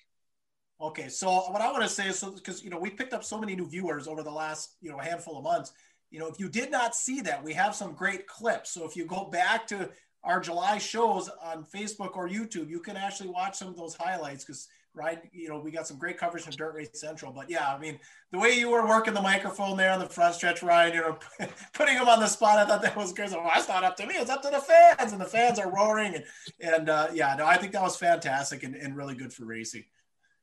Okay 0.80 1.08
so 1.08 1.30
what 1.50 1.60
i 1.60 1.70
want 1.70 1.82
to 1.84 1.88
say 1.88 2.08
is 2.08 2.18
so 2.18 2.32
because 2.32 2.62
you 2.64 2.70
know 2.70 2.78
we 2.78 2.90
picked 2.90 3.12
up 3.12 3.24
so 3.24 3.38
many 3.38 3.54
new 3.54 3.68
viewers 3.68 4.08
over 4.08 4.22
the 4.22 4.30
last 4.30 4.76
you 4.80 4.90
know 4.90 4.98
handful 4.98 5.38
of 5.38 5.44
months 5.44 5.72
you 6.14 6.20
know, 6.20 6.28
if 6.28 6.38
you 6.38 6.48
did 6.48 6.70
not 6.70 6.94
see 6.94 7.20
that, 7.22 7.42
we 7.42 7.52
have 7.54 7.74
some 7.74 7.92
great 7.92 8.28
clips. 8.28 8.70
So 8.70 8.86
if 8.86 8.94
you 8.94 9.04
go 9.04 9.24
back 9.24 9.66
to 9.66 9.90
our 10.22 10.38
July 10.38 10.78
shows 10.78 11.28
on 11.42 11.64
Facebook 11.64 12.16
or 12.16 12.28
YouTube, 12.28 12.70
you 12.70 12.78
can 12.78 12.96
actually 12.96 13.30
watch 13.30 13.56
some 13.56 13.66
of 13.66 13.76
those 13.76 13.96
highlights 13.96 14.44
because 14.44 14.68
right, 14.94 15.18
you 15.32 15.48
know, 15.48 15.58
we 15.58 15.72
got 15.72 15.88
some 15.88 15.98
great 15.98 16.16
coverage 16.16 16.44
from 16.44 16.52
Dirt 16.52 16.72
Race 16.72 16.88
Central. 16.92 17.32
But 17.32 17.50
yeah, 17.50 17.74
I 17.74 17.80
mean, 17.80 17.98
the 18.30 18.38
way 18.38 18.52
you 18.52 18.70
were 18.70 18.86
working 18.86 19.12
the 19.12 19.20
microphone 19.20 19.76
there 19.76 19.90
on 19.90 19.98
the 19.98 20.08
front 20.08 20.36
stretch, 20.36 20.62
Ryan, 20.62 20.94
you 20.94 21.00
know, 21.00 21.18
putting 21.74 21.96
him 21.96 22.06
on 22.06 22.20
the 22.20 22.28
spot, 22.28 22.60
I 22.60 22.64
thought 22.64 22.82
that 22.82 22.94
was. 22.94 23.12
So 23.12 23.40
well, 23.40 23.50
it's 23.56 23.66
not 23.66 23.82
up 23.82 23.96
to 23.96 24.06
me; 24.06 24.14
it's 24.14 24.30
up 24.30 24.42
to 24.42 24.50
the 24.50 24.60
fans, 24.60 25.10
and 25.10 25.20
the 25.20 25.24
fans 25.24 25.58
are 25.58 25.68
roaring. 25.68 26.14
And, 26.14 26.24
and 26.60 26.88
uh, 26.90 27.08
yeah, 27.12 27.34
no, 27.36 27.44
I 27.44 27.56
think 27.56 27.72
that 27.72 27.82
was 27.82 27.96
fantastic 27.96 28.62
and, 28.62 28.76
and 28.76 28.96
really 28.96 29.16
good 29.16 29.32
for 29.32 29.46
racing. 29.46 29.82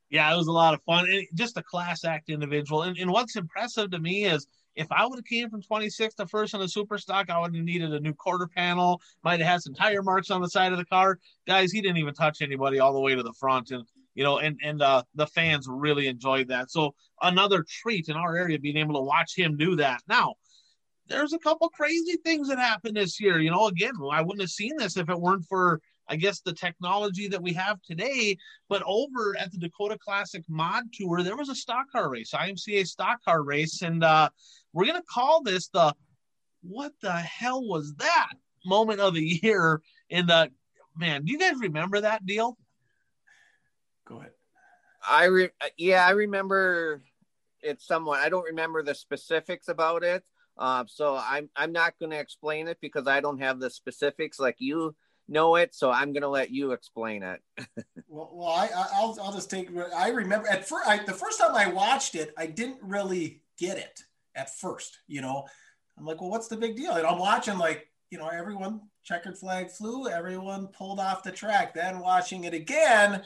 Yeah, 0.09 0.33
it 0.33 0.35
was 0.35 0.47
a 0.47 0.51
lot 0.51 0.73
of 0.73 0.81
fun. 0.83 1.09
And 1.09 1.25
just 1.33 1.55
a 1.55 1.63
class 1.63 2.03
act 2.03 2.29
individual. 2.29 2.81
And, 2.81 2.97
and 2.97 3.09
what's 3.09 3.37
impressive 3.37 3.91
to 3.91 3.99
me 3.99 4.25
is 4.25 4.45
if 4.75 4.87
I 4.91 5.05
would 5.05 5.17
have 5.17 5.25
came 5.25 5.49
from 5.49 5.61
26th 5.61 6.15
to 6.15 6.27
first 6.27 6.53
on 6.53 6.61
the 6.61 6.67
super 6.67 6.97
stock, 6.97 7.29
I 7.29 7.39
would 7.39 7.55
have 7.55 7.63
needed 7.63 7.93
a 7.93 7.99
new 7.99 8.13
quarter 8.13 8.47
panel. 8.47 9.01
Might 9.23 9.39
have 9.39 9.49
had 9.49 9.61
some 9.61 9.73
tire 9.73 10.03
marks 10.03 10.31
on 10.31 10.41
the 10.41 10.49
side 10.49 10.71
of 10.71 10.77
the 10.77 10.85
car. 10.85 11.19
Guys, 11.47 11.71
he 11.71 11.81
didn't 11.81 11.97
even 11.97 12.13
touch 12.13 12.41
anybody 12.41 12.79
all 12.79 12.93
the 12.93 12.99
way 12.99 13.15
to 13.15 13.23
the 13.23 13.33
front, 13.33 13.71
and 13.71 13.83
you 14.15 14.23
know, 14.23 14.39
and 14.39 14.57
and 14.63 14.81
uh, 14.81 15.03
the 15.15 15.27
fans 15.27 15.67
really 15.69 16.07
enjoyed 16.07 16.47
that. 16.49 16.71
So 16.71 16.95
another 17.21 17.65
treat 17.67 18.09
in 18.09 18.15
our 18.15 18.35
area 18.35 18.59
being 18.59 18.77
able 18.77 18.95
to 18.95 19.01
watch 19.01 19.35
him 19.35 19.57
do 19.57 19.75
that. 19.77 20.01
Now, 20.07 20.35
there's 21.07 21.33
a 21.33 21.39
couple 21.39 21.69
crazy 21.69 22.17
things 22.23 22.47
that 22.47 22.57
happened 22.57 22.95
this 22.95 23.19
year. 23.19 23.39
You 23.39 23.51
know, 23.51 23.67
again, 23.67 23.93
I 24.11 24.21
wouldn't 24.21 24.41
have 24.41 24.49
seen 24.49 24.77
this 24.77 24.97
if 24.97 25.09
it 25.09 25.19
weren't 25.19 25.45
for 25.47 25.81
I 26.11 26.17
guess 26.17 26.41
the 26.41 26.53
technology 26.53 27.29
that 27.29 27.41
we 27.41 27.53
have 27.53 27.81
today. 27.81 28.37
But 28.67 28.83
over 28.85 29.35
at 29.39 29.51
the 29.51 29.57
Dakota 29.57 29.97
Classic 29.97 30.43
Mod 30.49 30.83
Tour, 30.93 31.23
there 31.23 31.37
was 31.37 31.49
a 31.49 31.55
stock 31.55 31.89
car 31.89 32.09
race, 32.09 32.31
IMCA 32.31 32.85
stock 32.85 33.23
car 33.23 33.43
race, 33.43 33.81
and 33.81 34.03
uh, 34.03 34.29
we're 34.73 34.85
gonna 34.85 35.03
call 35.09 35.41
this 35.41 35.67
the 35.69 35.95
"What 36.61 36.93
the 37.01 37.13
hell 37.13 37.67
was 37.67 37.95
that?" 37.95 38.33
moment 38.65 38.99
of 38.99 39.13
the 39.13 39.39
year. 39.43 39.81
in 40.09 40.27
the 40.27 40.51
man, 40.95 41.23
do 41.25 41.31
you 41.31 41.39
guys 41.39 41.55
remember 41.59 42.01
that 42.01 42.25
deal? 42.25 42.57
Go 44.05 44.19
ahead. 44.19 44.31
I 45.07 45.25
re- 45.25 45.49
yeah, 45.77 46.05
I 46.05 46.11
remember 46.11 47.01
it 47.61 47.81
somewhat. 47.81 48.19
I 48.19 48.29
don't 48.29 48.45
remember 48.45 48.83
the 48.83 48.93
specifics 48.93 49.67
about 49.67 50.03
it. 50.03 50.23
Uh, 50.57 50.83
so 50.87 51.15
I'm 51.17 51.49
I'm 51.55 51.71
not 51.71 51.97
going 51.99 52.11
to 52.11 52.19
explain 52.19 52.67
it 52.67 52.77
because 52.81 53.07
I 53.07 53.21
don't 53.21 53.39
have 53.39 53.59
the 53.59 53.69
specifics 53.69 54.39
like 54.39 54.57
you 54.59 54.95
know 55.27 55.55
it, 55.55 55.73
so 55.73 55.89
I'm 55.89 56.13
going 56.13 56.21
to 56.21 56.29
let 56.29 56.51
you 56.51 56.73
explain 56.73 57.23
it. 57.23 57.41
well, 58.07 58.29
well, 58.33 58.49
I, 58.49 58.69
I'll, 58.93 59.17
I'll 59.23 59.33
just 59.33 59.49
take. 59.49 59.69
I 59.95 60.09
remember 60.09 60.47
at 60.49 60.67
first, 60.67 60.87
I, 60.87 61.03
the 61.03 61.13
first 61.13 61.39
time 61.39 61.55
I 61.55 61.67
watched 61.67 62.15
it, 62.15 62.33
I 62.37 62.47
didn't 62.47 62.79
really 62.81 63.41
get 63.57 63.77
it 63.77 64.03
at 64.35 64.55
first. 64.55 64.99
You 65.07 65.21
know, 65.21 65.45
I'm 65.97 66.05
like, 66.05 66.21
well, 66.21 66.29
what's 66.29 66.47
the 66.47 66.57
big 66.57 66.75
deal? 66.75 66.93
And 66.93 67.05
I'm 67.05 67.19
watching 67.19 67.57
like, 67.57 67.87
you 68.09 68.17
know, 68.17 68.27
everyone 68.27 68.81
checkered 69.03 69.37
flag 69.37 69.69
flew, 69.71 70.09
everyone 70.09 70.67
pulled 70.67 70.99
off 70.99 71.23
the 71.23 71.31
track. 71.31 71.73
Then 71.73 71.99
watching 71.99 72.43
it 72.43 72.53
again, 72.53 73.23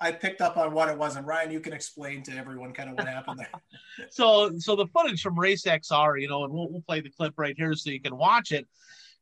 I 0.00 0.12
picked 0.12 0.40
up 0.40 0.56
on 0.56 0.72
what 0.72 0.88
it 0.88 0.98
was. 0.98 1.16
And 1.16 1.26
Ryan, 1.26 1.50
you 1.50 1.60
can 1.60 1.72
explain 1.72 2.22
to 2.24 2.32
everyone 2.32 2.72
kind 2.72 2.90
of 2.90 2.96
what 2.96 3.06
happened 3.06 3.40
there. 3.40 3.50
so, 4.10 4.56
so 4.58 4.74
the 4.74 4.86
footage 4.86 5.22
from 5.22 5.38
Race 5.38 5.64
XR, 5.64 6.20
you 6.20 6.28
know, 6.28 6.44
and 6.44 6.52
we'll, 6.52 6.70
we'll 6.70 6.82
play 6.82 7.00
the 7.00 7.10
clip 7.10 7.34
right 7.36 7.56
here 7.56 7.74
so 7.74 7.90
you 7.90 8.00
can 8.00 8.16
watch 8.16 8.52
it 8.52 8.66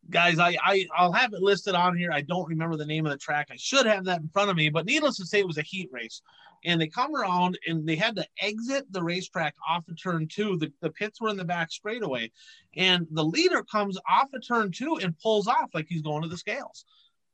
guys 0.09 0.39
I, 0.39 0.57
I 0.62 0.87
i'll 0.97 1.12
have 1.12 1.35
it 1.35 1.43
listed 1.43 1.74
on 1.74 1.97
here 1.97 2.11
i 2.11 2.22
don't 2.22 2.49
remember 2.49 2.76
the 2.76 2.87
name 2.87 3.05
of 3.05 3.12
the 3.12 3.18
track 3.18 3.49
i 3.51 3.57
should 3.57 3.85
have 3.87 4.05
that 4.05 4.20
in 4.20 4.28
front 4.28 4.51
of 4.51 4.57
me 4.57 4.70
but 4.70 4.87
needless 4.87 5.18
to 5.18 5.26
say 5.26 5.41
it 5.41 5.47
was 5.47 5.59
a 5.59 5.62
heat 5.62 5.91
race 5.93 6.22
and 6.64 6.80
they 6.80 6.86
come 6.86 7.14
around 7.14 7.58
and 7.66 7.86
they 7.86 7.96
had 7.96 8.16
to 8.16 8.26
exit 8.40 8.84
the 8.90 9.02
racetrack 9.02 9.54
off 9.68 9.86
of 9.88 10.00
turn 10.00 10.26
two 10.28 10.56
the, 10.58 10.72
the 10.80 10.90
pits 10.90 11.20
were 11.20 11.28
in 11.28 11.36
the 11.36 11.44
back 11.44 11.70
straightaway 11.70 12.30
and 12.76 13.06
the 13.11 13.24
leader 13.24 13.62
comes 13.62 13.98
off 14.08 14.28
of 14.32 14.46
turn 14.46 14.70
two 14.70 14.98
and 15.02 15.18
pulls 15.18 15.46
off 15.46 15.70
like 15.74 15.86
he's 15.88 16.02
going 16.02 16.22
to 16.22 16.28
the 16.28 16.36
scales 16.36 16.84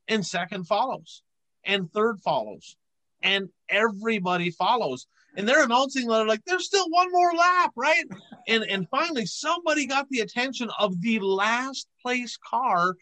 and 0.08 0.24
second 0.24 0.64
follows 0.64 1.22
and 1.64 1.92
third 1.92 2.20
follows 2.20 2.76
and 3.22 3.48
everybody 3.68 4.50
follows 4.50 5.06
and 5.36 5.46
they're 5.46 5.62
announcing 5.62 6.06
that 6.08 6.26
like 6.26 6.44
there's 6.46 6.64
still 6.64 6.88
one 6.88 7.12
more 7.12 7.32
lap, 7.32 7.72
right? 7.76 8.04
And 8.48 8.62
and 8.62 8.88
finally 8.88 9.26
somebody 9.26 9.86
got 9.86 10.08
the 10.08 10.20
attention 10.20 10.70
of 10.78 11.00
the 11.00 11.18
last 11.18 11.88
place 12.00 12.38
car. 12.48 12.94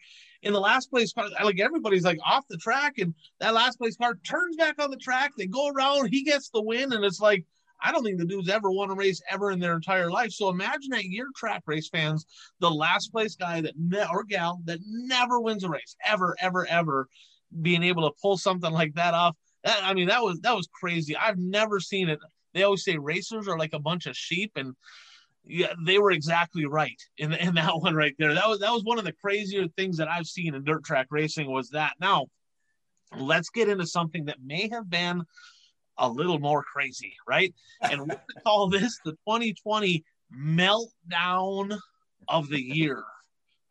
In 0.45 0.53
the 0.53 0.59
last 0.59 0.89
place 0.89 1.11
car, 1.11 1.27
like 1.43 1.59
everybody's 1.59 2.05
like 2.05 2.19
off 2.23 2.45
the 2.47 2.57
track, 2.57 2.99
and 2.99 3.13
that 3.39 3.53
last 3.53 3.77
place 3.77 3.97
car 3.97 4.15
turns 4.23 4.55
back 4.55 4.81
on 4.81 4.91
the 4.91 4.97
track. 4.97 5.33
They 5.37 5.47
go 5.47 5.67
around, 5.67 6.07
he 6.13 6.23
gets 6.23 6.49
the 6.49 6.61
win, 6.61 6.93
and 6.93 7.03
it's 7.03 7.19
like 7.19 7.45
I 7.81 7.91
don't 7.91 8.03
think 8.03 8.17
the 8.17 8.25
dude's 8.25 8.49
ever 8.49 8.71
won 8.71 8.89
a 8.89 8.95
race 8.95 9.21
ever 9.29 9.51
in 9.51 9.59
their 9.59 9.75
entire 9.75 10.09
life. 10.09 10.31
So 10.31 10.49
imagine 10.49 10.91
that 10.91 11.05
year 11.05 11.27
track 11.35 11.63
race 11.65 11.89
fans, 11.89 12.25
the 12.59 12.69
last 12.69 13.11
place 13.11 13.35
guy 13.35 13.61
that 13.61 13.73
ne- 13.77 14.07
or 14.09 14.23
gal 14.23 14.61
that 14.65 14.79
never 14.85 15.39
wins 15.39 15.63
a 15.63 15.69
race 15.69 15.95
ever, 16.05 16.35
ever, 16.39 16.65
ever, 16.67 17.07
being 17.61 17.83
able 17.83 18.09
to 18.09 18.15
pull 18.21 18.37
something 18.37 18.71
like 18.71 18.93
that 18.95 19.13
off. 19.13 19.35
That, 19.63 19.79
I 19.83 19.93
mean, 19.93 20.07
that 20.07 20.21
was 20.21 20.39
that 20.41 20.55
was 20.55 20.67
crazy. 20.71 21.15
I've 21.15 21.37
never 21.37 21.79
seen 21.79 22.09
it. 22.09 22.19
They 22.53 22.63
always 22.63 22.83
say 22.83 22.97
racers 22.97 23.47
are 23.47 23.57
like 23.57 23.73
a 23.73 23.79
bunch 23.79 24.05
of 24.05 24.15
sheep, 24.15 24.53
and 24.55 24.75
yeah, 25.47 25.73
they 25.85 25.99
were 25.99 26.11
exactly 26.11 26.65
right 26.65 26.99
in, 27.17 27.33
in 27.33 27.55
that 27.55 27.75
one 27.79 27.95
right 27.95 28.15
there. 28.17 28.33
That 28.33 28.47
was 28.47 28.59
that 28.59 28.71
was 28.71 28.83
one 28.83 28.99
of 28.99 29.05
the 29.05 29.13
crazier 29.13 29.67
things 29.77 29.97
that 29.97 30.07
I've 30.07 30.27
seen 30.27 30.55
in 30.55 30.63
dirt 30.63 30.83
track 30.83 31.07
racing 31.09 31.51
was 31.51 31.69
that. 31.69 31.93
Now, 31.99 32.27
let's 33.17 33.49
get 33.49 33.69
into 33.69 33.85
something 33.85 34.25
that 34.25 34.37
may 34.43 34.69
have 34.69 34.89
been 34.89 35.23
a 35.97 36.09
little 36.09 36.39
more 36.39 36.63
crazy, 36.63 37.15
right? 37.27 37.53
And 37.81 38.01
we 38.01 38.15
call 38.43 38.69
this 38.69 38.99
the 39.05 39.11
2020 39.11 40.03
meltdown 40.35 41.77
of 42.27 42.49
the 42.49 42.61
year. 42.61 43.03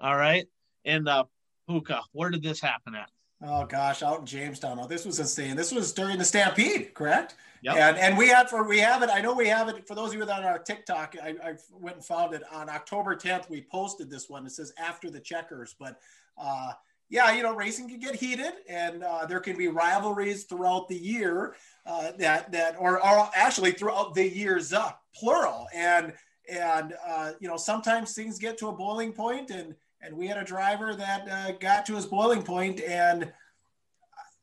All 0.00 0.16
right. 0.16 0.46
And 0.84 1.08
uh 1.08 1.24
Puka, 1.68 2.02
where 2.12 2.30
did 2.30 2.42
this 2.42 2.60
happen 2.60 2.94
at? 2.94 3.10
Oh 3.42 3.64
gosh, 3.66 4.02
out 4.02 4.20
in 4.20 4.26
Jamestown. 4.26 4.78
Oh, 4.80 4.86
this 4.86 5.04
was 5.04 5.18
insane. 5.18 5.56
This 5.56 5.72
was 5.72 5.92
during 5.92 6.18
the 6.18 6.24
Stampede, 6.24 6.94
correct? 6.94 7.34
Yep. 7.64 7.76
And 7.76 7.96
and 7.96 8.18
we 8.18 8.28
have 8.28 8.50
for 8.50 8.68
we 8.68 8.78
have 8.80 9.02
it. 9.02 9.08
I 9.10 9.22
know 9.22 9.32
we 9.32 9.48
have 9.48 9.70
it 9.70 9.88
for 9.88 9.94
those 9.94 10.10
of 10.10 10.16
you 10.16 10.24
that 10.26 10.42
are 10.42 10.42
on 10.42 10.44
our 10.44 10.58
TikTok. 10.58 11.14
I, 11.22 11.34
I 11.42 11.54
went 11.72 11.96
and 11.96 12.04
found 12.04 12.34
it 12.34 12.42
on 12.52 12.68
October 12.68 13.16
10th. 13.16 13.48
We 13.48 13.62
posted 13.62 14.10
this 14.10 14.28
one. 14.28 14.44
It 14.44 14.52
says 14.52 14.74
after 14.78 15.10
the 15.10 15.18
checkers, 15.18 15.74
but 15.78 15.98
uh, 16.36 16.72
yeah, 17.08 17.32
you 17.32 17.42
know, 17.42 17.54
racing 17.54 17.88
can 17.88 18.00
get 18.00 18.16
heated, 18.16 18.52
and 18.68 19.02
uh, 19.02 19.24
there 19.24 19.40
can 19.40 19.56
be 19.56 19.68
rivalries 19.68 20.44
throughout 20.44 20.88
the 20.88 20.96
year 20.96 21.54
uh, 21.86 22.12
that 22.18 22.52
that 22.52 22.76
or, 22.78 22.96
or 23.02 23.30
actually 23.34 23.72
throughout 23.72 24.14
the 24.14 24.28
years 24.28 24.74
up, 24.74 25.00
plural. 25.14 25.66
And 25.74 26.12
and 26.50 26.92
uh, 27.06 27.32
you 27.40 27.48
know, 27.48 27.56
sometimes 27.56 28.12
things 28.12 28.38
get 28.38 28.58
to 28.58 28.68
a 28.68 28.72
boiling 28.72 29.12
point, 29.12 29.50
and 29.50 29.74
and 30.02 30.14
we 30.14 30.26
had 30.26 30.36
a 30.36 30.44
driver 30.44 30.94
that 30.94 31.28
uh, 31.30 31.52
got 31.52 31.86
to 31.86 31.94
his 31.94 32.04
boiling 32.04 32.42
point 32.42 32.82
and 32.82 33.32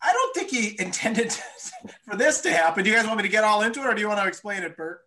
I 0.02 0.12
don't 0.12 0.36
think 0.36 0.50
he 0.50 0.76
intended 0.82 1.32
for 2.10 2.16
this 2.16 2.42
to 2.42 2.52
happen. 2.52 2.84
Do 2.84 2.90
you 2.90 2.96
guys 2.96 3.06
want 3.06 3.18
me 3.18 3.24
to 3.24 3.30
get 3.30 3.44
all 3.44 3.62
into 3.62 3.82
it, 3.82 3.88
or 3.88 3.94
do 3.94 4.02
you 4.02 4.08
want 4.08 4.20
to 4.20 4.28
explain 4.28 4.64
it, 4.64 4.76
Bert? 4.76 5.02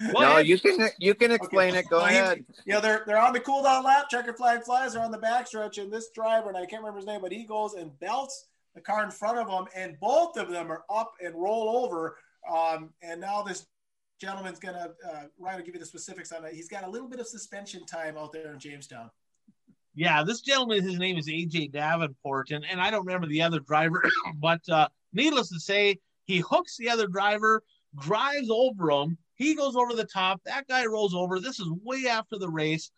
no, 0.00 0.38
you 0.38 0.58
can 0.58 0.88
you 0.98 1.14
can 1.14 1.30
explain 1.30 1.70
okay. 1.70 1.80
it. 1.80 1.88
Go 1.90 2.00
ahead. 2.00 2.44
yeah, 2.64 2.80
they're 2.80 3.02
they're 3.06 3.18
on 3.18 3.34
the 3.34 3.40
cool 3.40 3.62
down 3.62 3.84
lap. 3.84 4.06
Checker 4.08 4.32
flag 4.32 4.62
flies. 4.64 4.94
They're 4.94 5.02
on 5.02 5.10
the 5.10 5.18
backstretch, 5.18 5.76
and 5.76 5.92
this 5.92 6.10
driver, 6.14 6.48
and 6.48 6.56
I 6.56 6.64
can't 6.64 6.82
remember 6.82 6.98
his 6.98 7.06
name, 7.06 7.20
but 7.20 7.32
he 7.32 7.44
goes 7.44 7.74
and 7.74 7.98
belts 8.00 8.46
the 8.74 8.80
car 8.80 9.04
in 9.04 9.10
front 9.10 9.38
of 9.38 9.48
him, 9.48 9.66
and 9.76 9.98
both 10.00 10.36
of 10.38 10.50
them 10.50 10.70
are 10.72 10.84
up 10.88 11.12
and 11.22 11.34
roll 11.34 11.84
over. 11.84 12.16
Um, 12.50 12.90
and 13.02 13.20
now 13.20 13.42
this 13.42 13.66
gentleman's 14.20 14.58
gonna 14.58 14.90
uh, 15.06 15.24
Ryan 15.38 15.58
will 15.58 15.66
give 15.66 15.74
you 15.74 15.80
the 15.80 15.86
specifics 15.86 16.32
on 16.32 16.44
it. 16.44 16.54
He's 16.54 16.68
got 16.68 16.84
a 16.84 16.90
little 16.90 17.08
bit 17.08 17.20
of 17.20 17.26
suspension 17.26 17.84
time 17.84 18.16
out 18.16 18.32
there 18.32 18.54
in 18.54 18.58
Jamestown. 18.58 19.10
Yeah, 20.00 20.24
this 20.24 20.40
gentleman, 20.40 20.82
his 20.82 20.98
name 20.98 21.18
is 21.18 21.28
AJ 21.28 21.72
Davenport, 21.72 22.52
and, 22.52 22.64
and 22.64 22.80
I 22.80 22.90
don't 22.90 23.04
remember 23.04 23.26
the 23.26 23.42
other 23.42 23.60
driver, 23.60 24.02
but 24.40 24.66
uh, 24.70 24.88
needless 25.12 25.50
to 25.50 25.60
say, 25.60 25.98
he 26.24 26.38
hooks 26.38 26.78
the 26.78 26.88
other 26.88 27.06
driver, 27.06 27.62
drives 27.98 28.48
over 28.50 28.90
him. 28.90 29.18
He 29.34 29.54
goes 29.54 29.76
over 29.76 29.92
the 29.92 30.06
top. 30.06 30.40
That 30.46 30.66
guy 30.68 30.86
rolls 30.86 31.14
over. 31.14 31.38
This 31.38 31.60
is 31.60 31.68
way 31.84 32.06
after 32.08 32.38
the 32.38 32.48
race. 32.48 32.90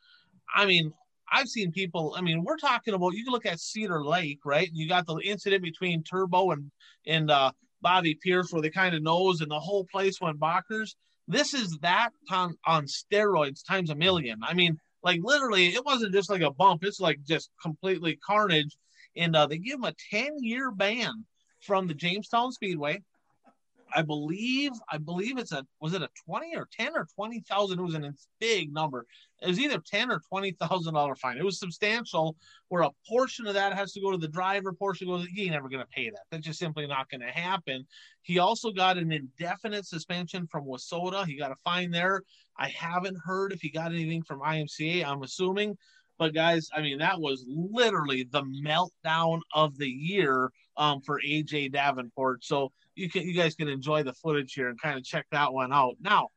I 0.55 0.65
mean, 0.65 0.93
I've 1.33 1.49
seen 1.49 1.73
people. 1.73 2.15
I 2.17 2.21
mean, 2.21 2.45
we're 2.45 2.57
talking 2.57 2.95
about. 2.95 3.15
You 3.15 3.25
can 3.25 3.33
look 3.33 3.47
at 3.47 3.59
Cedar 3.59 4.05
Lake, 4.05 4.39
right? 4.45 4.71
You 4.73 4.89
got 4.89 5.05
the 5.05 5.17
incident 5.25 5.65
between 5.65 6.05
Turbo 6.05 6.53
and 6.53 6.71
and 7.05 7.33
uh, 7.33 7.51
Bobby 7.81 8.17
Pierce, 8.23 8.53
where 8.53 8.63
they 8.63 8.71
kind 8.71 8.95
of 8.95 9.03
nose 9.03 9.41
and 9.41 9.51
the 9.51 9.59
whole 9.59 9.89
place 9.91 10.21
went 10.21 10.39
bonkers. 10.39 10.95
This 11.27 11.53
is 11.53 11.79
that 11.79 12.11
on 12.31 12.55
on 12.65 12.87
steroids 12.87 13.67
times 13.67 13.91
a 13.91 13.97
million. 13.97 14.39
I 14.45 14.55
mean, 14.55 14.79
like 15.03 15.21
literally, 15.23 15.69
it 15.69 15.85
wasn't 15.85 16.13
just 16.13 16.31
like 16.31 16.43
a 16.43 16.53
bump; 16.53 16.85
it's 16.85 17.01
like 17.01 17.19
just 17.25 17.51
completely 17.61 18.17
carnage. 18.17 18.77
And 19.17 19.37
uh, 19.37 19.47
they 19.47 19.59
give 19.59 19.75
him 19.75 19.85
a 19.85 19.95
ten-year 20.11 20.71
ban 20.71 21.25
from 21.61 21.87
the 21.87 21.95
Jamestown 21.95 22.53
Speedway. 22.53 23.03
I 23.95 24.03
believe, 24.03 24.73
I 24.91 24.99
believe 24.99 25.39
it's 25.39 25.53
a 25.53 25.65
was 25.81 25.95
it 25.95 26.03
a 26.03 26.09
twenty 26.25 26.57
or 26.57 26.69
ten 26.71 26.93
or 26.95 27.07
twenty 27.15 27.41
thousand? 27.41 27.79
It 27.79 27.83
was 27.83 27.95
a 27.95 28.13
big 28.41 28.73
number. 28.73 29.07
It 29.41 29.49
was 29.49 29.59
either 29.59 29.79
ten 29.79 30.11
or 30.11 30.21
twenty 30.29 30.53
thousand 30.61 30.95
dollar 30.95 31.15
fine. 31.15 31.39
It 31.39 31.45
was 31.45 31.59
substantial. 31.59 32.37
Where 32.69 32.83
a 32.83 32.91
portion 33.09 33.47
of 33.47 33.55
that 33.55 33.75
has 33.75 33.93
to 33.93 34.01
go 34.01 34.11
to 34.11 34.19
the 34.19 34.29
driver, 34.29 34.73
portion 34.73 35.09
goes. 35.09 35.27
He 35.27 35.43
ain't 35.43 35.53
never 35.53 35.69
going 35.69 35.83
to 35.83 35.89
pay 35.89 36.11
that. 36.11 36.23
That's 36.31 36.47
just 36.47 36.59
simply 36.59 36.87
not 36.87 37.11
going 37.11 37.21
to 37.21 37.31
happen. 37.31 37.87
He 38.23 38.39
also 38.39 38.71
got 38.71 38.99
an 38.99 39.13
indefinite 39.13 39.87
suspension 39.87 40.47
from 40.47 40.67
WISSOTA. 40.67 41.27
He 41.27 41.37
got 41.37 41.53
a 41.53 41.57
fine 41.65 41.91
there. 41.91 42.23
I 42.57 42.69
haven't 42.69 43.19
heard 43.25 43.53
if 43.53 43.61
he 43.61 43.71
got 43.71 43.93
anything 43.93 44.23
from 44.23 44.41
IMCA. 44.41 45.05
I'm 45.05 45.23
assuming. 45.23 45.77
But 46.19 46.35
guys, 46.35 46.69
I 46.75 46.83
mean, 46.83 46.99
that 46.99 47.21
was 47.21 47.45
literally 47.49 48.29
the 48.31 48.43
meltdown 48.43 49.41
of 49.55 49.77
the 49.77 49.89
year 49.89 50.51
um, 50.77 51.01
for 51.01 51.21
AJ 51.21 51.73
Davenport. 51.73 52.45
So 52.45 52.71
you 52.95 53.09
can 53.09 53.23
you 53.23 53.35
guys 53.35 53.55
can 53.55 53.69
enjoy 53.69 54.03
the 54.03 54.13
footage 54.13 54.55
here 54.55 54.69
and 54.69 54.81
kind 54.81 54.99
of 54.99 55.05
check 55.05 55.27
that 55.33 55.53
one 55.53 55.73
out. 55.73 55.97
Now, 56.01 56.29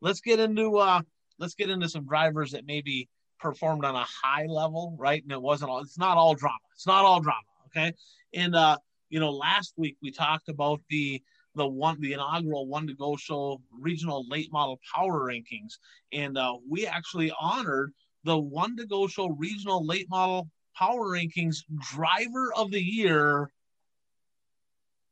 let's 0.00 0.20
get 0.20 0.40
into 0.40 0.76
uh 0.76 1.02
let's 1.38 1.54
get 1.54 1.70
into 1.70 1.88
some 1.88 2.06
drivers 2.06 2.52
that 2.52 2.66
maybe 2.66 3.08
performed 3.38 3.84
on 3.84 3.94
a 3.94 4.04
high 4.04 4.46
level, 4.46 4.94
right? 4.98 5.22
And 5.22 5.32
it 5.32 5.40
wasn't 5.40 5.70
all 5.70 5.80
it's 5.80 5.98
not 5.98 6.16
all 6.16 6.34
drama. 6.34 6.58
It's 6.74 6.86
not 6.86 7.04
all 7.04 7.20
drama, 7.20 7.40
okay? 7.66 7.94
And 8.34 8.54
uh, 8.54 8.76
you 9.08 9.20
know, 9.20 9.30
last 9.30 9.74
week 9.76 9.96
we 10.02 10.10
talked 10.10 10.48
about 10.48 10.80
the 10.88 11.22
the 11.56 11.66
one 11.66 12.00
the 12.00 12.12
inaugural 12.12 12.66
one 12.66 12.86
to 12.86 12.94
go 12.94 13.16
show 13.16 13.60
regional 13.78 14.24
late 14.28 14.52
model 14.52 14.78
power 14.94 15.28
rankings 15.28 15.78
and 16.12 16.38
uh, 16.38 16.54
we 16.68 16.86
actually 16.86 17.32
honored 17.40 17.92
the 18.24 18.38
one 18.38 18.76
to 18.76 18.86
go 18.86 19.06
show 19.08 19.28
regional 19.30 19.84
late 19.84 20.08
model 20.08 20.48
power 20.76 21.08
rankings 21.08 21.64
driver 21.92 22.52
of 22.54 22.70
the 22.70 22.80
year 22.80 23.50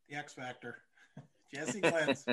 the 0.08 0.14
x 0.14 0.32
factor 0.32 0.78
Jesse 1.52 1.80
Glenz. 1.80 2.24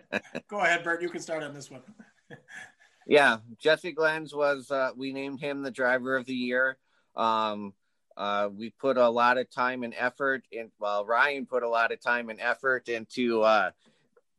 Go 0.48 0.60
ahead, 0.60 0.84
Bert. 0.84 1.02
You 1.02 1.08
can 1.08 1.20
start 1.20 1.42
on 1.42 1.54
this 1.54 1.70
one. 1.70 1.82
yeah, 3.06 3.38
Jesse 3.58 3.94
Glenz 3.94 4.34
was. 4.34 4.70
Uh, 4.70 4.90
we 4.96 5.12
named 5.12 5.40
him 5.40 5.62
the 5.62 5.70
driver 5.70 6.16
of 6.16 6.26
the 6.26 6.34
year. 6.34 6.78
Um, 7.16 7.74
uh, 8.16 8.48
we 8.52 8.70
put 8.70 8.96
a 8.96 9.08
lot 9.08 9.38
of 9.38 9.50
time 9.50 9.82
and 9.82 9.94
effort 9.96 10.44
and 10.56 10.70
Well, 10.78 11.04
Ryan 11.04 11.46
put 11.46 11.62
a 11.62 11.68
lot 11.68 11.92
of 11.92 12.00
time 12.00 12.28
and 12.28 12.40
effort 12.40 12.88
into 12.88 13.42
uh, 13.42 13.70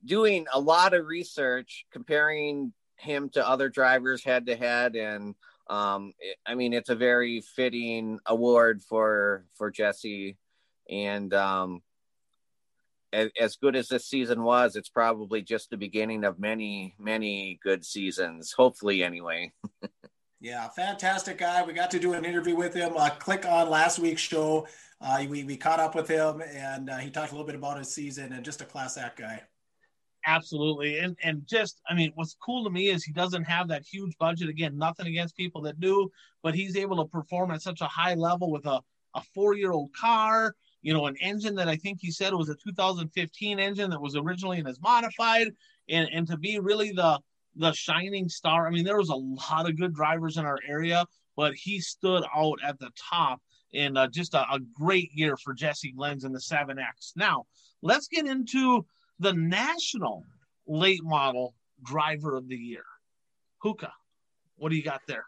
doing 0.05 0.45
a 0.53 0.59
lot 0.59 0.93
of 0.93 1.07
research, 1.07 1.85
comparing 1.91 2.73
him 2.97 3.29
to 3.29 3.47
other 3.47 3.69
drivers 3.69 4.23
head 4.23 4.45
to 4.45 4.55
head, 4.55 4.95
and 4.95 5.35
um, 5.67 6.13
it, 6.19 6.37
I 6.45 6.55
mean, 6.55 6.73
it's 6.73 6.89
a 6.89 6.95
very 6.95 7.41
fitting 7.41 8.19
award 8.25 8.83
for 8.83 9.45
for 9.55 9.71
Jesse. 9.71 10.37
And 10.89 11.33
um, 11.33 11.81
as 13.13 13.55
good 13.57 13.75
as 13.75 13.87
this 13.87 14.05
season 14.05 14.43
was, 14.43 14.75
it's 14.75 14.89
probably 14.89 15.41
just 15.41 15.69
the 15.69 15.77
beginning 15.77 16.23
of 16.23 16.39
many, 16.39 16.95
many 16.97 17.59
good 17.63 17.85
seasons. 17.85 18.53
Hopefully, 18.53 19.03
anyway. 19.03 19.51
yeah, 20.39 20.67
fantastic 20.69 21.37
guy. 21.37 21.63
We 21.63 21.73
got 21.73 21.91
to 21.91 21.99
do 21.99 22.13
an 22.13 22.25
interview 22.25 22.55
with 22.55 22.73
him. 22.73 22.93
Uh, 22.95 23.09
click 23.09 23.45
on 23.45 23.69
last 23.69 23.99
week's 23.99 24.21
show. 24.21 24.67
Uh, 24.99 25.25
we, 25.27 25.43
we 25.43 25.57
caught 25.57 25.79
up 25.79 25.95
with 25.95 26.07
him 26.07 26.41
and 26.41 26.89
uh, 26.89 26.97
he 26.97 27.09
talked 27.09 27.31
a 27.31 27.35
little 27.35 27.47
bit 27.47 27.55
about 27.55 27.77
his 27.77 27.93
season 27.93 28.33
and 28.33 28.45
just 28.45 28.61
a 28.61 28.65
class 28.65 28.97
act 28.97 29.19
guy. 29.19 29.41
Absolutely. 30.27 30.99
And 30.99 31.17
and 31.23 31.41
just 31.47 31.81
I 31.89 31.95
mean 31.95 32.11
what's 32.13 32.35
cool 32.45 32.63
to 32.63 32.69
me 32.69 32.89
is 32.89 33.03
he 33.03 33.11
doesn't 33.11 33.43
have 33.45 33.67
that 33.69 33.83
huge 33.83 34.15
budget. 34.19 34.49
Again, 34.49 34.77
nothing 34.77 35.07
against 35.07 35.35
people 35.35 35.61
that 35.63 35.79
do, 35.79 36.11
but 36.43 36.53
he's 36.53 36.77
able 36.77 36.97
to 36.97 37.09
perform 37.09 37.49
at 37.49 37.63
such 37.63 37.81
a 37.81 37.87
high 37.87 38.13
level 38.13 38.51
with 38.51 38.67
a, 38.67 38.81
a 39.15 39.21
four 39.33 39.55
year 39.55 39.71
old 39.71 39.91
car 39.93 40.55
you 40.81 40.93
know, 40.93 41.05
an 41.05 41.15
engine 41.21 41.55
that 41.55 41.67
I 41.67 41.75
think 41.75 41.99
he 42.01 42.11
said 42.11 42.33
was 42.33 42.49
a 42.49 42.55
2015 42.55 43.59
engine 43.59 43.89
that 43.89 44.01
was 44.01 44.15
originally 44.15 44.59
in 44.59 44.65
his 44.65 44.81
modified, 44.81 45.49
and 45.89 46.09
and 46.11 46.27
to 46.27 46.37
be 46.37 46.59
really 46.59 46.91
the 46.91 47.19
the 47.55 47.71
shining 47.73 48.29
star. 48.29 48.67
I 48.67 48.71
mean, 48.71 48.85
there 48.85 48.97
was 48.97 49.09
a 49.09 49.15
lot 49.15 49.69
of 49.69 49.77
good 49.77 49.93
drivers 49.93 50.37
in 50.37 50.45
our 50.45 50.59
area, 50.67 51.05
but 51.35 51.53
he 51.53 51.79
stood 51.79 52.23
out 52.35 52.59
at 52.63 52.79
the 52.79 52.89
top 52.97 53.41
and 53.73 53.97
uh, 53.97 54.07
just 54.07 54.33
a, 54.33 54.41
a, 54.51 54.59
great 54.73 55.11
year 55.13 55.37
for 55.37 55.53
Jesse 55.53 55.93
Glenz 55.93 56.25
in 56.25 56.33
the 56.33 56.39
7X. 56.39 57.13
Now, 57.15 57.45
let's 57.81 58.07
get 58.07 58.25
into 58.25 58.85
the 59.19 59.33
national 59.33 60.23
late 60.67 61.03
model 61.03 61.53
driver 61.83 62.35
of 62.35 62.47
the 62.47 62.55
year. 62.55 62.83
Puka, 63.61 63.91
what 64.57 64.69
do 64.69 64.75
you 64.75 64.83
got 64.83 65.01
there? 65.07 65.25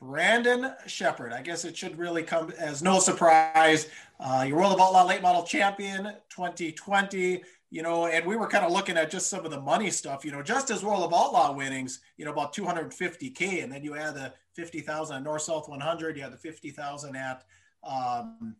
Brandon 0.00 0.72
Sheppard. 0.86 1.32
I 1.32 1.42
guess 1.42 1.64
it 1.64 1.76
should 1.76 1.98
really 1.98 2.22
come 2.22 2.52
as 2.58 2.82
no 2.82 2.98
surprise. 2.98 3.88
Uh, 4.20 4.44
your 4.46 4.58
World 4.58 4.74
of 4.74 4.80
Outlaw 4.80 5.06
Late 5.06 5.22
Model 5.22 5.42
Champion 5.42 6.12
2020 6.30 7.42
you 7.70 7.82
know, 7.82 8.06
and 8.06 8.24
we 8.24 8.36
were 8.36 8.46
kind 8.46 8.64
of 8.64 8.72
looking 8.72 8.96
at 8.96 9.10
just 9.10 9.28
some 9.28 9.44
of 9.44 9.50
the 9.50 9.60
money 9.60 9.90
stuff, 9.90 10.24
you 10.24 10.30
know, 10.30 10.42
just 10.42 10.70
as 10.70 10.82
World 10.82 11.02
of 11.02 11.12
Outlaw 11.12 11.52
winnings, 11.52 12.00
you 12.16 12.24
know, 12.24 12.32
about 12.32 12.54
250K. 12.54 13.62
And 13.62 13.70
then 13.70 13.84
you 13.84 13.94
add 13.94 14.14
the 14.14 14.32
50,000 14.54 15.16
at 15.16 15.22
North 15.22 15.42
South 15.42 15.68
100, 15.68 16.16
you 16.16 16.22
had 16.22 16.32
the 16.32 16.38
50,000 16.38 17.16
at 17.16 17.44
um, 17.84 18.56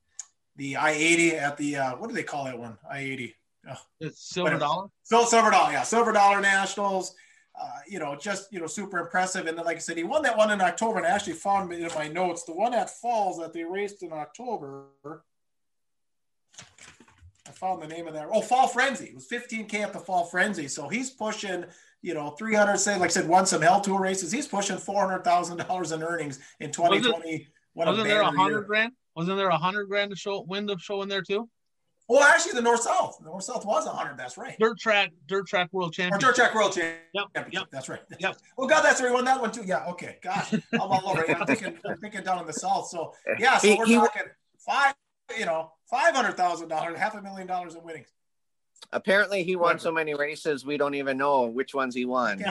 the 0.56 0.76
I 0.76 0.90
80 0.90 1.36
at 1.36 1.56
the, 1.56 1.76
uh, 1.76 1.96
what 1.96 2.08
do 2.08 2.14
they 2.14 2.22
call 2.22 2.44
that 2.44 2.58
one? 2.58 2.76
I 2.90 2.98
80. 2.98 3.34
Oh, 3.70 3.74
it's 4.00 4.22
silver 4.22 4.44
whatever. 4.44 4.60
dollar? 4.60 4.88
So 5.02 5.24
silver 5.24 5.50
dollar, 5.50 5.72
yeah. 5.72 5.82
Silver 5.82 6.12
dollar 6.12 6.40
nationals. 6.40 7.14
Uh, 7.60 7.78
you 7.88 7.98
know, 7.98 8.14
just 8.14 8.52
you 8.52 8.60
know, 8.60 8.66
super 8.66 8.98
impressive. 8.98 9.46
And 9.46 9.58
then, 9.58 9.64
like 9.64 9.76
I 9.76 9.80
said, 9.80 9.96
he 9.96 10.04
won 10.04 10.22
that 10.22 10.36
one 10.36 10.50
in 10.50 10.60
October, 10.60 10.98
and 10.98 11.06
I 11.06 11.10
actually 11.10 11.32
found 11.32 11.72
in 11.72 11.88
my 11.94 12.08
notes 12.08 12.44
the 12.44 12.52
one 12.52 12.74
at 12.74 12.90
Falls 12.90 13.38
that 13.38 13.52
they 13.52 13.64
raced 13.64 14.02
in 14.02 14.12
October 14.12 14.86
I 17.48 17.50
found 17.52 17.82
the 17.82 17.86
name 17.86 18.06
of 18.06 18.14
that. 18.14 18.28
Oh, 18.30 18.42
Fall 18.42 18.68
Frenzy. 18.68 19.06
It 19.06 19.14
was 19.14 19.26
15K 19.26 19.74
at 19.74 19.92
the 19.92 19.98
Fall 19.98 20.24
Frenzy. 20.24 20.68
So 20.68 20.88
he's 20.88 21.10
pushing, 21.10 21.64
you 22.02 22.14
know, 22.14 22.30
300, 22.30 22.76
say, 22.76 22.98
like 22.98 23.04
I 23.04 23.08
said, 23.08 23.28
won 23.28 23.46
some 23.46 23.62
Hell 23.62 23.80
Tour 23.80 24.00
races. 24.00 24.30
He's 24.30 24.46
pushing 24.46 24.76
$400,000 24.76 25.94
in 25.94 26.02
earnings 26.02 26.40
in 26.60 26.70
2020. 26.70 27.48
Was 27.74 27.96
not 27.96 28.04
there 28.04 28.20
a 28.22 28.30
hundred 28.30 28.62
grand? 28.62 28.92
Wasn't 29.14 29.36
there 29.36 29.48
a 29.48 29.56
hundred 29.56 29.86
grand 29.86 30.10
to 30.10 30.16
show 30.16 30.42
wind 30.42 30.68
of 30.68 30.82
show 30.82 31.02
in 31.02 31.08
there 31.08 31.22
too? 31.22 31.48
Well, 32.08 32.22
actually, 32.22 32.52
the 32.52 32.62
North 32.62 32.80
South, 32.80 33.18
the 33.18 33.26
North 33.26 33.44
South 33.44 33.66
was 33.66 33.84
a 33.86 33.90
hundred. 33.90 34.16
That's 34.16 34.38
right. 34.38 34.56
Dirt 34.58 34.78
track, 34.78 35.12
dirt 35.26 35.46
track 35.46 35.70
world 35.72 35.92
champion. 35.92 36.18
Dirt 36.18 36.36
track 36.36 36.54
world 36.54 36.72
champion. 36.72 36.96
Yep, 37.12 37.48
yep. 37.52 37.64
That's 37.70 37.88
right. 37.88 38.00
Yep. 38.18 38.38
Well, 38.56 38.66
God, 38.66 38.82
that's 38.82 39.00
where 39.00 39.10
he 39.10 39.14
won 39.14 39.24
that 39.26 39.40
one 39.40 39.52
too. 39.52 39.62
Yeah. 39.64 39.86
Okay. 39.90 40.16
Gosh, 40.22 40.52
I'm 40.54 40.80
all 40.80 41.02
over. 41.06 41.30
I'm 41.30 41.46
thinking, 41.46 41.78
I'm 41.84 41.98
thinking 41.98 42.22
down 42.22 42.40
in 42.40 42.46
the 42.46 42.52
South. 42.52 42.88
So 42.88 43.14
yeah. 43.38 43.58
So 43.58 43.76
we're 43.76 43.84
talking 43.86 44.22
five. 44.58 44.94
You 45.38 45.44
know, 45.44 45.72
five 45.90 46.14
hundred 46.14 46.38
thousand 46.38 46.68
dollars, 46.68 46.98
half 46.98 47.14
a 47.14 47.20
million 47.20 47.46
dollars 47.46 47.74
in 47.74 47.84
winnings. 47.84 48.08
Apparently, 48.92 49.42
he 49.44 49.54
won 49.54 49.78
so 49.78 49.92
many 49.92 50.14
races 50.14 50.64
we 50.64 50.78
don't 50.78 50.94
even 50.94 51.18
know 51.18 51.44
which 51.44 51.74
ones 51.74 51.94
he 51.94 52.06
won. 52.06 52.38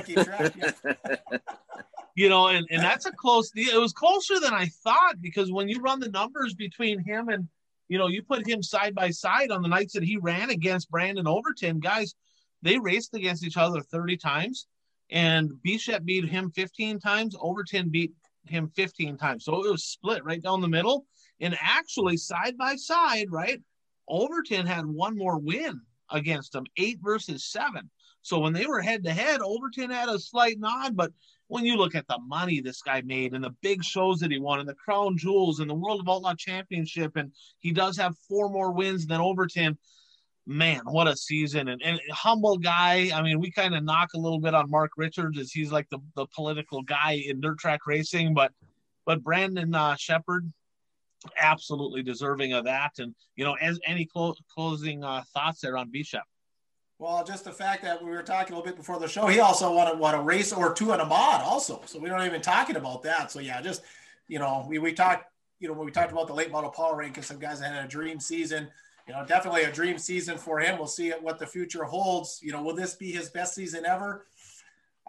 you 2.15 2.29
know, 2.29 2.49
and, 2.49 2.67
and 2.69 2.83
that's 2.83 3.07
a 3.07 3.11
close. 3.11 3.51
It 3.55 3.79
was 3.79 3.91
closer 3.93 4.39
than 4.39 4.53
I 4.53 4.67
thought 4.67 5.15
because 5.19 5.51
when 5.51 5.67
you 5.67 5.79
run 5.79 5.99
the 5.99 6.09
numbers 6.09 6.53
between 6.53 6.99
him 6.99 7.29
and 7.29 7.47
you 7.87 7.97
know, 7.97 8.07
you 8.07 8.23
put 8.23 8.47
him 8.47 8.61
side 8.61 8.95
by 8.95 9.09
side 9.09 9.51
on 9.51 9.61
the 9.61 9.67
nights 9.67 9.93
that 9.93 10.03
he 10.03 10.17
ran 10.17 10.49
against 10.49 10.91
Brandon 10.91 11.27
Overton, 11.27 11.79
guys, 11.79 12.15
they 12.61 12.79
raced 12.79 13.13
against 13.13 13.45
each 13.45 13.57
other 13.57 13.81
30 13.81 14.17
times, 14.17 14.67
and 15.09 15.51
Bishop 15.63 16.03
beat 16.03 16.27
him 16.27 16.51
15 16.51 16.99
times. 16.99 17.35
Overton 17.39 17.89
beat 17.89 18.13
him 18.45 18.71
15 18.75 19.17
times. 19.17 19.45
So 19.45 19.63
it 19.63 19.71
was 19.71 19.85
split 19.85 20.23
right 20.25 20.41
down 20.41 20.61
the 20.61 20.67
middle. 20.67 21.05
And 21.39 21.55
actually, 21.61 22.17
side 22.17 22.57
by 22.57 22.75
side, 22.75 23.27
right? 23.29 23.61
Overton 24.07 24.65
had 24.65 24.85
one 24.85 25.17
more 25.17 25.37
win 25.37 25.81
against 26.09 26.53
them, 26.53 26.65
eight 26.77 26.99
versus 27.01 27.45
seven. 27.45 27.89
So 28.21 28.39
when 28.39 28.53
they 28.53 28.65
were 28.65 28.81
head 28.81 29.03
to 29.03 29.13
head, 29.13 29.41
Overton 29.41 29.89
had 29.89 30.09
a 30.09 30.19
slight 30.19 30.59
nod. 30.59 30.95
But 30.95 31.11
when 31.47 31.65
you 31.65 31.77
look 31.77 31.95
at 31.95 32.07
the 32.07 32.19
money 32.19 32.59
this 32.59 32.81
guy 32.81 33.01
made 33.01 33.33
and 33.33 33.43
the 33.43 33.55
big 33.61 33.83
shows 33.83 34.19
that 34.19 34.31
he 34.31 34.39
won 34.39 34.59
and 34.59 34.67
the 34.67 34.75
crown 34.75 35.17
jewels 35.17 35.59
and 35.59 35.69
the 35.69 35.75
World 35.75 36.01
of 36.01 36.09
Outlaw 36.09 36.35
Championship, 36.35 37.15
and 37.15 37.31
he 37.59 37.71
does 37.71 37.97
have 37.97 38.17
four 38.27 38.49
more 38.49 38.71
wins 38.71 39.07
than 39.07 39.21
Overton. 39.21 39.77
Man, 40.45 40.81
what 40.85 41.09
a 41.09 41.15
season! 41.15 41.67
And, 41.67 41.81
and 41.83 41.99
humble 42.11 42.57
guy. 42.57 43.09
I 43.13 43.21
mean, 43.21 43.41
we 43.41 43.51
kind 43.51 43.75
of 43.75 43.83
knock 43.83 44.13
a 44.13 44.19
little 44.19 44.39
bit 44.39 44.53
on 44.53 44.69
Mark 44.69 44.91
Richards 44.95 45.37
as 45.37 45.51
he's 45.51 45.73
like 45.73 45.89
the, 45.89 45.99
the 46.15 46.25
political 46.27 46.83
guy 46.83 47.21
in 47.25 47.41
dirt 47.41 47.59
track 47.59 47.81
racing, 47.85 48.33
but 48.33 48.53
but 49.05 49.23
Brandon 49.23 49.75
uh, 49.75 49.95
Sheppard, 49.97 50.51
absolutely 51.37 52.01
deserving 52.01 52.53
of 52.53 52.63
that. 52.63 52.91
And 52.99 53.13
you 53.35 53.43
know, 53.43 53.55
as 53.55 53.77
any 53.85 54.05
clo- 54.05 54.35
closing 54.53 55.03
uh, 55.03 55.23
thoughts 55.33 55.59
there 55.59 55.77
on 55.77 55.91
Bishop? 55.91 56.23
Well, 56.99 57.23
just 57.23 57.43
the 57.43 57.51
fact 57.51 57.83
that 57.83 58.03
we 58.03 58.09
were 58.09 58.23
talking 58.23 58.53
a 58.53 58.57
little 58.57 58.71
bit 58.71 58.75
before 58.75 58.99
the 58.99 59.07
show, 59.07 59.27
he 59.27 59.39
also 59.39 59.71
wanted 59.71 59.99
what 59.99 60.15
a 60.15 60.19
race 60.19 60.51
or 60.51 60.73
two 60.73 60.93
in 60.93 60.99
a 60.99 61.05
mod 61.05 61.41
also. 61.41 61.81
So 61.85 61.99
we 61.99 62.09
don't 62.09 62.25
even 62.25 62.41
talking 62.41 62.75
about 62.75 63.03
that. 63.03 63.31
So 63.31 63.39
yeah, 63.39 63.61
just 63.61 63.83
you 64.27 64.39
know, 64.39 64.65
we 64.67 64.79
we 64.79 64.93
talked, 64.93 65.31
you 65.59 65.67
know, 65.67 65.75
when 65.75 65.85
we 65.85 65.91
talked 65.91 66.11
about 66.11 66.27
the 66.27 66.33
late 66.33 66.51
model 66.51 66.71
power 66.71 67.01
and 67.01 67.23
some 67.23 67.37
guys 67.37 67.59
that 67.59 67.71
had 67.71 67.85
a 67.85 67.87
dream 67.87 68.19
season. 68.19 68.69
You 69.07 69.13
know, 69.13 69.25
definitely 69.25 69.63
a 69.63 69.71
dream 69.71 69.97
season 69.97 70.37
for 70.37 70.59
him. 70.59 70.77
We'll 70.77 70.87
see 70.87 71.11
what 71.11 71.39
the 71.39 71.47
future 71.47 71.85
holds. 71.85 72.41
You 72.43 72.51
know, 72.51 72.61
will 72.61 72.75
this 72.75 72.95
be 72.95 73.11
his 73.11 73.29
best 73.29 73.55
season 73.55 73.85
ever? 73.85 74.25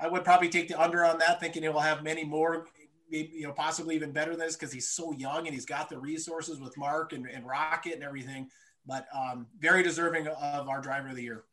I 0.00 0.06
would 0.06 0.24
probably 0.24 0.48
take 0.48 0.68
the 0.68 0.80
under 0.80 1.04
on 1.04 1.18
that, 1.18 1.40
thinking 1.40 1.64
he 1.64 1.68
will 1.68 1.80
have 1.80 2.04
many 2.04 2.22
more 2.22 2.66
maybe 3.10 3.32
you 3.34 3.46
know 3.46 3.52
possibly 3.52 3.94
even 3.94 4.12
better 4.12 4.32
than 4.32 4.40
this 4.40 4.56
because 4.56 4.72
he's 4.72 4.88
so 4.88 5.12
young 5.12 5.46
and 5.46 5.54
he's 5.54 5.64
got 5.64 5.88
the 5.88 5.98
resources 5.98 6.60
with 6.60 6.76
Mark 6.76 7.14
and, 7.14 7.26
and 7.26 7.46
Rocket 7.46 7.94
and 7.94 8.02
everything. 8.02 8.48
But 8.86 9.06
um, 9.14 9.46
very 9.58 9.82
deserving 9.82 10.28
of 10.28 10.68
our 10.68 10.80
driver 10.80 11.08
of 11.08 11.16
the 11.16 11.22
year. 11.22 11.44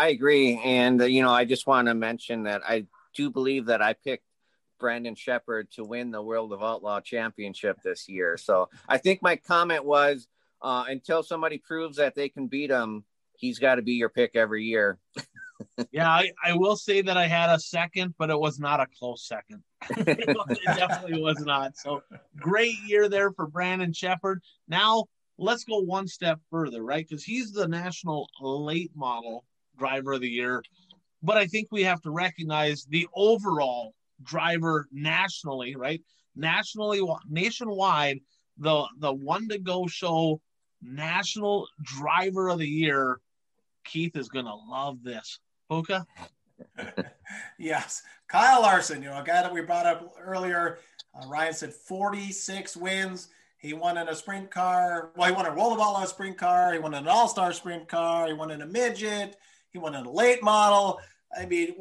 I 0.00 0.08
agree, 0.08 0.58
and 0.64 1.02
uh, 1.02 1.04
you 1.04 1.20
know 1.20 1.30
I 1.30 1.44
just 1.44 1.66
want 1.66 1.88
to 1.88 1.94
mention 1.94 2.44
that 2.44 2.62
I 2.66 2.86
do 3.14 3.28
believe 3.28 3.66
that 3.66 3.82
I 3.82 3.92
picked 3.92 4.24
Brandon 4.78 5.14
Sheppard 5.14 5.70
to 5.72 5.84
win 5.84 6.10
the 6.10 6.22
World 6.22 6.54
of 6.54 6.62
Outlaw 6.62 7.02
Championship 7.02 7.76
this 7.84 8.08
year. 8.08 8.38
So 8.38 8.70
I 8.88 8.96
think 8.96 9.20
my 9.20 9.36
comment 9.36 9.84
was 9.84 10.26
uh, 10.62 10.84
until 10.88 11.22
somebody 11.22 11.58
proves 11.58 11.98
that 11.98 12.14
they 12.14 12.30
can 12.30 12.46
beat 12.46 12.70
him, 12.70 13.04
he's 13.36 13.58
got 13.58 13.74
to 13.74 13.82
be 13.82 13.92
your 13.92 14.08
pick 14.08 14.36
every 14.36 14.64
year. 14.64 14.98
yeah, 15.92 16.08
I, 16.08 16.32
I 16.42 16.54
will 16.54 16.76
say 16.76 17.02
that 17.02 17.18
I 17.18 17.26
had 17.26 17.50
a 17.50 17.60
second, 17.60 18.14
but 18.18 18.30
it 18.30 18.40
was 18.40 18.58
not 18.58 18.80
a 18.80 18.86
close 18.98 19.28
second. 19.28 19.62
it 19.90 20.34
definitely 20.64 21.20
was 21.20 21.40
not. 21.40 21.76
So 21.76 22.02
great 22.38 22.76
year 22.86 23.10
there 23.10 23.32
for 23.32 23.46
Brandon 23.46 23.92
Sheppard. 23.92 24.42
Now 24.66 25.04
let's 25.36 25.64
go 25.64 25.80
one 25.80 26.08
step 26.08 26.40
further, 26.50 26.82
right? 26.82 27.06
Because 27.06 27.22
he's 27.22 27.52
the 27.52 27.68
national 27.68 28.30
late 28.40 28.92
model 28.94 29.44
driver 29.80 30.12
of 30.12 30.20
the 30.20 30.28
year. 30.28 30.62
But 31.22 31.36
I 31.36 31.46
think 31.46 31.68
we 31.70 31.82
have 31.82 32.00
to 32.02 32.10
recognize 32.10 32.84
the 32.84 33.08
overall 33.14 33.94
driver 34.22 34.86
nationally, 34.92 35.74
right? 35.74 36.00
Nationally, 36.36 37.02
nationwide, 37.28 38.20
the 38.58 38.86
the 38.98 39.12
one 39.12 39.48
to 39.48 39.58
go 39.58 39.86
show 39.86 40.40
national 40.82 41.66
driver 41.82 42.48
of 42.48 42.58
the 42.58 42.68
year. 42.68 43.20
Keith 43.84 44.16
is 44.16 44.28
gonna 44.28 44.54
love 44.54 45.02
this. 45.02 45.40
Puka? 45.68 46.06
yes. 47.58 48.02
Kyle 48.28 48.62
Larson, 48.62 49.02
you 49.02 49.08
know, 49.08 49.18
a 49.18 49.24
guy 49.24 49.42
that 49.42 49.52
we 49.52 49.60
brought 49.60 49.86
up 49.86 50.14
earlier. 50.20 50.78
Uh, 51.14 51.26
Ryan 51.26 51.52
said 51.52 51.72
46 51.72 52.76
wins. 52.76 53.28
He 53.58 53.74
won 53.74 53.98
in 53.98 54.08
a 54.08 54.14
sprint 54.14 54.50
car. 54.50 55.10
Well, 55.16 55.28
he 55.28 55.34
won 55.34 55.46
a 55.46 55.54
World 55.54 55.74
of 55.74 55.80
Outlaw 55.80 56.04
sprint 56.04 56.38
car. 56.38 56.72
He 56.72 56.78
won 56.78 56.94
an 56.94 57.08
All 57.08 57.28
Star 57.28 57.52
sprint 57.52 57.88
car. 57.88 58.26
He 58.26 58.32
won 58.32 58.50
in 58.50 58.62
a 58.62 58.66
midget. 58.66 59.36
He 59.72 59.78
won 59.78 59.94
in 59.94 60.06
a 60.06 60.10
late 60.10 60.42
model. 60.42 61.00
I 61.36 61.46
mean, 61.46 61.74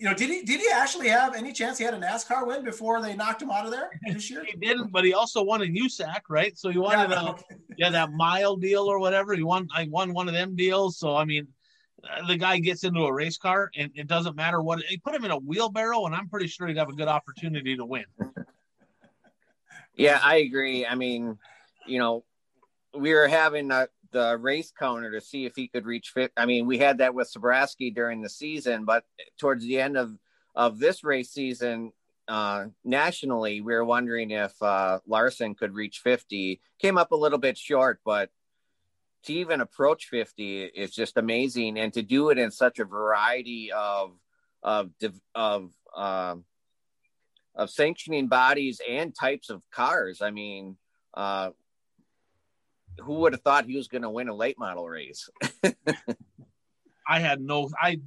you 0.00 0.08
know, 0.08 0.14
did 0.14 0.30
he 0.30 0.42
did 0.42 0.60
he 0.60 0.68
actually 0.72 1.08
have 1.08 1.36
any 1.36 1.52
chance 1.52 1.78
he 1.78 1.84
had 1.84 1.94
a 1.94 1.98
NASCAR 1.98 2.44
win 2.44 2.64
before 2.64 3.00
they 3.00 3.14
knocked 3.14 3.40
him 3.40 3.50
out 3.50 3.64
of 3.64 3.70
there 3.70 3.88
this 4.06 4.28
year? 4.30 4.44
he 4.44 4.56
didn't, 4.56 4.90
but 4.90 5.04
he 5.04 5.14
also 5.14 5.42
won 5.42 5.62
in 5.62 5.74
USAC, 5.74 6.22
right? 6.28 6.58
So 6.58 6.70
he 6.70 6.78
won 6.78 7.10
yeah, 7.10 7.30
a, 7.30 7.34
yeah 7.78 7.90
that 7.90 8.10
mile 8.10 8.56
deal 8.56 8.82
or 8.82 8.98
whatever. 8.98 9.34
He 9.34 9.44
won 9.44 9.68
I 9.72 9.86
won 9.88 10.12
one 10.12 10.26
of 10.26 10.34
them 10.34 10.56
deals. 10.56 10.98
So 10.98 11.14
I 11.14 11.24
mean, 11.24 11.46
uh, 12.02 12.26
the 12.26 12.36
guy 12.36 12.58
gets 12.58 12.82
into 12.82 13.00
a 13.00 13.12
race 13.12 13.38
car 13.38 13.70
and 13.76 13.92
it 13.94 14.08
doesn't 14.08 14.34
matter 14.34 14.60
what 14.60 14.80
he 14.80 14.98
put 14.98 15.14
him 15.14 15.24
in 15.24 15.30
a 15.30 15.38
wheelbarrow 15.38 16.06
and 16.06 16.14
I'm 16.14 16.28
pretty 16.28 16.48
sure 16.48 16.66
he'd 16.66 16.76
have 16.76 16.88
a 16.88 16.94
good 16.94 17.08
opportunity 17.08 17.76
to 17.76 17.84
win. 17.84 18.04
yeah, 19.94 20.18
I 20.20 20.36
agree. 20.36 20.84
I 20.84 20.96
mean, 20.96 21.38
you 21.86 22.00
know, 22.00 22.24
we 22.92 23.14
were 23.14 23.28
having 23.28 23.70
a, 23.70 23.88
the 24.16 24.38
race 24.38 24.72
counter 24.76 25.10
to 25.10 25.20
see 25.20 25.44
if 25.44 25.54
he 25.54 25.68
could 25.68 25.84
reach 25.84 26.08
fit. 26.14 26.32
I 26.38 26.46
mean, 26.46 26.66
we 26.66 26.78
had 26.78 26.98
that 26.98 27.14
with 27.14 27.30
Sabraski 27.30 27.94
during 27.94 28.22
the 28.22 28.30
season, 28.30 28.86
but 28.86 29.04
towards 29.38 29.62
the 29.62 29.78
end 29.78 29.98
of 29.98 30.16
of 30.54 30.78
this 30.78 31.04
race 31.04 31.30
season, 31.30 31.92
uh, 32.26 32.64
nationally, 32.82 33.60
we 33.60 33.74
were 33.74 33.84
wondering 33.84 34.30
if 34.30 34.54
uh, 34.62 35.00
Larson 35.06 35.54
could 35.54 35.74
reach 35.74 35.98
50. 35.98 36.62
Came 36.78 36.96
up 36.96 37.12
a 37.12 37.16
little 37.16 37.38
bit 37.38 37.58
short, 37.58 38.00
but 38.06 38.30
to 39.24 39.34
even 39.34 39.60
approach 39.60 40.06
50 40.06 40.64
is 40.64 40.92
just 40.92 41.18
amazing 41.18 41.78
and 41.78 41.92
to 41.92 42.02
do 42.02 42.30
it 42.30 42.38
in 42.38 42.50
such 42.50 42.78
a 42.78 42.84
variety 42.86 43.70
of 43.72 44.12
of 44.62 44.92
of 45.34 45.72
um, 45.94 46.44
of 47.54 47.68
sanctioning 47.68 48.28
bodies 48.28 48.80
and 48.88 49.14
types 49.14 49.50
of 49.50 49.62
cars 49.70 50.22
i 50.22 50.30
mean 50.30 50.76
uh, 51.14 51.50
who 53.00 53.14
would 53.14 53.32
have 53.32 53.42
thought 53.42 53.64
he 53.66 53.76
was 53.76 53.88
going 53.88 54.02
to 54.02 54.10
win 54.10 54.28
a 54.28 54.34
late 54.34 54.58
model 54.58 54.88
race? 54.88 55.28
I 57.08 57.20
had 57.20 57.40
no, 57.40 57.70
I, 57.80 58.00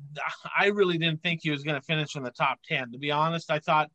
I 0.58 0.68
really 0.68 0.98
didn't 0.98 1.24
think 1.24 1.40
he 1.42 1.52
was 1.52 1.64
going 1.64 1.80
to 1.80 1.86
finish 1.86 2.16
in 2.16 2.24
the 2.24 2.32
top 2.32 2.60
10. 2.68 2.92
To 2.92 2.98
be 2.98 3.12
honest, 3.12 3.50
I 3.50 3.60
thought, 3.60 3.90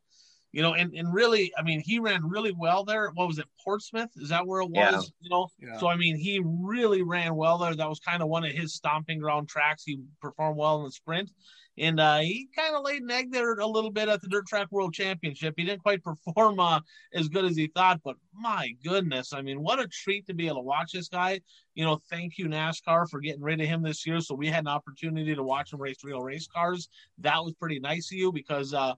you 0.51 0.62
know, 0.62 0.74
and, 0.74 0.95
and 0.95 1.12
really, 1.12 1.53
I 1.59 1.62
mean, 1.62 1.80
he 1.80 1.99
ran 1.99 2.26
really 2.26 2.53
well 2.53 2.84
there. 2.84 3.11
What 3.12 3.28
was 3.28 3.38
it, 3.38 3.45
Portsmouth? 3.62 4.11
Is 4.16 4.30
that 4.30 4.47
where 4.47 4.61
it 4.62 4.70
was? 4.70 4.92
Yeah. 4.92 5.01
You 5.20 5.30
know, 5.30 5.49
Yeah. 5.61 5.78
so 5.78 5.88
I 5.88 5.97
mean, 5.97 6.16
he 6.16 6.40
really 6.45 7.03
ran 7.03 7.34
well 7.34 7.59
there. 7.59 7.74
That 7.74 7.88
was 7.88 7.99
kind 8.01 8.22
of 8.22 8.28
one 8.28 8.45
of 8.45 8.53
his 8.53 8.72
stomping 8.74 9.18
ground 9.18 9.49
tracks. 9.49 9.82
He 9.84 10.01
performed 10.22 10.57
well 10.57 10.78
in 10.78 10.84
the 10.84 10.92
sprint, 10.92 11.30
and 11.76 11.98
uh, 11.98 12.18
he 12.18 12.48
kind 12.56 12.74
of 12.74 12.84
laid 12.84 13.02
an 13.02 13.10
egg 13.10 13.32
there 13.32 13.52
a 13.54 13.66
little 13.66 13.90
bit 13.90 14.08
at 14.08 14.20
the 14.20 14.28
Dirt 14.28 14.46
Track 14.46 14.68
World 14.70 14.94
Championship. 14.94 15.54
He 15.56 15.64
didn't 15.64 15.82
quite 15.82 16.02
perform 16.04 16.60
uh, 16.60 16.80
as 17.12 17.28
good 17.28 17.44
as 17.44 17.56
he 17.56 17.66
thought, 17.68 18.00
but 18.04 18.16
my 18.32 18.70
goodness, 18.84 19.32
I 19.32 19.42
mean, 19.42 19.62
what 19.62 19.80
a 19.80 19.88
treat 19.88 20.26
to 20.26 20.34
be 20.34 20.46
able 20.46 20.58
to 20.58 20.62
watch 20.62 20.92
this 20.92 21.08
guy. 21.08 21.40
You 21.74 21.84
know, 21.84 22.00
thank 22.10 22.38
you 22.38 22.46
NASCAR 22.46 23.08
for 23.10 23.20
getting 23.20 23.42
rid 23.42 23.60
of 23.60 23.66
him 23.66 23.82
this 23.82 24.06
year, 24.06 24.20
so 24.20 24.34
we 24.34 24.48
had 24.48 24.64
an 24.64 24.68
opportunity 24.68 25.34
to 25.34 25.42
watch 25.42 25.72
him 25.72 25.80
race 25.80 26.04
real 26.04 26.20
race 26.20 26.46
cars. 26.46 26.88
That 27.18 27.42
was 27.42 27.54
pretty 27.54 27.80
nice 27.80 28.10
of 28.12 28.18
you 28.18 28.32
because 28.32 28.72
uh, 28.72 28.94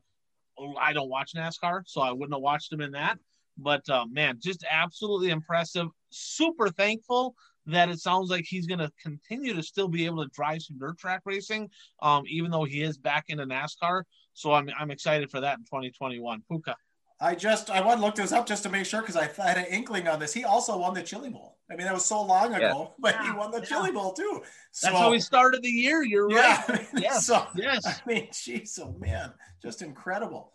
I 0.78 0.92
don't 0.92 1.08
watch 1.08 1.32
NASCAR, 1.34 1.82
so 1.86 2.02
I 2.02 2.12
wouldn't 2.12 2.34
have 2.34 2.42
watched 2.42 2.72
him 2.72 2.80
in 2.80 2.92
that. 2.92 3.18
But 3.58 3.88
uh, 3.88 4.04
man, 4.06 4.38
just 4.42 4.64
absolutely 4.70 5.30
impressive. 5.30 5.88
Super 6.10 6.68
thankful 6.68 7.34
that 7.66 7.88
it 7.88 7.98
sounds 8.00 8.30
like 8.30 8.44
he's 8.46 8.66
going 8.66 8.78
to 8.78 8.90
continue 9.02 9.54
to 9.54 9.62
still 9.62 9.88
be 9.88 10.06
able 10.06 10.22
to 10.24 10.30
drive 10.32 10.62
some 10.62 10.78
dirt 10.78 10.98
track 10.98 11.22
racing, 11.24 11.68
um, 12.02 12.24
even 12.28 12.50
though 12.50 12.64
he 12.64 12.82
is 12.82 12.96
back 12.98 13.24
into 13.28 13.44
NASCAR. 13.46 14.02
So 14.34 14.52
I'm 14.52 14.68
I'm 14.78 14.90
excited 14.90 15.30
for 15.30 15.40
that 15.40 15.58
in 15.58 15.64
2021. 15.64 16.42
Puka. 16.50 16.76
I 17.18 17.34
just 17.34 17.70
I 17.70 17.80
want 17.80 17.98
to 18.00 18.04
look 18.04 18.14
this 18.14 18.32
up 18.32 18.46
just 18.46 18.62
to 18.64 18.68
make 18.68 18.84
sure 18.84 19.00
because 19.00 19.16
I 19.16 19.24
had 19.42 19.56
an 19.56 19.64
inkling 19.70 20.06
on 20.06 20.18
this. 20.20 20.34
He 20.34 20.44
also 20.44 20.76
won 20.78 20.92
the 20.92 21.02
Chili 21.02 21.30
Bowl. 21.30 21.56
I 21.70 21.74
mean, 21.74 21.86
that 21.86 21.94
was 21.94 22.04
so 22.04 22.22
long 22.22 22.54
ago, 22.54 22.94
but 22.98 23.18
he 23.22 23.30
won 23.32 23.50
the 23.50 23.58
Yeah. 23.60 23.64
Chili 23.64 23.90
Bowl 23.90 24.12
too. 24.12 24.42
So 24.70 24.88
That's 24.88 24.98
how 24.98 25.10
we 25.10 25.18
started 25.18 25.62
the 25.62 25.70
year. 25.70 26.02
You're 26.02 26.30
yeah. 26.30 26.62
right. 26.68 26.86
Yes. 26.94 27.26
so 27.26 27.46
Yes. 27.56 27.86
I 27.86 27.94
mean, 28.06 28.28
jeez, 28.28 28.78
oh 28.80 28.94
man, 28.98 29.32
just 29.62 29.80
incredible. 29.82 30.52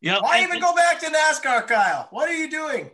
Yeah. 0.00 0.20
Why 0.20 0.38
and- 0.38 0.48
even 0.48 0.60
go 0.60 0.74
back 0.74 0.98
to 1.00 1.06
NASCAR, 1.06 1.66
Kyle? 1.66 2.08
What 2.10 2.28
are 2.28 2.34
you 2.34 2.48
doing? 2.50 2.90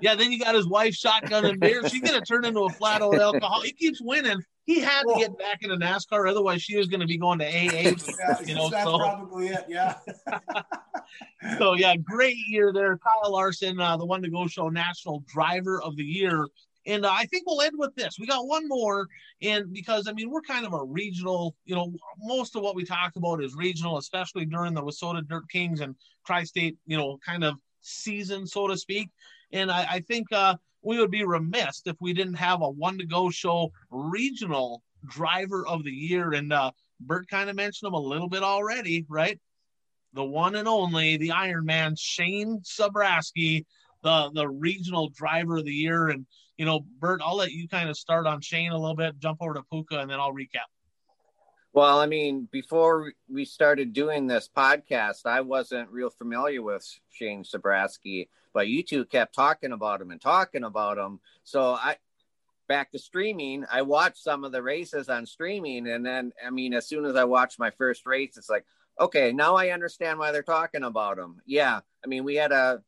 Yeah. 0.00 0.14
Then 0.14 0.32
you 0.32 0.38
got 0.38 0.54
his 0.54 0.68
wife 0.68 0.94
shotgun 0.94 1.44
and 1.44 1.60
beer. 1.60 1.88
She's 1.88 2.02
going 2.02 2.18
to 2.18 2.24
turn 2.24 2.44
into 2.44 2.60
a 2.60 2.70
flat 2.70 3.02
out 3.02 3.18
alcohol. 3.18 3.62
He 3.62 3.72
keeps 3.72 4.00
winning. 4.02 4.42
He 4.66 4.80
had 4.80 5.02
to 5.02 5.14
get 5.18 5.38
back 5.38 5.62
into 5.62 5.76
NASCAR, 5.76 6.28
otherwise 6.28 6.62
she 6.62 6.76
was 6.76 6.86
going 6.88 7.00
to 7.00 7.06
be 7.06 7.18
going 7.18 7.38
to 7.38 7.44
AA. 7.44 7.92
Yeah, 8.18 8.40
You 8.46 8.54
know, 8.54 8.70
that's 8.70 8.84
so- 8.84 8.98
probably 8.98 9.48
it. 9.48 9.64
Yeah. 9.68 9.96
so 11.58 11.74
yeah, 11.74 11.96
great 11.96 12.36
year 12.48 12.72
there. 12.72 12.96
Kyle 12.98 13.30
Larson, 13.30 13.78
uh, 13.78 13.96
the 13.96 14.06
one 14.06 14.22
to 14.22 14.30
go 14.30 14.46
show 14.46 14.68
national 14.70 15.22
driver 15.26 15.82
of 15.82 15.96
the 15.96 16.04
year. 16.04 16.46
And 16.86 17.04
uh, 17.04 17.10
I 17.10 17.24
think 17.26 17.44
we'll 17.46 17.62
end 17.62 17.74
with 17.78 17.94
this. 17.94 18.16
We 18.18 18.26
got 18.26 18.46
one 18.46 18.68
more, 18.68 19.06
and 19.40 19.72
because 19.72 20.06
I 20.06 20.12
mean 20.12 20.30
we're 20.30 20.42
kind 20.42 20.66
of 20.66 20.74
a 20.74 20.84
regional, 20.84 21.54
you 21.64 21.74
know, 21.74 21.92
most 22.20 22.56
of 22.56 22.62
what 22.62 22.74
we 22.74 22.84
talk 22.84 23.12
about 23.16 23.42
is 23.42 23.54
regional, 23.54 23.96
especially 23.98 24.44
during 24.44 24.74
the 24.74 24.82
WISSOTA 24.82 25.26
Dirt 25.26 25.48
Kings 25.50 25.80
and 25.80 25.94
Tri-State, 26.26 26.76
you 26.86 26.96
know, 26.98 27.18
kind 27.24 27.42
of 27.42 27.56
season, 27.80 28.46
so 28.46 28.66
to 28.66 28.76
speak. 28.76 29.08
And 29.54 29.70
I, 29.70 29.86
I 29.88 30.00
think 30.00 30.30
uh, 30.32 30.56
we 30.82 30.98
would 30.98 31.10
be 31.10 31.24
remiss 31.24 31.80
if 31.86 31.96
we 32.00 32.12
didn't 32.12 32.34
have 32.34 32.60
a 32.60 32.68
one 32.68 32.98
to 32.98 33.06
go 33.06 33.30
show 33.30 33.72
regional 33.90 34.82
driver 35.06 35.66
of 35.66 35.84
the 35.84 35.90
year. 35.90 36.32
And 36.32 36.52
uh, 36.52 36.72
Bert 37.00 37.28
kind 37.28 37.48
of 37.48 37.56
mentioned 37.56 37.88
him 37.88 37.94
a 37.94 38.00
little 38.00 38.28
bit 38.28 38.42
already, 38.42 39.06
right? 39.08 39.40
the 40.14 40.24
one 40.24 40.54
and 40.54 40.68
only, 40.68 41.16
the 41.16 41.32
Iron 41.32 41.66
Man, 41.66 41.96
Shane 41.96 42.60
Sabraski, 42.60 43.66
the 44.02 44.30
the 44.32 44.48
regional 44.48 45.10
driver 45.10 45.58
of 45.58 45.64
the 45.64 45.74
year. 45.74 46.08
And 46.08 46.24
you 46.56 46.64
know, 46.64 46.86
Bert, 47.00 47.20
I'll 47.22 47.36
let 47.36 47.50
you 47.50 47.68
kind 47.68 47.90
of 47.90 47.96
start 47.98 48.26
on 48.26 48.40
Shane 48.40 48.70
a 48.70 48.78
little 48.78 48.96
bit, 48.96 49.18
jump 49.18 49.42
over 49.42 49.54
to 49.54 49.62
Puka, 49.70 49.98
and 49.98 50.10
then 50.10 50.20
I'll 50.20 50.32
recap. 50.32 50.70
Well, 51.72 51.98
I 51.98 52.06
mean, 52.06 52.48
before 52.52 53.12
we 53.28 53.44
started 53.44 53.92
doing 53.92 54.28
this 54.28 54.48
podcast, 54.56 55.26
I 55.26 55.40
wasn't 55.40 55.90
real 55.90 56.10
familiar 56.10 56.62
with 56.62 56.88
Shane 57.10 57.42
Sabraski, 57.42 58.28
but 58.54 58.68
you 58.68 58.82
two 58.82 59.04
kept 59.04 59.34
talking 59.34 59.72
about 59.72 60.00
him 60.00 60.10
and 60.10 60.20
talking 60.20 60.64
about 60.64 60.96
him. 60.96 61.20
So 61.42 61.74
I 61.74 61.96
back 62.66 62.92
to 62.92 62.98
streaming, 62.98 63.66
I 63.70 63.82
watched 63.82 64.22
some 64.22 64.44
of 64.44 64.52
the 64.52 64.62
races 64.62 65.10
on 65.10 65.26
streaming 65.26 65.86
and 65.88 66.06
then 66.06 66.32
I 66.44 66.50
mean 66.50 66.72
as 66.72 66.88
soon 66.88 67.04
as 67.04 67.16
I 67.16 67.24
watched 67.24 67.58
my 67.58 67.70
first 67.70 68.06
race, 68.06 68.38
it's 68.38 68.48
like, 68.48 68.64
okay, 68.98 69.32
now 69.32 69.56
I 69.56 69.70
understand 69.70 70.18
why 70.18 70.32
they're 70.32 70.42
talking 70.42 70.84
about 70.84 71.18
him. 71.18 71.42
Yeah. 71.44 71.80
I 72.02 72.06
mean, 72.06 72.24
we 72.24 72.36
had 72.36 72.52
a 72.52 72.82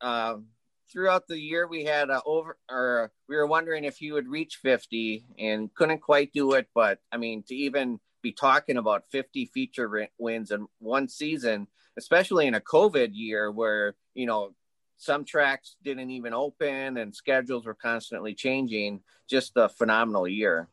uh, 0.00 0.36
throughout 0.92 1.26
the 1.26 1.38
year 1.38 1.66
we 1.66 1.84
had 1.84 2.10
a 2.10 2.22
over 2.24 2.58
or 2.70 3.10
we 3.28 3.36
were 3.36 3.46
wondering 3.46 3.84
if 3.84 3.96
he 3.96 4.12
would 4.12 4.28
reach 4.28 4.56
50 4.62 5.24
and 5.38 5.74
couldn't 5.74 6.00
quite 6.00 6.32
do 6.32 6.52
it, 6.52 6.68
but 6.74 7.00
I 7.10 7.16
mean 7.16 7.42
to 7.48 7.54
even 7.54 7.98
be 8.22 8.32
talking 8.32 8.76
about 8.76 9.08
50 9.10 9.46
feature 9.46 10.08
wins 10.18 10.50
in 10.50 10.66
one 10.78 11.08
season, 11.08 11.68
especially 11.96 12.46
in 12.46 12.54
a 12.54 12.60
COVID 12.60 13.10
year 13.12 13.50
where, 13.50 13.94
you 14.14 14.26
know, 14.26 14.52
some 14.96 15.24
tracks 15.24 15.76
didn't 15.82 16.10
even 16.10 16.32
open 16.32 16.96
and 16.96 17.14
schedules 17.14 17.66
were 17.66 17.74
constantly 17.74 18.34
changing. 18.34 19.00
Just 19.28 19.52
a 19.56 19.68
phenomenal 19.68 20.26
year. 20.28 20.68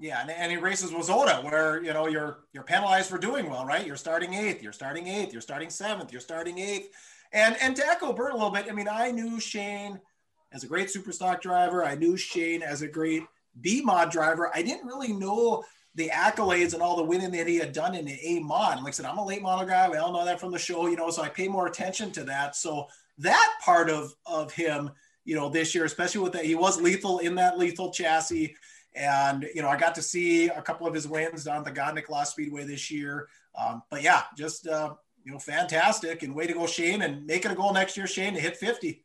Yeah, 0.00 0.20
and, 0.20 0.30
and 0.30 0.62
races 0.62 0.90
WISSOTA, 0.90 1.44
where 1.44 1.82
you 1.82 1.92
know 1.92 2.08
you're 2.08 2.38
you're 2.52 2.64
penalized 2.64 3.08
for 3.08 3.18
doing 3.18 3.48
well, 3.48 3.64
right? 3.64 3.86
You're 3.86 3.96
starting 3.96 4.34
eighth, 4.34 4.60
you're 4.60 4.72
starting 4.72 5.06
eighth, 5.06 5.32
you're 5.32 5.40
starting 5.40 5.70
seventh, 5.70 6.10
you're 6.10 6.20
starting 6.20 6.58
eighth, 6.58 6.90
and 7.32 7.56
and 7.60 7.76
to 7.76 7.86
echo 7.86 8.12
Bert 8.12 8.32
a 8.32 8.34
little 8.34 8.50
bit, 8.50 8.66
I 8.68 8.72
mean, 8.72 8.88
I 8.88 9.12
knew 9.12 9.38
Shane 9.38 10.00
as 10.52 10.64
a 10.64 10.66
great 10.66 10.90
super 10.90 11.12
stock 11.12 11.40
driver. 11.40 11.84
I 11.84 11.94
knew 11.94 12.16
Shane 12.16 12.62
as 12.62 12.82
a 12.82 12.88
great 12.88 13.22
B 13.60 13.82
mod 13.82 14.10
driver. 14.10 14.50
I 14.52 14.62
didn't 14.62 14.86
really 14.86 15.12
know 15.12 15.62
the 15.94 16.08
accolades 16.08 16.74
and 16.74 16.82
all 16.82 16.96
the 16.96 17.04
winning 17.04 17.30
that 17.30 17.46
he 17.46 17.56
had 17.56 17.72
done 17.72 17.94
in 17.94 18.04
the 18.04 18.18
A 18.20 18.40
mod. 18.40 18.78
Like 18.78 18.88
I 18.88 18.90
said, 18.90 19.06
I'm 19.06 19.18
a 19.18 19.24
late 19.24 19.42
model 19.42 19.66
guy. 19.66 19.88
We 19.88 19.96
all 19.96 20.12
know 20.12 20.24
that 20.24 20.40
from 20.40 20.50
the 20.50 20.58
show, 20.58 20.88
you 20.88 20.96
know, 20.96 21.10
so 21.10 21.22
I 21.22 21.28
pay 21.28 21.46
more 21.46 21.68
attention 21.68 22.10
to 22.12 22.24
that. 22.24 22.56
So 22.56 22.88
that 23.18 23.54
part 23.62 23.90
of 23.90 24.14
of 24.26 24.52
him, 24.52 24.90
you 25.24 25.34
know, 25.34 25.48
this 25.48 25.74
year, 25.74 25.84
especially 25.84 26.22
with 26.22 26.32
that, 26.32 26.44
he 26.44 26.54
was 26.54 26.80
lethal 26.80 27.18
in 27.18 27.34
that 27.36 27.58
lethal 27.58 27.90
chassis. 27.90 28.54
And 28.94 29.46
you 29.54 29.62
know, 29.62 29.68
I 29.68 29.76
got 29.76 29.94
to 29.96 30.02
see 30.02 30.48
a 30.48 30.62
couple 30.62 30.86
of 30.86 30.94
his 30.94 31.08
wins 31.08 31.46
on 31.46 31.64
the 31.64 31.72
Gondik 31.72 32.08
Law 32.08 32.24
Speedway 32.24 32.64
this 32.64 32.90
year. 32.90 33.28
Um, 33.56 33.82
but 33.90 34.02
yeah, 34.02 34.22
just 34.36 34.66
uh, 34.66 34.94
you 35.24 35.32
know, 35.32 35.38
fantastic 35.38 36.22
and 36.22 36.34
way 36.34 36.46
to 36.46 36.52
go, 36.52 36.66
Shane, 36.66 37.02
and 37.02 37.26
make 37.26 37.44
it 37.44 37.52
a 37.52 37.54
goal 37.54 37.72
next 37.72 37.96
year, 37.96 38.06
Shane, 38.06 38.34
to 38.34 38.40
hit 38.40 38.56
50. 38.56 39.04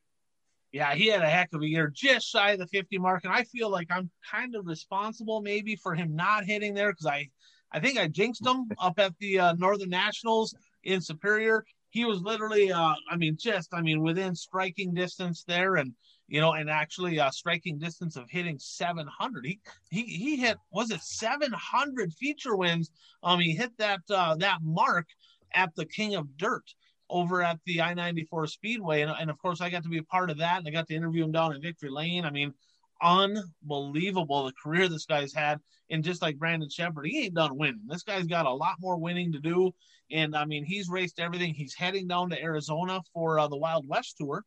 Yeah, 0.72 0.93
he 0.93 1.07
had 1.07 1.22
a 1.22 1.30
heck 1.30 1.49
of 1.53 1.62
a 1.62 1.68
year, 1.68 1.91
just 1.93 2.28
shy 2.28 2.51
of 2.51 2.60
the 2.60 2.68
50 2.68 2.99
mark. 2.99 3.24
And 3.24 3.34
I 3.34 3.43
feel 3.43 3.70
like 3.70 3.88
I'm 3.89 4.12
kind 4.30 4.55
of 4.55 4.68
responsible 4.68 5.41
maybe 5.41 5.76
for 5.76 5.95
him 5.95 6.16
not 6.16 6.45
hitting 6.45 6.76
there 6.76 6.91
because 6.91 7.07
I, 7.07 7.30
I 7.72 7.80
think 7.80 7.97
I 7.97 8.07
jinxed 8.07 8.45
him 8.45 8.70
up 8.78 8.99
at 8.99 9.18
the 9.20 9.39
uh, 9.39 9.53
Northern 9.53 9.89
Nationals 9.89 10.53
in 10.84 11.01
Superior. 11.01 11.66
He 11.89 12.05
was 12.05 12.21
literally, 12.21 12.71
uh, 12.71 12.93
I 13.09 13.15
mean, 13.15 13.35
just, 13.37 13.73
I 13.73 13.81
mean, 13.81 14.01
within 14.01 14.35
striking 14.35 14.93
distance 14.93 15.43
there, 15.43 15.75
and 15.77 15.93
you 16.27 16.39
know, 16.39 16.53
and 16.53 16.69
actually 16.69 17.19
uh, 17.19 17.31
striking 17.31 17.79
distance 17.79 18.15
of 18.15 18.29
hitting 18.29 18.59
700. 18.59 19.45
He 19.45 19.59
he 19.89 20.03
he 20.03 20.37
hit 20.37 20.57
was 20.71 20.91
it 20.91 21.01
700 21.01 22.13
feature 22.13 22.55
wins? 22.55 22.91
Um, 23.23 23.39
he 23.39 23.55
hit 23.55 23.71
that 23.77 24.01
uh, 24.09 24.35
that 24.35 24.59
mark 24.61 25.07
at 25.53 25.75
the 25.75 25.85
King 25.85 26.15
of 26.15 26.37
Dirt 26.37 26.73
over 27.09 27.41
at 27.41 27.59
the 27.65 27.81
I 27.81 27.93
94 27.93 28.47
Speedway. 28.47 29.01
And, 29.01 29.11
and 29.19 29.29
of 29.29 29.39
course, 29.39 29.61
I 29.61 29.69
got 29.69 29.83
to 29.83 29.89
be 29.89 29.97
a 29.97 30.03
part 30.03 30.29
of 30.29 30.37
that. 30.37 30.59
And 30.59 30.67
I 30.67 30.71
got 30.71 30.87
to 30.87 30.95
interview 30.95 31.23
him 31.23 31.31
down 31.31 31.53
at 31.53 31.61
Victory 31.61 31.89
Lane. 31.89 32.25
I 32.25 32.29
mean, 32.29 32.53
unbelievable 33.02 34.45
the 34.45 34.54
career 34.62 34.88
this 34.88 35.06
guy's 35.06 35.34
had. 35.34 35.60
And 35.91 36.04
just 36.04 36.22
like 36.22 36.38
Brandon 36.38 36.70
Sheppard, 36.70 37.08
he 37.08 37.26
ain't 37.26 37.34
done 37.34 37.58
winning. 37.58 37.82
This 37.88 38.04
guy's 38.04 38.28
got 38.28 38.45
a 38.45 38.54
lot 38.54 38.76
more 38.80 38.97
winning 38.97 39.32
to 39.32 39.39
do. 39.39 39.72
And 40.12 40.36
I 40.36 40.45
mean, 40.45 40.64
he's 40.64 40.89
raced 40.89 41.20
everything. 41.20 41.54
He's 41.54 41.74
heading 41.74 42.08
down 42.08 42.30
to 42.30 42.41
Arizona 42.41 43.02
for 43.14 43.39
uh, 43.39 43.47
the 43.47 43.58
Wild 43.58 43.88
West 43.88 44.18
Tour. 44.18 44.43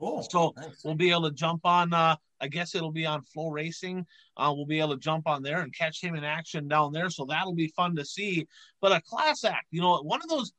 Oh, 0.00 0.22
So 0.22 0.54
nice. 0.56 0.82
we'll 0.84 0.94
be 0.94 1.10
able 1.10 1.28
to 1.28 1.32
jump 1.34 1.62
on. 1.64 1.92
Uh, 1.92 2.14
I 2.40 2.46
guess 2.46 2.76
it'll 2.76 2.92
be 2.92 3.06
on 3.06 3.24
FloRacing. 3.36 4.04
Uh, 4.36 4.52
we'll 4.54 4.66
be 4.66 4.78
able 4.78 4.94
to 4.94 5.00
jump 5.00 5.26
on 5.26 5.42
there 5.42 5.62
and 5.62 5.74
catch 5.74 6.00
him 6.00 6.14
in 6.14 6.22
action 6.22 6.68
down 6.68 6.92
there. 6.92 7.10
So 7.10 7.24
that'll 7.24 7.54
be 7.54 7.68
fun 7.68 7.96
to 7.96 8.04
see. 8.04 8.46
But 8.80 8.92
a 8.92 9.00
class 9.00 9.42
act, 9.42 9.66
you 9.72 9.80
know, 9.80 10.00
one 10.02 10.22
of 10.22 10.28
those. 10.28 10.52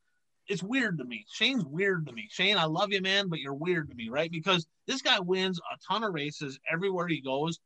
It's 0.49 0.63
weird 0.63 0.97
to 0.97 1.05
me. 1.05 1.25
Shane's 1.31 1.63
weird 1.63 2.07
to 2.07 2.11
me. 2.11 2.27
Shane, 2.31 2.57
I 2.57 2.65
love 2.65 2.91
you, 2.91 3.01
man, 3.01 3.29
but 3.29 3.39
you're 3.39 3.53
weird 3.53 3.89
to 3.89 3.95
me, 3.95 4.09
right? 4.09 4.31
Because 4.31 4.65
this 4.87 5.01
guy 5.01 5.19
wins 5.19 5.59
a 5.59 5.77
ton 5.87 6.03
of 6.03 6.13
races 6.13 6.59
everywhere 6.69 7.07
he 7.07 7.21
goes, 7.21 7.59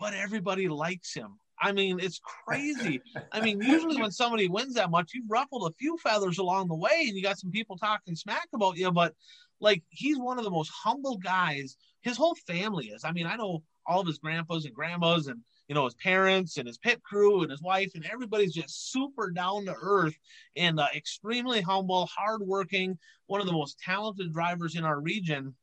but 0.00 0.14
everybody 0.14 0.66
likes 0.66 1.12
him. 1.12 1.38
I 1.60 1.72
mean, 1.72 2.00
it's 2.00 2.20
crazy. 2.46 3.00
I 3.32 3.40
mean, 3.40 3.60
usually 3.62 4.00
when 4.00 4.10
somebody 4.10 4.48
wins 4.48 4.74
that 4.74 4.90
much, 4.90 5.12
you've 5.14 5.30
ruffled 5.30 5.70
a 5.70 5.74
few 5.78 5.96
feathers 5.98 6.38
along 6.38 6.68
the 6.68 6.74
way 6.74 7.04
and 7.06 7.16
you 7.16 7.22
got 7.22 7.38
some 7.38 7.50
people 7.50 7.76
talking 7.76 8.14
smack 8.14 8.48
about 8.54 8.76
you, 8.76 8.90
but 8.90 9.14
like 9.60 9.82
he's 9.88 10.18
one 10.18 10.38
of 10.38 10.44
the 10.44 10.50
most 10.50 10.70
humble 10.70 11.16
guys. 11.18 11.76
His 12.02 12.16
whole 12.16 12.34
family 12.46 12.86
is. 12.86 13.04
I 13.04 13.12
mean, 13.12 13.26
I 13.26 13.36
know 13.36 13.62
all 13.86 14.00
of 14.00 14.06
his 14.06 14.18
grandpas 14.18 14.64
and 14.64 14.74
grandmas 14.74 15.28
and 15.28 15.40
you 15.68 15.74
know 15.74 15.84
his 15.84 15.94
parents 15.94 16.58
and 16.58 16.66
his 16.66 16.78
pit 16.78 17.02
crew 17.02 17.42
and 17.42 17.50
his 17.50 17.62
wife 17.62 17.92
and 17.94 18.06
everybody's 18.06 18.54
just 18.54 18.92
super 18.92 19.30
down 19.30 19.64
to 19.66 19.74
earth 19.80 20.16
and 20.56 20.78
uh, 20.78 20.86
extremely 20.94 21.60
humble, 21.60 22.06
hardworking, 22.06 22.98
one 23.26 23.40
of 23.40 23.46
the 23.46 23.52
most 23.52 23.78
talented 23.78 24.32
drivers 24.32 24.76
in 24.76 24.84
our 24.84 25.00
region. 25.00 25.54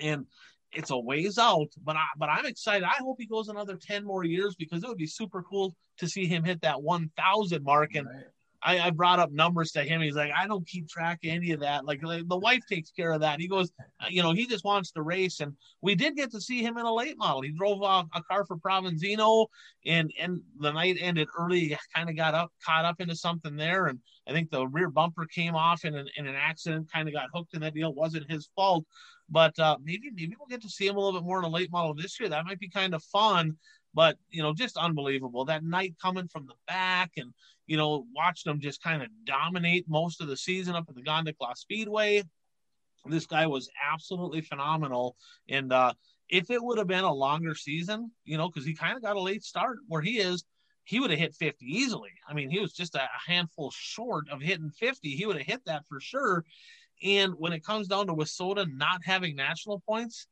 And 0.00 0.26
it's 0.72 0.90
a 0.90 0.98
ways 0.98 1.38
out, 1.38 1.68
but 1.82 1.96
I, 1.96 2.04
but 2.18 2.28
I'm 2.28 2.46
excited. 2.46 2.84
I 2.84 3.00
hope 3.00 3.16
he 3.18 3.26
goes 3.26 3.48
another 3.48 3.76
10 3.76 4.04
more 4.04 4.24
years 4.24 4.54
because 4.54 4.82
it 4.82 4.88
would 4.88 4.98
be 4.98 5.06
super 5.06 5.42
cool 5.42 5.74
to 5.98 6.08
see 6.08 6.26
him 6.26 6.44
hit 6.44 6.60
that 6.62 6.82
1,000 6.82 7.64
mark. 7.64 7.94
And 7.94 8.06
right. 8.06 8.24
I, 8.62 8.78
I, 8.80 8.90
brought 8.90 9.20
up 9.20 9.30
numbers 9.30 9.70
to 9.72 9.84
him. 9.84 10.00
He's 10.00 10.16
like, 10.16 10.32
I 10.36 10.46
don't 10.46 10.66
keep 10.66 10.88
track 10.88 11.20
of 11.24 11.30
any 11.30 11.52
of 11.52 11.60
that. 11.60 11.84
Like, 11.84 12.02
like 12.02 12.26
the 12.28 12.38
wife 12.38 12.62
takes 12.68 12.90
care 12.90 13.12
of 13.12 13.20
that. 13.20 13.40
He 13.40 13.46
goes, 13.46 13.70
uh, 14.00 14.06
you 14.08 14.22
know, 14.22 14.32
he 14.32 14.46
just 14.46 14.64
wants 14.64 14.90
to 14.92 15.02
race. 15.02 15.40
And 15.40 15.54
we 15.80 15.94
did 15.94 16.16
get 16.16 16.32
to 16.32 16.40
see 16.40 16.62
him 16.62 16.76
in 16.76 16.84
a 16.84 16.92
late 16.92 17.16
model. 17.16 17.42
He 17.42 17.50
drove 17.50 17.82
a, 17.82 18.04
a 18.16 18.22
car 18.22 18.44
for 18.44 18.56
Provenzino, 18.56 19.46
and 19.86 20.12
and 20.18 20.40
the 20.58 20.72
night 20.72 20.96
ended 21.00 21.28
early. 21.38 21.76
Kind 21.94 22.10
of 22.10 22.16
got 22.16 22.34
up, 22.34 22.52
caught 22.64 22.84
up 22.84 23.00
into 23.00 23.14
something 23.14 23.56
there, 23.56 23.86
and 23.86 24.00
I 24.26 24.32
think 24.32 24.50
the 24.50 24.66
rear 24.66 24.90
bumper 24.90 25.26
came 25.26 25.54
off 25.54 25.84
in 25.84 25.94
an, 25.94 26.08
in 26.16 26.26
an 26.26 26.34
accident. 26.34 26.90
Kind 26.92 27.08
of 27.08 27.14
got 27.14 27.28
hooked 27.32 27.54
in 27.54 27.60
that 27.60 27.74
deal. 27.74 27.94
wasn't 27.94 28.30
his 28.30 28.48
fault, 28.56 28.84
but 29.28 29.56
uh, 29.58 29.76
maybe 29.82 30.10
maybe 30.12 30.34
we'll 30.38 30.48
get 30.48 30.62
to 30.62 30.68
see 30.68 30.86
him 30.86 30.96
a 30.96 31.00
little 31.00 31.20
bit 31.20 31.26
more 31.26 31.38
in 31.38 31.44
a 31.44 31.48
late 31.48 31.70
model 31.70 31.94
this 31.94 32.18
year. 32.18 32.28
That 32.28 32.44
might 32.44 32.58
be 32.58 32.68
kind 32.68 32.94
of 32.94 33.02
fun. 33.04 33.56
But 33.94 34.18
you 34.30 34.42
know, 34.42 34.52
just 34.52 34.76
unbelievable 34.76 35.44
that 35.46 35.64
night 35.64 35.94
coming 36.00 36.28
from 36.28 36.46
the 36.46 36.54
back 36.66 37.12
and 37.16 37.32
you 37.68 37.76
know, 37.76 38.06
watched 38.16 38.46
them 38.46 38.58
just 38.58 38.82
kind 38.82 39.02
of 39.02 39.08
dominate 39.24 39.84
most 39.88 40.20
of 40.20 40.26
the 40.26 40.36
season 40.36 40.74
up 40.74 40.86
at 40.88 40.94
the 40.96 41.02
Gondik 41.02 41.36
Law 41.40 41.52
Speedway. 41.54 42.24
This 43.04 43.26
guy 43.26 43.46
was 43.46 43.70
absolutely 43.92 44.40
phenomenal. 44.40 45.16
And 45.48 45.72
uh, 45.72 45.92
if 46.30 46.50
it 46.50 46.62
would 46.62 46.78
have 46.78 46.86
been 46.86 47.04
a 47.04 47.12
longer 47.12 47.54
season, 47.54 48.10
you 48.24 48.38
know, 48.38 48.48
because 48.48 48.66
he 48.66 48.74
kind 48.74 48.96
of 48.96 49.02
got 49.02 49.16
a 49.16 49.20
late 49.20 49.44
start 49.44 49.78
where 49.86 50.00
he 50.00 50.18
is, 50.18 50.44
he 50.84 50.98
would 50.98 51.10
have 51.10 51.18
hit 51.18 51.34
50 51.34 51.66
easily. 51.66 52.12
I 52.26 52.32
mean, 52.32 52.48
he 52.50 52.58
was 52.58 52.72
just 52.72 52.94
a 52.94 53.06
handful 53.26 53.70
short 53.70 54.30
of 54.30 54.40
hitting 54.40 54.70
50. 54.70 55.10
He 55.10 55.26
would 55.26 55.36
have 55.36 55.46
hit 55.46 55.60
that 55.66 55.86
for 55.86 56.00
sure. 56.00 56.44
And 57.04 57.34
when 57.36 57.52
it 57.52 57.62
comes 57.62 57.86
down 57.86 58.06
to 58.06 58.14
WISSOTA 58.14 58.66
not 58.74 59.04
having 59.04 59.36
national 59.36 59.80
points, 59.80 60.26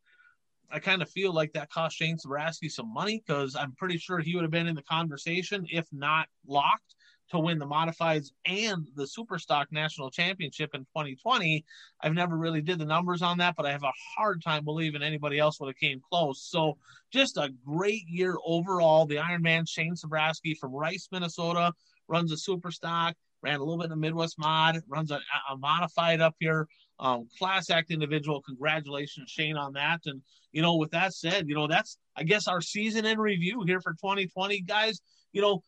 I 0.71 0.79
kind 0.79 1.03
of 1.03 1.11
feel 1.11 1.35
like 1.35 1.53
that 1.53 1.71
cost 1.71 1.97
Shane 1.97 2.17
Sabraski 2.17 2.71
some 2.71 2.93
money 2.93 3.23
because 3.25 3.55
I'm 3.55 3.75
pretty 3.77 3.99
sure 3.99 4.19
he 4.19 4.35
would 4.35 4.43
have 4.43 4.51
been 4.51 4.67
in 4.67 4.75
the 4.75 4.83
conversation, 4.83 5.67
if 5.71 5.87
not 5.93 6.29
locked 6.47 6.96
to 7.31 7.39
win 7.39 7.59
the 7.59 7.67
modifieds 7.67 8.29
and 8.45 8.87
the 8.95 9.07
super 9.07 9.39
stock 9.39 9.69
national 9.71 10.11
championship 10.11 10.71
in 10.75 10.81
2020 10.81 11.65
i've 12.03 12.15
never 12.15 12.37
really 12.37 12.61
did 12.61 12.79
the 12.79 12.85
numbers 12.85 13.23
on 13.23 13.39
that 13.39 13.55
but 13.57 13.67
i 13.67 13.71
have 13.71 13.83
a 13.83 13.93
hard 14.17 14.43
time 14.43 14.65
believing 14.65 15.03
anybody 15.03 15.39
else 15.39 15.59
would 15.61 15.69
have 15.69 15.77
came 15.77 16.01
close. 16.11 16.43
So 16.43 16.77
just 17.13 17.37
a 17.37 17.51
great 17.65 18.05
year 18.09 18.37
overall. 18.45 19.07
The 19.07 19.17
ironman 19.17 19.69
shane 19.69 19.95
sabraski 19.95 20.57
from 20.57 20.73
rice 20.73 21.09
minnesota 21.11 21.73
runs 22.09 22.33
a 22.33 22.37
super 22.37 22.71
stock 22.71 23.15
ran 23.43 23.57
a 23.57 23.59
little 23.59 23.79
bit 23.79 23.85
in 23.85 23.91
the 23.91 23.97
midwest 23.97 24.39
mod 24.39 24.81
runs 24.89 25.11
a, 25.11 25.21
a 25.51 25.57
modified 25.57 26.21
up 26.21 26.35
here 26.39 26.67
um, 26.99 27.29
class 27.39 27.69
act 27.69 27.91
individual. 27.91 28.41
Congratulations 28.41 29.31
shane 29.31 29.57
on 29.57 29.75
that. 29.75 30.01
And 30.07 30.23
you 30.57 30.63
know 30.63 30.77
with 30.77 30.91
that 30.91 31.13
said 31.13 31.47
you 31.49 31.55
know 31.55 31.67
that's 31.67 31.99
i 32.17 32.23
guess 32.23 32.49
our 32.49 32.63
season 32.63 33.05
in 33.05 33.19
review 33.19 33.63
here 33.67 33.81
for 33.81 33.93
2020 33.93 34.63
guys 34.63 35.01
you 35.33 35.43
know 35.43 35.63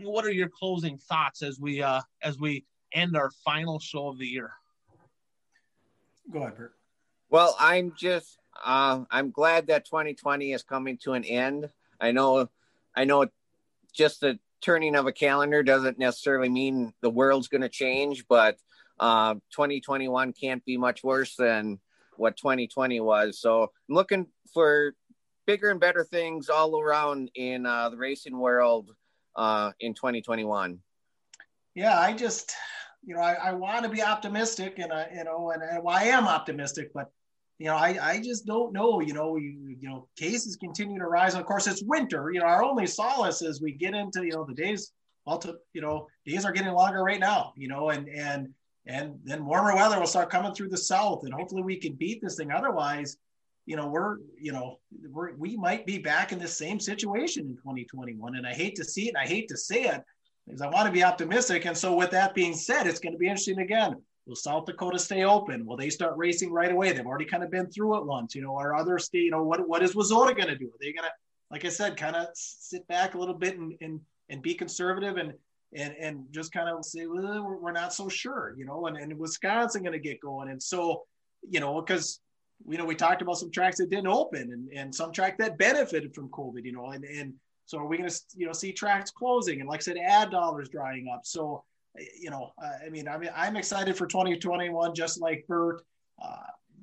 what 0.00 0.24
are 0.24 0.32
your 0.32 0.48
closing 0.48 0.98
thoughts 0.98 1.42
as 1.42 1.58
we 1.58 1.82
uh, 1.82 2.00
as 2.22 2.38
we 2.38 2.64
end 2.92 3.16
our 3.16 3.30
final 3.44 3.78
show 3.78 4.08
of 4.08 4.18
the 4.18 4.26
year? 4.26 4.52
Go 6.30 6.40
ahead, 6.40 6.56
Bert. 6.56 6.74
Well, 7.30 7.56
I'm 7.58 7.92
just 7.96 8.38
uh, 8.64 9.04
I'm 9.10 9.30
glad 9.30 9.68
that 9.68 9.84
2020 9.84 10.52
is 10.52 10.62
coming 10.62 10.98
to 10.98 11.12
an 11.12 11.24
end. 11.24 11.68
I 12.00 12.12
know, 12.12 12.48
I 12.94 13.04
know, 13.04 13.26
just 13.92 14.20
the 14.20 14.38
turning 14.60 14.96
of 14.96 15.06
a 15.06 15.12
calendar 15.12 15.62
doesn't 15.62 15.98
necessarily 15.98 16.48
mean 16.48 16.92
the 17.00 17.10
world's 17.10 17.48
going 17.48 17.62
to 17.62 17.68
change, 17.68 18.26
but 18.28 18.56
uh, 18.98 19.34
2021 19.52 20.32
can't 20.32 20.64
be 20.64 20.76
much 20.76 21.04
worse 21.04 21.36
than 21.36 21.78
what 22.16 22.36
2020 22.36 23.00
was. 23.00 23.40
So 23.40 23.62
I'm 23.62 23.94
looking 23.94 24.26
for 24.52 24.94
bigger 25.46 25.70
and 25.70 25.80
better 25.80 26.04
things 26.04 26.48
all 26.48 26.78
around 26.78 27.30
in 27.34 27.64
uh, 27.64 27.90
the 27.90 27.96
racing 27.96 28.38
world 28.38 28.90
uh, 29.36 29.72
in 29.80 29.94
2021? 29.94 30.78
Yeah, 31.74 31.98
I 31.98 32.12
just, 32.12 32.52
you 33.04 33.14
know, 33.14 33.20
I, 33.20 33.34
I 33.34 33.52
want 33.52 33.84
to 33.84 33.88
be 33.88 34.02
optimistic, 34.02 34.78
and 34.78 34.92
I, 34.92 35.08
you 35.14 35.24
know, 35.24 35.50
and, 35.50 35.62
and 35.62 35.82
well, 35.82 35.96
I 35.96 36.04
am 36.04 36.26
optimistic, 36.26 36.90
but 36.92 37.10
you 37.58 37.66
know, 37.66 37.74
I, 37.74 37.98
I 38.00 38.22
just 38.22 38.46
don't 38.46 38.72
know. 38.72 39.00
You 39.00 39.14
know, 39.14 39.36
you, 39.36 39.76
you 39.80 39.88
know, 39.88 40.08
cases 40.16 40.56
continue 40.56 40.98
to 40.98 41.06
rise. 41.06 41.34
And 41.34 41.40
of 41.40 41.46
course, 41.46 41.66
it's 41.66 41.82
winter. 41.82 42.30
You 42.32 42.40
know, 42.40 42.46
our 42.46 42.62
only 42.62 42.86
solace 42.86 43.42
is 43.42 43.60
we 43.60 43.72
get 43.72 43.94
into 43.94 44.24
you 44.24 44.32
know 44.32 44.44
the 44.44 44.54
days. 44.54 44.92
Well, 45.26 45.38
to, 45.38 45.56
you 45.72 45.82
know, 45.82 46.06
days 46.24 46.44
are 46.44 46.52
getting 46.52 46.72
longer 46.72 47.02
right 47.02 47.20
now. 47.20 47.52
You 47.56 47.68
know, 47.68 47.90
and 47.90 48.08
and 48.08 48.48
and 48.86 49.18
then 49.24 49.44
warmer 49.44 49.74
weather 49.74 49.98
will 49.98 50.06
start 50.06 50.30
coming 50.30 50.54
through 50.54 50.68
the 50.68 50.76
south, 50.76 51.24
and 51.24 51.34
hopefully 51.34 51.62
we 51.62 51.76
can 51.76 51.94
beat 51.94 52.20
this 52.22 52.36
thing. 52.36 52.52
Otherwise, 52.52 53.16
you 53.68 53.76
know, 53.76 53.86
we're, 53.86 54.16
you 54.40 54.50
know, 54.50 54.78
we're, 55.10 55.34
we 55.34 55.54
might 55.54 55.84
be 55.84 55.98
back 55.98 56.32
in 56.32 56.38
the 56.38 56.48
same 56.48 56.80
situation 56.80 57.44
in 57.44 57.56
2021. 57.56 58.36
And 58.36 58.46
I 58.46 58.54
hate 58.54 58.74
to 58.76 58.84
see 58.84 59.08
it. 59.08 59.08
And 59.08 59.18
I 59.18 59.26
hate 59.26 59.46
to 59.48 59.58
say 59.58 59.82
it 59.82 60.02
because 60.46 60.62
I 60.62 60.68
want 60.68 60.86
to 60.86 60.92
be 60.92 61.04
optimistic. 61.04 61.66
And 61.66 61.76
so 61.76 61.94
with 61.94 62.10
that 62.12 62.34
being 62.34 62.54
said, 62.54 62.86
it's 62.86 62.98
going 62.98 63.12
to 63.12 63.18
be 63.18 63.26
interesting 63.26 63.58
again. 63.58 63.96
Will 64.26 64.36
South 64.36 64.64
Dakota 64.64 64.98
stay 64.98 65.24
open? 65.24 65.66
Will 65.66 65.76
they 65.76 65.90
start 65.90 66.16
racing 66.16 66.50
right 66.50 66.72
away? 66.72 66.92
They've 66.92 67.04
already 67.04 67.26
kind 67.26 67.42
of 67.44 67.50
been 67.50 67.70
through 67.70 67.98
it 67.98 68.06
once, 68.06 68.34
you 68.34 68.40
know, 68.40 68.56
our 68.56 68.74
other 68.74 68.98
state, 68.98 69.24
you 69.24 69.30
know, 69.30 69.42
what, 69.42 69.68
what 69.68 69.82
is 69.82 69.94
WISSOTA 69.94 70.34
going 70.34 70.48
to 70.48 70.56
do? 70.56 70.68
Are 70.68 70.80
they 70.80 70.94
going 70.94 71.04
to, 71.04 71.12
like 71.50 71.66
I 71.66 71.68
said, 71.68 71.98
kind 71.98 72.16
of 72.16 72.28
sit 72.32 72.88
back 72.88 73.16
a 73.16 73.18
little 73.18 73.34
bit 73.34 73.58
and, 73.58 73.74
and, 73.82 74.00
and 74.30 74.40
be 74.40 74.54
conservative 74.54 75.18
and, 75.18 75.34
and, 75.74 75.94
and 76.00 76.24
just 76.30 76.52
kind 76.52 76.70
of 76.70 76.86
say, 76.86 77.04
well, 77.04 77.58
we're 77.60 77.72
not 77.72 77.92
so 77.92 78.08
sure, 78.08 78.54
you 78.56 78.64
know, 78.64 78.86
and, 78.86 78.96
and 78.96 79.18
Wisconsin 79.18 79.82
going 79.82 79.92
to 79.92 79.98
get 79.98 80.22
going. 80.22 80.48
And 80.48 80.62
so, 80.62 81.04
you 81.46 81.60
know, 81.60 81.82
because 81.82 82.20
you 82.66 82.78
know, 82.78 82.84
we 82.84 82.94
talked 82.94 83.22
about 83.22 83.38
some 83.38 83.50
tracks 83.50 83.78
that 83.78 83.90
didn't 83.90 84.08
open 84.08 84.52
and, 84.52 84.68
and 84.72 84.94
some 84.94 85.12
track 85.12 85.38
that 85.38 85.58
benefited 85.58 86.14
from 86.14 86.28
COVID, 86.30 86.64
you 86.64 86.72
know, 86.72 86.90
and, 86.90 87.04
and 87.04 87.34
so 87.66 87.78
are 87.78 87.86
we 87.86 87.98
going 87.98 88.08
to, 88.08 88.20
you 88.34 88.46
know, 88.46 88.52
see 88.52 88.72
tracks 88.72 89.10
closing 89.10 89.60
and 89.60 89.68
like 89.68 89.80
I 89.80 89.82
said, 89.82 89.96
ad 89.98 90.30
dollars 90.30 90.68
drying 90.68 91.08
up. 91.12 91.20
So, 91.24 91.62
you 92.18 92.30
know, 92.30 92.52
I 92.84 92.88
mean, 92.88 93.08
I 93.08 93.18
mean, 93.18 93.30
I'm 93.34 93.56
excited 93.56 93.96
for 93.96 94.06
2021, 94.06 94.94
just 94.94 95.20
like 95.20 95.44
Bert. 95.48 95.82
Uh, 96.22 96.36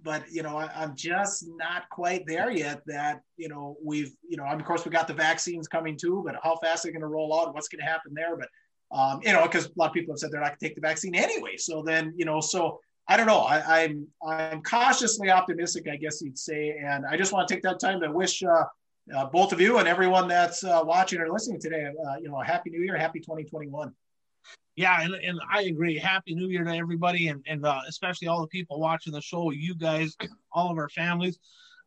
but 0.06 0.24
you 0.32 0.44
know, 0.44 0.56
I, 0.56 0.84
am 0.84 0.96
just 0.96 1.46
not 1.58 1.90
quite 1.90 2.26
there 2.28 2.52
yet. 2.52 2.82
That 2.86 3.22
you 3.38 3.50
know, 3.50 3.76
we've 3.84 4.16
you 4.30 4.38
know, 4.38 4.46
of 4.46 4.64
course, 4.64 4.86
we 4.86 4.92
got 4.92 5.08
the 5.08 5.14
vaccines 5.14 5.68
coming 5.68 5.98
too, 5.98 6.22
but 6.24 6.36
how 6.44 6.56
fast 6.58 6.84
they're 6.84 6.92
going 6.92 7.02
to 7.02 7.08
roll 7.08 7.38
out, 7.38 7.54
what's 7.54 7.68
going 7.68 7.80
to 7.80 7.86
happen 7.92 8.14
there? 8.14 8.38
But 8.38 8.50
um, 8.96 9.20
you 9.24 9.34
know, 9.34 9.44
because 9.44 9.66
a 9.66 9.72
lot 9.76 9.88
of 9.88 9.94
people 9.94 10.14
have 10.14 10.20
said 10.20 10.32
they're 10.32 10.40
not 10.40 10.50
going 10.50 10.60
to 10.60 10.66
take 10.68 10.76
the 10.76 10.82
vaccine 10.82 11.16
anyway. 11.16 11.58
So 11.58 11.82
then, 11.82 12.14
you 12.16 12.24
know, 12.24 12.40
so 12.40 12.80
I 13.08 13.18
don't 13.18 13.28
know. 13.28 13.42
I, 13.42 13.82
am 13.82 14.08
I'm, 14.26 14.40
I'm 14.40 14.62
cautiously 14.64 15.30
optimistic, 15.30 15.88
I 15.88 15.96
guess 15.96 16.22
you'd 16.22 16.38
say, 16.38 16.78
and 16.84 17.06
I 17.06 17.18
just 17.18 17.32
want 17.32 17.48
to 17.48 17.54
take 17.54 17.64
that 17.64 17.80
time 17.80 18.02
to 18.02 18.12
wish 18.12 18.42
uh, 18.44 18.64
uh, 19.16 19.26
both 19.28 19.54
of 19.54 19.62
you 19.62 19.78
and 19.78 19.88
everyone 19.88 20.28
that's 20.28 20.64
uh, 20.64 20.82
watching 20.84 21.20
or 21.20 21.30
listening 21.30 21.60
today, 21.60 21.86
uh, 21.86 22.16
you 22.20 22.30
know, 22.30 22.42
a 22.42 22.46
happy 22.46 22.72
New 22.72 22.82
Year, 22.82 22.98
happy 22.98 23.20
2021. 23.20 23.94
Yeah, 24.76 25.02
and, 25.02 25.14
and 25.14 25.40
I 25.54 25.64
agree. 25.64 25.98
Happy 25.98 26.36
New 26.36 26.48
Year 26.48 26.64
to 26.64 26.76
everybody, 26.76 27.30
and 27.30 27.44
and 27.48 27.66
uh, 27.66 27.80
especially 27.88 28.28
all 28.28 28.42
the 28.42 28.48
people 28.48 28.80
watching 28.80 29.14
the 29.14 29.22
show, 29.22 29.52
you 29.52 29.76
guys, 29.76 30.18
all 30.52 30.72
of 30.72 30.78
our 30.78 30.90
families. 30.90 31.40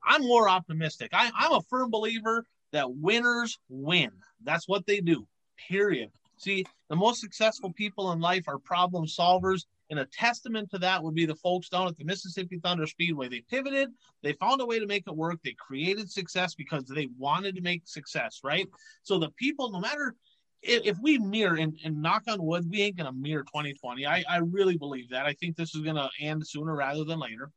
I'm 0.05 0.23
more 0.23 0.49
optimistic. 0.49 1.11
I, 1.13 1.31
I'm 1.37 1.53
a 1.53 1.61
firm 1.69 1.91
believer 1.91 2.47
that 2.73 2.91
winners 2.91 3.59
win. 3.69 4.11
That's 4.45 4.69
what 4.69 4.87
they 4.87 5.01
do. 5.01 5.27
Period. 5.69 6.11
See, 6.37 6.65
the 6.89 6.97
most 6.97 7.21
successful 7.21 7.73
people 7.73 8.13
in 8.13 8.21
life 8.21 8.45
are 8.47 8.59
problem 8.59 9.07
solvers 9.07 9.65
and 9.91 9.99
a 9.99 10.07
testament 10.07 10.71
to 10.71 10.79
that 10.79 11.03
would 11.03 11.15
be 11.15 11.27
the 11.27 11.35
folks 11.35 11.69
down 11.69 11.89
at 11.89 11.97
the 11.97 12.05
Mississippi 12.05 12.59
Thunder 12.63 12.87
Speedway. 12.87 13.29
They 13.29 13.43
pivoted, 13.49 13.91
they 14.23 14.35
found 14.35 14.61
a 14.61 14.67
way 14.67 14.79
to 14.79 14.87
make 14.87 15.05
it 15.07 15.17
work, 15.17 15.39
they 15.43 15.57
created 15.59 16.11
success 16.11 16.55
because 16.55 16.85
they 16.85 17.09
wanted 17.17 17.55
to 17.57 17.63
make 17.63 17.83
success, 17.87 18.41
right? 18.45 18.69
So 19.03 19.19
the 19.19 19.31
people, 19.31 19.71
no 19.71 19.81
matter 19.81 20.15
if, 20.63 20.99
we 21.01 21.19
mirror 21.19 21.57
and, 21.57 21.79
and, 21.85 22.03
knock 22.03 22.25
on 22.29 22.43
wood, 22.43 22.69
we 22.69 22.83
ain't 22.83 22.97
gonna 22.97 23.13
mirror 23.13 23.45
2020. 23.45 24.07
I, 24.07 24.25
I 24.29 24.39
really 24.39 24.77
believe 24.77 25.09
that. 25.11 25.27
I 25.27 25.35
think 25.35 25.57
this 25.57 25.75
is 25.75 25.83
gonna 25.83 26.11
end 26.21 26.47
sooner 26.47 26.75
rather 26.75 27.05
than 27.05 27.21
later. 27.21 27.51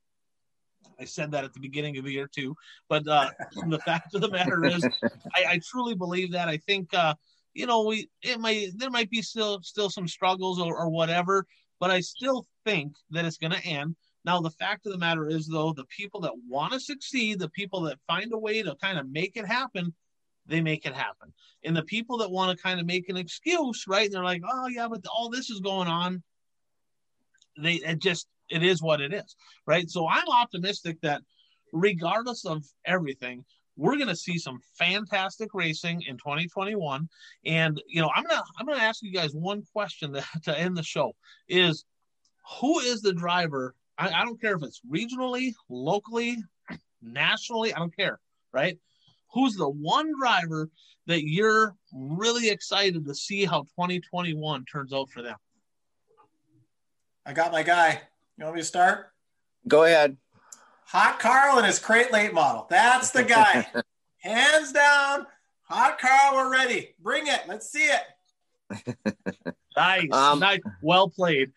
I 0.99 1.05
said 1.05 1.31
that 1.31 1.43
at 1.43 1.53
the 1.53 1.59
beginning 1.59 1.97
of 1.97 2.05
the 2.05 2.11
year 2.11 2.27
too, 2.27 2.55
but 2.87 3.07
uh, 3.07 3.31
the 3.67 3.79
fact 3.79 4.13
of 4.13 4.21
the 4.21 4.29
matter 4.29 4.63
is, 4.65 4.85
I, 5.35 5.45
I 5.53 5.61
truly 5.67 5.95
believe 5.95 6.31
that. 6.33 6.47
I 6.47 6.57
think 6.57 6.93
uh, 6.93 7.15
you 7.53 7.65
know 7.65 7.85
we 7.85 8.09
it 8.21 8.39
might 8.39 8.67
there 8.77 8.91
might 8.91 9.09
be 9.09 9.21
still 9.21 9.61
still 9.63 9.89
some 9.89 10.07
struggles 10.07 10.59
or, 10.59 10.77
or 10.77 10.89
whatever, 10.89 11.45
but 11.81 11.89
I 11.89 11.99
still 11.99 12.45
think 12.63 12.95
that 13.09 13.25
it's 13.25 13.39
going 13.39 13.51
to 13.51 13.65
end. 13.65 13.95
Now, 14.23 14.39
the 14.39 14.51
fact 14.51 14.85
of 14.85 14.91
the 14.91 14.99
matter 14.99 15.27
is, 15.27 15.47
though, 15.47 15.73
the 15.73 15.85
people 15.85 16.21
that 16.21 16.31
want 16.47 16.73
to 16.73 16.79
succeed, 16.79 17.39
the 17.39 17.49
people 17.49 17.81
that 17.81 17.97
find 18.07 18.31
a 18.31 18.37
way 18.37 18.61
to 18.61 18.75
kind 18.75 18.99
of 18.99 19.09
make 19.09 19.35
it 19.35 19.47
happen, 19.47 19.91
they 20.45 20.61
make 20.61 20.85
it 20.85 20.93
happen. 20.93 21.33
And 21.63 21.75
the 21.75 21.81
people 21.81 22.19
that 22.19 22.29
want 22.29 22.55
to 22.55 22.63
kind 22.63 22.79
of 22.79 22.85
make 22.85 23.09
an 23.09 23.17
excuse, 23.17 23.85
right? 23.87 24.05
And 24.05 24.13
they're 24.13 24.23
like, 24.23 24.43
oh, 24.47 24.67
yeah, 24.67 24.87
but 24.87 25.01
all 25.11 25.29
this 25.31 25.49
is 25.49 25.59
going 25.59 25.87
on. 25.87 26.21
They 27.59 27.73
it 27.73 27.99
just, 27.99 28.27
it 28.49 28.61
is 28.61 28.83
what 28.83 29.01
it 29.01 29.11
is, 29.11 29.35
right? 29.65 29.89
So 29.89 30.07
I'm 30.07 30.29
optimistic 30.29 31.01
that 31.01 31.23
regardless 31.73 32.45
of 32.45 32.63
everything, 32.85 33.43
we're 33.81 33.95
going 33.95 34.07
to 34.07 34.15
see 34.15 34.37
some 34.37 34.59
fantastic 34.77 35.49
racing 35.53 36.01
in 36.07 36.17
2021 36.17 37.07
and 37.45 37.81
you 37.87 38.01
know 38.01 38.09
i'm 38.15 38.23
going 38.23 38.37
to 38.37 38.43
i'm 38.59 38.65
going 38.65 38.77
to 38.77 38.83
ask 38.83 39.01
you 39.01 39.11
guys 39.11 39.33
one 39.33 39.63
question 39.73 40.13
to, 40.13 40.23
to 40.43 40.57
end 40.57 40.77
the 40.77 40.83
show 40.83 41.13
is 41.49 41.85
who 42.59 42.79
is 42.79 43.01
the 43.01 43.13
driver 43.13 43.75
I, 43.97 44.09
I 44.09 44.25
don't 44.25 44.39
care 44.39 44.55
if 44.55 44.63
it's 44.63 44.81
regionally 44.91 45.53
locally 45.69 46.37
nationally, 47.01 47.73
I 47.73 47.79
don't 47.79 47.95
care, 47.95 48.19
right? 48.51 48.77
Who's 49.33 49.55
the 49.55 49.69
one 49.69 50.11
driver 50.19 50.69
that 51.07 51.23
you're 51.23 51.75
really 51.93 52.49
excited 52.49 53.05
to 53.05 53.15
see 53.15 53.45
how 53.45 53.61
2021 53.61 54.65
turns 54.65 54.93
out 54.93 55.09
for 55.09 55.21
them? 55.21 55.37
I 57.25 57.33
got 57.33 57.51
my 57.51 57.63
guy. 57.63 58.01
You 58.37 58.45
want 58.45 58.55
me 58.55 58.61
to 58.61 58.67
start? 58.67 59.11
Go 59.67 59.83
ahead. 59.83 60.17
Hot 60.91 61.19
Carl 61.19 61.57
and 61.57 61.65
his 61.65 61.80
crate 61.80 62.11
late 62.11 62.34
model. 62.34 62.68
That's 62.69 63.11
the 63.11 63.23
guy. 63.23 63.65
Hands 64.18 64.72
down. 64.73 65.26
Hot 65.69 65.97
Carl, 65.97 66.35
we're 66.35 66.51
ready. 66.51 66.95
Bring 66.99 67.27
it. 67.27 67.43
Let's 67.47 67.72
see 67.72 67.89
it. 67.89 69.05
nice. 69.77 70.11
Um, 70.11 70.39
nice. 70.39 70.59
Well 70.81 71.07
played. 71.07 71.53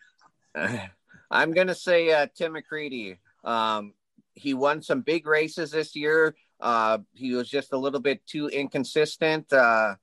I'm 1.31 1.51
going 1.51 1.67
to 1.67 1.75
say 1.75 2.13
uh, 2.13 2.27
Tim 2.33 2.53
McCreadie. 2.53 3.17
Um, 3.43 3.93
he 4.35 4.53
won 4.53 4.81
some 4.81 5.01
big 5.01 5.27
races 5.27 5.71
this 5.71 5.97
year. 5.97 6.33
Uh, 6.61 6.99
he 7.13 7.33
was 7.33 7.49
just 7.49 7.73
a 7.73 7.77
little 7.77 7.99
bit 7.99 8.25
too 8.25 8.47
inconsistent 8.47 9.51
uh, 9.51 9.95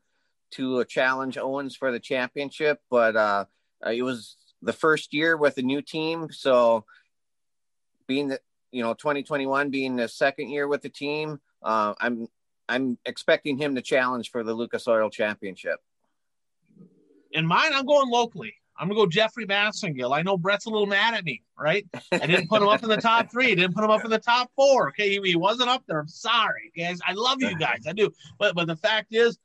to 0.51 0.85
challenge 0.85 1.39
Owens 1.39 1.75
for 1.75 1.91
the 1.91 2.01
championship, 2.01 2.83
but 2.91 3.17
uh, 3.17 3.47
it 3.91 4.03
was 4.03 4.37
the 4.61 4.75
first 4.75 5.15
year 5.15 5.39
with 5.39 5.57
a 5.57 5.63
new 5.63 5.81
team. 5.81 6.29
So, 6.31 6.85
being 8.07 8.29
the 8.29 8.39
you 8.73 8.83
know 8.83 8.95
2021 8.95 9.71
being 9.71 9.97
the 9.97 10.09
second 10.09 10.51
year 10.51 10.67
with 10.67 10.83
the 10.83 10.89
team, 10.89 11.41
uh, 11.63 11.95
I'm 12.01 12.27
I'm 12.69 12.99
expecting 13.05 13.59
him 13.59 13.75
to 13.75 13.83
challenge 13.83 14.31
for 14.31 14.43
the 14.43 14.55
Lucas 14.55 14.89
Oil 14.89 15.11
Championship. 15.11 15.79
In 17.33 17.47
mine, 17.47 17.73
I'm 17.73 17.87
going 17.87 18.11
locally. 18.11 18.55
I'm 18.77 18.89
gonna 18.89 19.01
go 19.01 19.07
Jeffrey 19.07 19.47
Massengill. 19.47 20.17
I 20.17 20.23
know 20.23 20.37
Brett's 20.37 20.67
a 20.67 20.71
little 20.71 20.87
mad 20.87 21.15
at 21.15 21.25
me, 21.25 21.43
right? 21.59 21.87
I 22.13 22.27
didn't 22.27 22.49
put 22.49 22.63
him 22.63 22.69
up 22.69 22.83
in 22.83 22.89
the 22.89 22.97
top 22.97 23.31
three. 23.31 23.55
Didn't 23.55 23.75
put 23.75 23.85
him 23.85 23.91
up 23.91 24.05
in 24.05 24.11
the 24.11 24.19
top 24.19 24.51
four. 24.57 24.89
Okay, 24.89 25.11
he, 25.11 25.21
he 25.23 25.37
wasn't 25.37 25.69
up 25.69 25.85
there. 25.87 26.01
I'm 26.01 26.09
sorry, 26.09 26.73
guys. 26.77 26.99
I 27.07 27.13
love 27.13 27.41
you 27.41 27.57
guys. 27.57 27.87
I 27.87 27.93
do. 27.93 28.11
But 28.39 28.55
but 28.55 28.67
the 28.67 28.77
fact 28.77 29.09
is, 29.11 29.39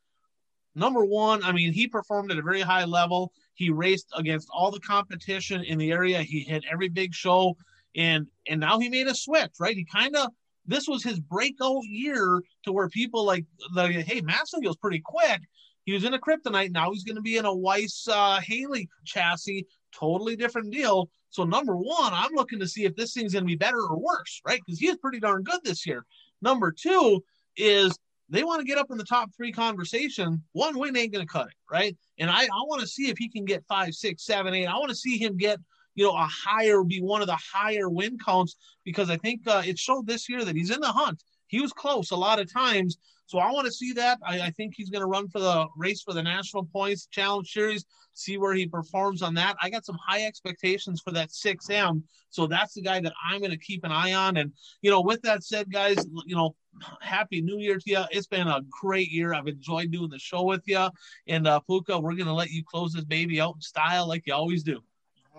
number 0.75 1.03
one, 1.03 1.43
I 1.43 1.51
mean, 1.51 1.73
he 1.73 1.87
performed 1.87 2.31
at 2.31 2.37
a 2.37 2.41
very 2.41 2.61
high 2.61 2.85
level. 2.85 3.33
He 3.53 3.69
raced 3.69 4.07
against 4.15 4.49
all 4.51 4.71
the 4.71 4.79
competition 4.79 5.63
in 5.63 5.77
the 5.77 5.91
area. 5.91 6.21
He 6.21 6.39
hit 6.39 6.63
every 6.71 6.89
big 6.89 7.13
show, 7.13 7.57
and 7.97 8.27
and 8.47 8.59
now 8.59 8.79
he 8.79 8.87
made 8.89 9.07
a 9.07 9.15
switch, 9.15 9.51
right? 9.59 9.75
He 9.75 9.85
kind 9.85 10.15
of 10.15 10.29
this 10.65 10.87
was 10.87 11.03
his 11.03 11.19
breakout 11.19 11.83
year 11.85 12.41
to 12.63 12.71
where 12.71 12.89
people 12.89 13.25
like, 13.25 13.45
like 13.73 13.91
hey, 13.91 14.21
Massengill's 14.21 14.77
pretty 14.77 15.01
quick. 15.03 15.41
He 15.85 15.93
was 15.93 16.03
in 16.03 16.13
a 16.13 16.19
kryptonite. 16.19 16.71
Now 16.71 16.91
he's 16.91 17.05
going 17.05 17.15
to 17.15 17.21
be 17.21 17.37
in 17.37 17.45
a 17.45 17.53
Weiss 17.53 18.07
uh, 18.11 18.41
Haley 18.41 18.89
chassis. 19.05 19.65
Totally 19.97 20.35
different 20.35 20.71
deal. 20.71 21.09
So 21.29 21.45
number 21.45 21.77
one, 21.77 22.13
I'm 22.13 22.33
looking 22.33 22.59
to 22.59 22.67
see 22.67 22.83
if 22.83 22.95
this 22.95 23.13
thing's 23.13 23.33
going 23.33 23.45
to 23.45 23.47
be 23.47 23.55
better 23.55 23.79
or 23.79 23.97
worse, 23.97 24.41
right? 24.45 24.59
Because 24.65 24.79
he 24.79 24.87
is 24.87 24.97
pretty 24.97 25.19
darn 25.19 25.43
good 25.43 25.61
this 25.63 25.85
year. 25.85 26.05
Number 26.41 26.71
two 26.71 27.23
is 27.55 27.97
they 28.29 28.43
want 28.43 28.59
to 28.59 28.67
get 28.67 28.77
up 28.77 28.91
in 28.91 28.97
the 28.97 29.05
top 29.05 29.29
three 29.35 29.51
conversation. 29.51 30.43
One 30.51 30.77
win 30.77 30.97
ain't 30.97 31.13
going 31.13 31.25
to 31.25 31.31
cut 31.31 31.47
it, 31.47 31.53
right? 31.71 31.95
And 32.19 32.29
I, 32.29 32.43
I 32.43 32.63
want 32.65 32.81
to 32.81 32.87
see 32.87 33.09
if 33.09 33.17
he 33.17 33.29
can 33.29 33.45
get 33.45 33.63
five, 33.67 33.93
six, 33.93 34.25
seven, 34.25 34.53
eight. 34.53 34.65
I 34.65 34.77
want 34.77 34.89
to 34.89 34.95
see 34.95 35.17
him 35.17 35.37
get, 35.37 35.59
you 35.97 36.05
know, 36.05 36.15
a 36.15 36.27
higher, 36.31 36.83
be 36.83 37.01
one 37.01 37.21
of 37.21 37.27
the 37.27 37.35
higher 37.35 37.89
win 37.89 38.17
counts 38.19 38.55
because 38.85 39.09
I 39.09 39.17
think 39.17 39.41
uh, 39.47 39.63
it 39.65 39.79
showed 39.79 40.05
this 40.05 40.29
year 40.29 40.45
that 40.45 40.55
he's 40.55 40.69
in 40.69 40.79
the 40.79 40.87
hunt. 40.87 41.23
He 41.47 41.59
was 41.59 41.73
close 41.73 42.11
a 42.11 42.15
lot 42.15 42.39
of 42.39 42.53
times. 42.53 42.97
So 43.25 43.39
I 43.39 43.51
want 43.51 43.65
to 43.65 43.71
see 43.71 43.93
that. 43.93 44.19
I, 44.23 44.41
I 44.41 44.49
think 44.51 44.73
he's 44.75 44.91
going 44.91 45.01
to 45.01 45.07
run 45.07 45.27
for 45.27 45.39
the 45.39 45.65
race 45.75 46.03
for 46.03 46.13
the 46.13 46.21
national 46.21 46.65
points 46.65 47.07
challenge 47.07 47.51
series, 47.51 47.83
see 48.13 48.37
where 48.37 48.53
he 48.53 48.67
performs 48.67 49.23
on 49.23 49.33
that. 49.33 49.55
I 49.59 49.71
got 49.71 49.85
some 49.85 49.97
high 50.05 50.25
expectations 50.25 51.01
for 51.01 51.11
that 51.13 51.29
6M. 51.29 52.03
So 52.29 52.45
that's 52.45 52.75
the 52.75 52.81
guy 52.83 52.99
that 53.01 53.13
I'm 53.27 53.39
going 53.39 53.51
to 53.51 53.57
keep 53.57 53.83
an 53.83 53.91
eye 53.91 54.13
on. 54.13 54.37
And, 54.37 54.53
you 54.81 54.91
know, 54.91 55.01
with 55.01 55.23
that 55.23 55.43
said, 55.43 55.71
guys, 55.71 55.97
you 56.25 56.35
know, 56.35 56.55
happy 57.01 57.41
new 57.41 57.57
year 57.57 57.77
to 57.77 57.89
you. 57.89 58.03
It's 58.11 58.27
been 58.27 58.47
a 58.47 58.61
great 58.69 59.09
year. 59.09 59.33
I've 59.33 59.47
enjoyed 59.47 59.91
doing 59.91 60.09
the 60.09 60.19
show 60.19 60.43
with 60.43 60.61
you. 60.65 60.87
And 61.27 61.47
uh, 61.47 61.59
Puka, 61.61 61.99
we're 61.99 62.13
going 62.13 62.27
to 62.27 62.33
let 62.33 62.51
you 62.51 62.63
close 62.63 62.93
this 62.93 63.03
baby 63.03 63.41
out 63.41 63.55
in 63.55 63.61
style 63.61 64.07
like 64.07 64.27
you 64.27 64.35
always 64.35 64.61
do. 64.61 64.79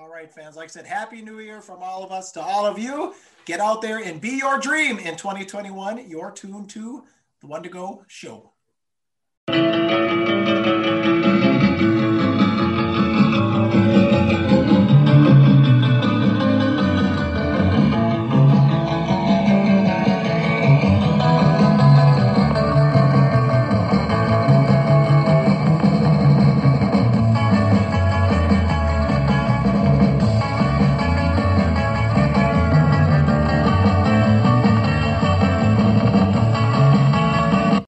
All 0.01 0.09
right, 0.09 0.33
fans. 0.33 0.55
Like 0.55 0.67
I 0.67 0.69
said, 0.69 0.87
happy 0.87 1.23
new 1.23 1.41
year 1.41 1.61
from 1.61 1.83
all 1.83 2.05
of 2.05 2.13
us 2.13 2.31
to 2.33 2.41
all 2.41 2.65
of 2.65 2.79
you. 2.79 3.15
Get 3.47 3.59
out 3.59 3.83
there 3.83 3.99
and 3.99 4.21
be 4.21 4.37
your 4.37 4.61
dream 4.61 5.01
in 5.01 5.17
2021. 5.17 6.09
You're 6.09 6.31
tuned 6.31 6.71
to 6.71 7.03
the 7.41 7.49
One 7.49 7.65
to 7.65 7.69
Go 7.69 8.05
show. 8.07 8.53